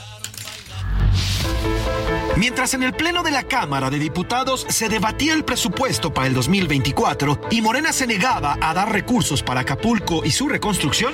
Mientras 2.37 2.72
en 2.72 2.83
el 2.83 2.95
Pleno 2.95 3.22
de 3.22 3.30
la 3.30 3.43
Cámara 3.43 3.91
de 3.91 3.99
Diputados 3.99 4.66
se 4.68 4.89
debatía 4.89 5.35
el 5.35 5.45
presupuesto 5.45 6.14
para 6.14 6.26
el 6.26 6.35
2024 6.35 7.43
y 7.51 7.61
Morena 7.61 7.93
se 7.93 8.07
negaba 8.07 8.57
a 8.61 8.72
dar 8.72 8.91
recursos 8.91 9.43
para 9.43 9.61
Acapulco 9.61 10.24
y 10.24 10.30
su 10.30 10.49
reconstrucción, 10.49 11.12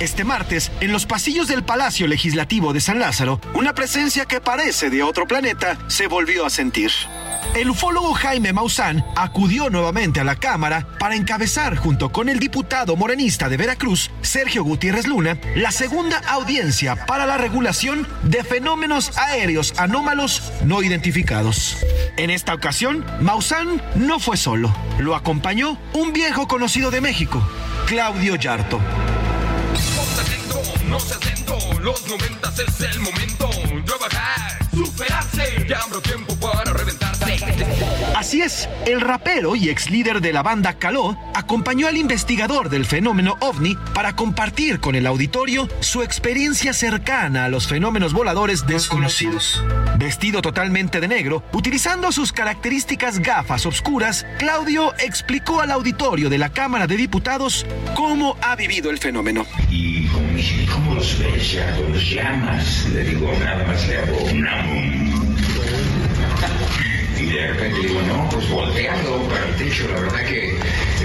este 0.00 0.24
martes, 0.24 0.70
en 0.80 0.92
los 0.92 1.06
pasillos 1.06 1.48
del 1.48 1.64
Palacio 1.64 2.06
Legislativo 2.06 2.72
de 2.72 2.80
San 2.80 2.98
Lázaro, 2.98 3.40
una 3.54 3.74
presencia 3.74 4.26
que 4.26 4.40
parece 4.40 4.90
de 4.90 5.02
otro 5.02 5.26
planeta 5.26 5.78
se 5.88 6.06
volvió 6.06 6.46
a 6.46 6.50
sentir. 6.50 6.90
El 7.54 7.70
ufólogo 7.70 8.12
Jaime 8.14 8.52
Maussan 8.52 9.04
acudió 9.14 9.70
nuevamente 9.70 10.18
a 10.18 10.24
la 10.24 10.34
Cámara 10.34 10.86
para 10.98 11.14
encabezar, 11.14 11.76
junto 11.76 12.10
con 12.10 12.28
el 12.28 12.40
diputado 12.40 12.96
morenista 12.96 13.48
de 13.48 13.56
Veracruz, 13.56 14.10
Sergio 14.22 14.64
Gutiérrez 14.64 15.06
Luna, 15.06 15.38
la 15.54 15.70
segunda 15.70 16.18
audiencia 16.26 17.06
para 17.06 17.26
la 17.26 17.38
regulación 17.38 18.08
de 18.24 18.42
fenómenos 18.42 19.16
aéreos 19.16 19.74
anómalos 19.76 20.52
no 20.64 20.82
identificados. 20.82 21.76
En 22.16 22.30
esta 22.30 22.54
ocasión, 22.54 23.04
Maussan 23.20 23.80
no 23.94 24.18
fue 24.18 24.36
solo. 24.36 24.74
Lo 24.98 25.14
acompañó 25.14 25.78
un 25.92 26.12
viejo 26.12 26.48
conocido 26.48 26.90
de 26.90 27.00
México, 27.00 27.46
Claudio 27.86 28.34
Yarto 28.34 28.80
no 30.94 31.00
seas 31.00 31.24
lento, 31.24 31.58
los 31.80 32.06
noventas 32.06 32.56
es 32.60 32.80
el 32.80 33.00
momento. 33.00 33.50
Trabajar, 33.84 34.58
superarse, 34.72 35.66
ya 35.68 35.80
habrá 35.80 36.00
tiempo 36.00 36.36
para. 36.36 36.53
Así 38.14 38.42
es, 38.42 38.68
el 38.86 39.00
rapero 39.00 39.56
y 39.56 39.70
ex 39.70 39.90
líder 39.90 40.20
de 40.20 40.32
la 40.32 40.44
banda 40.44 40.74
Caló 40.74 41.18
acompañó 41.34 41.88
al 41.88 41.96
investigador 41.96 42.70
del 42.70 42.86
fenómeno 42.86 43.36
ovni 43.40 43.76
para 43.92 44.14
compartir 44.14 44.78
con 44.78 44.94
el 44.94 45.08
auditorio 45.08 45.68
su 45.80 46.02
experiencia 46.02 46.72
cercana 46.72 47.44
a 47.44 47.48
los 47.48 47.66
fenómenos 47.66 48.12
voladores 48.12 48.66
desconocidos. 48.66 49.62
Vestido 49.98 50.42
totalmente 50.42 51.00
de 51.00 51.08
negro, 51.08 51.42
utilizando 51.52 52.12
sus 52.12 52.32
características 52.32 53.18
gafas 53.18 53.66
oscuras, 53.66 54.24
Claudio 54.38 54.94
explicó 54.98 55.60
al 55.60 55.72
auditorio 55.72 56.30
de 56.30 56.38
la 56.38 56.50
Cámara 56.50 56.86
de 56.86 56.96
Diputados 56.96 57.66
cómo 57.96 58.36
ha 58.42 58.54
vivido 58.54 58.90
el 58.90 58.98
fenómeno. 58.98 59.44
Y 59.70 60.06
¿cómo 60.06 60.94
los 60.94 61.18
llamas? 62.10 62.88
Le 62.92 63.04
digo, 63.04 63.30
nada 63.40 63.64
más 63.66 63.86
le 63.88 63.98
hago 63.98 64.30
un 67.24 67.32
de 67.32 67.46
repente 67.46 67.80
digo, 67.80 68.00
no, 68.02 68.28
pues 68.30 68.48
volteando 68.50 69.22
para 69.28 69.48
el 69.48 69.56
techo, 69.56 69.88
la 69.88 70.00
verdad 70.00 70.24
que 70.26 70.58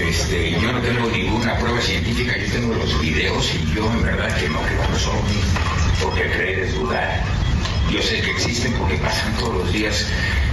este, 0.09 0.51
yo 0.59 0.71
no 0.71 0.81
tengo 0.81 1.09
ninguna 1.09 1.57
prueba 1.57 1.79
científica, 1.81 2.37
yo 2.37 2.51
tengo 2.51 2.73
los 2.75 2.99
videos 3.01 3.53
y 3.55 3.73
yo 3.73 3.91
en 3.91 4.03
verdad 4.03 4.35
que 4.37 4.49
no 4.49 4.59
los 4.91 5.07
ovnis, 5.07 5.45
porque 6.01 6.29
creer 6.31 6.59
es 6.59 6.75
dudar. 6.75 7.23
Yo 7.91 8.01
sé 8.03 8.21
que 8.21 8.31
existen 8.31 8.73
porque 8.73 8.95
pasan 8.97 9.35
todos 9.37 9.55
los 9.55 9.73
días. 9.73 10.05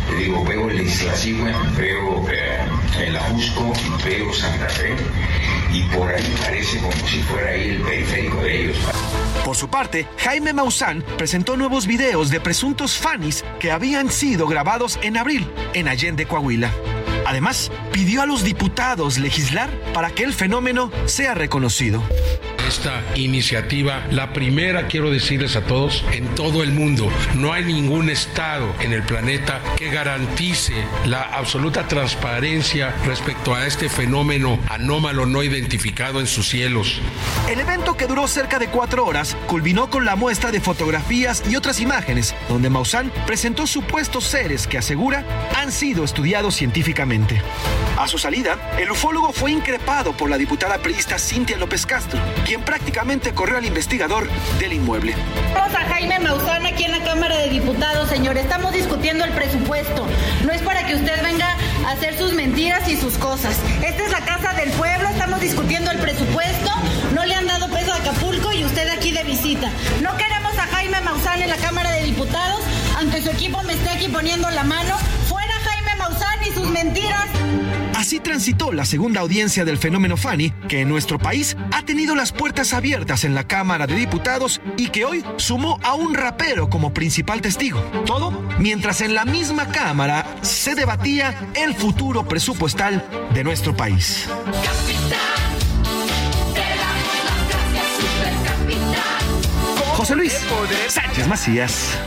Te 0.08 0.16
digo, 0.16 0.44
veo 0.44 0.70
el 0.70 0.80
Iztaccíhuatl, 0.80 1.76
veo 1.76 2.26
eh, 2.30 2.60
el 3.06 3.16
Ajusco, 3.16 3.72
veo 4.04 4.32
Santa 4.32 4.68
Fe, 4.68 4.94
y 5.72 5.82
por 5.94 6.08
ahí 6.08 6.34
parece 6.40 6.78
como 6.78 7.06
si 7.06 7.18
fuera 7.22 7.50
ahí 7.50 7.70
el 7.70 7.82
periférico 7.82 8.42
de 8.42 8.62
ellos. 8.62 8.76
Por 9.44 9.56
su 9.56 9.68
parte, 9.68 10.06
Jaime 10.18 10.52
Maussan 10.52 11.02
presentó 11.18 11.56
nuevos 11.56 11.86
videos 11.86 12.30
de 12.30 12.40
presuntos 12.40 12.96
fanis 12.96 13.44
que 13.60 13.70
habían 13.70 14.10
sido 14.10 14.46
grabados 14.46 14.98
en 15.02 15.16
abril 15.16 15.46
en 15.74 15.88
Allende, 15.88 16.26
Coahuila. 16.26 16.70
Además, 17.26 17.72
pidió 17.92 18.22
a 18.22 18.26
los 18.26 18.44
diputados 18.44 19.18
legislar 19.18 19.68
para 19.92 20.10
que 20.10 20.22
el 20.22 20.32
fenómeno 20.32 20.90
sea 21.06 21.34
reconocido. 21.34 22.02
Esta 22.66 23.00
iniciativa, 23.14 24.04
la 24.10 24.32
primera, 24.32 24.88
quiero 24.88 25.12
decirles 25.12 25.54
a 25.54 25.62
todos, 25.62 26.04
en 26.10 26.26
todo 26.34 26.64
el 26.64 26.72
mundo, 26.72 27.08
no 27.36 27.52
hay 27.52 27.64
ningún 27.64 28.10
estado 28.10 28.74
en 28.80 28.92
el 28.92 29.04
planeta 29.04 29.60
que 29.76 29.88
garantice 29.88 30.74
la 31.04 31.22
absoluta 31.22 31.86
transparencia 31.86 32.92
respecto 33.06 33.54
a 33.54 33.66
este 33.66 33.88
fenómeno 33.88 34.58
anómalo 34.68 35.26
no 35.26 35.44
identificado 35.44 36.18
en 36.18 36.26
sus 36.26 36.48
cielos. 36.48 37.00
El 37.48 37.60
evento 37.60 37.96
que 37.96 38.08
duró 38.08 38.26
cerca 38.26 38.58
de 38.58 38.66
cuatro 38.66 39.06
horas 39.06 39.36
culminó 39.46 39.88
con 39.88 40.04
la 40.04 40.16
muestra 40.16 40.50
de 40.50 40.60
fotografías 40.60 41.44
y 41.48 41.54
otras 41.54 41.78
imágenes, 41.78 42.34
donde 42.48 42.68
Maussan 42.68 43.12
presentó 43.26 43.68
supuestos 43.68 44.24
seres 44.24 44.66
que 44.66 44.78
asegura 44.78 45.24
han 45.54 45.70
sido 45.70 46.02
estudiados 46.02 46.56
científicamente. 46.56 47.40
A 47.96 48.08
su 48.08 48.18
salida, 48.18 48.58
el 48.78 48.90
ufólogo 48.90 49.32
fue 49.32 49.52
increpado 49.52 50.12
por 50.14 50.28
la 50.28 50.36
diputada 50.36 50.78
priista 50.78 51.18
Cintia 51.18 51.56
López 51.56 51.86
Castro, 51.86 52.20
quien 52.44 52.55
prácticamente 52.64 53.32
corrió 53.32 53.58
al 53.58 53.64
investigador 53.64 54.28
del 54.58 54.72
inmueble. 54.72 55.14
Vamos 55.54 55.74
a 55.74 55.80
Jaime 55.80 56.18
Maussan 56.18 56.66
aquí 56.66 56.84
en 56.84 56.92
la 56.92 57.02
Cámara 57.04 57.36
de 57.38 57.48
Diputados, 57.48 58.08
señor. 58.08 58.36
Estamos 58.36 58.72
discutiendo 58.72 59.24
el 59.24 59.32
presupuesto. 59.32 60.06
No 60.44 60.52
es 60.52 60.62
para 60.62 60.86
que 60.86 60.94
usted 60.94 61.22
venga 61.22 61.56
a 61.86 61.92
hacer 61.92 62.16
sus 62.16 62.32
mentiras 62.32 62.88
y 62.88 62.96
sus 62.96 63.18
cosas. 63.18 63.56
Esta 63.84 64.04
es 64.04 64.10
la 64.10 64.20
casa 64.20 64.52
del 64.54 64.70
pueblo, 64.70 65.08
estamos 65.08 65.40
discutiendo 65.40 65.90
el 65.90 65.98
presupuesto. 65.98 66.70
No 67.14 67.24
le 67.24 67.34
han 67.34 67.46
dado 67.46 67.68
peso 67.68 67.92
a 67.92 67.96
Acapulco 67.96 68.52
y 68.52 68.64
usted 68.64 68.88
aquí 68.88 69.12
de 69.12 69.24
visita. 69.24 69.70
No 70.02 70.16
queremos 70.16 70.56
a 70.58 70.66
Jaime 70.66 71.00
Maussan 71.00 71.42
en 71.42 71.50
la 71.50 71.56
Cámara 71.56 71.90
de 71.90 72.02
Diputados, 72.02 72.60
aunque 72.98 73.22
su 73.22 73.30
equipo 73.30 73.62
me 73.62 73.74
esté 73.74 73.90
aquí 73.90 74.08
poniendo 74.08 74.50
la 74.50 74.64
mano. 74.64 74.96
Y 76.46 76.52
sus 76.52 76.70
mentiras. 76.70 77.26
Así 77.96 78.20
transitó 78.20 78.72
la 78.72 78.84
segunda 78.84 79.20
audiencia 79.20 79.64
del 79.64 79.78
fenómeno 79.78 80.16
Fanny, 80.16 80.50
que 80.68 80.82
en 80.82 80.88
nuestro 80.88 81.18
país 81.18 81.56
ha 81.72 81.82
tenido 81.82 82.14
las 82.14 82.30
puertas 82.30 82.72
abiertas 82.72 83.24
en 83.24 83.34
la 83.34 83.48
Cámara 83.48 83.86
de 83.86 83.96
Diputados 83.96 84.60
y 84.76 84.88
que 84.88 85.04
hoy 85.04 85.24
sumó 85.38 85.80
a 85.82 85.94
un 85.94 86.14
rapero 86.14 86.68
como 86.68 86.92
principal 86.92 87.40
testigo. 87.40 87.80
Todo 88.04 88.44
mientras 88.58 89.00
en 89.00 89.14
la 89.14 89.24
misma 89.24 89.68
Cámara 89.68 90.36
se 90.42 90.74
debatía 90.74 91.50
el 91.54 91.74
futuro 91.74 92.28
presupuestal 92.28 93.04
de 93.34 93.42
nuestro 93.42 93.76
país. 93.76 94.28
José 99.96 100.14
Luis 100.14 100.38
Sánchez 100.88 101.26
Macías. 101.26 101.98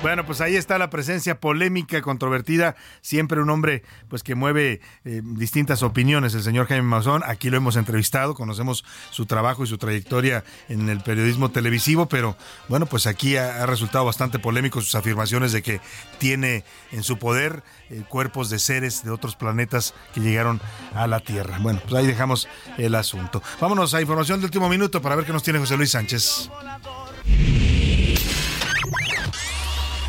Bueno, 0.00 0.24
pues 0.24 0.40
ahí 0.40 0.54
está 0.54 0.78
la 0.78 0.90
presencia 0.90 1.40
polémica, 1.40 2.00
controvertida, 2.02 2.76
siempre 3.00 3.42
un 3.42 3.50
hombre 3.50 3.82
pues 4.08 4.22
que 4.22 4.36
mueve 4.36 4.80
eh, 5.04 5.22
distintas 5.24 5.82
opiniones, 5.82 6.34
el 6.34 6.42
señor 6.42 6.68
Jaime 6.68 6.84
Maussan, 6.84 7.22
aquí 7.26 7.50
lo 7.50 7.56
hemos 7.56 7.74
entrevistado, 7.74 8.34
conocemos 8.34 8.84
su 9.10 9.26
trabajo 9.26 9.64
y 9.64 9.66
su 9.66 9.76
trayectoria 9.76 10.44
en 10.68 10.88
el 10.88 11.00
periodismo 11.00 11.50
televisivo, 11.50 12.06
pero 12.06 12.36
bueno, 12.68 12.86
pues 12.86 13.08
aquí 13.08 13.36
ha, 13.36 13.62
ha 13.62 13.66
resultado 13.66 14.04
bastante 14.04 14.38
polémico 14.38 14.80
sus 14.80 14.94
afirmaciones 14.94 15.50
de 15.50 15.62
que 15.62 15.80
tiene 16.18 16.64
en 16.92 17.02
su 17.02 17.18
poder 17.18 17.64
eh, 17.90 18.04
cuerpos 18.08 18.50
de 18.50 18.60
seres 18.60 19.02
de 19.02 19.10
otros 19.10 19.34
planetas 19.34 19.94
que 20.14 20.20
llegaron 20.20 20.60
a 20.94 21.08
la 21.08 21.20
Tierra. 21.20 21.58
Bueno, 21.60 21.80
pues 21.82 21.94
ahí 21.94 22.06
dejamos 22.06 22.48
el 22.76 22.94
asunto. 22.94 23.42
Vámonos 23.60 23.94
a 23.94 24.00
información 24.00 24.38
de 24.38 24.46
último 24.46 24.68
minuto 24.68 25.02
para 25.02 25.16
ver 25.16 25.24
qué 25.24 25.32
nos 25.32 25.42
tiene 25.42 25.58
José 25.58 25.76
Luis 25.76 25.90
Sánchez. 25.90 26.50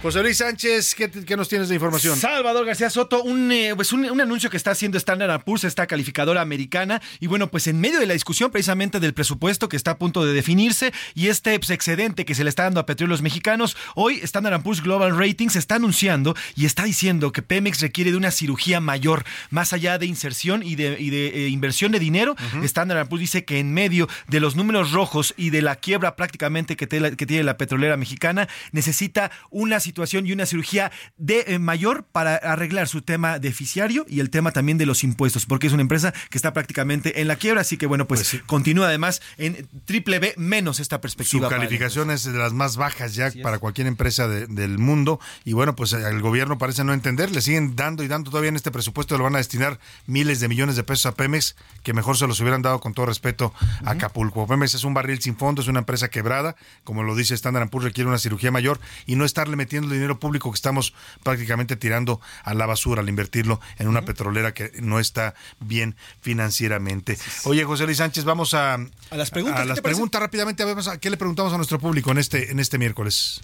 José 0.00 0.22
Luis 0.22 0.36
Sánchez, 0.36 0.94
¿qué, 0.94 1.10
qué 1.10 1.36
nos 1.36 1.48
tienes 1.48 1.68
de 1.68 1.74
información? 1.74 2.16
Salvador 2.16 2.64
García 2.64 2.88
Soto, 2.88 3.20
un, 3.24 3.50
eh, 3.50 3.72
pues 3.74 3.92
un, 3.92 4.08
un 4.08 4.20
anuncio 4.20 4.48
que 4.48 4.56
está 4.56 4.70
haciendo 4.70 4.96
Standard 4.96 5.42
Poor's, 5.42 5.64
esta 5.64 5.88
calificadora 5.88 6.40
americana, 6.40 7.02
y 7.18 7.26
bueno, 7.26 7.50
pues 7.50 7.66
en 7.66 7.80
medio 7.80 7.98
de 7.98 8.06
la 8.06 8.12
discusión 8.14 8.52
precisamente 8.52 9.00
del 9.00 9.12
presupuesto 9.12 9.68
que 9.68 9.76
está 9.76 9.90
a 9.92 9.98
punto 9.98 10.24
de 10.24 10.32
definirse 10.32 10.92
y 11.16 11.26
este 11.26 11.58
pues, 11.58 11.70
excedente 11.70 12.24
que 12.24 12.36
se 12.36 12.44
le 12.44 12.48
está 12.50 12.62
dando 12.62 12.78
a 12.78 12.86
petróleos 12.86 13.22
mexicanos, 13.22 13.76
hoy 13.96 14.20
Standard 14.22 14.62
Poor's 14.62 14.82
Global 14.84 15.18
Ratings 15.18 15.56
está 15.56 15.74
anunciando 15.74 16.36
y 16.54 16.64
está 16.66 16.84
diciendo 16.84 17.32
que 17.32 17.42
Pemex 17.42 17.80
requiere 17.80 18.12
de 18.12 18.16
una 18.18 18.30
cirugía 18.30 18.78
mayor, 18.80 19.24
más 19.50 19.72
allá 19.72 19.98
de 19.98 20.06
inserción 20.06 20.62
y 20.62 20.76
de, 20.76 20.96
y 21.00 21.10
de 21.10 21.26
eh, 21.26 21.48
inversión 21.48 21.90
de 21.90 21.98
dinero. 21.98 22.36
Standard 22.62 23.08
Poor's 23.08 23.20
dice 23.22 23.44
que 23.44 23.58
en 23.58 23.74
medio 23.74 24.08
de 24.28 24.38
los 24.38 24.54
números 24.54 24.92
rojos 24.92 25.34
y 25.36 25.50
de 25.50 25.60
la 25.60 25.74
quiebra 25.74 26.14
prácticamente 26.14 26.76
que, 26.76 26.86
te- 26.86 27.16
que 27.16 27.26
tiene 27.26 27.42
la 27.42 27.56
petrolera 27.56 27.96
mexicana, 27.96 28.48
necesita 28.70 29.32
una 29.50 29.80
situación 29.88 30.26
y 30.26 30.32
una 30.32 30.44
cirugía 30.46 30.92
de 31.16 31.44
eh, 31.46 31.58
mayor 31.58 32.04
para 32.12 32.36
arreglar 32.36 32.88
su 32.88 33.00
tema 33.02 33.38
deficiario 33.38 34.04
y 34.08 34.20
el 34.20 34.28
tema 34.30 34.52
también 34.52 34.76
de 34.78 34.86
los 34.86 35.02
impuestos, 35.02 35.46
porque 35.46 35.66
es 35.66 35.72
una 35.72 35.82
empresa 35.82 36.12
que 36.30 36.36
está 36.38 36.52
prácticamente 36.52 37.20
en 37.20 37.28
la 37.28 37.36
quiebra, 37.36 37.62
así 37.62 37.76
que 37.78 37.86
bueno, 37.86 38.06
pues, 38.06 38.38
continúa 38.46 38.88
además 38.88 39.20
en 39.38 39.66
triple 39.86 40.18
B 40.18 40.34
menos 40.36 40.78
esta 40.80 40.96
Su 40.96 41.00
perspectiva. 41.00 41.48
para 41.48 41.60
calificación 41.60 42.10
es 42.10 42.24
de 42.24 42.38
las 42.38 42.52
más 42.52 42.76
bajas 42.76 43.14
ya 43.14 43.30
para 43.42 43.58
cualquier 43.58 43.86
empresa 43.86 44.28
de- 44.28 44.46
del 44.46 44.78
mundo. 44.78 45.20
Y 45.44 45.52
bueno, 45.54 45.74
pues 45.74 45.92
el 45.92 46.20
gobierno 46.20 46.58
parece 46.58 46.84
no 46.84 46.92
entender, 46.92 47.30
le 47.30 47.40
siguen 47.40 47.76
dando 47.76 48.02
y 48.02 48.08
dando 48.08 48.30
todavía 48.30 48.50
en 48.50 48.56
este 48.56 48.70
presupuesto, 48.70 49.16
le 49.16 49.22
van 49.24 49.34
a 49.34 49.38
destinar 49.38 49.78
miles 50.06 50.40
de 50.40 50.48
millones 50.48 50.76
de 50.76 50.82
pesos 50.82 51.06
a 51.06 51.12
Pemex, 51.14 51.56
que 51.82 51.92
mejor 51.92 52.16
se 52.16 52.26
los 52.26 52.40
hubieran 52.40 52.62
dado 52.62 52.80
con 52.80 52.92
todo 52.94 53.06
respeto 53.06 53.54
a 53.84 53.92
Acapulco. 53.92 54.46
Pemex 54.46 54.74
es 54.74 54.84
un 54.84 54.92
barril 54.94 55.20
sin 55.20 55.36
fondo, 55.36 55.62
es 55.62 55.68
una 55.68 55.78
empresa 55.80 56.08
quebrada, 56.08 56.56
como 56.84 57.02
lo 57.04 57.14
dice 57.14 57.34
Standard 57.34 57.68
Poor's, 57.70 57.84
requiere 57.84 58.08
una 58.08 58.18
cirugía 58.18 58.50
mayor 58.50 58.80
y 59.06 59.14
no 59.16 59.24
estarle 59.24 59.54
metiendo 59.56 59.77
el 59.84 59.90
dinero 59.90 60.18
público 60.18 60.50
que 60.50 60.56
estamos 60.56 60.94
prácticamente 61.22 61.76
tirando 61.76 62.20
a 62.44 62.54
la 62.54 62.66
basura 62.66 63.00
al 63.02 63.08
invertirlo 63.08 63.60
en 63.78 63.88
una 63.88 64.02
petrolera 64.02 64.52
que 64.54 64.72
no 64.80 64.98
está 65.00 65.34
bien 65.60 65.96
financieramente. 66.20 67.16
Oye, 67.44 67.64
José 67.64 67.84
Luis 67.86 67.98
Sánchez, 67.98 68.24
vamos 68.24 68.54
a, 68.54 68.74
A 68.74 68.80
las 69.16 69.30
preguntas, 69.30 69.60
a 69.60 69.62
¿qué 69.62 69.68
las 69.68 69.80
preguntas 69.80 70.20
rápidamente, 70.20 70.62
a 70.62 70.66
ver, 70.66 70.76
a- 70.88 70.98
¿qué 70.98 71.10
le 71.10 71.16
preguntamos 71.16 71.52
a 71.52 71.56
nuestro 71.56 71.78
público 71.78 72.10
en 72.10 72.18
este, 72.18 72.50
en 72.50 72.60
este 72.60 72.78
miércoles? 72.78 73.40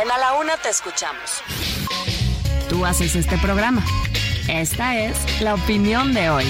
En 0.00 0.10
A 0.10 0.18
la 0.18 0.34
Una 0.34 0.56
te 0.56 0.68
escuchamos. 0.68 1.42
Tú 2.68 2.86
haces 2.86 3.16
este 3.16 3.36
programa. 3.38 3.84
Esta 4.48 4.96
es 4.98 5.16
la 5.40 5.54
opinión 5.54 6.14
de 6.14 6.30
hoy. 6.30 6.44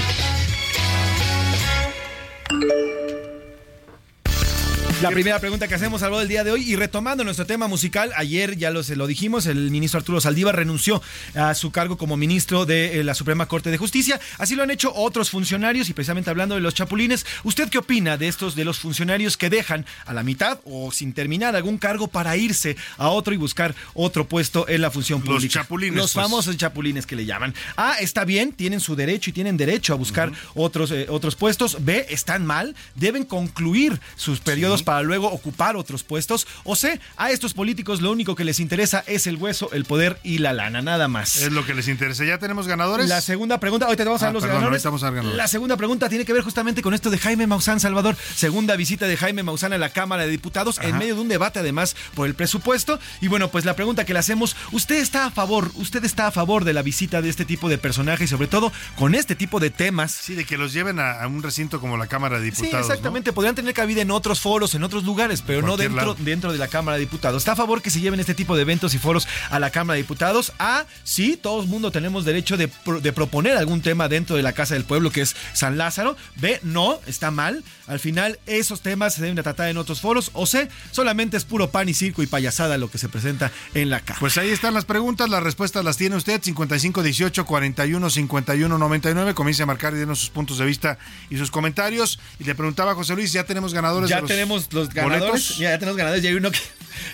La 5.02 5.10
primera 5.10 5.38
pregunta 5.38 5.66
que 5.66 5.74
hacemos 5.74 6.02
al 6.02 6.10
el 6.20 6.28
día 6.28 6.44
de 6.44 6.50
hoy 6.50 6.62
y 6.70 6.76
retomando 6.76 7.24
nuestro 7.24 7.46
tema 7.46 7.68
musical, 7.68 8.12
ayer 8.16 8.58
ya 8.58 8.70
lo, 8.70 8.82
se 8.82 8.96
lo 8.96 9.06
dijimos, 9.06 9.46
el 9.46 9.70
ministro 9.70 9.98
Arturo 9.98 10.20
Saldívar 10.20 10.56
renunció 10.56 11.00
a 11.34 11.54
su 11.54 11.70
cargo 11.70 11.96
como 11.96 12.18
ministro 12.18 12.66
de 12.66 13.00
eh, 13.00 13.04
la 13.04 13.14
Suprema 13.14 13.46
Corte 13.46 13.70
de 13.70 13.78
Justicia. 13.78 14.20
Así 14.36 14.56
lo 14.56 14.62
han 14.62 14.70
hecho 14.70 14.92
otros 14.94 15.30
funcionarios 15.30 15.88
y 15.88 15.94
precisamente 15.94 16.28
hablando 16.28 16.56
de 16.56 16.60
los 16.60 16.74
chapulines, 16.74 17.24
¿usted 17.44 17.70
qué 17.70 17.78
opina 17.78 18.18
de 18.18 18.28
estos 18.28 18.54
de 18.56 18.64
los 18.66 18.78
funcionarios 18.78 19.38
que 19.38 19.48
dejan 19.48 19.86
a 20.04 20.12
la 20.12 20.22
mitad 20.22 20.58
o 20.64 20.92
sin 20.92 21.14
terminar 21.14 21.56
algún 21.56 21.78
cargo 21.78 22.08
para 22.08 22.36
irse 22.36 22.76
a 22.98 23.08
otro 23.08 23.32
y 23.32 23.38
buscar 23.38 23.74
otro 23.94 24.28
puesto 24.28 24.68
en 24.68 24.82
la 24.82 24.90
función 24.90 25.20
Los 25.20 25.28
pública? 25.28 25.60
chapulines, 25.60 25.96
Los 25.96 26.12
pues. 26.12 26.24
famosos 26.24 26.56
chapulines 26.58 27.06
que 27.06 27.16
le 27.16 27.24
llaman. 27.24 27.54
A, 27.76 27.94
está 28.00 28.26
bien, 28.26 28.52
tienen 28.52 28.80
su 28.80 28.96
derecho 28.96 29.30
y 29.30 29.32
tienen 29.32 29.56
derecho 29.56 29.94
a 29.94 29.96
buscar 29.96 30.32
otros, 30.54 30.90
eh, 30.90 31.06
otros 31.08 31.36
puestos. 31.36 31.78
B, 31.84 32.04
están 32.10 32.44
mal, 32.44 32.74
deben 32.96 33.24
concluir 33.24 33.98
sus 34.16 34.40
periodos 34.40 34.82
para 34.90 35.02
luego 35.02 35.28
ocupar 35.30 35.76
otros 35.76 36.02
puestos. 36.02 36.48
O 36.64 36.74
C, 36.74 36.98
a 37.16 37.30
estos 37.30 37.54
políticos 37.54 38.00
lo 38.00 38.10
único 38.10 38.34
que 38.34 38.42
les 38.42 38.58
interesa 38.58 39.04
es 39.06 39.28
el 39.28 39.36
hueso, 39.36 39.70
el 39.72 39.84
poder 39.84 40.18
y 40.24 40.38
la 40.38 40.52
lana, 40.52 40.82
nada 40.82 41.06
más. 41.06 41.36
Es 41.36 41.52
lo 41.52 41.64
que 41.64 41.74
les 41.74 41.86
interesa. 41.86 42.24
¿Ya 42.24 42.38
tenemos 42.38 42.66
ganadores? 42.66 43.08
La 43.08 43.20
segunda 43.20 43.60
pregunta, 43.60 43.86
ahorita 43.86 44.02
vamos 44.02 44.24
a 44.24 44.28
Ah, 44.28 44.32
los 44.32 44.42
perdón, 44.42 44.56
ganadores. 44.62 44.84
ahorita 44.84 44.88
vamos 44.88 45.02
a 45.04 45.06
dar 45.06 45.14
ganadores. 45.14 45.36
La 45.36 45.46
segunda 45.46 45.76
pregunta 45.76 46.08
tiene 46.08 46.24
que 46.24 46.32
ver 46.32 46.42
justamente 46.42 46.82
con 46.82 46.92
esto 46.92 47.08
de 47.08 47.18
Jaime 47.18 47.46
Maussan, 47.46 47.78
Salvador. 47.78 48.16
Segunda 48.34 48.74
visita 48.74 49.06
de 49.06 49.16
Jaime 49.16 49.44
Maussan 49.44 49.72
a 49.72 49.78
la 49.78 49.90
Cámara 49.90 50.24
de 50.24 50.30
Diputados 50.30 50.80
en 50.82 50.98
medio 50.98 51.14
de 51.14 51.20
un 51.20 51.28
debate 51.28 51.60
además 51.60 51.94
por 52.16 52.26
el 52.26 52.34
presupuesto. 52.34 52.98
Y 53.20 53.28
bueno, 53.28 53.48
pues 53.52 53.64
la 53.64 53.76
pregunta 53.76 54.04
que 54.04 54.12
le 54.12 54.18
hacemos, 54.18 54.56
¿usted 54.72 54.96
está 54.96 55.26
a 55.26 55.30
favor, 55.30 55.70
usted 55.76 56.04
está 56.04 56.26
a 56.26 56.32
favor 56.32 56.64
de 56.64 56.72
la 56.72 56.82
visita 56.82 57.22
de 57.22 57.28
este 57.28 57.44
tipo 57.44 57.68
de 57.68 57.78
personajes 57.78 58.24
y 58.24 58.28
sobre 58.28 58.48
todo 58.48 58.72
con 58.96 59.14
este 59.14 59.36
tipo 59.36 59.60
de 59.60 59.70
temas? 59.70 60.10
Sí, 60.10 60.34
de 60.34 60.44
que 60.44 60.58
los 60.58 60.72
lleven 60.72 60.98
a, 60.98 61.22
a 61.22 61.28
un 61.28 61.44
recinto 61.44 61.80
como 61.80 61.96
la 61.96 62.08
Cámara 62.08 62.40
de 62.40 62.50
Sí, 62.50 62.62
Diputados. 62.62 62.88
¿no? 62.88 62.92
exactamente. 62.92 63.32
Podrían 63.32 63.54
tener 63.54 63.72
cabida 63.72 64.02
en 64.02 64.10
otros 64.10 64.40
foros, 64.40 64.74
en 64.74 64.79
otros 64.84 65.04
lugares, 65.04 65.42
pero 65.46 65.62
no 65.62 65.76
dentro, 65.76 65.96
lado. 65.96 66.16
dentro 66.18 66.52
de 66.52 66.58
la 66.58 66.68
Cámara 66.68 66.96
de 66.96 67.00
Diputados. 67.00 67.42
¿Está 67.42 67.52
a 67.52 67.56
favor 67.56 67.82
que 67.82 67.90
se 67.90 68.00
lleven 68.00 68.20
este 68.20 68.34
tipo 68.34 68.56
de 68.56 68.62
eventos 68.62 68.94
y 68.94 68.98
foros 68.98 69.26
a 69.50 69.58
la 69.58 69.70
Cámara 69.70 69.96
de 69.96 70.02
Diputados? 70.02 70.52
A, 70.58 70.84
sí, 71.04 71.36
todo 71.36 71.62
el 71.62 71.68
mundo 71.68 71.90
tenemos 71.90 72.24
derecho 72.24 72.56
de 72.56 72.68
proponer 73.12 73.56
algún 73.56 73.80
tema 73.82 74.08
dentro 74.08 74.36
de 74.36 74.42
la 74.42 74.52
Casa 74.52 74.74
del 74.74 74.84
Pueblo, 74.84 75.10
que 75.10 75.22
es 75.22 75.36
San 75.52 75.78
Lázaro. 75.78 76.16
B, 76.36 76.60
no, 76.62 76.98
está 77.06 77.30
mal. 77.30 77.64
Al 77.86 77.98
final, 77.98 78.38
esos 78.46 78.82
temas 78.82 79.14
se 79.14 79.20
deben 79.20 79.36
de 79.36 79.42
tratar 79.42 79.68
en 79.68 79.76
otros 79.76 80.00
foros. 80.00 80.30
O 80.34 80.46
C, 80.46 80.68
solamente 80.90 81.36
es 81.36 81.44
puro 81.44 81.70
pan 81.70 81.88
y 81.88 81.94
circo 81.94 82.22
y 82.22 82.26
payasada 82.26 82.78
lo 82.78 82.90
que 82.90 82.98
se 82.98 83.08
presenta 83.08 83.50
en 83.74 83.90
la 83.90 84.00
Cámara. 84.00 84.20
Pues 84.20 84.38
ahí 84.38 84.50
están 84.50 84.74
las 84.74 84.84
preguntas, 84.84 85.28
las 85.28 85.42
respuestas 85.42 85.84
las 85.84 85.96
tiene 85.96 86.16
usted, 86.16 86.40
55 86.42 87.02
18 87.02 87.44
41 87.44 88.10
51 88.10 88.78
99. 88.78 89.34
Comience 89.34 89.62
a 89.62 89.66
marcar 89.66 89.94
y 89.94 89.98
denos 89.98 90.20
sus 90.20 90.30
puntos 90.30 90.58
de 90.58 90.66
vista 90.66 90.98
y 91.30 91.36
sus 91.36 91.50
comentarios. 91.50 92.20
Y 92.38 92.44
le 92.44 92.54
preguntaba 92.54 92.92
a 92.92 92.94
José 92.94 93.14
Luis, 93.14 93.32
¿ya 93.32 93.44
tenemos 93.44 93.74
ganadores 93.74 94.08
Ya 94.08 94.16
de 94.16 94.22
los 94.22 94.30
tenemos 94.30 94.68
los 94.72 94.92
ganadores. 94.92 95.20
boletos? 95.30 95.58
Ya 95.58 95.78
tenemos 95.78 95.96
ganadores. 95.96 96.22
Ya 96.22 96.30
hay 96.30 96.36
uno 96.36 96.50
que 96.50 96.58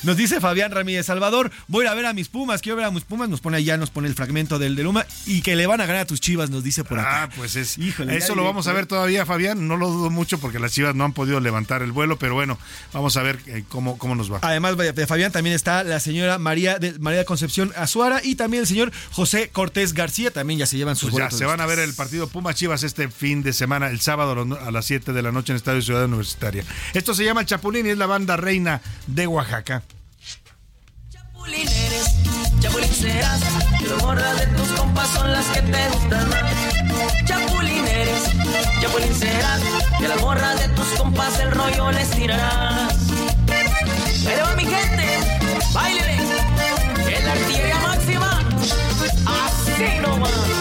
nos 0.02 0.16
dice 0.16 0.40
Fabián 0.40 0.70
Ramírez 0.70 1.06
Salvador. 1.06 1.50
Voy 1.68 1.84
a 1.84 1.88
ir 1.88 1.92
a 1.92 1.94
ver 1.94 2.06
a 2.06 2.12
mis 2.12 2.28
Pumas. 2.28 2.60
Quiero 2.62 2.76
ver 2.76 2.86
a 2.86 2.90
mis 2.90 3.04
Pumas. 3.04 3.28
Nos 3.28 3.40
pone 3.40 3.56
allá, 3.56 3.76
nos 3.76 3.90
pone 3.90 4.08
el 4.08 4.14
fragmento 4.14 4.58
del 4.58 4.76
de 4.76 4.82
Luma. 4.82 5.06
Y 5.26 5.42
que 5.42 5.56
le 5.56 5.66
van 5.66 5.80
a 5.80 5.86
ganar 5.86 6.02
a 6.02 6.06
tus 6.06 6.20
chivas, 6.20 6.50
nos 6.50 6.64
dice 6.64 6.84
por 6.84 6.98
acá. 6.98 7.24
Ah, 7.24 7.28
pues 7.34 7.56
es. 7.56 7.78
Híjole, 7.78 8.16
eso 8.16 8.34
lo 8.34 8.44
vamos 8.44 8.66
a 8.66 8.72
ver 8.72 8.86
todavía, 8.86 9.26
Fabián. 9.26 9.68
No 9.68 9.76
lo 9.76 9.88
dudo 9.88 10.10
mucho 10.10 10.38
porque 10.38 10.58
las 10.58 10.72
chivas 10.72 10.94
no 10.94 11.04
han 11.04 11.12
podido 11.12 11.40
levantar 11.40 11.82
el 11.82 11.92
vuelo, 11.92 12.18
pero 12.18 12.34
bueno, 12.34 12.58
vamos 12.92 13.16
a 13.16 13.22
ver 13.22 13.38
eh, 13.46 13.64
cómo, 13.68 13.98
cómo 13.98 14.14
nos 14.14 14.32
va. 14.32 14.40
Además 14.42 14.76
de 14.76 15.06
Fabián 15.06 15.32
también 15.32 15.54
está 15.54 15.84
la 15.84 16.00
señora 16.00 16.38
María 16.38 16.78
de 16.78 16.98
María 16.98 17.24
Concepción 17.24 17.72
Azuara 17.76 18.20
y 18.22 18.34
también 18.34 18.62
el 18.62 18.66
señor 18.66 18.92
José 19.12 19.50
Cortés 19.50 19.92
García. 19.92 20.30
También 20.30 20.58
ya 20.58 20.66
se 20.66 20.76
llevan 20.76 20.96
sus 20.96 21.10
Pues 21.10 21.24
ya, 21.24 21.30
se 21.30 21.44
van 21.44 21.60
a 21.60 21.66
ver 21.66 21.78
el 21.78 21.94
partido 21.94 22.28
Pumas 22.28 22.56
Chivas 22.56 22.82
este 22.82 23.08
fin 23.08 23.42
de 23.42 23.52
semana, 23.52 23.88
el 23.88 24.00
sábado 24.00 24.46
a 24.60 24.70
las 24.70 24.84
7 24.86 25.12
de 25.12 25.22
la 25.22 25.32
noche 25.32 25.52
en 25.52 25.54
el 25.54 25.58
Estadio 25.58 25.82
Ciudad 25.82 26.04
Universitaria. 26.04 26.64
Esto 26.94 27.14
se 27.14 27.24
llama 27.24 27.40
El 27.40 27.46
Chapulín 27.46 27.86
y 27.86 27.90
es 27.90 27.98
la 27.98 28.06
banda 28.06 28.36
reina 28.36 28.80
de 29.06 29.26
Oaxaca. 29.26 29.75
Chapulín 31.46 31.68
eres, 31.68 32.06
chapulín 32.58 32.92
serás, 32.92 33.40
las 33.88 34.02
morras 34.02 34.40
de 34.40 34.46
tus 34.48 34.68
compas 34.72 35.08
son 35.10 35.30
las 35.30 35.46
que 35.46 35.62
te 35.62 35.88
gustan 35.90 36.28
más. 36.28 37.24
Chapulín 37.24 37.86
eres, 37.86 38.22
chapulín 38.82 39.14
serás, 39.14 39.60
que 39.96 40.08
las 40.08 40.20
morras 40.22 40.58
de 40.58 40.68
tus 40.70 40.88
compas 40.98 41.38
el 41.38 41.52
rollo 41.52 41.92
les 41.92 42.10
tirarás. 42.10 42.96
Pero 44.24 44.56
mi 44.56 44.64
gente, 44.64 45.06
baile, 45.72 46.16
en 47.16 47.26
la 47.26 47.32
artillería 47.32 47.78
máxima, 47.78 48.42
así 49.24 50.00
nomás. 50.02 50.55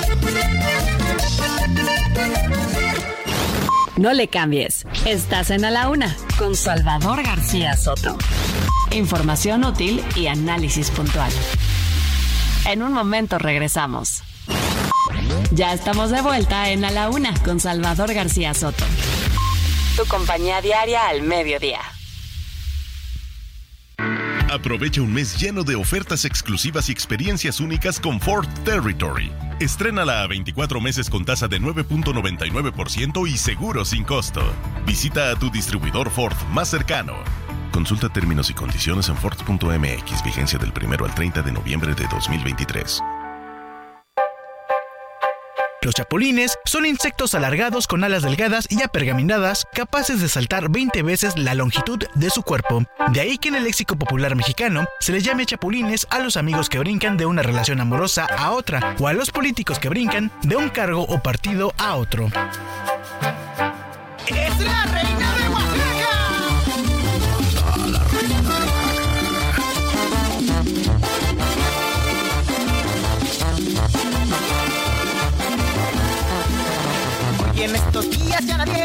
No 3.97 4.11
le 4.11 4.27
cambies. 4.27 4.85
Estás 5.05 5.51
en 5.51 5.63
A 5.63 5.71
la 5.71 5.87
Una 5.87 6.15
con 6.37 6.55
Salvador 6.55 7.23
García 7.23 7.77
Soto. 7.77 8.17
Información 8.91 9.63
útil 9.63 10.03
y 10.17 10.27
análisis 10.27 10.91
puntual. 10.91 11.31
En 12.65 12.83
un 12.83 12.91
momento 12.91 13.37
regresamos. 13.37 14.21
Ya 15.51 15.73
estamos 15.73 16.11
de 16.11 16.21
vuelta 16.21 16.71
en 16.71 16.83
A 16.83 16.91
la 16.91 17.09
Una 17.09 17.33
con 17.43 17.61
Salvador 17.61 18.13
García 18.13 18.53
Soto. 18.53 18.83
Tu 19.95 20.05
compañía 20.07 20.61
diaria 20.61 21.07
al 21.07 21.21
mediodía. 21.21 21.79
Aprovecha 24.51 25.01
un 25.01 25.13
mes 25.13 25.39
lleno 25.39 25.63
de 25.63 25.75
ofertas 25.75 26.25
exclusivas 26.25 26.89
y 26.89 26.91
experiencias 26.91 27.61
únicas 27.61 28.01
con 28.01 28.19
Ford 28.19 28.47
Territory. 28.65 29.31
Estrénala 29.59 30.21
a 30.21 30.27
24 30.27 30.81
meses 30.81 31.09
con 31.09 31.23
tasa 31.23 31.47
de 31.47 31.61
9.99% 31.61 33.25
y 33.25 33.37
seguro 33.37 33.85
sin 33.85 34.03
costo. 34.03 34.41
Visita 34.85 35.31
a 35.31 35.35
tu 35.37 35.49
distribuidor 35.49 36.09
Ford 36.09 36.35
más 36.51 36.67
cercano. 36.67 37.13
Consulta 37.71 38.09
términos 38.09 38.49
y 38.49 38.53
condiciones 38.53 39.07
en 39.07 39.15
Ford.mx, 39.15 40.23
vigencia 40.25 40.59
del 40.59 40.73
1 40.75 41.05
al 41.05 41.15
30 41.15 41.41
de 41.41 41.53
noviembre 41.53 41.95
de 41.95 42.05
2023. 42.07 43.01
Los 45.85 45.93
chapulines 45.93 46.57
son 46.65 46.87
insectos 46.87 47.35
alargados 47.35 47.85
con 47.85 48.03
alas 48.03 48.23
delgadas 48.23 48.65
y 48.71 48.81
apergaminadas 48.81 49.67
capaces 49.71 50.19
de 50.19 50.27
saltar 50.27 50.71
20 50.71 51.03
veces 51.03 51.37
la 51.37 51.53
longitud 51.53 51.99
de 52.15 52.29
su 52.31 52.41
cuerpo. 52.41 52.85
De 53.11 53.21
ahí 53.21 53.37
que 53.37 53.49
en 53.49 53.55
el 53.55 53.65
léxico 53.65 53.95
popular 53.95 54.35
mexicano 54.35 54.87
se 54.99 55.11
les 55.11 55.23
llame 55.23 55.45
chapulines 55.45 56.07
a 56.09 56.17
los 56.17 56.37
amigos 56.37 56.69
que 56.69 56.79
brincan 56.79 57.17
de 57.17 57.27
una 57.27 57.43
relación 57.43 57.81
amorosa 57.81 58.25
a 58.25 58.49
otra 58.49 58.95
o 58.99 59.07
a 59.07 59.13
los 59.13 59.29
políticos 59.29 59.77
que 59.77 59.89
brincan 59.89 60.31
de 60.41 60.55
un 60.55 60.69
cargo 60.69 61.03
o 61.03 61.21
partido 61.21 61.71
a 61.77 61.97
otro. 61.97 62.31
En 77.65 77.75
estos 77.75 78.09
días 78.11 78.45
ya 78.45 78.57
nadie 78.57 78.84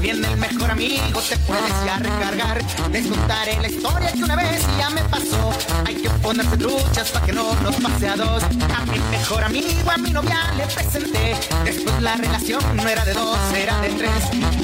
Viene 0.00 0.28
el 0.28 0.36
mejor 0.36 0.70
amigo, 0.70 1.20
te 1.28 1.36
puedes 1.38 1.84
ya 1.84 1.98
recargar. 1.98 2.62
Les 2.92 3.06
contaré 3.06 3.60
la 3.60 3.68
historia 3.68 4.12
que 4.12 4.22
una 4.22 4.36
vez 4.36 4.62
ya 4.78 4.90
me 4.90 5.02
pasó. 5.02 5.52
Hay 5.86 5.96
que 5.96 6.08
ponerse 6.10 6.56
luchas 6.56 7.10
para 7.10 7.26
que 7.26 7.32
no 7.32 7.54
nos 7.62 7.76
pase 7.76 8.08
a 8.08 8.16
dos. 8.16 8.42
A 8.42 8.84
mi 8.86 8.98
mejor 9.10 9.44
amigo, 9.44 9.90
a 9.90 9.96
mi 9.98 10.10
novia 10.10 10.38
le 10.56 10.66
presenté. 10.66 11.36
Después 11.64 12.00
la 12.00 12.16
relación 12.16 12.62
no 12.74 12.88
era 12.88 13.04
de 13.04 13.14
dos, 13.14 13.38
era 13.54 13.80
de 13.80 13.88
tres. 13.90 14.10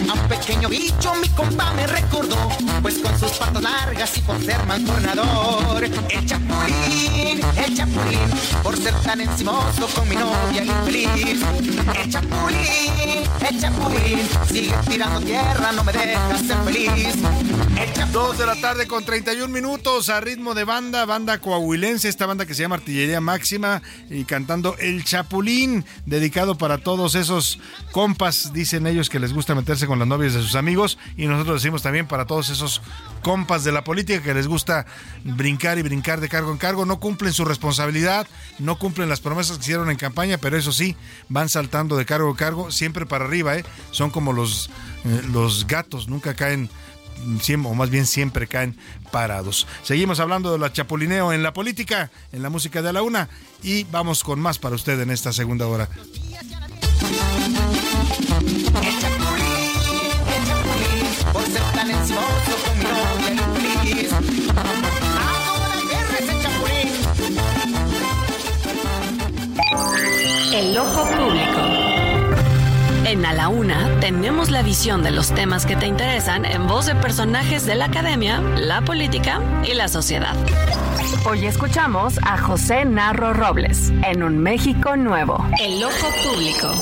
A 0.09 0.13
un 0.13 0.29
pequeño 0.29 0.69
bicho 0.69 1.15
mi 1.21 1.29
compa 1.31 1.73
me 1.73 1.87
recordó. 1.87 2.49
Pues 2.81 2.99
con 2.99 3.19
sus 3.19 3.33
patas 3.33 3.63
largas 3.63 4.17
y 4.17 4.21
por 4.21 4.41
ser 4.45 4.65
mancornador. 4.67 5.85
El 5.85 6.27
chapulín, 6.27 7.41
el 7.57 7.77
chapulín. 7.77 8.31
Por 8.63 8.77
ser 8.77 8.95
tan 9.01 9.21
encimoso 9.21 9.89
con 9.95 10.09
mi 10.09 10.15
novia 10.15 10.65
infeliz. 10.65 11.43
El 11.95 12.11
chapulín, 12.11 13.25
el 13.49 13.61
chapulín. 13.61 14.29
Sigue 14.49 14.75
tirando 14.89 15.24
tierra, 15.25 15.73
no 15.73 15.85
me 15.85 15.93
dejas 15.93 16.41
ser 16.43 16.57
feliz. 16.65 17.15
Dos 18.13 18.39
de 18.39 18.47
la 18.47 18.55
tarde 18.61 18.87
con 18.87 19.05
31 19.05 19.49
minutos 19.49 20.09
a 20.09 20.21
ritmo 20.21 20.55
de 20.55 20.63
banda, 20.63 21.05
banda 21.05 21.39
coahuilense, 21.39 22.09
esta 22.09 22.27
banda 22.27 22.47
que 22.47 22.55
se 22.55 22.63
llama 22.63 22.77
Artillería 22.77 23.21
Máxima 23.21 23.83
y 24.09 24.25
cantando 24.25 24.77
El 24.79 25.03
Chapulín, 25.03 25.85
dedicado 26.07 26.57
para 26.57 26.79
todos 26.79 27.17
esos 27.17 27.59
compas, 27.91 28.53
dicen 28.53 28.87
ellos 28.87 29.11
que 29.11 29.19
les 29.19 29.33
gusta 29.33 29.57
meterse 29.57 29.89
con 29.89 29.99
las 29.99 30.07
novias 30.07 30.35
de 30.35 30.43
sus 30.43 30.55
amigos 30.55 30.97
y 31.17 31.27
nosotros 31.27 31.61
decimos 31.61 31.83
también 31.83 32.07
para 32.07 32.25
todos 32.25 32.51
esos 32.51 32.83
compas 33.23 33.65
de 33.65 33.73
la 33.73 33.83
política 33.83 34.23
que 34.23 34.35
les 34.35 34.47
gusta 34.47 34.87
brincar 35.25 35.79
y 35.79 35.83
brincar 35.83 36.21
de 36.21 36.29
cargo 36.29 36.53
en 36.53 36.59
cargo, 36.59 36.87
no 36.87 37.01
cumplen 37.01 37.33
su 37.33 37.45
responsabilidad, 37.45 38.29
no 38.61 38.79
cumplen 38.79 39.09
las 39.09 39.21
promesas 39.21 39.57
que 39.57 39.65
hicieron 39.65 39.91
en 39.91 39.97
campaña, 39.97 40.39
pero 40.39 40.57
eso 40.57 40.71
sí, 40.71 40.95
van 41.29 41.49
saltando 41.49 41.97
de 41.97 42.07
cargo 42.07 42.31
en 42.31 42.37
cargo, 42.37 42.71
siempre 42.71 43.07
para 43.07 43.25
arriba, 43.25 43.57
¿eh? 43.57 43.65
son 43.91 44.11
como 44.11 44.33
los, 44.33 44.71
eh, 45.05 45.23
los 45.33 45.67
gatos, 45.67 46.09
nunca 46.09 46.35
caen 46.35 46.69
o 47.65 47.75
más 47.75 47.91
bien 47.91 48.07
siempre 48.07 48.47
caen 48.47 48.77
parados. 49.11 49.67
Seguimos 49.83 50.21
hablando 50.21 50.53
de 50.53 50.59
la 50.59 50.73
chapulineo 50.73 51.33
en 51.33 51.43
la 51.43 51.53
política, 51.53 52.11
en 52.33 52.43
la 52.43 52.51
música 52.51 52.83
de 52.83 52.93
la 52.93 53.03
una, 53.03 53.29
y 53.63 53.85
vamos 53.85 54.25
con 54.25 54.41
más 54.41 54.59
para 54.59 54.75
usted 54.75 55.01
en 55.01 55.11
esta 55.11 55.33
segunda 55.33 55.67
hora. 55.67 55.89
El 70.53 70.79
ojo 70.79 71.05
público. 71.05 71.44
En 73.07 73.27
A 73.27 73.35
la 73.35 73.49
Una 73.49 74.01
tenemos 74.01 74.51
la 74.51 74.63
visión 74.63 75.03
de 75.03 75.11
los 75.11 75.31
temas 75.35 75.67
que 75.67 75.77
te 75.77 75.87
interesan 75.87 76.47
en 76.47 76.67
voz 76.67 76.87
de 76.87 76.95
personajes 76.95 77.67
de 77.67 77.75
la 77.75 77.85
academia, 77.85 78.41
la 78.41 78.81
política 78.81 79.43
y 79.63 79.75
la 79.75 79.89
sociedad. 79.89 80.35
Hoy 81.27 81.45
escuchamos 81.47 82.19
a 82.23 82.39
José 82.39 82.87
Narro 82.87 83.35
Robles 83.35 83.93
en 84.05 84.23
Un 84.23 84.39
México 84.39 84.97
Nuevo. 84.97 85.45
El 85.61 85.85
ojo 85.85 86.09
público. 86.25 86.73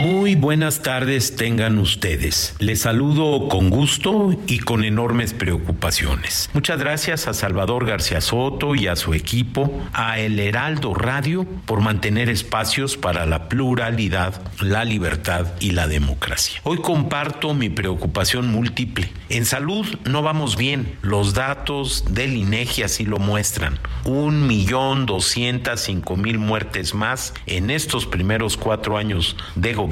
Muy 0.00 0.34
buenas 0.34 0.80
tardes 0.80 1.36
tengan 1.36 1.78
ustedes. 1.78 2.54
Les 2.58 2.80
saludo 2.80 3.48
con 3.48 3.68
gusto 3.68 4.34
y 4.46 4.60
con 4.60 4.82
enormes 4.82 5.34
preocupaciones. 5.34 6.48
Muchas 6.54 6.78
gracias 6.78 7.28
a 7.28 7.34
Salvador 7.34 7.84
García 7.84 8.22
Soto 8.22 8.74
y 8.74 8.86
a 8.86 8.96
su 8.96 9.12
equipo, 9.12 9.78
a 9.92 10.18
El 10.18 10.40
Heraldo 10.40 10.94
Radio 10.94 11.44
por 11.66 11.82
mantener 11.82 12.30
espacios 12.30 12.96
para 12.96 13.26
la 13.26 13.50
pluralidad, 13.50 14.40
la 14.62 14.86
libertad 14.86 15.48
y 15.60 15.72
la 15.72 15.86
democracia. 15.86 16.62
Hoy 16.64 16.78
comparto 16.78 17.52
mi 17.52 17.68
preocupación 17.68 18.50
múltiple. 18.50 19.12
En 19.28 19.44
salud 19.44 19.86
no 20.06 20.22
vamos 20.22 20.56
bien. 20.56 20.96
Los 21.02 21.34
datos 21.34 22.06
del 22.08 22.38
INEGI 22.38 22.84
así 22.84 23.04
lo 23.04 23.18
muestran. 23.18 23.78
Un 24.06 24.46
millón 24.46 25.04
doscientas 25.04 25.82
cinco 25.82 26.16
mil 26.16 26.38
muertes 26.38 26.94
más 26.94 27.34
en 27.44 27.68
estos 27.68 28.06
primeros 28.06 28.56
cuatro 28.56 28.96
años 28.96 29.36
de 29.56 29.74
gobierno 29.74 29.89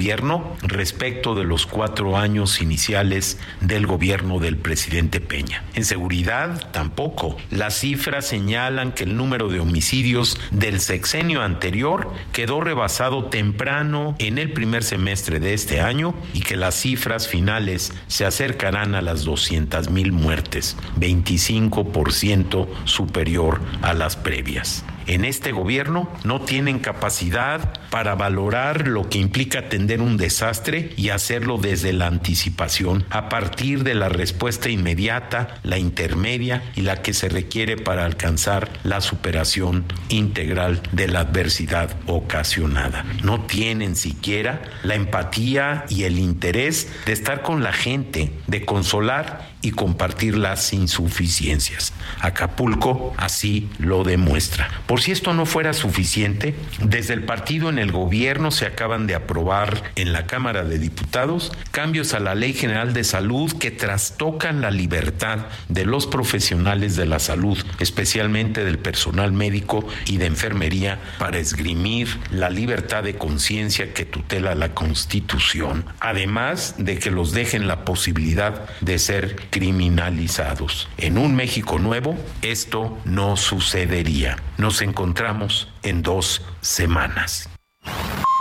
respecto 0.62 1.35
de 1.35 1.45
los 1.45 1.66
cuatro 1.66 2.16
años 2.16 2.61
iniciales 2.61 3.39
del 3.61 3.87
gobierno 3.87 4.39
del 4.39 4.57
presidente 4.57 5.20
Peña. 5.20 5.65
En 5.75 5.85
seguridad, 5.85 6.70
tampoco. 6.70 7.37
Las 7.51 7.79
cifras 7.79 8.27
señalan 8.27 8.93
que 8.93 9.05
el 9.05 9.16
número 9.16 9.49
de 9.49 9.61
homicidios 9.61 10.41
del 10.51 10.81
sexenio 10.81 11.43
anterior 11.43 12.12
quedó 12.33 12.61
rebasado 12.61 13.27
temprano 13.27 14.15
en 14.19 14.39
el 14.39 14.53
primer 14.53 14.85
semestre 14.85 15.41
de 15.41 15.55
este 15.55 15.81
año 15.81 16.15
y 16.33 16.41
que 16.41 16.57
las 16.57 16.75
cifras 16.75 17.29
finales 17.29 17.93
se 18.07 18.25
acercarán 18.25 18.95
a 18.95 19.03
las 19.03 19.25
200 19.25 19.91
mil 19.91 20.12
muertes, 20.12 20.77
25% 20.99 22.69
superior 22.85 23.61
a 23.83 23.95
las 23.95 24.16
previas 24.16 24.85
en 25.09 25.25
este 25.25 25.53
gobierno 25.53 26.09
no 26.23 26.43
tienen 26.43 26.79
capacidad 26.79 27.73
para 27.91 28.15
valorar 28.15 28.87
lo 28.87 29.09
que 29.09 29.19
implica 29.19 29.61
atender 29.61 30.01
un 30.01 30.17
desastre 30.17 30.93
y 30.97 31.09
hacerlo 31.09 31.59
desde 31.59 31.93
la 31.93 32.07
anticipación, 32.07 33.05
a 33.11 33.29
partir 33.29 33.83
de 33.85 33.95
la 33.95 34.09
respuesta 34.09 34.69
inmediata, 34.69 35.57
la 35.63 35.79
intermedia 35.79 36.63
y 36.77 36.83
la 36.83 37.03
que 37.03 37.15
se 37.15 37.29
requiere 37.29 37.77
para 37.77 38.05
alcanzar 38.05 38.69
la 38.85 39.01
superación 39.01 39.85
integral 40.11 40.83
de 40.93 41.09
la 41.09 41.21
adversidad 41.21 41.97
ocasionada. 42.07 43.05
No 43.23 43.41
tienen 43.41 43.97
siquiera 43.97 44.63
la 44.83 44.95
empatía 44.95 45.87
y 45.89 46.05
el 46.05 46.19
interés 46.19 46.89
de 47.07 47.13
estar 47.13 47.43
con 47.43 47.63
la 47.63 47.73
gente, 47.73 48.33
de 48.47 48.65
consolar 48.65 49.48
y 49.63 49.73
compartir 49.73 50.37
las 50.37 50.73
insuficiencias. 50.73 51.93
Acapulco 52.21 53.15
así 53.17 53.69
lo 53.79 54.05
demuestra. 54.05 54.69
Por 54.87 55.01
si 55.01 55.13
esto 55.13 55.35
no 55.35 55.47
fuera 55.47 55.73
suficiente, 55.73 56.55
desde 56.81 57.15
el 57.15 57.25
partido 57.25 57.69
en 57.69 57.79
el 57.79 57.93
gobierno 57.93 58.51
se 58.51 58.67
acaban 58.67 59.07
de 59.07 59.15
aprobar 59.15 59.93
en 59.97 60.13
la 60.13 60.27
Cámara 60.27 60.65
de 60.65 60.79
Diputados 60.79 61.53
cambios 61.71 62.15
a 62.15 62.21
la 62.21 62.35
Ley 62.35 62.53
General 62.53 62.93
de 62.93 63.05
Salud 63.05 63.53
que 63.53 63.71
trastocan 63.71 64.61
la 64.61 64.71
libertad 64.71 65.47
de 65.69 65.85
los 65.85 66.07
profesionales 66.07 66.97
de 66.97 67.07
la 67.07 67.19
salud, 67.19 67.59
especialmente 67.79 68.65
del 68.65 68.79
personal 68.79 69.33
médico 69.33 69.87
y 70.07 70.19
de 70.19 70.27
enfermería, 70.27 71.01
para 71.19 71.39
esgrimir 71.39 72.09
la 72.31 72.51
libertad 72.51 73.03
de 73.03 73.17
conciencia 73.17 73.93
que 73.93 74.05
tutela 74.05 74.55
la 74.55 74.75
Constitución, 74.75 75.85
además 76.01 76.75
de 76.79 76.99
que 76.99 77.11
los 77.11 77.33
dejen 77.33 77.67
la 77.67 77.85
posibilidad 77.85 78.69
de 78.81 78.99
ser 78.99 79.48
criminalizados. 79.51 80.89
En 80.97 81.19
un 81.19 81.35
México 81.35 81.79
nuevo, 81.79 82.16
esto 82.43 82.97
no 83.05 83.37
sucedería. 83.37 84.37
Nos 84.57 84.83
encontramos 84.83 85.69
en 85.83 86.03
dos 86.03 86.43
semanas. 86.61 87.49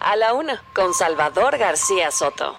A 0.04 0.16
la 0.16 0.34
una, 0.34 0.64
con 0.74 0.94
Salvador 0.94 1.58
García 1.58 2.12
Soto. 2.12 2.58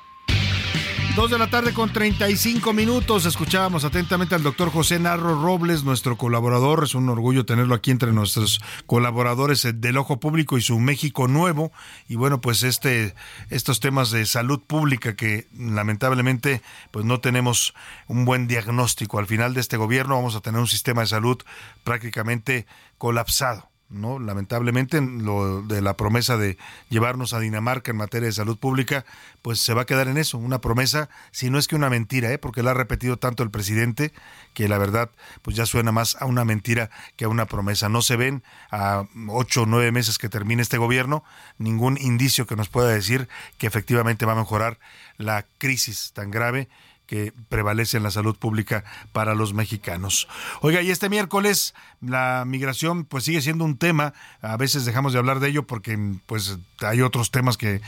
Dos 1.19 1.33
de 1.33 1.39
la 1.39 1.51
tarde 1.51 1.75
con 1.75 1.93
35 1.93 2.73
minutos. 2.73 3.27
Escuchábamos 3.27 3.83
atentamente 3.83 4.37
al 4.37 4.45
doctor 4.45 4.71
José 4.71 5.01
Narro 5.01 5.43
Robles, 5.43 5.83
nuestro 5.83 6.17
colaborador. 6.17 6.85
Es 6.85 6.95
un 6.95 7.09
orgullo 7.09 7.45
tenerlo 7.45 7.75
aquí 7.75 7.91
entre 7.91 8.13
nuestros 8.13 8.61
colaboradores 8.87 9.67
del 9.81 9.97
Ojo 9.97 10.21
Público 10.21 10.59
y 10.59 10.63
su 10.63 10.79
México 10.79 11.27
Nuevo. 11.27 11.73
Y 12.07 12.15
bueno, 12.15 12.41
pues 12.41 12.63
este, 12.63 13.17
estos 13.51 13.81
temas 13.81 14.13
de 14.13 14.27
salud 14.27 14.63
pública 14.65 15.17
que 15.17 15.49
lamentablemente 15.59 16.63
pues 16.93 17.05
no 17.05 17.19
tenemos 17.19 17.75
un 18.07 18.25
buen 18.25 18.47
diagnóstico. 18.47 19.19
Al 19.19 19.27
final 19.27 19.55
de 19.55 19.61
este 19.61 19.77
gobierno 19.77 20.15
vamos 20.15 20.37
a 20.37 20.41
tener 20.41 20.61
un 20.61 20.69
sistema 20.69 21.01
de 21.01 21.09
salud 21.09 21.43
prácticamente 21.83 22.65
colapsado. 22.97 23.69
¿No? 23.91 24.19
Lamentablemente, 24.19 25.01
lo 25.01 25.63
de 25.63 25.81
la 25.81 25.97
promesa 25.97 26.37
de 26.37 26.59
llevarnos 26.91 27.33
a 27.33 27.41
Dinamarca 27.41 27.91
en 27.91 27.97
materia 27.97 28.27
de 28.27 28.33
salud 28.33 28.59
pública, 28.59 29.05
pues 29.43 29.61
se 29.61 29.75
va 29.75 29.83
a 29.83 29.87
quedar 29.87 30.09
en 30.09 30.19
eso, 30.19 30.39
una 30.39 30.61
promesa, 30.61 31.09
si 31.31 31.51
no 31.51 31.59
es 31.59 31.69
que 31.69 31.77
una 31.77 31.91
mentira, 31.91 32.33
¿eh? 32.33 32.39
porque 32.39 32.63
la 32.63 32.73
ha 32.73 32.75
repetido 32.75 33.17
tanto 33.17 33.43
el 33.43 33.51
presidente 33.51 34.13
que 34.55 34.69
la 34.69 34.79
verdad, 34.79 35.11
pues 35.43 35.57
ya 35.57 35.67
suena 35.67 35.93
más 35.93 36.17
a 36.21 36.27
una 36.27 36.45
mentira 36.45 36.91
que 37.17 37.25
a 37.25 37.29
una 37.29 37.47
promesa. 37.47 37.89
No 37.89 38.03
se 38.03 38.17
ven 38.17 38.43
a 38.71 39.05
ocho 39.29 39.63
o 39.63 39.67
nueve 39.67 39.93
meses 39.93 40.19
que 40.19 40.29
termine 40.29 40.63
este 40.63 40.79
gobierno 40.79 41.25
ningún 41.59 41.99
indicio 42.01 42.47
que 42.47 42.57
nos 42.57 42.69
pueda 42.69 42.89
decir 42.89 43.29
que 43.57 43.67
efectivamente 43.67 44.27
va 44.27 44.33
a 44.33 44.37
mejorar 44.37 44.79
la 45.17 45.47
crisis 45.59 46.13
tan 46.13 46.31
grave 46.31 46.69
que 47.09 47.33
prevalece 47.49 47.97
en 47.97 48.03
la 48.03 48.11
salud 48.11 48.37
pública 48.37 48.85
para 49.13 49.35
los 49.35 49.55
mexicanos. 49.55 50.29
Oiga, 50.61 50.83
y 50.83 50.91
este 50.91 51.09
miércoles 51.09 51.75
la 52.03 52.45
migración 52.47 53.07
pues 53.07 53.25
sigue 53.25 53.41
siendo 53.41 53.65
un 53.65 53.79
tema, 53.79 54.13
a 54.43 54.59
veces 54.59 54.85
dejamos 54.85 55.15
de 55.15 55.19
hablar 55.19 55.41
de 55.41 55.49
ello 55.49 55.67
porque 55.67 55.99
pues 56.27 56.59
hay 56.81 57.01
otros 57.01 57.31
temas 57.31 57.57
que 57.57 57.77
eh, 57.77 57.81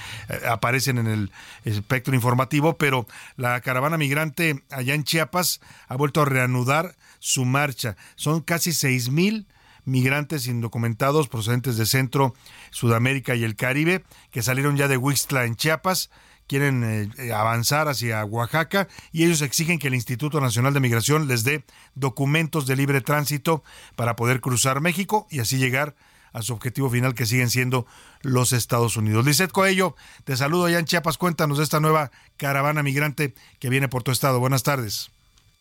aparecen 0.49 0.97
en 0.97 1.07
el 1.07 1.33
espectro 1.65 2.15
informativo, 2.15 2.79
pero 2.79 3.07
la 3.37 3.61
caravana 3.61 3.99
migrante 3.99 4.65
allá 4.71 4.95
en 4.95 5.05
Chiapas 5.05 5.61
ha 5.87 5.97
vuelto 5.97 6.23
a 6.23 6.25
reanudar 6.25 6.97
su 7.19 7.45
marcha. 7.45 7.97
Son 8.17 8.41
casi 8.41 8.73
seis 8.73 9.11
mil 9.11 9.47
migrantes 9.85 10.47
indocumentados 10.47 11.29
procedentes 11.29 11.77
de 11.77 11.85
Centro, 11.85 12.35
Sudamérica 12.71 13.35
y 13.35 13.45
el 13.45 13.55
Caribe 13.55 14.03
que 14.31 14.43
salieron 14.43 14.79
ya 14.79 14.89
de 14.89 14.97
Huixtla 14.97 15.45
en 15.45 15.57
Chiapas 15.57 16.11
quieren 16.51 16.83
eh, 16.83 17.09
eh, 17.19 17.33
avanzar 17.33 17.87
hacia 17.87 18.25
Oaxaca 18.25 18.89
y 19.13 19.23
ellos 19.23 19.41
exigen 19.41 19.79
que 19.79 19.87
el 19.87 19.95
Instituto 19.95 20.41
Nacional 20.41 20.75
de 20.75 20.81
Migración 20.81 21.29
les 21.29 21.45
dé 21.45 21.63
documentos 21.95 22.67
de 22.67 22.75
libre 22.75 23.01
tránsito 23.01 23.63
para 23.95 24.17
poder 24.17 24.41
cruzar 24.41 24.81
México 24.81 25.29
y 25.31 25.39
así 25.39 25.59
llegar 25.59 25.95
a 26.33 26.43
su 26.43 26.53
objetivo 26.53 26.91
final 26.91 27.15
que 27.15 27.25
siguen 27.25 27.51
siendo 27.51 27.87
los 28.23 28.53
Estados 28.53 28.97
Unidos. 28.97 29.25
Lizeth 29.25 29.53
Coello, 29.53 29.95
te 30.25 30.37
saludo 30.37 30.65
allá 30.65 30.81
en 30.81 30.87
Chiapas, 30.87 31.19
cuéntanos 31.19 31.59
de 31.59 31.63
esta 31.63 31.79
nueva 31.79 32.11
caravana 32.37 32.83
migrante 32.83 33.33
que 33.61 33.69
viene 33.69 33.87
por 33.89 34.03
tu 34.03 34.11
estado. 34.11 34.41
Buenas 34.41 34.65
tardes. 34.65 35.13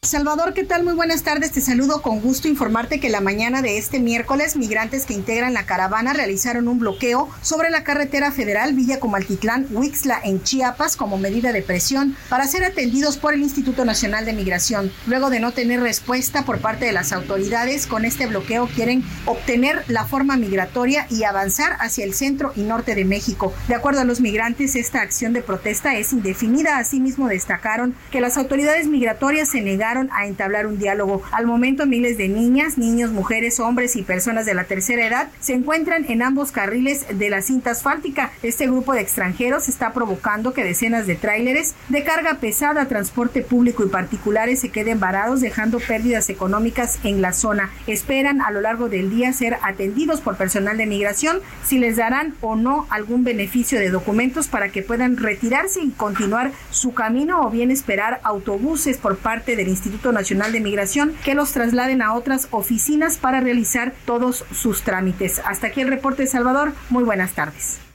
Salvador, 0.02 0.54
¿qué 0.54 0.64
tal? 0.64 0.86
Muy 0.86 0.94
buenas 0.94 1.24
tardes. 1.24 1.52
Te 1.52 1.60
saludo 1.60 2.02
con 2.02 2.22
gusto 2.22 2.48
informarte 2.48 3.02
que 3.02 3.10
la 3.10 3.20
mañana 3.20 3.62
de 3.62 3.78
este 3.78 4.00
miércoles 4.00 4.56
migrantes 4.56 5.06
que 5.06 5.14
integran 5.14 5.54
la 5.54 5.66
caravana 5.66 6.14
realizaron 6.14 6.70
un 6.70 6.80
bloqueo 6.80 7.28
sobre 7.42 7.70
la 7.70 7.84
carretera 7.84 8.32
federal 8.32 8.74
Villa 8.76 9.02
Comaltitlán, 9.02 9.68
Huixla 9.70 10.22
en 10.24 10.42
Chiapas 10.42 10.96
como 10.96 11.18
medida 11.18 11.52
de 11.52 11.64
presión 11.64 12.16
para 12.30 12.48
ser 12.48 12.64
atendidos 12.64 13.18
por 13.18 13.34
el 13.34 13.42
Instituto 13.42 13.84
Nacional 13.84 14.24
de 14.24 14.32
Migración. 14.32 14.90
Luego 15.06 15.30
de 15.30 15.42
no 15.42 15.52
tener 15.52 15.82
respuesta 15.82 16.46
por 16.46 16.60
parte 16.60 16.86
de 16.86 16.94
las 16.94 17.12
autoridades, 17.12 17.86
con 17.86 18.06
este 18.06 18.26
bloqueo 18.26 18.70
quieren 18.74 19.04
obtener 19.26 19.84
la 19.90 20.06
forma 20.06 20.38
migratoria 20.38 21.08
y 21.10 21.26
avanzar 21.26 21.76
hacia 21.82 22.06
el 22.06 22.14
centro 22.14 22.54
y 22.56 22.62
norte 22.62 22.96
de 22.96 23.04
México. 23.04 23.54
De 23.68 23.76
acuerdo 23.76 24.00
a 24.00 24.06
los 24.06 24.22
migrantes, 24.22 24.78
esta 24.78 25.02
acción 25.02 25.34
de 25.34 25.42
protesta 25.42 25.98
es 25.98 26.14
indefinida. 26.14 26.78
Asimismo, 26.78 27.28
destacaron 27.28 27.96
que 28.12 28.22
las 28.22 28.38
autoridades 28.38 28.88
migratorias 28.88 29.50
se 29.50 29.60
negaron 29.60 29.89
a 29.98 30.28
entablar 30.28 30.68
un 30.68 30.78
diálogo. 30.78 31.24
Al 31.32 31.48
momento, 31.48 31.86
miles 31.86 32.18
de 32.18 32.28
niñas, 32.28 32.78
niños, 32.78 33.12
mujeres, 33.12 33.60
hombres 33.60 33.96
y 33.96 34.04
personas 34.04 34.46
de 34.46 34.54
la 34.54 34.66
tercera 34.66 35.06
edad 35.06 35.30
se 35.40 35.54
encuentran 35.54 36.06
en 36.10 36.22
ambos 36.22 36.52
carriles 36.52 37.06
de 37.12 37.30
la 37.30 37.42
cinta 37.42 37.72
asfáltica. 37.72 38.32
Este 38.44 38.68
grupo 38.68 38.94
de 38.94 39.02
extranjeros 39.02 39.68
está 39.68 39.92
provocando 39.94 40.54
que 40.54 40.64
decenas 40.64 41.08
de 41.08 41.16
tráileres 41.16 41.74
de 41.90 42.04
carga 42.04 42.36
pesada, 42.36 42.88
transporte 42.88 43.42
público 43.42 43.84
y 43.84 43.90
particulares 43.90 44.60
se 44.60 44.70
queden 44.70 45.00
varados, 45.00 45.42
dejando 45.42 45.80
pérdidas 45.80 46.30
económicas 46.30 47.00
en 47.04 47.22
la 47.22 47.34
zona. 47.34 47.72
Esperan 47.88 48.42
a 48.42 48.52
lo 48.52 48.62
largo 48.62 48.90
del 48.90 49.10
día 49.10 49.34
ser 49.34 49.58
atendidos 49.64 50.22
por 50.22 50.38
personal 50.38 50.78
de 50.78 50.86
migración 50.86 51.40
si 51.66 51.80
les 51.80 51.96
darán 51.96 52.36
o 52.42 52.56
no 52.56 52.86
algún 52.90 53.24
beneficio 53.24 53.80
de 53.80 53.90
documentos 53.90 54.48
para 54.48 54.70
que 54.70 54.84
puedan 54.84 55.18
retirarse 55.18 55.82
y 55.82 55.90
continuar 55.92 56.52
su 56.70 56.94
camino 56.94 57.42
o 57.42 57.50
bien 57.50 57.72
esperar 57.72 58.20
autobuses 58.24 58.98
por 58.98 59.18
parte 59.18 59.56
del 59.56 59.68
Instituto 59.80 60.12
Nacional 60.12 60.52
de 60.52 60.60
Migración 60.60 61.14
que 61.24 61.36
los 61.36 61.54
trasladen 61.54 62.02
a 62.02 62.14
otras 62.14 62.48
oficinas 62.52 63.18
para 63.18 63.40
realizar 63.40 63.94
todos 64.06 64.46
sus 64.54 64.84
trámites. 64.84 65.42
Hasta 65.46 65.68
aquí 65.68 65.82
el 65.82 65.88
reporte 65.88 66.24
de 66.24 66.28
Salvador. 66.28 66.74
Muy 66.90 67.04
buenas 67.04 67.32
tardes. 67.32 67.89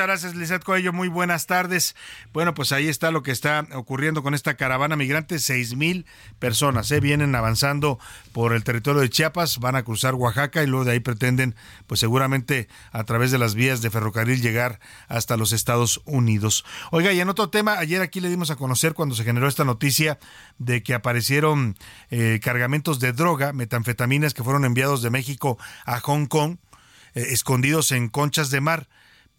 Muchas 0.00 0.22
gracias, 0.22 0.34
Lizeth 0.34 0.64
Coello. 0.64 0.94
Muy 0.94 1.08
buenas 1.08 1.46
tardes. 1.46 1.94
Bueno, 2.32 2.54
pues 2.54 2.72
ahí 2.72 2.88
está 2.88 3.10
lo 3.10 3.22
que 3.22 3.32
está 3.32 3.66
ocurriendo 3.74 4.22
con 4.22 4.32
esta 4.32 4.54
caravana 4.54 4.96
migrante. 4.96 5.38
Seis 5.38 5.76
mil 5.76 6.06
personas 6.38 6.90
¿eh? 6.90 7.00
vienen 7.00 7.34
avanzando 7.34 7.98
por 8.32 8.54
el 8.54 8.64
territorio 8.64 9.02
de 9.02 9.10
Chiapas, 9.10 9.58
van 9.58 9.76
a 9.76 9.82
cruzar 9.82 10.14
Oaxaca 10.14 10.62
y 10.62 10.66
luego 10.66 10.86
de 10.86 10.92
ahí 10.92 11.00
pretenden, 11.00 11.54
pues 11.86 12.00
seguramente 12.00 12.66
a 12.92 13.04
través 13.04 13.30
de 13.30 13.36
las 13.36 13.54
vías 13.54 13.82
de 13.82 13.90
ferrocarril 13.90 14.40
llegar 14.40 14.80
hasta 15.06 15.36
los 15.36 15.52
Estados 15.52 16.00
Unidos. 16.06 16.64
Oiga, 16.92 17.12
y 17.12 17.20
en 17.20 17.28
otro 17.28 17.50
tema, 17.50 17.78
ayer 17.78 18.00
aquí 18.00 18.20
le 18.20 18.30
dimos 18.30 18.50
a 18.50 18.56
conocer 18.56 18.94
cuando 18.94 19.14
se 19.14 19.24
generó 19.24 19.48
esta 19.48 19.66
noticia 19.66 20.18
de 20.56 20.82
que 20.82 20.94
aparecieron 20.94 21.76
eh, 22.10 22.40
cargamentos 22.42 23.00
de 23.00 23.12
droga, 23.12 23.52
metanfetaminas 23.52 24.32
que 24.32 24.44
fueron 24.44 24.64
enviados 24.64 25.02
de 25.02 25.10
México 25.10 25.58
a 25.84 26.00
Hong 26.00 26.24
Kong, 26.24 26.56
eh, 27.12 27.26
escondidos 27.32 27.92
en 27.92 28.08
conchas 28.08 28.48
de 28.48 28.62
mar 28.62 28.88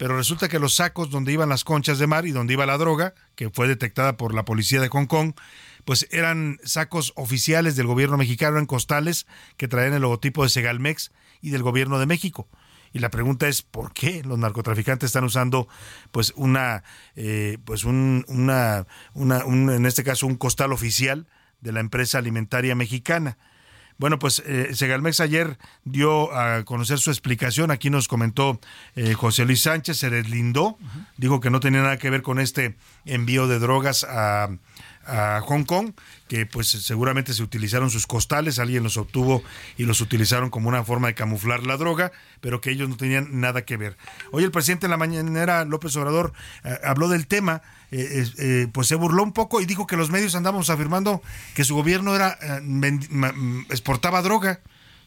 pero 0.02 0.16
resulta 0.16 0.48
que 0.48 0.58
los 0.58 0.74
sacos 0.74 1.10
donde 1.10 1.32
iban 1.32 1.48
las 1.48 1.62
conchas 1.62 2.00
de 2.00 2.08
mar 2.08 2.26
y 2.26 2.32
donde 2.32 2.54
iba 2.54 2.66
la 2.66 2.76
droga, 2.76 3.14
que 3.36 3.50
fue 3.50 3.68
detectada 3.68 4.16
por 4.16 4.34
la 4.34 4.44
policía 4.44 4.80
de 4.80 4.88
Hong 4.88 5.06
Kong, 5.06 5.34
pues 5.84 6.08
eran 6.10 6.58
sacos 6.64 7.12
oficiales 7.14 7.76
del 7.76 7.86
gobierno 7.86 8.16
mexicano 8.16 8.58
en 8.58 8.66
costales 8.66 9.28
que 9.56 9.68
traían 9.68 9.92
el 9.92 10.02
logotipo 10.02 10.42
de 10.42 10.48
Segalmex 10.48 11.12
y 11.40 11.50
del 11.50 11.62
gobierno 11.62 12.00
de 12.00 12.06
México. 12.06 12.48
Y 12.92 12.98
la 12.98 13.10
pregunta 13.10 13.46
es 13.46 13.62
¿por 13.62 13.92
qué 13.92 14.24
los 14.24 14.40
narcotraficantes 14.40 15.06
están 15.06 15.22
usando 15.22 15.68
pues 16.10 16.32
una 16.34 16.82
eh, 17.14 17.58
pues 17.64 17.84
un, 17.84 18.24
una, 18.26 18.88
una 19.14 19.42
en 19.42 19.86
este 19.86 20.02
caso 20.02 20.26
un 20.26 20.34
costal 20.34 20.72
oficial 20.72 21.28
de 21.60 21.70
la 21.70 21.78
empresa 21.78 22.18
alimentaria 22.18 22.74
mexicana? 22.74 23.38
Bueno, 24.02 24.18
pues 24.18 24.42
eh, 24.46 24.70
Segalmex 24.74 25.20
ayer 25.20 25.58
dio 25.84 26.34
a 26.34 26.64
conocer 26.64 26.98
su 26.98 27.12
explicación. 27.12 27.70
Aquí 27.70 27.88
nos 27.88 28.08
comentó 28.08 28.58
eh, 28.96 29.14
José 29.14 29.44
Luis 29.44 29.62
Sánchez, 29.62 29.96
se 29.96 30.10
deslindó, 30.10 30.76
dijo 31.18 31.38
que 31.38 31.50
no 31.50 31.60
tenía 31.60 31.82
nada 31.82 31.98
que 31.98 32.10
ver 32.10 32.22
con 32.22 32.40
este 32.40 32.74
envío 33.04 33.46
de 33.46 33.60
drogas 33.60 34.02
a, 34.02 34.48
a 35.06 35.40
Hong 35.42 35.64
Kong, 35.64 35.92
que 36.28 36.46
pues 36.46 36.68
seguramente 36.68 37.34
se 37.34 37.42
utilizaron 37.42 37.90
sus 37.90 38.06
costales, 38.06 38.58
alguien 38.58 38.82
los 38.82 38.96
obtuvo 38.96 39.42
y 39.76 39.84
los 39.84 40.00
utilizaron 40.00 40.50
como 40.50 40.68
una 40.68 40.84
forma 40.84 41.08
de 41.08 41.14
camuflar 41.14 41.66
la 41.66 41.76
droga, 41.76 42.12
pero 42.40 42.60
que 42.60 42.70
ellos 42.70 42.88
no 42.88 42.96
tenían 42.96 43.40
nada 43.40 43.64
que 43.64 43.76
ver. 43.76 43.96
Hoy 44.30 44.44
el 44.44 44.50
presidente 44.50 44.86
en 44.86 44.90
la 44.90 44.96
mañanera, 44.96 45.64
López 45.64 45.94
Obrador, 45.96 46.32
eh, 46.64 46.78
habló 46.84 47.08
del 47.08 47.26
tema, 47.26 47.62
eh, 47.90 48.26
eh, 48.38 48.68
pues 48.72 48.88
se 48.88 48.94
burló 48.94 49.22
un 49.22 49.32
poco 49.32 49.60
y 49.60 49.66
dijo 49.66 49.86
que 49.86 49.96
los 49.96 50.10
medios 50.10 50.34
andamos 50.34 50.70
afirmando 50.70 51.22
que 51.54 51.64
su 51.64 51.74
gobierno 51.74 52.14
era 52.14 52.38
exportaba 53.68 54.22
droga. 54.22 54.60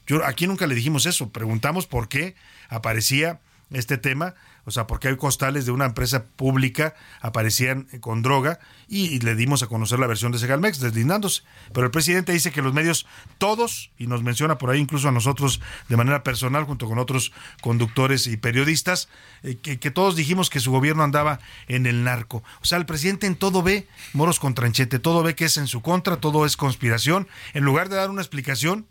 Yo 0.07 0.23
aquí 0.25 0.45
nunca 0.45 0.67
le 0.67 0.75
dijimos 0.75 1.05
eso, 1.05 1.29
preguntamos 1.29 1.87
por 1.87 2.07
qué 2.07 2.35
aparecía 2.69 3.39
este 3.71 3.97
tema 3.97 4.35
o 4.65 4.71
sea, 4.71 4.87
porque 4.87 5.07
hay 5.07 5.17
costales 5.17 5.65
de 5.65 5.71
una 5.71 5.85
empresa 5.85 6.25
pública 6.35 6.95
aparecían 7.21 7.83
con 7.99 8.21
droga 8.21 8.59
y, 8.87 9.19
le 9.19 9.35
dimos 9.35 9.63
a 9.63 9.67
conocer 9.67 9.99
la 9.99 10.07
versión 10.07 10.31
de 10.31 10.39
Segalmex, 10.39 10.79
deslindándose. 10.79 11.43
Pero 11.73 11.85
el 11.85 11.91
presidente 11.91 12.31
dice 12.31 12.51
que 12.51 12.61
los 12.61 12.73
medios, 12.73 13.05
todos, 13.37 13.91
y 13.97 14.07
nos 14.07 14.23
menciona 14.23 14.57
por 14.57 14.69
ahí 14.69 14.79
incluso 14.79 15.07
a 15.07 15.11
nosotros 15.11 15.61
de 15.89 15.97
manera 15.97 16.23
personal, 16.23 16.65
junto 16.65 16.87
con 16.87 16.99
otros 16.99 17.31
conductores 17.61 18.27
y 18.27 18.37
periodistas, 18.37 19.09
eh, 19.43 19.57
que, 19.61 19.79
que, 19.79 19.91
todos 19.91 20.15
dijimos 20.15 20.49
que 20.49 20.59
su 20.59 20.71
gobierno 20.71 21.03
andaba 21.03 21.39
en 21.67 21.85
el 21.85 22.03
narco. 22.03 22.43
O 22.61 22.65
sea, 22.65 22.77
el 22.77 22.85
presidente 22.85 23.27
en 23.27 23.35
todo 23.35 23.63
ve 23.63 23.87
moros 24.13 24.39
con 24.39 24.53
tranchete, 24.53 24.99
todo 24.99 25.23
ve 25.23 25.35
que 25.35 25.45
es 25.45 25.57
en 25.57 25.67
su 25.67 25.81
contra, 25.81 26.17
todo 26.17 26.45
es 26.45 26.57
conspiración. 26.57 27.27
En 27.53 27.63
lugar 27.63 27.89
de 27.89 27.95
dar 27.95 28.09
una 28.09 28.21
explicación, 28.21 28.87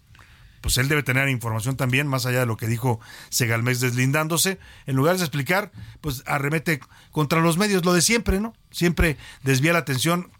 pues 0.65 0.79
él 0.79 0.89
debe 0.89 1.03
tener 1.03 1.29
información 1.29 1.77
también, 1.77 2.07
más 2.07 2.25
allá 2.25 2.41
de 2.41 2.47
lo 2.47 2.57
que 2.57 2.67
dijo 2.67 2.99
Segalmex 3.29 3.81
deslindándose. 3.81 4.59
En 4.87 4.97
lugar 4.97 5.19
de 5.19 5.23
explicar, 5.23 5.71
pues 6.01 6.23
arremete 6.25 6.81
contra 7.11 7.43
los 7.43 7.59
medios, 7.59 7.85
lo 7.85 7.93
de 7.93 8.01
siempre, 8.01 8.41
¿no? 8.41 8.55
Siempre 8.71 9.19
desvía 9.43 9.75
la 9.75 9.81
atención 9.81 10.31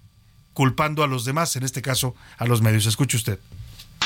culpando 0.55 1.05
a 1.05 1.09
los 1.09 1.27
demás, 1.27 1.57
en 1.57 1.63
este 1.63 1.83
caso 1.83 2.15
a 2.39 2.47
los 2.47 2.63
medios. 2.63 2.87
Escuche 2.87 3.19
usted. 3.19 3.39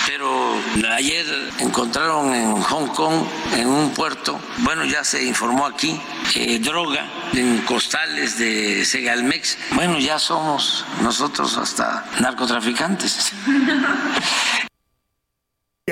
Pero 0.08 0.56
ayer 0.90 1.24
encontraron 1.60 2.34
en 2.34 2.62
Hong 2.62 2.88
Kong, 2.88 3.24
en 3.54 3.68
un 3.68 3.94
puerto, 3.94 4.40
bueno, 4.64 4.84
ya 4.86 5.04
se 5.04 5.22
informó 5.24 5.66
aquí, 5.66 6.00
eh, 6.34 6.58
droga 6.58 7.08
en 7.32 7.58
costales 7.58 8.40
de 8.40 8.84
Segalmex. 8.84 9.56
Bueno, 9.70 10.00
ya 10.00 10.18
somos 10.18 10.84
nosotros 11.00 11.56
hasta 11.56 12.04
narcotraficantes. 12.18 13.32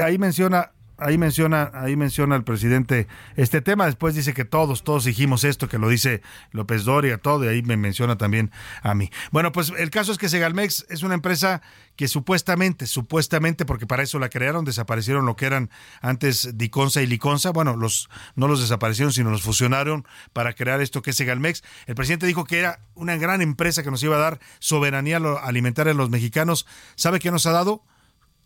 ahí 0.00 0.18
menciona 0.18 0.70
ahí 0.98 1.18
menciona, 1.18 1.70
ahí 1.74 1.96
menciona 1.96 2.36
el 2.36 2.44
presidente 2.44 3.06
este 3.36 3.60
tema. 3.60 3.86
Después 3.86 4.14
dice 4.14 4.34
que 4.34 4.44
todos, 4.44 4.84
todos 4.84 5.04
dijimos 5.04 5.44
esto, 5.44 5.68
que 5.68 5.78
lo 5.78 5.88
dice 5.88 6.22
López 6.52 6.84
Doria, 6.84 7.18
todo, 7.18 7.44
y 7.44 7.48
ahí 7.48 7.62
me 7.62 7.76
menciona 7.76 8.16
también 8.16 8.50
a 8.82 8.94
mí. 8.94 9.10
Bueno, 9.30 9.52
pues 9.52 9.72
el 9.76 9.90
caso 9.90 10.12
es 10.12 10.18
que 10.18 10.28
Segalmex 10.28 10.86
es 10.88 11.02
una 11.02 11.14
empresa 11.14 11.62
que 11.96 12.08
supuestamente, 12.08 12.86
supuestamente, 12.86 13.64
porque 13.64 13.86
para 13.86 14.02
eso 14.02 14.18
la 14.18 14.28
crearon, 14.28 14.64
desaparecieron 14.64 15.26
lo 15.26 15.36
que 15.36 15.46
eran 15.46 15.70
antes 16.00 16.56
Diconsa 16.56 17.02
y 17.02 17.06
Liconsa. 17.06 17.50
Bueno, 17.50 17.76
los, 17.76 18.08
no 18.34 18.48
los 18.48 18.60
desaparecieron, 18.60 19.12
sino 19.12 19.30
los 19.30 19.42
fusionaron 19.42 20.06
para 20.32 20.54
crear 20.54 20.80
esto 20.80 21.02
que 21.02 21.10
es 21.10 21.16
Segalmex. 21.16 21.62
El 21.86 21.94
presidente 21.94 22.26
dijo 22.26 22.44
que 22.44 22.58
era 22.58 22.80
una 22.94 23.16
gran 23.16 23.42
empresa 23.42 23.82
que 23.82 23.90
nos 23.90 24.02
iba 24.02 24.16
a 24.16 24.20
dar 24.20 24.40
soberanía 24.58 25.16
alimentaria 25.42 25.92
a 25.92 25.96
los 25.96 26.10
mexicanos. 26.10 26.66
¿Sabe 26.96 27.18
qué 27.18 27.30
nos 27.30 27.46
ha 27.46 27.52
dado? 27.52 27.82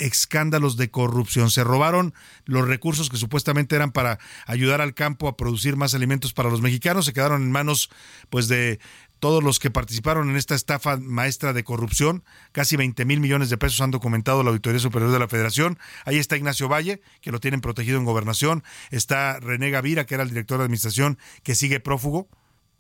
Escándalos 0.00 0.76
de 0.76 0.90
corrupción. 0.90 1.50
Se 1.50 1.62
robaron 1.62 2.14
los 2.46 2.66
recursos 2.66 3.08
que 3.08 3.16
supuestamente 3.16 3.76
eran 3.76 3.92
para 3.92 4.18
ayudar 4.46 4.80
al 4.80 4.94
campo 4.94 5.28
a 5.28 5.36
producir 5.36 5.76
más 5.76 5.94
alimentos 5.94 6.32
para 6.32 6.50
los 6.50 6.62
mexicanos. 6.62 7.04
Se 7.04 7.12
quedaron 7.12 7.42
en 7.42 7.52
manos 7.52 7.90
pues 8.30 8.48
de 8.48 8.80
todos 9.20 9.44
los 9.44 9.58
que 9.58 9.70
participaron 9.70 10.30
en 10.30 10.36
esta 10.36 10.54
estafa 10.54 10.96
maestra 10.96 11.52
de 11.52 11.62
corrupción. 11.62 12.24
Casi 12.52 12.76
20 12.76 13.04
mil 13.04 13.20
millones 13.20 13.50
de 13.50 13.58
pesos 13.58 13.80
han 13.82 13.90
documentado 13.90 14.42
la 14.42 14.48
Auditoría 14.48 14.80
Superior 14.80 15.12
de 15.12 15.18
la 15.18 15.28
Federación. 15.28 15.78
Ahí 16.06 16.16
está 16.16 16.36
Ignacio 16.36 16.68
Valle, 16.68 17.02
que 17.20 17.30
lo 17.30 17.38
tienen 17.38 17.60
protegido 17.60 17.98
en 17.98 18.04
gobernación. 18.04 18.64
Está 18.90 19.38
René 19.38 19.70
Gavira, 19.70 20.06
que 20.06 20.14
era 20.14 20.22
el 20.22 20.30
director 20.30 20.58
de 20.58 20.64
administración, 20.64 21.18
que 21.42 21.54
sigue 21.54 21.78
prófugo 21.80 22.28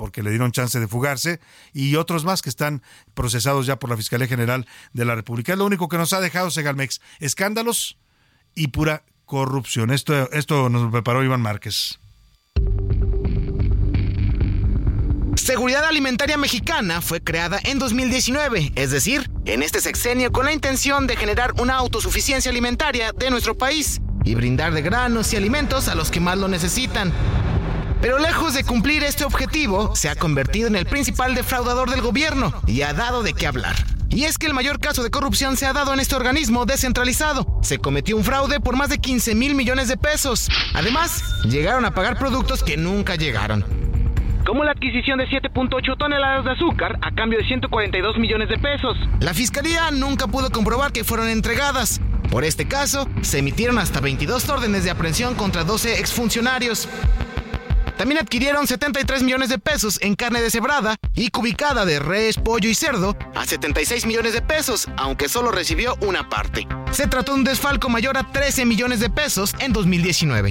porque 0.00 0.22
le 0.22 0.30
dieron 0.30 0.50
chance 0.50 0.80
de 0.80 0.88
fugarse, 0.88 1.40
y 1.74 1.96
otros 1.96 2.24
más 2.24 2.40
que 2.40 2.48
están 2.48 2.82
procesados 3.12 3.66
ya 3.66 3.78
por 3.78 3.90
la 3.90 3.98
Fiscalía 3.98 4.26
General 4.26 4.66
de 4.94 5.04
la 5.04 5.14
República. 5.14 5.52
Es 5.52 5.58
lo 5.58 5.66
único 5.66 5.90
que 5.90 5.98
nos 5.98 6.14
ha 6.14 6.20
dejado 6.22 6.50
Segalmex, 6.50 7.02
escándalos 7.18 7.98
y 8.54 8.68
pura 8.68 9.04
corrupción. 9.26 9.90
Esto, 9.90 10.32
esto 10.32 10.70
nos 10.70 10.90
preparó 10.90 11.22
Iván 11.22 11.42
Márquez. 11.42 11.98
Seguridad 15.36 15.84
Alimentaria 15.84 16.38
Mexicana 16.38 17.02
fue 17.02 17.20
creada 17.20 17.60
en 17.62 17.78
2019, 17.78 18.72
es 18.76 18.90
decir, 18.92 19.30
en 19.44 19.62
este 19.62 19.82
sexenio 19.82 20.32
con 20.32 20.46
la 20.46 20.54
intención 20.54 21.06
de 21.06 21.16
generar 21.16 21.52
una 21.60 21.74
autosuficiencia 21.74 22.50
alimentaria 22.50 23.12
de 23.12 23.30
nuestro 23.30 23.54
país 23.54 24.00
y 24.24 24.34
brindar 24.34 24.72
de 24.72 24.80
granos 24.80 25.34
y 25.34 25.36
alimentos 25.36 25.88
a 25.88 25.94
los 25.94 26.10
que 26.10 26.20
más 26.20 26.38
lo 26.38 26.48
necesitan. 26.48 27.12
Pero 28.00 28.18
lejos 28.18 28.54
de 28.54 28.64
cumplir 28.64 29.04
este 29.04 29.24
objetivo, 29.24 29.94
se 29.94 30.08
ha 30.08 30.14
convertido 30.14 30.68
en 30.68 30.76
el 30.76 30.86
principal 30.86 31.34
defraudador 31.34 31.90
del 31.90 32.00
gobierno 32.00 32.52
y 32.66 32.82
ha 32.82 32.94
dado 32.94 33.22
de 33.22 33.34
qué 33.34 33.46
hablar. 33.46 33.76
Y 34.08 34.24
es 34.24 34.38
que 34.38 34.46
el 34.46 34.54
mayor 34.54 34.80
caso 34.80 35.02
de 35.02 35.10
corrupción 35.10 35.56
se 35.56 35.66
ha 35.66 35.72
dado 35.72 35.92
en 35.92 36.00
este 36.00 36.16
organismo 36.16 36.66
descentralizado. 36.66 37.60
Se 37.62 37.78
cometió 37.78 38.16
un 38.16 38.24
fraude 38.24 38.58
por 38.58 38.76
más 38.76 38.88
de 38.88 38.98
15 38.98 39.34
mil 39.34 39.54
millones 39.54 39.88
de 39.88 39.96
pesos. 39.96 40.48
Además, 40.74 41.22
llegaron 41.44 41.84
a 41.84 41.94
pagar 41.94 42.18
productos 42.18 42.64
que 42.64 42.76
nunca 42.76 43.14
llegaron. 43.14 43.64
Como 44.46 44.64
la 44.64 44.72
adquisición 44.72 45.18
de 45.18 45.28
7.8 45.28 45.96
toneladas 45.98 46.44
de 46.44 46.52
azúcar 46.52 46.98
a 47.02 47.14
cambio 47.14 47.38
de 47.38 47.44
142 47.46 48.18
millones 48.18 48.48
de 48.48 48.58
pesos. 48.58 48.96
La 49.20 49.34
fiscalía 49.34 49.90
nunca 49.90 50.26
pudo 50.26 50.50
comprobar 50.50 50.90
que 50.90 51.04
fueron 51.04 51.28
entregadas. 51.28 52.00
Por 52.30 52.44
este 52.44 52.66
caso, 52.66 53.08
se 53.20 53.38
emitieron 53.38 53.78
hasta 53.78 54.00
22 54.00 54.48
órdenes 54.48 54.84
de 54.84 54.90
aprehensión 54.90 55.34
contra 55.34 55.64
12 55.64 56.00
exfuncionarios. 56.00 56.88
También 58.00 58.22
adquirieron 58.22 58.66
73 58.66 59.22
millones 59.22 59.50
de 59.50 59.58
pesos 59.58 59.98
en 60.00 60.14
carne 60.14 60.40
deshebrada 60.40 60.96
y 61.14 61.28
cubicada 61.28 61.84
de 61.84 61.98
res, 61.98 62.38
pollo 62.38 62.70
y 62.70 62.74
cerdo 62.74 63.14
a 63.34 63.44
76 63.44 64.06
millones 64.06 64.32
de 64.32 64.40
pesos, 64.40 64.88
aunque 64.96 65.28
solo 65.28 65.50
recibió 65.50 65.98
una 66.00 66.26
parte. 66.30 66.66
Se 66.92 67.06
trató 67.08 67.32
de 67.32 67.40
un 67.40 67.44
desfalco 67.44 67.90
mayor 67.90 68.16
a 68.16 68.22
13 68.22 68.64
millones 68.64 69.00
de 69.00 69.10
pesos 69.10 69.54
en 69.58 69.74
2019. 69.74 70.50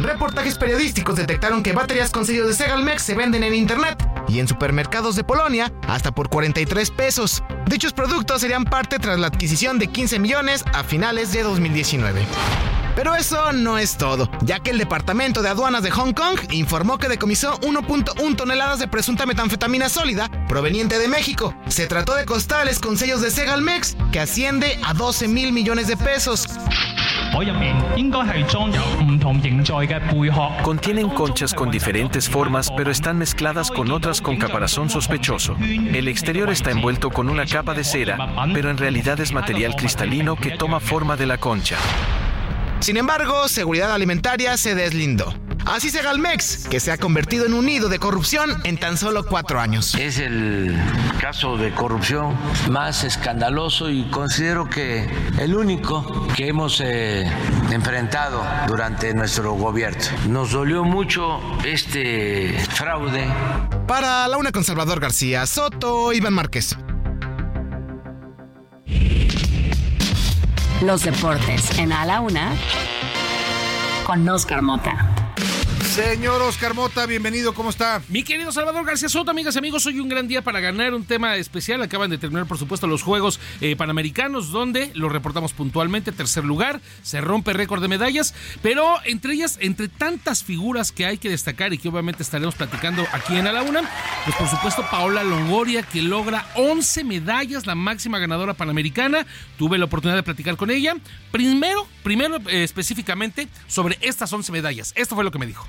Reportajes 0.00 0.56
periodísticos 0.56 1.16
detectaron 1.16 1.62
que 1.62 1.74
baterías 1.74 2.08
con 2.08 2.24
sello 2.24 2.46
de 2.46 2.54
Segalmex 2.54 3.02
se 3.02 3.14
venden 3.14 3.42
en 3.42 3.52
internet 3.52 4.02
y 4.26 4.40
en 4.40 4.48
supermercados 4.48 5.16
de 5.16 5.24
Polonia 5.24 5.70
hasta 5.88 6.14
por 6.14 6.30
43 6.30 6.92
pesos. 6.92 7.42
Dichos 7.66 7.92
productos 7.92 8.40
serían 8.40 8.64
parte 8.64 8.98
tras 8.98 9.18
la 9.18 9.26
adquisición 9.26 9.78
de 9.78 9.88
15 9.88 10.18
millones 10.18 10.64
a 10.72 10.82
finales 10.82 11.30
de 11.30 11.42
2019. 11.42 12.26
Pero 12.96 13.14
eso 13.14 13.52
no 13.52 13.76
es 13.76 13.98
todo, 13.98 14.30
ya 14.40 14.58
que 14.58 14.70
el 14.70 14.78
Departamento 14.78 15.42
de 15.42 15.50
Aduanas 15.50 15.82
de 15.82 15.90
Hong 15.90 16.14
Kong 16.14 16.38
informó 16.50 16.96
que 16.96 17.08
decomisó 17.08 17.60
1.1 17.60 18.36
toneladas 18.36 18.78
de 18.78 18.88
presunta 18.88 19.26
metanfetamina 19.26 19.90
sólida 19.90 20.30
proveniente 20.48 20.98
de 20.98 21.06
México. 21.06 21.54
Se 21.68 21.86
trató 21.86 22.14
de 22.14 22.24
costales 22.24 22.78
con 22.78 22.96
sellos 22.96 23.20
de 23.20 23.30
Segalmex 23.30 23.98
que 24.10 24.20
asciende 24.20 24.78
a 24.82 24.94
12 24.94 25.28
mil 25.28 25.52
millones 25.52 25.88
de 25.88 25.96
pesos. 25.98 26.46
Contienen 30.62 31.08
conchas 31.10 31.52
con 31.52 31.70
diferentes 31.70 32.30
formas, 32.30 32.70
pero 32.74 32.90
están 32.90 33.18
mezcladas 33.18 33.70
con 33.70 33.90
otras 33.90 34.22
con 34.22 34.38
caparazón 34.38 34.88
sospechoso. 34.88 35.54
El 35.60 36.08
exterior 36.08 36.48
está 36.48 36.70
envuelto 36.70 37.10
con 37.10 37.28
una 37.28 37.44
capa 37.44 37.74
de 37.74 37.84
cera, 37.84 38.16
pero 38.54 38.70
en 38.70 38.78
realidad 38.78 39.20
es 39.20 39.32
material 39.32 39.76
cristalino 39.76 40.36
que 40.36 40.52
toma 40.52 40.80
forma 40.80 41.16
de 41.16 41.26
la 41.26 41.36
concha. 41.36 41.76
Sin 42.80 42.96
embargo, 42.96 43.48
Seguridad 43.48 43.92
Alimentaria 43.92 44.56
se 44.56 44.74
deslindó. 44.74 45.34
Así 45.66 45.90
se 45.90 46.00
Galmex, 46.00 46.68
que 46.68 46.78
se 46.78 46.92
ha 46.92 46.96
convertido 46.96 47.44
en 47.44 47.52
un 47.52 47.66
nido 47.66 47.88
de 47.88 47.98
corrupción 47.98 48.60
en 48.62 48.78
tan 48.78 48.96
solo 48.96 49.26
cuatro 49.26 49.58
años. 49.58 49.96
Es 49.96 50.18
el 50.20 50.76
caso 51.20 51.56
de 51.56 51.72
corrupción 51.74 52.36
más 52.70 53.02
escandaloso 53.02 53.90
y 53.90 54.04
considero 54.10 54.70
que 54.70 55.08
el 55.40 55.56
único 55.56 56.28
que 56.36 56.48
hemos 56.48 56.80
eh, 56.80 57.28
enfrentado 57.72 58.44
durante 58.68 59.12
nuestro 59.12 59.54
gobierno. 59.54 60.04
Nos 60.28 60.52
dolió 60.52 60.84
mucho 60.84 61.40
este 61.64 62.56
fraude. 62.70 63.26
Para 63.88 64.28
la 64.28 64.36
una 64.36 64.52
con 64.52 64.62
Salvador 64.62 65.00
García 65.00 65.46
Soto, 65.46 66.12
Iván 66.12 66.34
Márquez. 66.34 66.76
Los 70.82 71.04
deportes 71.04 71.78
en 71.78 71.92
A 71.92 72.04
la 72.04 72.20
Una 72.20 72.54
con 74.04 74.28
Oscar 74.28 74.60
Mota. 74.60 75.15
Señor 75.96 76.42
Oscar 76.42 76.74
Mota, 76.74 77.06
bienvenido, 77.06 77.54
¿cómo 77.54 77.70
está? 77.70 78.02
Mi 78.08 78.22
querido 78.22 78.52
Salvador 78.52 78.84
García 78.84 79.08
Soto, 79.08 79.30
amigas 79.30 79.54
y 79.54 79.58
amigos, 79.60 79.86
hoy 79.86 79.98
un 79.98 80.10
gran 80.10 80.28
día 80.28 80.42
para 80.42 80.60
ganar 80.60 80.92
un 80.92 81.06
tema 81.06 81.36
especial. 81.36 81.80
Acaban 81.80 82.10
de 82.10 82.18
terminar, 82.18 82.44
por 82.44 82.58
supuesto, 82.58 82.86
los 82.86 83.02
Juegos 83.02 83.40
eh, 83.62 83.76
Panamericanos, 83.76 84.50
donde 84.50 84.90
lo 84.92 85.08
reportamos 85.08 85.54
puntualmente, 85.54 86.12
tercer 86.12 86.44
lugar, 86.44 86.82
se 87.02 87.22
rompe 87.22 87.54
récord 87.54 87.80
de 87.80 87.88
medallas, 87.88 88.34
pero 88.60 88.96
entre 89.06 89.32
ellas, 89.32 89.56
entre 89.62 89.88
tantas 89.88 90.44
figuras 90.44 90.92
que 90.92 91.06
hay 91.06 91.16
que 91.16 91.30
destacar 91.30 91.72
y 91.72 91.78
que 91.78 91.88
obviamente 91.88 92.22
estaremos 92.22 92.56
platicando 92.56 93.02
aquí 93.12 93.34
en 93.38 93.46
Alauna, 93.46 93.90
pues 94.24 94.36
por 94.36 94.48
supuesto 94.48 94.84
Paola 94.90 95.24
Longoria, 95.24 95.82
que 95.82 96.02
logra 96.02 96.46
11 96.56 97.04
medallas, 97.04 97.64
la 97.64 97.74
máxima 97.74 98.18
ganadora 98.18 98.52
panamericana. 98.52 99.26
Tuve 99.56 99.78
la 99.78 99.86
oportunidad 99.86 100.18
de 100.18 100.24
platicar 100.24 100.58
con 100.58 100.70
ella. 100.70 100.94
Primero, 101.30 101.88
primero 102.02 102.36
eh, 102.50 102.64
específicamente 102.64 103.48
sobre 103.66 103.96
estas 104.02 104.30
11 104.30 104.52
medallas. 104.52 104.92
Esto 104.94 105.14
fue 105.14 105.24
lo 105.24 105.30
que 105.30 105.38
me 105.38 105.46
dijo. 105.46 105.66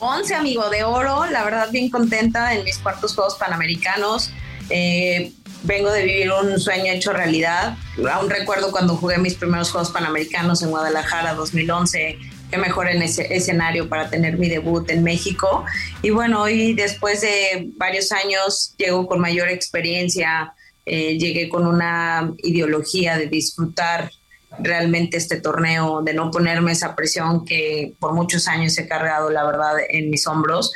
11, 0.00 0.34
amigo, 0.34 0.68
de 0.70 0.84
oro. 0.84 1.26
La 1.26 1.44
verdad, 1.44 1.70
bien 1.70 1.90
contenta 1.90 2.54
en 2.54 2.64
mis 2.64 2.78
cuartos 2.78 3.14
Juegos 3.14 3.36
Panamericanos. 3.36 4.30
Eh, 4.70 5.32
vengo 5.62 5.90
de 5.90 6.04
vivir 6.04 6.30
un 6.30 6.58
sueño 6.60 6.92
hecho 6.92 7.12
realidad. 7.12 7.76
Aún 8.12 8.30
recuerdo 8.30 8.70
cuando 8.70 8.96
jugué 8.96 9.18
mis 9.18 9.34
primeros 9.34 9.70
Juegos 9.70 9.90
Panamericanos 9.90 10.62
en 10.62 10.70
Guadalajara 10.70 11.34
2011. 11.34 12.18
Qué 12.50 12.56
mejor 12.56 12.88
en 12.88 13.02
ese 13.02 13.34
escenario 13.34 13.88
para 13.88 14.08
tener 14.08 14.38
mi 14.38 14.48
debut 14.48 14.88
en 14.90 15.02
México. 15.02 15.64
Y 16.02 16.10
bueno, 16.10 16.42
hoy 16.42 16.74
después 16.74 17.20
de 17.20 17.70
varios 17.76 18.12
años 18.12 18.74
llego 18.78 19.06
con 19.06 19.20
mayor 19.20 19.48
experiencia, 19.48 20.54
eh, 20.86 21.18
llegué 21.18 21.48
con 21.48 21.66
una 21.66 22.32
ideología 22.38 23.18
de 23.18 23.26
disfrutar 23.26 24.10
realmente 24.58 25.16
este 25.16 25.40
torneo, 25.40 26.02
de 26.02 26.14
no 26.14 26.30
ponerme 26.30 26.72
esa 26.72 26.94
presión 26.96 27.44
que 27.44 27.94
por 27.98 28.14
muchos 28.14 28.48
años 28.48 28.76
he 28.78 28.88
cargado, 28.88 29.30
la 29.30 29.44
verdad, 29.44 29.74
en 29.88 30.10
mis 30.10 30.26
hombros. 30.26 30.72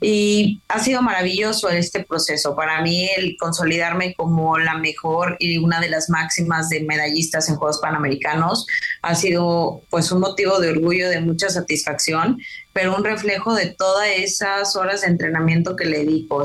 Y 0.00 0.62
ha 0.68 0.78
sido 0.78 1.02
maravilloso 1.02 1.68
este 1.68 2.04
proceso. 2.04 2.54
Para 2.54 2.80
mí, 2.82 3.08
el 3.16 3.36
consolidarme 3.36 4.14
como 4.14 4.56
la 4.56 4.78
mejor 4.78 5.36
y 5.40 5.58
una 5.58 5.80
de 5.80 5.88
las 5.88 6.08
máximas 6.08 6.68
de 6.68 6.82
medallistas 6.82 7.48
en 7.48 7.56
Juegos 7.56 7.78
Panamericanos 7.78 8.66
ha 9.02 9.16
sido 9.16 9.82
pues 9.90 10.12
un 10.12 10.20
motivo 10.20 10.60
de 10.60 10.70
orgullo, 10.70 11.08
de 11.08 11.20
mucha 11.20 11.48
satisfacción, 11.50 12.38
pero 12.72 12.94
un 12.94 13.02
reflejo 13.02 13.54
de 13.54 13.74
todas 13.76 14.06
esas 14.16 14.76
horas 14.76 15.00
de 15.00 15.08
entrenamiento 15.08 15.74
que 15.74 15.86
le 15.86 15.98
dedico. 15.98 16.42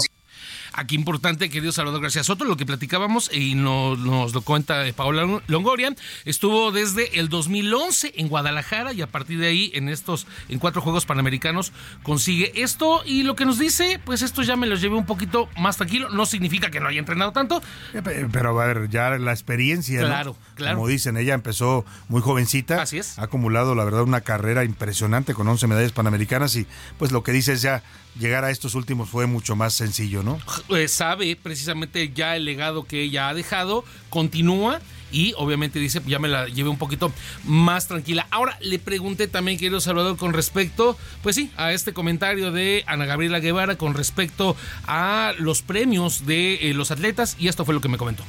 Aquí 0.76 0.96
importante, 0.96 1.52
querido 1.52 1.72
Salvador 1.72 2.02
García 2.02 2.24
Soto, 2.24 2.46
lo 2.46 2.58
que 2.58 2.66
platicábamos 2.66 3.30
y 3.32 3.54
nos, 3.54 4.00
lo 4.00 4.42
cuenta 4.42 4.84
Paola 4.96 5.42
Longoria, 5.46 5.94
estuvo 6.26 6.72
desde 6.72 7.20
el 7.20 7.30
2011 7.30 8.14
en 8.18 8.28
Guadalajara 8.28 8.92
y 8.92 9.04
a 9.04 9.08
partir 9.08 9.38
de 9.38 9.48
ahí 9.48 9.72
en 9.76 9.88
estos, 9.88 10.26
en 10.50 10.58
cuatro 10.58 10.82
Juegos 10.82 11.06
Panamericanos 11.06 11.74
consigue 12.02 12.52
esto 12.56 13.04
y 13.06 13.22
lo 13.22 13.36
que 13.36 13.46
nos 13.46 13.60
dice, 13.60 14.00
pues 14.04 14.24
esto 14.24 14.42
ya 14.42 14.56
me 14.56 14.66
lo 14.66 14.76
llevé 14.76 14.96
un 14.96 15.06
poquito 15.06 15.48
más 15.60 15.78
tranquilo, 15.78 16.10
no 16.10 16.26
significa 16.26 16.72
que 16.72 16.80
no 16.80 16.88
haya 16.88 17.00
entrenado 17.00 17.32
tanto. 17.32 17.62
Eh, 17.94 18.28
pero 18.32 18.60
a 18.60 18.66
ver, 18.66 18.90
ya 18.90 19.12
la 19.20 19.32
experiencia, 19.32 20.00
claro, 20.00 20.36
claro. 20.56 20.78
como 20.78 20.88
dicen, 20.88 21.18
ella 21.18 21.36
empezó 21.36 21.86
muy 22.08 22.22
jovencita, 22.22 22.82
así 22.82 22.98
es. 22.98 23.20
ha 23.20 23.26
acumulado 23.26 23.76
la 23.76 23.84
verdad 23.84 24.02
una 24.02 24.22
carrera 24.22 24.64
impresionante 24.64 25.36
con 25.36 25.48
11 25.48 25.68
medallas 25.68 25.92
panamericanas 25.92 26.56
y 26.56 26.66
pues 26.98 27.12
lo 27.12 27.22
que 27.22 27.32
dice 27.32 27.54
es 27.54 27.62
ya 27.62 27.84
llegar 28.20 28.46
a 28.46 28.52
estos 28.52 28.76
últimos 28.76 29.10
fue 29.10 29.26
mucho 29.28 29.56
más 29.56 29.74
sencillo, 29.74 30.24
¿no? 30.24 30.40
Eh, 30.70 30.88
sabe 30.88 31.36
precisamente 31.36 32.12
ya 32.14 32.36
el 32.36 32.46
legado 32.46 32.84
que 32.84 33.04
ella 33.04 33.30
ha 33.30 33.34
dejado, 33.34 33.84
continúa 34.10 34.82
y 35.12 35.34
obviamente 35.38 35.80
dice, 35.80 36.02
ya 36.06 36.20
me 36.20 36.28
la 36.28 36.48
llevé 36.48 36.70
un 36.70 36.78
poquito 36.78 37.14
más 37.46 37.88
tranquila. 37.88 38.28
Ahora 38.32 38.58
le 38.62 38.80
pregunté 38.80 39.28
también, 39.28 39.58
querido 39.58 39.80
Salvador, 39.80 40.18
con 40.18 40.34
respecto, 40.34 40.98
pues 41.22 41.36
sí, 41.36 41.52
a 41.56 41.72
este 41.72 41.94
comentario 41.94 42.52
de 42.52 42.84
Ana 42.88 43.06
Gabriela 43.06 43.40
Guevara 43.40 43.78
con 43.78 43.94
respecto 43.94 44.56
a 44.88 45.34
los 45.38 45.62
premios 45.62 46.26
de 46.26 46.56
eh, 46.56 46.74
los 46.74 46.92
atletas 46.92 47.36
y 47.40 47.48
esto 47.48 47.64
fue 47.64 47.74
lo 47.74 47.82
que 47.82 47.90
me 47.90 47.98
comentó. 47.98 48.24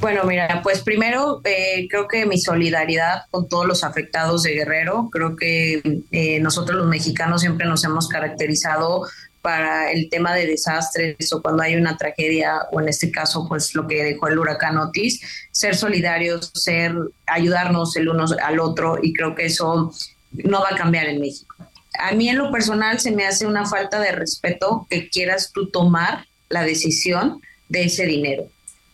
Bueno, 0.00 0.22
mira, 0.24 0.60
pues 0.62 0.82
primero 0.82 1.40
eh, 1.44 1.88
creo 1.90 2.06
que 2.06 2.24
mi 2.24 2.38
solidaridad 2.38 3.22
con 3.32 3.48
todos 3.48 3.66
los 3.66 3.82
afectados 3.82 4.44
de 4.44 4.54
Guerrero, 4.54 5.08
creo 5.10 5.34
que 5.34 5.82
eh, 6.12 6.38
nosotros 6.38 6.78
los 6.78 6.86
mexicanos 6.86 7.40
siempre 7.40 7.66
nos 7.66 7.82
hemos 7.84 8.06
caracterizado 8.06 9.08
para 9.42 9.90
el 9.90 10.08
tema 10.08 10.34
de 10.34 10.46
desastres 10.46 11.32
o 11.32 11.42
cuando 11.42 11.64
hay 11.64 11.74
una 11.74 11.96
tragedia 11.96 12.62
o 12.70 12.80
en 12.80 12.88
este 12.88 13.10
caso 13.10 13.46
pues 13.48 13.74
lo 13.74 13.88
que 13.88 14.04
dejó 14.04 14.28
el 14.28 14.38
huracán 14.38 14.78
Otis, 14.78 15.20
ser 15.50 15.74
solidarios, 15.74 16.52
ser 16.54 16.94
ayudarnos 17.26 17.96
el 17.96 18.08
uno 18.08 18.26
al 18.44 18.60
otro 18.60 18.98
y 19.02 19.12
creo 19.12 19.34
que 19.34 19.46
eso 19.46 19.92
no 20.32 20.60
va 20.60 20.68
a 20.72 20.76
cambiar 20.76 21.06
en 21.06 21.20
México. 21.20 21.56
A 21.98 22.12
mí 22.12 22.28
en 22.28 22.38
lo 22.38 22.52
personal 22.52 23.00
se 23.00 23.10
me 23.10 23.26
hace 23.26 23.46
una 23.46 23.66
falta 23.66 23.98
de 23.98 24.12
respeto 24.12 24.86
que 24.88 25.08
quieras 25.08 25.50
tú 25.52 25.70
tomar 25.70 26.26
la 26.48 26.62
decisión 26.62 27.40
de 27.68 27.84
ese 27.84 28.06
dinero. 28.06 28.46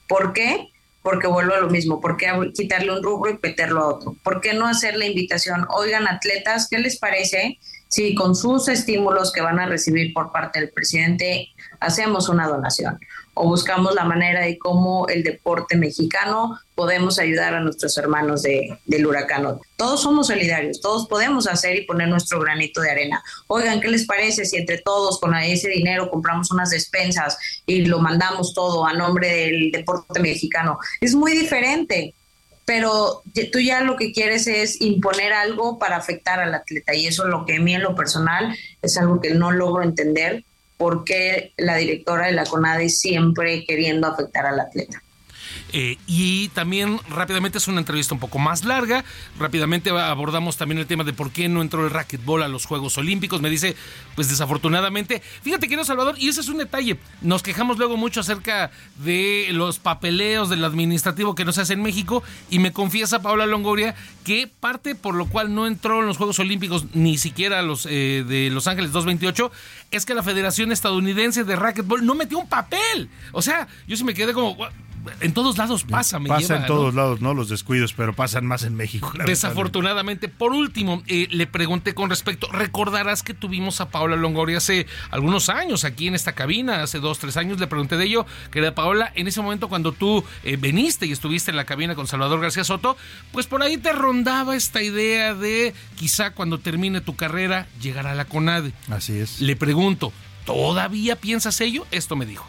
¿Por 0.08 0.32
qué? 0.32 0.68
Porque 1.04 1.26
vuelvo 1.26 1.52
a 1.52 1.60
lo 1.60 1.68
mismo, 1.68 2.00
¿por 2.00 2.16
qué 2.16 2.32
quitarle 2.54 2.90
un 2.90 3.02
rubro 3.02 3.30
y 3.30 3.38
meterlo 3.42 3.82
a 3.82 3.88
otro? 3.88 4.16
¿Por 4.24 4.40
qué 4.40 4.54
no 4.54 4.66
hacer 4.66 4.96
la 4.96 5.04
invitación? 5.04 5.66
Oigan, 5.68 6.08
atletas, 6.08 6.66
¿qué 6.70 6.78
les 6.78 6.98
parece 6.98 7.58
si 7.88 8.14
con 8.14 8.34
sus 8.34 8.68
estímulos 8.68 9.30
que 9.30 9.42
van 9.42 9.60
a 9.60 9.66
recibir 9.66 10.14
por 10.14 10.32
parte 10.32 10.60
del 10.60 10.70
presidente 10.70 11.48
hacemos 11.78 12.30
una 12.30 12.48
donación? 12.48 12.98
O 13.34 13.48
buscamos 13.48 13.94
la 13.94 14.04
manera 14.04 14.40
de 14.40 14.58
cómo 14.58 15.06
el 15.08 15.22
deporte 15.22 15.76
mexicano 15.76 16.58
podemos 16.74 17.18
ayudar 17.18 17.54
a 17.54 17.60
nuestros 17.60 17.96
hermanos 17.98 18.42
de, 18.42 18.78
del 18.86 19.06
huracán. 19.06 19.58
Todos 19.76 20.02
somos 20.02 20.28
solidarios, 20.28 20.80
todos 20.80 21.06
podemos 21.08 21.46
hacer 21.46 21.76
y 21.76 21.86
poner 21.86 22.08
nuestro 22.08 22.40
granito 22.40 22.80
de 22.80 22.90
arena. 22.90 23.22
Oigan, 23.48 23.80
¿qué 23.80 23.88
les 23.88 24.06
parece 24.06 24.44
si 24.44 24.56
entre 24.56 24.78
todos 24.78 25.20
con 25.20 25.34
ese 25.34 25.68
dinero 25.68 26.10
compramos 26.10 26.50
unas 26.50 26.70
despensas 26.70 27.36
y 27.66 27.84
lo 27.84 27.98
mandamos 27.98 28.54
todo 28.54 28.86
a 28.86 28.92
nombre 28.92 29.28
del 29.28 29.70
deporte 29.70 30.20
mexicano? 30.20 30.78
Es 31.00 31.14
muy 31.14 31.32
diferente 31.32 32.14
pero 32.66 33.22
tú 33.52 33.60
ya 33.60 33.82
lo 33.82 33.96
que 33.96 34.12
quieres 34.12 34.46
es 34.46 34.80
imponer 34.80 35.32
algo 35.32 35.78
para 35.78 35.96
afectar 35.96 36.40
al 36.40 36.54
atleta 36.54 36.94
y 36.94 37.06
eso 37.06 37.24
es 37.24 37.30
lo 37.30 37.44
que 37.44 37.56
a 37.56 37.60
mí 37.60 37.74
en 37.74 37.82
lo 37.82 37.94
personal 37.94 38.56
es 38.80 38.96
algo 38.96 39.20
que 39.20 39.34
no 39.34 39.52
logro 39.52 39.82
entender 39.82 40.44
por 40.76 41.04
qué 41.04 41.52
la 41.56 41.76
directora 41.76 42.26
de 42.26 42.32
la 42.32 42.44
CONADE 42.44 42.88
siempre 42.88 43.64
queriendo 43.66 44.06
afectar 44.06 44.46
al 44.46 44.60
atleta. 44.60 45.03
Eh, 45.76 45.98
y 46.06 46.50
también 46.50 47.00
rápidamente 47.10 47.58
es 47.58 47.66
una 47.66 47.80
entrevista 47.80 48.14
un 48.14 48.20
poco 48.20 48.38
más 48.38 48.64
larga. 48.64 49.04
Rápidamente 49.40 49.90
abordamos 49.90 50.56
también 50.56 50.78
el 50.78 50.86
tema 50.86 51.02
de 51.02 51.12
por 51.12 51.32
qué 51.32 51.48
no 51.48 51.62
entró 51.62 51.84
el 51.84 51.90
racquetball 51.90 52.44
a 52.44 52.48
los 52.48 52.64
Juegos 52.64 52.96
Olímpicos. 52.96 53.40
Me 53.40 53.50
dice, 53.50 53.74
pues 54.14 54.28
desafortunadamente, 54.28 55.20
fíjate 55.42 55.66
querido 55.66 55.84
Salvador, 55.84 56.14
y 56.16 56.28
ese 56.28 56.42
es 56.42 56.48
un 56.48 56.58
detalle. 56.58 56.96
Nos 57.22 57.42
quejamos 57.42 57.76
luego 57.76 57.96
mucho 57.96 58.20
acerca 58.20 58.70
de 58.98 59.48
los 59.50 59.80
papeleos 59.80 60.48
del 60.48 60.64
administrativo 60.64 61.34
que 61.34 61.44
no 61.44 61.50
se 61.50 61.62
hace 61.62 61.72
en 61.72 61.82
México. 61.82 62.22
Y 62.50 62.60
me 62.60 62.72
confiesa 62.72 63.20
Paula 63.20 63.44
Longoria 63.44 63.96
que 64.22 64.48
parte 64.60 64.94
por 64.94 65.16
lo 65.16 65.26
cual 65.26 65.56
no 65.56 65.66
entró 65.66 66.00
en 66.00 66.06
los 66.06 66.18
Juegos 66.18 66.38
Olímpicos 66.38 66.86
ni 66.94 67.18
siquiera 67.18 67.62
los 67.62 67.86
eh, 67.90 68.24
de 68.26 68.48
Los 68.50 68.68
Ángeles 68.68 68.92
228 68.92 69.50
es 69.90 70.06
que 70.06 70.14
la 70.14 70.22
Federación 70.22 70.70
Estadounidense 70.70 71.42
de 71.42 71.56
Racquetball 71.56 72.06
no 72.06 72.14
metió 72.14 72.38
un 72.38 72.48
papel. 72.48 73.08
O 73.32 73.42
sea, 73.42 73.66
yo 73.88 73.96
sí 73.96 74.04
me 74.04 74.14
quedé 74.14 74.32
como 74.32 74.56
en 75.20 75.32
todos 75.32 75.58
lados 75.58 75.84
pasa, 75.84 76.18
me 76.18 76.28
Pasa 76.28 76.56
en 76.56 76.66
todos 76.66 76.94
lados, 76.94 77.20
¿no? 77.20 77.34
Los 77.34 77.48
descuidos, 77.48 77.92
pero 77.92 78.14
pasan 78.14 78.46
más 78.46 78.62
en 78.64 78.74
México. 78.74 79.12
Desafortunadamente. 79.26 80.28
Por 80.28 80.52
último, 80.52 81.02
eh, 81.06 81.28
le 81.30 81.46
pregunté 81.46 81.94
con 81.94 82.10
respecto, 82.10 82.50
recordarás 82.50 83.22
que 83.22 83.34
tuvimos 83.34 83.80
a 83.80 83.88
Paola 83.90 84.16
Longoria 84.16 84.58
hace 84.58 84.86
algunos 85.10 85.48
años 85.48 85.84
aquí 85.84 86.08
en 86.08 86.14
esta 86.14 86.32
cabina, 86.32 86.82
hace 86.82 86.98
dos, 87.00 87.18
tres 87.18 87.36
años, 87.36 87.60
le 87.60 87.66
pregunté 87.66 87.96
de 87.96 88.04
ello, 88.04 88.26
querida 88.50 88.74
Paola, 88.74 89.12
en 89.14 89.28
ese 89.28 89.40
momento 89.42 89.68
cuando 89.68 89.92
tú 89.92 90.24
eh, 90.42 90.56
veniste 90.56 91.06
y 91.06 91.12
estuviste 91.12 91.50
en 91.50 91.56
la 91.56 91.64
cabina 91.64 91.94
con 91.94 92.06
Salvador 92.06 92.40
García 92.40 92.64
Soto, 92.64 92.96
pues 93.32 93.46
por 93.46 93.62
ahí 93.62 93.76
te 93.76 93.92
rondaba 93.92 94.56
esta 94.56 94.82
idea 94.82 95.34
de 95.34 95.74
quizá 95.96 96.30
cuando 96.30 96.58
termine 96.58 97.00
tu 97.00 97.16
carrera 97.16 97.66
llegar 97.80 98.06
a 98.06 98.14
la 98.14 98.24
CONADE. 98.24 98.72
Así 98.90 99.18
es. 99.18 99.40
Le 99.40 99.56
pregunto, 99.56 100.12
¿todavía 100.44 101.16
piensas 101.16 101.60
ello? 101.60 101.86
Esto 101.90 102.16
me 102.16 102.26
dijo. 102.26 102.46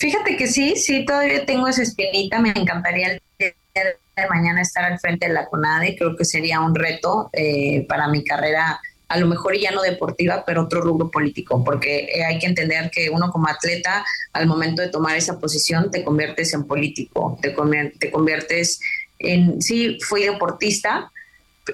Fíjate 0.00 0.36
que 0.36 0.46
sí, 0.46 0.76
sí, 0.76 1.04
todavía 1.04 1.44
tengo 1.44 1.68
esa 1.68 1.82
espinita. 1.82 2.38
Me 2.38 2.50
encantaría 2.50 3.12
el 3.12 3.22
día 3.38 3.52
de 3.74 4.28
mañana 4.28 4.62
estar 4.62 4.84
al 4.84 4.98
frente 4.98 5.26
de 5.26 5.32
la 5.32 5.46
CONADE. 5.46 5.96
Creo 5.96 6.16
que 6.16 6.24
sería 6.24 6.60
un 6.60 6.74
reto 6.74 7.30
eh, 7.32 7.84
para 7.88 8.08
mi 8.08 8.22
carrera, 8.22 8.80
a 9.08 9.18
lo 9.18 9.26
mejor 9.26 9.58
ya 9.58 9.70
no 9.70 9.82
deportiva, 9.82 10.44
pero 10.46 10.64
otro 10.64 10.82
rubro 10.82 11.10
político, 11.10 11.64
porque 11.64 12.10
eh, 12.12 12.24
hay 12.24 12.38
que 12.38 12.46
entender 12.46 12.90
que 12.90 13.10
uno 13.10 13.30
como 13.30 13.48
atleta, 13.48 14.04
al 14.32 14.46
momento 14.46 14.82
de 14.82 14.88
tomar 14.88 15.16
esa 15.16 15.38
posición, 15.40 15.90
te 15.90 16.04
conviertes 16.04 16.52
en 16.52 16.64
político, 16.64 17.38
te, 17.40 17.54
te 17.98 18.10
conviertes 18.10 18.80
en, 19.18 19.60
sí, 19.60 19.98
fui 20.02 20.24
deportista, 20.24 21.10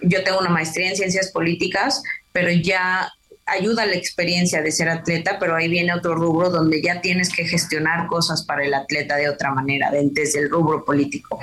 yo 0.02 0.24
tengo 0.24 0.38
una 0.38 0.50
maestría 0.50 0.90
en 0.90 0.96
ciencias 0.96 1.30
políticas, 1.30 2.02
pero 2.32 2.50
ya 2.50 3.12
ayuda 3.46 3.84
la 3.86 3.94
experiencia 3.94 4.62
de 4.62 4.72
ser 4.72 4.88
atleta, 4.88 5.38
pero 5.38 5.54
ahí 5.54 5.68
viene 5.68 5.92
otro 5.92 6.14
rubro 6.14 6.50
donde 6.50 6.80
ya 6.82 7.00
tienes 7.00 7.30
que 7.30 7.44
gestionar 7.44 8.06
cosas 8.06 8.44
para 8.44 8.64
el 8.64 8.72
atleta 8.72 9.16
de 9.16 9.28
otra 9.28 9.52
manera, 9.52 9.90
desde 9.90 10.40
el 10.40 10.50
rubro 10.50 10.84
político. 10.84 11.38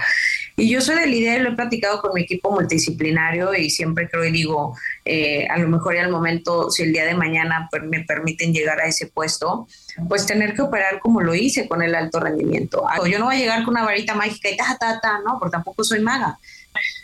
Y 0.57 0.69
yo 0.69 0.82
soy 0.82 0.95
del 0.99 1.14
idea, 1.14 1.38
lo 1.40 1.52
he 1.52 1.56
platicado 1.56 2.02
con 2.02 2.14
mi 2.14 2.22
equipo 2.22 2.52
multidisciplinario 2.52 3.53
y 3.56 3.69
siempre 3.69 4.10
creo 4.10 4.26
y 4.26 4.32
digo, 4.32 4.76
eh, 5.06 5.48
a 5.48 5.57
lo 5.57 5.68
mejor 5.68 5.95
ya 5.95 6.03
al 6.03 6.11
momento, 6.11 6.72
si 6.72 6.84
el 6.84 6.94
día 6.94 7.06
de 7.06 7.14
mañana 7.14 7.69
me 7.84 8.03
permiten 8.03 8.53
llegar 8.53 8.80
a 8.80 8.86
ese 8.86 9.07
puesto, 9.07 9.68
pues 10.10 10.26
tener 10.26 10.53
que 10.53 10.61
operar 10.61 10.99
como 10.99 11.22
lo 11.22 11.36
hice 11.36 11.68
con 11.68 11.82
el 11.82 11.95
alto 11.95 12.19
rendimiento. 12.19 12.84
Yo 13.10 13.19
no 13.19 13.26
voy 13.26 13.36
a 13.36 13.40
llegar 13.40 13.64
con 13.64 13.76
una 13.76 13.86
varita 13.86 14.15
mágica 14.15 14.49
y 14.49 14.57
ta, 14.57 14.78
ta, 14.80 14.99
ta, 14.99 15.19
no, 15.26 15.38
porque 15.40 15.52
tampoco 15.52 15.84
soy 15.84 15.99
maga. 15.99 16.38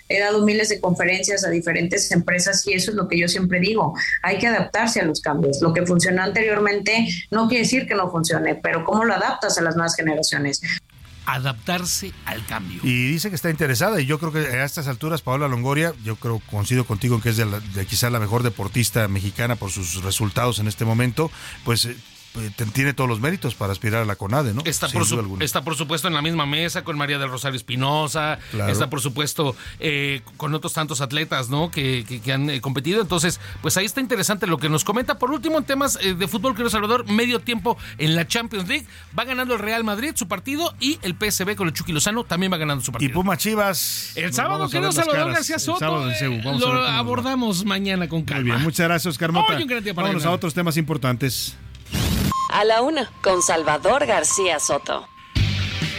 He 0.10 0.20
dado 0.20 0.46
miles 0.46 0.70
de 0.70 0.80
conferencias 0.80 1.46
a 1.46 1.50
diferentes 1.50 2.12
empresas 2.12 2.66
y 2.68 2.74
eso 2.74 2.92
es 2.92 2.98
lo 2.98 3.08
que 3.08 3.18
yo 3.20 3.28
siempre 3.28 3.60
digo. 3.60 3.94
Hay 4.24 4.38
que 4.38 4.48
adaptarse 4.48 5.02
a 5.02 5.06
los 5.06 5.22
cambios. 5.22 5.62
Lo 5.62 5.74
que 5.74 5.86
funcionó 5.86 6.24
anteriormente 6.24 7.08
no 7.32 7.48
quiere 7.48 7.64
decir 7.64 7.88
que 7.88 7.96
no 7.96 8.10
funcione, 8.10 8.56
pero 8.56 8.84
¿cómo 8.86 9.06
lo 9.06 9.14
adaptas 9.14 9.58
a 9.58 9.62
las 9.62 9.76
nuevas 9.76 9.96
generaciones? 9.96 10.62
adaptarse 11.28 12.14
al 12.26 12.46
cambio. 12.46 12.80
Y 12.84 13.12
dice 13.12 13.30
que 13.30 13.36
está 13.36 13.50
interesada 13.50 14.00
y 14.00 14.06
yo 14.06 14.18
creo 14.18 14.32
que 14.32 14.40
a 14.40 14.64
estas 14.64 14.88
alturas 14.88 15.22
Paola 15.22 15.50
Longoria, 15.50 15.94
yo 16.06 16.16
creo 16.16 16.42
coincido 16.50 16.86
contigo 16.86 17.16
en 17.16 17.22
que 17.22 17.30
es 17.30 17.38
de, 17.38 17.46
de 17.46 17.86
quizá 17.86 18.10
la 18.10 18.20
mejor 18.20 18.44
deportista 18.44 19.10
mexicana 19.10 19.58
por 19.58 19.70
sus 19.70 20.02
resultados 20.04 20.60
en 20.60 20.70
este 20.70 20.86
momento, 20.86 21.30
pues 21.66 21.86
eh, 21.86 21.98
tiene 22.73 22.93
todos 22.93 23.09
los 23.09 23.19
méritos 23.19 23.55
para 23.55 23.72
aspirar 23.72 24.01
a 24.01 24.05
la 24.05 24.15
CONADE, 24.15 24.53
¿no? 24.53 24.61
Está, 24.65 24.88
por, 24.89 25.03
está 25.41 25.64
por 25.64 25.76
supuesto 25.76 26.07
en 26.07 26.14
la 26.14 26.22
misma 26.22 26.45
mesa 26.45 26.84
con 26.84 26.97
María 26.97 27.18
del 27.19 27.30
Rosario 27.30 27.57
Espinosa, 27.57 28.39
está 28.68 28.89
por 28.89 29.01
supuesto 29.01 29.55
eh, 29.80 30.22
con 30.38 30.53
otros 30.53 30.73
tantos 30.73 31.01
atletas, 31.01 31.49
¿no? 31.49 31.72
Que, 31.72 32.05
han 32.34 32.49
eh, 32.49 32.61
competido. 32.61 33.01
Entonces, 33.01 33.39
pues 33.61 33.77
ahí 33.77 33.85
está 33.85 34.01
interesante 34.01 34.47
lo 34.47 34.57
que 34.57 34.69
nos 34.69 34.84
comenta. 34.84 35.18
Por 35.18 35.31
último, 35.31 35.57
en 35.57 35.64
temas 35.64 35.97
de 35.97 36.27
fútbol, 36.27 36.53
querido 36.53 36.69
Salvador, 36.69 37.09
medio 37.09 37.39
tiempo 37.39 37.77
en 37.97 38.15
la 38.15 38.27
Champions 38.27 38.68
League. 38.68 38.85
Va 39.18 39.23
ganando 39.23 39.53
el 39.53 39.59
Real 39.59 39.84
Madrid 39.84 40.11
su 40.15 40.27
partido 40.27 40.73
y 40.80 40.99
el 41.01 41.15
PSV 41.15 41.55
con 41.55 41.68
el 41.68 41.73
Chucky 41.73 41.91
Lozano 41.91 42.23
también 42.23 42.51
va 42.51 42.57
ganando 42.57 42.84
su 42.84 42.91
partido. 42.91 43.11
Y 43.11 43.14
Puma 43.14 43.38
Chivas. 43.38 44.11
El 44.15 44.34
sábado, 44.34 44.69
querido 44.69 44.91
Salvador 44.91 45.34
García 45.34 45.59
Soto. 45.59 46.05
lo 46.59 46.88
abordamos 46.88 47.65
mañana 47.65 48.07
con 48.07 48.23
calma. 48.23 48.41
Muy 48.41 48.51
bien, 48.51 48.64
muchas 48.64 48.88
gracias, 48.88 49.11
Oscar 49.14 49.31
Mota. 49.31 49.57
Vámonos 49.93 50.26
a 50.26 50.31
otros 50.31 50.53
temas 50.53 50.77
importantes. 50.77 51.55
A 52.49 52.64
la 52.64 52.82
una, 52.82 53.11
con 53.22 53.41
Salvador 53.41 54.06
García 54.06 54.60
Soto. 54.60 55.07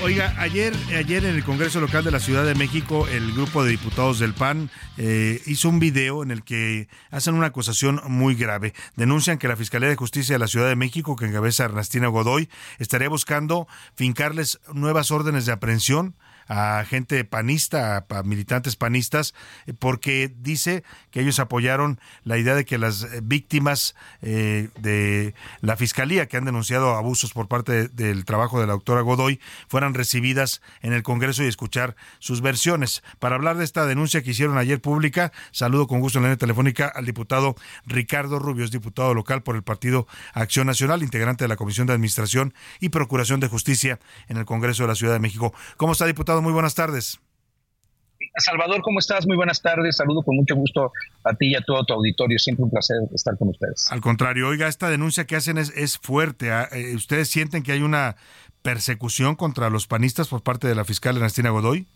Oiga, 0.01 0.35
ayer, 0.39 0.75
ayer 0.97 1.25
en 1.25 1.35
el 1.35 1.45
Congreso 1.45 1.81
Local 1.81 2.05
de 2.05 2.12
la 2.12 2.20
Ciudad 2.20 2.45
de 2.45 2.55
México, 2.55 3.09
el 3.09 3.33
grupo 3.33 3.65
de 3.65 3.73
diputados 3.73 4.20
del 4.20 4.33
PAN 4.33 4.70
eh, 4.97 5.43
hizo 5.47 5.69
un 5.69 5.81
video 5.81 6.23
en 6.23 6.31
el 6.31 6.45
que 6.45 6.89
hacen 7.11 7.35
una 7.35 7.49
acusación 7.49 8.01
muy 8.07 8.35
grave. 8.37 8.75
Denuncian 8.97 9.39
que 9.39 9.49
la 9.49 9.57
Fiscalía 9.57 9.89
de 9.89 9.97
Justicia 9.97 10.37
de 10.37 10.39
la 10.39 10.47
Ciudad 10.47 10.69
de 10.69 10.77
México, 10.77 11.16
que 11.16 11.27
encabeza 11.27 11.65
Ernestina 11.65 12.07
Godoy, 12.07 12.49
estaría 12.79 13.09
buscando 13.09 13.66
fincarles 13.97 14.61
nuevas 14.73 15.11
órdenes 15.11 15.47
de 15.47 15.53
aprehensión 15.53 16.15
a 16.49 16.85
gente 16.89 17.25
panista, 17.25 18.07
a, 18.09 18.23
militantes 18.23 18.77
panistas, 18.77 19.35
porque 19.79 20.33
dice 20.35 20.83
que 21.11 21.20
ellos 21.20 21.39
apoyaron 21.39 22.01
la 22.25 22.39
idea 22.39 22.55
de 22.55 22.65
que 22.65 22.79
las 22.79 23.07
víctimas 23.23 23.95
eh, 24.23 24.69
de 24.81 25.35
la 25.61 25.77
fiscalía 25.77 26.27
que 26.27 26.37
han 26.37 26.47
denunciado 26.47 26.97
abusos 26.97 27.33
por 27.33 27.49
parte 27.49 27.89
del 27.89 28.25
trabajo 28.25 28.61
de 28.61 28.66
la 28.66 28.73
doctora 28.73 29.03
Godoy 29.03 29.41
fueran 29.69 29.95
recibidas 29.95 30.62
en 30.81 30.93
el 30.93 31.03
Congreso 31.03 31.45
y 31.45 31.47
escuchar 31.47 31.97
sus 32.19 32.41
versiones. 32.41 33.03
Para 33.19 33.37
hablar 33.37 33.57
de 33.59 33.65
esta 33.65 33.87
denuncia 33.87 34.23
que 34.23 34.31
hicieron 34.31 34.57
ayer 34.57 34.81
pública, 34.81 35.33
saludo 35.51 35.87
con 35.87 36.01
gusto 36.01 36.19
en 36.19 36.25
la 36.25 36.29
línea 36.31 36.39
telefónica 36.39 36.89
al 36.89 37.05
diputado 37.05 37.57
Ricardo 37.87 38.39
Rubios, 38.39 38.70
diputado 38.70 39.12
local 39.15 39.43
por 39.43 39.57
el 39.57 39.62
Partido 39.62 40.07
Acción 40.33 40.66
Nacional, 40.66 41.03
integrante 41.03 41.45
de 41.45 41.49
la 41.49 41.57
Comisión 41.57 41.87
de 41.87 41.93
Administración 41.93 42.55
y 42.81 42.89
Procuración 42.89 43.41
de 43.41 43.49
Justicia 43.49 43.99
en 44.29 44.39
el 44.39 44.45
Congreso 44.47 44.85
de 44.85 44.89
la 44.89 44.95
Ciudad 44.95 45.12
de 45.12 45.20
México. 45.20 45.53
¿Cómo 45.77 45.93
está, 45.93 46.07
diputado? 46.07 46.38
Muy 46.43 46.52
buenas 46.52 46.74
tardes. 46.74 47.20
Salvador, 48.36 48.82
¿cómo 48.82 48.98
estás? 48.98 49.27
Muy 49.27 49.36
buenas 49.36 49.60
tardes. 49.62 49.97
Saludo 49.97 50.23
con 50.23 50.36
mucho 50.36 50.55
gusto 50.55 50.93
a 51.24 51.35
ti 51.35 51.48
y 51.48 51.55
a 51.55 51.60
todo 51.60 51.85
tu 51.85 51.94
auditorio. 51.94 52.39
Siempre 52.39 52.65
un 52.65 52.70
placer 52.70 52.97
estar 53.15 53.36
con 53.36 53.48
ustedes. 53.48 53.90
Al 53.90 54.01
contrario, 54.01 54.48
oiga, 54.48 54.69
esta 54.69 54.90
denuncia 54.90 55.27
que 55.27 55.36
hacen 55.36 55.59
es, 55.59 55.98
fuerte. 55.98 56.51
¿ah? 56.52 56.69
Eh, 56.73 56.94
¿Ustedes 56.94 57.28
sienten 57.28 57.62
que 57.62 57.73
hay 57.73 57.82
una 57.82 58.16
persecución 58.62 59.35
contra 59.35 59.70
los 59.70 59.86
panistas 59.86 60.28
por 60.28 60.43
parte 60.43 60.69
de 60.69 60.74
la 60.74 60.85
fiscal 60.85 61.16
Ernestina 61.16 61.51
Godoy? 61.51 61.86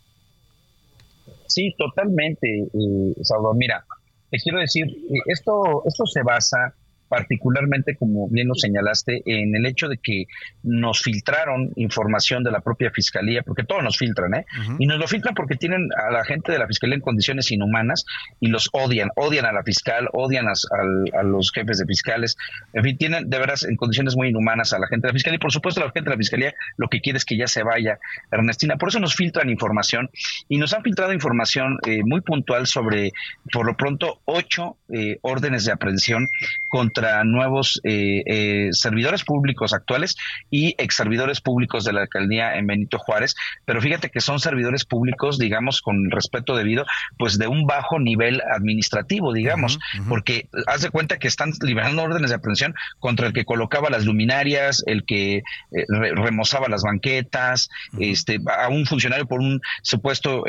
Sí, 1.46 1.74
totalmente, 1.76 2.48
eh, 2.48 3.14
Salvador. 3.22 3.56
Mira, 3.56 3.84
te 4.30 4.38
quiero 4.38 4.58
decir, 4.58 4.86
eh, 4.86 5.18
esto, 5.26 5.82
esto 5.86 6.06
se 6.06 6.22
basa 6.22 6.74
particularmente, 7.12 7.94
como 7.94 8.26
bien 8.30 8.48
lo 8.48 8.54
señalaste, 8.54 9.20
en 9.26 9.54
el 9.54 9.66
hecho 9.66 9.86
de 9.86 9.98
que 9.98 10.24
nos 10.62 11.02
filtraron 11.02 11.70
información 11.76 12.42
de 12.42 12.50
la 12.50 12.60
propia 12.60 12.90
fiscalía, 12.90 13.42
porque 13.42 13.64
todos 13.64 13.82
nos 13.82 13.98
filtran, 13.98 14.32
¿eh? 14.32 14.46
Y 14.78 14.86
nos 14.86 14.98
lo 14.98 15.06
filtran 15.06 15.34
porque 15.34 15.56
tienen 15.56 15.90
a 15.94 16.10
la 16.10 16.24
gente 16.24 16.52
de 16.52 16.58
la 16.58 16.66
fiscalía 16.66 16.94
en 16.94 17.02
condiciones 17.02 17.52
inhumanas 17.52 18.06
y 18.40 18.46
los 18.46 18.70
odian, 18.72 19.10
odian 19.14 19.44
a 19.44 19.52
la 19.52 19.62
fiscal, 19.62 20.08
odian 20.14 20.46
a, 20.48 21.22
los 21.22 21.52
jefes 21.52 21.76
de 21.76 21.84
fiscales, 21.84 22.38
en 22.72 22.82
fin, 22.82 22.96
tienen 22.96 23.28
de 23.28 23.38
veras 23.38 23.64
en 23.64 23.76
condiciones 23.76 24.16
muy 24.16 24.28
inhumanas 24.28 24.72
a 24.72 24.78
la 24.78 24.86
gente 24.86 25.06
de 25.06 25.12
la 25.12 25.14
fiscalía 25.14 25.36
y 25.36 25.40
por 25.40 25.52
supuesto 25.52 25.80
la 25.80 25.90
gente 25.90 26.08
de 26.08 26.16
la 26.16 26.16
fiscalía 26.16 26.54
lo 26.78 26.88
que 26.88 27.02
quiere 27.02 27.18
es 27.18 27.26
que 27.26 27.36
ya 27.36 27.46
se 27.46 27.62
vaya 27.62 27.98
Ernestina, 28.30 28.76
por 28.76 28.88
eso 28.88 29.00
nos 29.00 29.14
filtran 29.14 29.50
información 29.50 30.08
y 30.48 30.56
nos 30.56 30.72
han 30.72 30.82
filtrado 30.82 31.12
información 31.12 31.76
eh, 31.86 32.00
muy 32.06 32.22
puntual 32.22 32.66
sobre, 32.66 33.12
por 33.52 33.66
lo 33.66 33.76
pronto, 33.76 34.22
ocho 34.24 34.78
eh, 34.88 35.18
órdenes 35.20 35.66
de 35.66 35.72
aprehensión 35.72 36.26
contra 36.68 37.01
nuevos 37.24 37.80
eh, 37.84 38.22
eh, 38.26 38.68
servidores 38.72 39.24
públicos 39.24 39.72
actuales 39.72 40.16
y 40.50 40.74
ex 40.78 40.96
servidores 40.96 41.40
públicos 41.40 41.84
de 41.84 41.92
la 41.92 42.02
alcaldía 42.02 42.56
en 42.56 42.66
Benito 42.66 42.98
Juárez, 42.98 43.34
pero 43.64 43.80
fíjate 43.80 44.10
que 44.10 44.20
son 44.20 44.40
servidores 44.40 44.84
públicos, 44.84 45.38
digamos, 45.38 45.82
con 45.82 46.10
respeto 46.10 46.56
debido, 46.56 46.84
pues 47.18 47.38
de 47.38 47.48
un 47.48 47.66
bajo 47.66 47.98
nivel 47.98 48.40
administrativo, 48.54 49.32
digamos, 49.32 49.78
porque 50.08 50.48
haz 50.66 50.82
de 50.82 50.90
cuenta 50.90 51.18
que 51.18 51.28
están 51.28 51.52
liberando 51.62 52.02
órdenes 52.02 52.30
de 52.30 52.36
aprehensión 52.36 52.74
contra 52.98 53.26
el 53.26 53.32
que 53.32 53.44
colocaba 53.44 53.90
las 53.90 54.04
luminarias, 54.04 54.82
el 54.86 55.04
que 55.04 55.36
eh, 55.36 55.42
remozaba 55.88 56.68
las 56.68 56.82
banquetas, 56.82 57.68
este, 57.98 58.38
a 58.58 58.68
un 58.68 58.86
funcionario 58.86 59.26
por 59.26 59.40
un 59.40 59.60
supuesto 59.82 60.44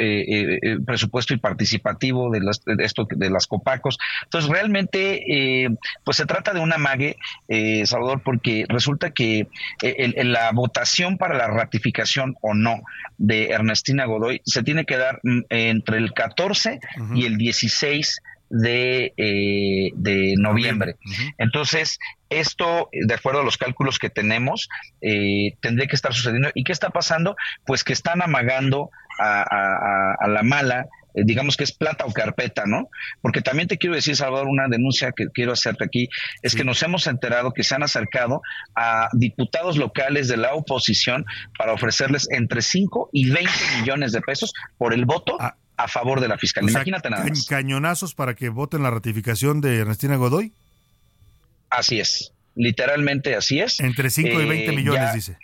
presupuesto 0.86 1.34
y 1.34 1.38
participativo 1.38 2.30
de, 2.32 2.42
las, 2.42 2.64
de 2.66 2.84
esto 2.84 3.08
de 3.10 3.30
las 3.30 3.48
copacos. 3.48 3.98
Entonces, 4.24 4.50
realmente, 4.50 5.68
pues 6.04 6.18
se 6.18 6.26
trata 6.26 6.43
de 6.52 6.60
una 6.60 6.78
mague, 6.78 7.16
eh, 7.48 7.86
Salvador, 7.86 8.22
porque 8.24 8.66
resulta 8.68 9.12
que 9.12 9.48
eh, 9.82 10.24
la 10.26 10.52
votación 10.52 11.18
para 11.18 11.38
la 11.38 11.48
ratificación 11.48 12.36
o 12.42 12.54
no 12.54 12.82
de 13.18 13.52
Ernestina 13.52 14.06
Godoy 14.06 14.42
se 14.44 14.64
tiene 14.64 14.86
que 14.86 14.98
dar 14.98 15.20
mm, 15.24 15.42
entre 15.50 15.98
el 15.98 16.14
14 16.14 16.80
y 17.16 17.26
el 17.26 17.38
16 17.38 18.22
de, 18.50 19.14
eh, 19.18 19.92
de 19.96 20.36
noviembre. 20.38 20.96
Entonces, 21.38 21.98
esto, 22.30 22.90
de 22.92 23.14
acuerdo 23.14 23.42
a 23.42 23.44
los 23.44 23.58
cálculos 23.58 23.98
que 23.98 24.10
tenemos, 24.10 24.70
eh, 25.02 25.56
tendría 25.60 25.88
que 25.88 25.96
estar 25.96 26.14
sucediendo. 26.14 26.50
¿Y 26.54 26.64
qué 26.64 26.72
está 26.72 26.92
pasando? 26.92 27.36
Pues 27.66 27.84
que 27.84 27.94
están 27.94 28.22
amagando 28.22 28.92
a, 29.20 30.16
a 30.20 30.28
la 30.28 30.44
mala 30.44 30.88
digamos 31.14 31.58
que 31.58 31.64
es 31.64 31.72
plata 31.72 32.06
o 32.06 32.14
carpeta, 32.14 32.64
¿no? 32.66 32.90
Porque 33.22 33.42
también 33.42 33.68
te 33.68 33.78
quiero 33.78 33.96
decir, 33.96 34.16
Salvador, 34.16 34.48
una 34.48 34.68
denuncia 34.68 35.12
que 35.12 35.28
quiero 35.28 35.54
hacerte 35.54 35.86
aquí, 35.86 36.10
es 36.42 36.56
que 36.56 36.64
nos 36.64 36.82
hemos 36.84 37.08
enterado 37.08 37.54
que 37.54 37.64
se 37.64 37.76
han 37.76 37.84
acercado 37.84 38.42
a 38.76 39.10
diputados 39.14 39.78
locales 39.78 40.28
de 40.28 40.38
la 40.38 40.54
oposición 40.54 41.26
para 41.58 41.74
ofrecerles 41.74 42.28
entre 42.32 42.62
5 42.62 43.10
y 43.12 43.30
20 43.30 43.52
millones 43.82 44.12
de 44.12 44.22
pesos 44.22 44.54
por 44.78 44.94
el 44.94 45.06
voto. 45.06 45.38
Ah. 45.40 45.56
a 45.76 45.88
favor 45.88 46.22
de 46.22 46.28
la 46.28 46.38
fiscalía. 46.38 46.70
Imagínate 46.70 47.10
nada 47.10 47.26
más. 47.26 47.48
¿Cañonazos 47.48 48.14
para 48.14 48.36
que 48.36 48.50
voten 48.50 48.84
la 48.84 48.92
ratificación 48.92 49.60
de 49.60 49.80
Ernestina 49.80 50.16
Godoy? 50.18 50.54
Así 51.72 52.00
es, 52.00 52.32
literalmente 52.54 53.36
así 53.36 53.60
es. 53.60 53.80
Entre 53.80 54.12
5 54.12 54.40
y 54.40 54.46
20 54.46 54.70
eh, 54.70 54.76
millones, 54.76 55.14
dice 55.16 55.38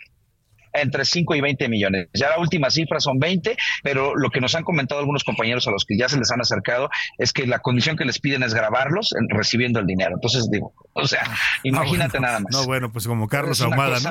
entre 0.72 1.04
5 1.04 1.34
y 1.34 1.40
20 1.40 1.68
millones. 1.68 2.08
Ya 2.14 2.28
la 2.28 2.38
última 2.38 2.70
cifra 2.70 3.00
son 3.00 3.18
20, 3.18 3.56
pero 3.82 4.14
lo 4.14 4.30
que 4.30 4.40
nos 4.40 4.54
han 4.54 4.64
comentado 4.64 5.00
algunos 5.00 5.24
compañeros 5.24 5.66
a 5.66 5.70
los 5.70 5.84
que 5.84 5.96
ya 5.96 6.08
se 6.08 6.18
les 6.18 6.30
han 6.30 6.40
acercado 6.40 6.90
es 7.18 7.32
que 7.32 7.46
la 7.46 7.60
condición 7.60 7.96
que 7.96 8.04
les 8.04 8.18
piden 8.18 8.42
es 8.42 8.54
grabarlos 8.54 9.14
recibiendo 9.28 9.80
el 9.80 9.86
dinero. 9.86 10.14
Entonces 10.14 10.50
digo, 10.50 10.72
o 10.92 11.06
sea, 11.06 11.22
ah, 11.24 11.36
imagínate 11.62 12.20
nada 12.20 12.40
más. 12.40 12.52
No, 12.52 12.66
bueno, 12.66 12.92
pues 12.92 13.06
como 13.06 13.28
Carlos 13.28 13.60
Ahumada, 13.60 14.00
¿no? 14.00 14.10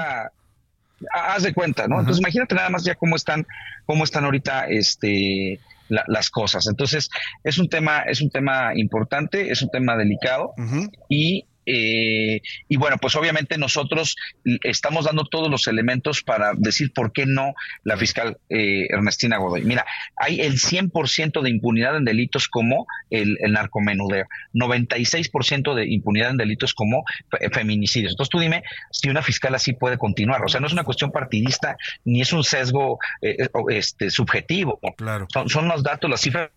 Haz 1.13 1.43
de 1.43 1.53
cuenta, 1.53 1.87
¿no? 1.87 1.99
Entonces 1.99 2.19
imagínate 2.19 2.55
nada 2.55 2.69
más 2.69 2.83
ya 2.83 2.95
cómo 2.95 3.15
están, 3.15 3.47
cómo 3.85 4.03
están 4.03 4.25
ahorita 4.25 4.67
este 4.67 5.59
las 5.89 6.29
cosas. 6.29 6.67
Entonces, 6.67 7.09
es 7.43 7.57
un 7.57 7.67
tema, 7.67 8.01
es 8.01 8.21
un 8.21 8.29
tema 8.29 8.71
importante, 8.75 9.51
es 9.51 9.61
un 9.61 9.69
tema 9.69 9.97
delicado 9.97 10.53
y 11.09 11.45
Eh, 11.71 12.41
y 12.67 12.77
bueno, 12.77 12.97
pues 12.97 13.15
obviamente 13.15 13.59
nosotros 13.59 14.15
estamos 14.63 15.05
dando 15.05 15.23
todos 15.25 15.51
los 15.51 15.67
elementos 15.67 16.23
para 16.23 16.53
decir 16.55 16.91
por 16.93 17.13
qué 17.13 17.27
no 17.27 17.53
la 17.83 17.95
fiscal 17.95 18.37
eh, 18.49 18.87
Ernestina 18.89 19.37
Godoy. 19.37 19.63
Mira, 19.63 19.85
hay 20.15 20.41
el 20.41 20.53
100% 20.53 21.41
de 21.41 21.49
impunidad 21.49 21.95
en 21.95 22.05
delitos 22.05 22.47
como 22.47 22.87
el, 23.11 23.37
el 23.41 23.53
narcomenudeo, 23.53 24.25
96% 24.53 25.75
de 25.75 25.87
impunidad 25.87 26.31
en 26.31 26.37
delitos 26.37 26.73
como 26.73 27.03
feminicidios. 27.51 28.13
Entonces 28.13 28.31
tú 28.31 28.39
dime 28.39 28.63
si 28.91 29.09
una 29.09 29.21
fiscal 29.21 29.53
así 29.53 29.73
puede 29.73 29.99
continuar. 29.99 30.43
O 30.43 30.47
sea, 30.47 30.59
no 30.59 30.65
es 30.65 30.73
una 30.73 30.83
cuestión 30.83 31.11
partidista 31.11 31.77
ni 32.03 32.21
es 32.21 32.33
un 32.33 32.43
sesgo 32.43 32.97
eh, 33.21 33.37
este, 33.69 34.09
subjetivo. 34.09 34.79
Claro. 34.97 35.27
Son, 35.31 35.47
son 35.49 35.67
los 35.67 35.83
datos, 35.83 36.09
las 36.09 36.21
cifras 36.21 36.49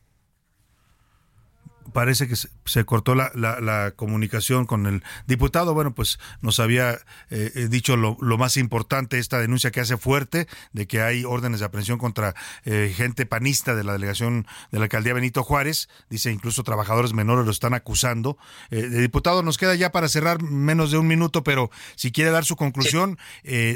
parece 1.92 2.28
que 2.28 2.36
se, 2.36 2.84
cortó 2.84 3.14
la, 3.14 3.30
la, 3.34 3.92
comunicación 3.96 4.66
con 4.66 4.86
el 4.86 5.02
diputado. 5.26 5.74
Bueno, 5.74 5.94
pues 5.94 6.18
nos 6.40 6.60
había 6.60 6.92
eh, 7.30 7.52
eh, 7.54 7.68
dicho 7.68 7.96
lo, 7.96 8.16
más 8.38 8.56
importante, 8.56 9.18
esta 9.18 9.38
denuncia 9.38 9.70
que 9.70 9.80
hace 9.80 9.96
fuerte 9.96 10.46
de 10.72 10.86
que 10.86 11.02
hay 11.02 11.24
órdenes 11.24 11.60
de 11.60 11.66
aprehensión 11.66 11.98
contra 11.98 12.34
eh, 12.64 12.92
gente 12.94 13.26
panista 13.26 13.74
de 13.74 13.84
la 13.84 13.92
delegación 13.92 14.46
de 14.70 14.78
la 14.78 14.84
alcaldía 14.84 15.14
Benito 15.14 15.42
Juárez. 15.42 15.88
Dice 16.10 16.30
incluso 16.30 16.62
trabajadores 16.62 17.12
menores 17.12 17.44
lo 17.44 17.50
están 17.50 17.74
acusando. 17.74 18.38
el 18.70 19.00
diputado, 19.00 19.42
nos 19.42 19.58
queda 19.58 19.74
ya 19.74 19.92
para 19.92 20.08
cerrar 20.08 20.42
menos 20.42 20.90
de 20.90 20.98
un 20.98 21.06
minuto, 21.06 21.42
pero 21.44 21.70
si 21.94 22.12
quiere 22.12 22.30
dar 22.30 22.44
su 22.44 22.56
conclusión 22.56 23.18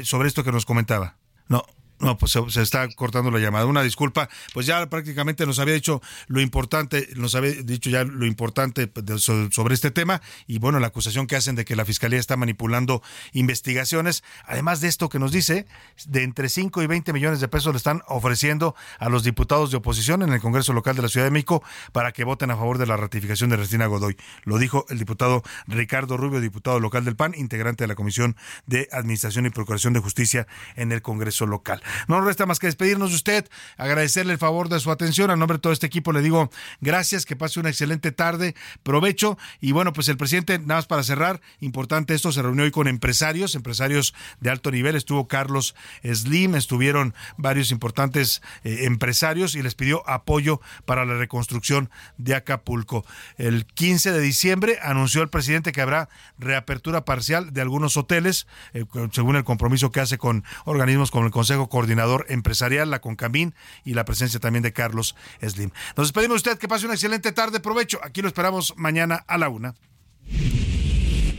sobre 0.03 0.27
esto 0.27 0.43
que 0.43 0.51
nos 0.51 0.65
comentaba. 0.65 1.15
No, 1.47 1.63
no, 1.99 2.17
pues 2.17 2.37
se, 2.49 2.61
está 2.61 2.87
cortando 2.89 3.31
la 3.31 3.39
llamada. 3.39 3.65
Una 3.65 3.81
disculpa. 3.81 4.29
Pues 4.53 4.65
ya 4.65 4.87
prácticamente 4.87 5.45
nos 5.45 5.57
había 5.59 5.73
dicho 5.73 6.01
lo 6.27 6.41
importante, 6.41 7.09
nos 7.15 7.33
había 7.33 7.51
dicho 7.63 7.89
ya 7.89 8.03
lo 8.03 8.25
importante 8.25 8.91
sobre 9.17 9.73
este 9.73 9.89
tema 9.89 10.21
y 10.45 10.59
bueno, 10.59 10.79
la 10.79 10.87
acusación 10.87 11.25
que 11.25 11.35
hacen 11.35 11.55
de 11.55 11.65
que 11.65 11.75
la 11.75 11.85
fiscalía 11.85 12.19
está 12.19 12.37
manipulando 12.37 13.01
investigaciones. 13.33 14.23
Además 14.45 14.79
de 14.81 14.89
esto 14.89 15.09
que 15.09 15.17
nos 15.17 15.31
dice, 15.31 15.65
de 16.05 16.23
entre 16.23 16.49
5 16.49 16.83
y 16.83 16.87
20 16.87 17.13
millones 17.13 17.39
de 17.39 17.47
pesos 17.47 17.73
le 17.73 17.77
están 17.77 18.03
ofreciendo 18.07 18.75
a 18.99 19.09
los 19.09 19.23
diputados 19.23 19.71
de 19.71 19.77
oposición 19.77 20.21
en 20.21 20.31
el 20.33 20.39
Congreso 20.39 20.73
Local 20.73 20.95
de 20.95 21.01
la 21.01 21.09
Ciudad 21.09 21.25
de 21.25 21.31
México 21.31 21.63
para 21.91 22.11
que 22.11 22.23
voten 22.23 22.51
a 22.51 22.55
favor 22.55 22.77
de 22.77 22.85
la 22.85 22.97
ratificación 22.97 23.49
de 23.49 23.57
Restina 23.57 23.87
Godoy. 23.87 24.17
Lo 24.43 24.59
dijo 24.59 24.85
el 24.89 24.99
diputado 24.99 25.41
Ricardo 25.65 26.17
Rubio, 26.17 26.41
diputado 26.41 26.79
local 26.79 27.05
del 27.05 27.15
PAN, 27.15 27.33
integrante 27.35 27.83
de 27.83 27.87
la 27.87 27.95
Comisión 27.95 28.35
de 28.67 28.87
Administración 28.91 29.45
y 29.45 29.49
Procuración 29.49 29.93
de 29.93 29.99
Justicia 29.99 30.47
en 30.75 30.91
el 30.91 31.01
Congreso 31.01 31.47
Local. 31.47 31.81
No 32.07 32.17
nos 32.17 32.25
resta 32.25 32.45
más 32.45 32.59
que 32.59 32.67
despedirnos 32.67 33.09
de 33.09 33.15
usted, 33.15 33.49
agradecerle 33.77 34.33
el 34.33 34.39
favor 34.39 34.69
de 34.69 34.79
su 34.79 34.91
atención. 34.91 35.31
A 35.31 35.35
nombre 35.35 35.57
de 35.57 35.61
todo 35.61 35.73
este 35.73 35.87
equipo 35.87 36.11
le 36.11 36.21
digo 36.21 36.49
gracias, 36.81 37.25
que 37.25 37.35
pase 37.35 37.59
una 37.59 37.69
excelente 37.69 38.11
tarde, 38.11 38.55
provecho. 38.83 39.37
Y 39.59 39.71
bueno, 39.71 39.93
pues 39.93 40.07
el 40.09 40.17
presidente, 40.17 40.59
nada 40.59 40.75
más 40.75 40.85
para 40.87 41.03
cerrar, 41.03 41.41
importante 41.59 42.13
esto, 42.13 42.31
se 42.31 42.41
reunió 42.41 42.63
hoy 42.63 42.71
con 42.71 42.87
empresarios, 42.87 43.55
empresarios 43.55 44.13
de 44.39 44.49
alto 44.49 44.71
nivel. 44.71 44.95
Estuvo 44.95 45.27
Carlos 45.27 45.75
Slim, 46.03 46.55
estuvieron 46.55 47.13
varios 47.37 47.71
importantes 47.71 48.41
eh, 48.63 48.85
empresarios 48.85 49.55
y 49.55 49.61
les 49.61 49.75
pidió 49.75 50.07
apoyo 50.09 50.61
para 50.85 51.05
la 51.05 51.15
reconstrucción 51.15 51.89
de 52.17 52.35
Acapulco. 52.35 53.05
El 53.37 53.65
15 53.65 54.11
de 54.11 54.19
diciembre 54.19 54.79
anunció 54.81 55.21
el 55.21 55.29
presidente 55.29 55.71
que 55.71 55.81
habrá 55.81 56.09
reapertura 56.37 57.05
parcial 57.05 57.53
de 57.53 57.61
algunos 57.61 57.97
hoteles, 57.97 58.47
eh, 58.73 58.85
según 59.11 59.35
el 59.35 59.43
compromiso 59.43 59.91
que 59.91 59.99
hace 59.99 60.17
con 60.17 60.43
organismos 60.65 61.11
como 61.11 61.25
el 61.25 61.31
Consejo 61.31 61.69
Coordinador 61.77 62.25
Empresarial, 62.29 62.89
la 62.89 63.01
Concamín 63.01 63.53
y 63.85 63.93
la 63.93 64.03
presencia 64.03 64.39
también 64.39 64.63
de 64.63 64.73
Carlos 64.73 65.15
Slim. 65.47 65.69
Nos 65.95 66.07
despedimos 66.07 66.37
usted, 66.37 66.57
que 66.57 66.67
pase 66.67 66.85
una 66.85 66.95
excelente 66.95 67.31
tarde, 67.33 67.59
provecho. 67.59 67.99
Aquí 68.01 68.23
lo 68.23 68.29
esperamos 68.29 68.73
mañana 68.77 69.23
a 69.27 69.37
la 69.37 69.49
una. 69.49 69.75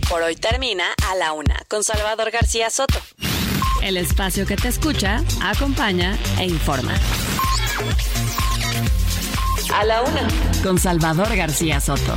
Por 0.09 0.23
hoy 0.23 0.36
termina 0.36 0.85
a 1.10 1.16
la 1.16 1.32
una 1.32 1.56
con 1.66 1.82
Salvador 1.82 2.31
García 2.31 2.70
Soto. 2.70 3.01
El 3.82 3.97
espacio 3.97 4.47
que 4.47 4.55
te 4.55 4.69
escucha, 4.69 5.24
acompaña 5.43 6.16
e 6.39 6.44
informa. 6.44 6.94
A 9.74 9.85
la 9.85 10.02
una 10.02 10.28
con 10.62 10.78
Salvador 10.78 11.35
García 11.35 11.81
Soto. 11.81 12.16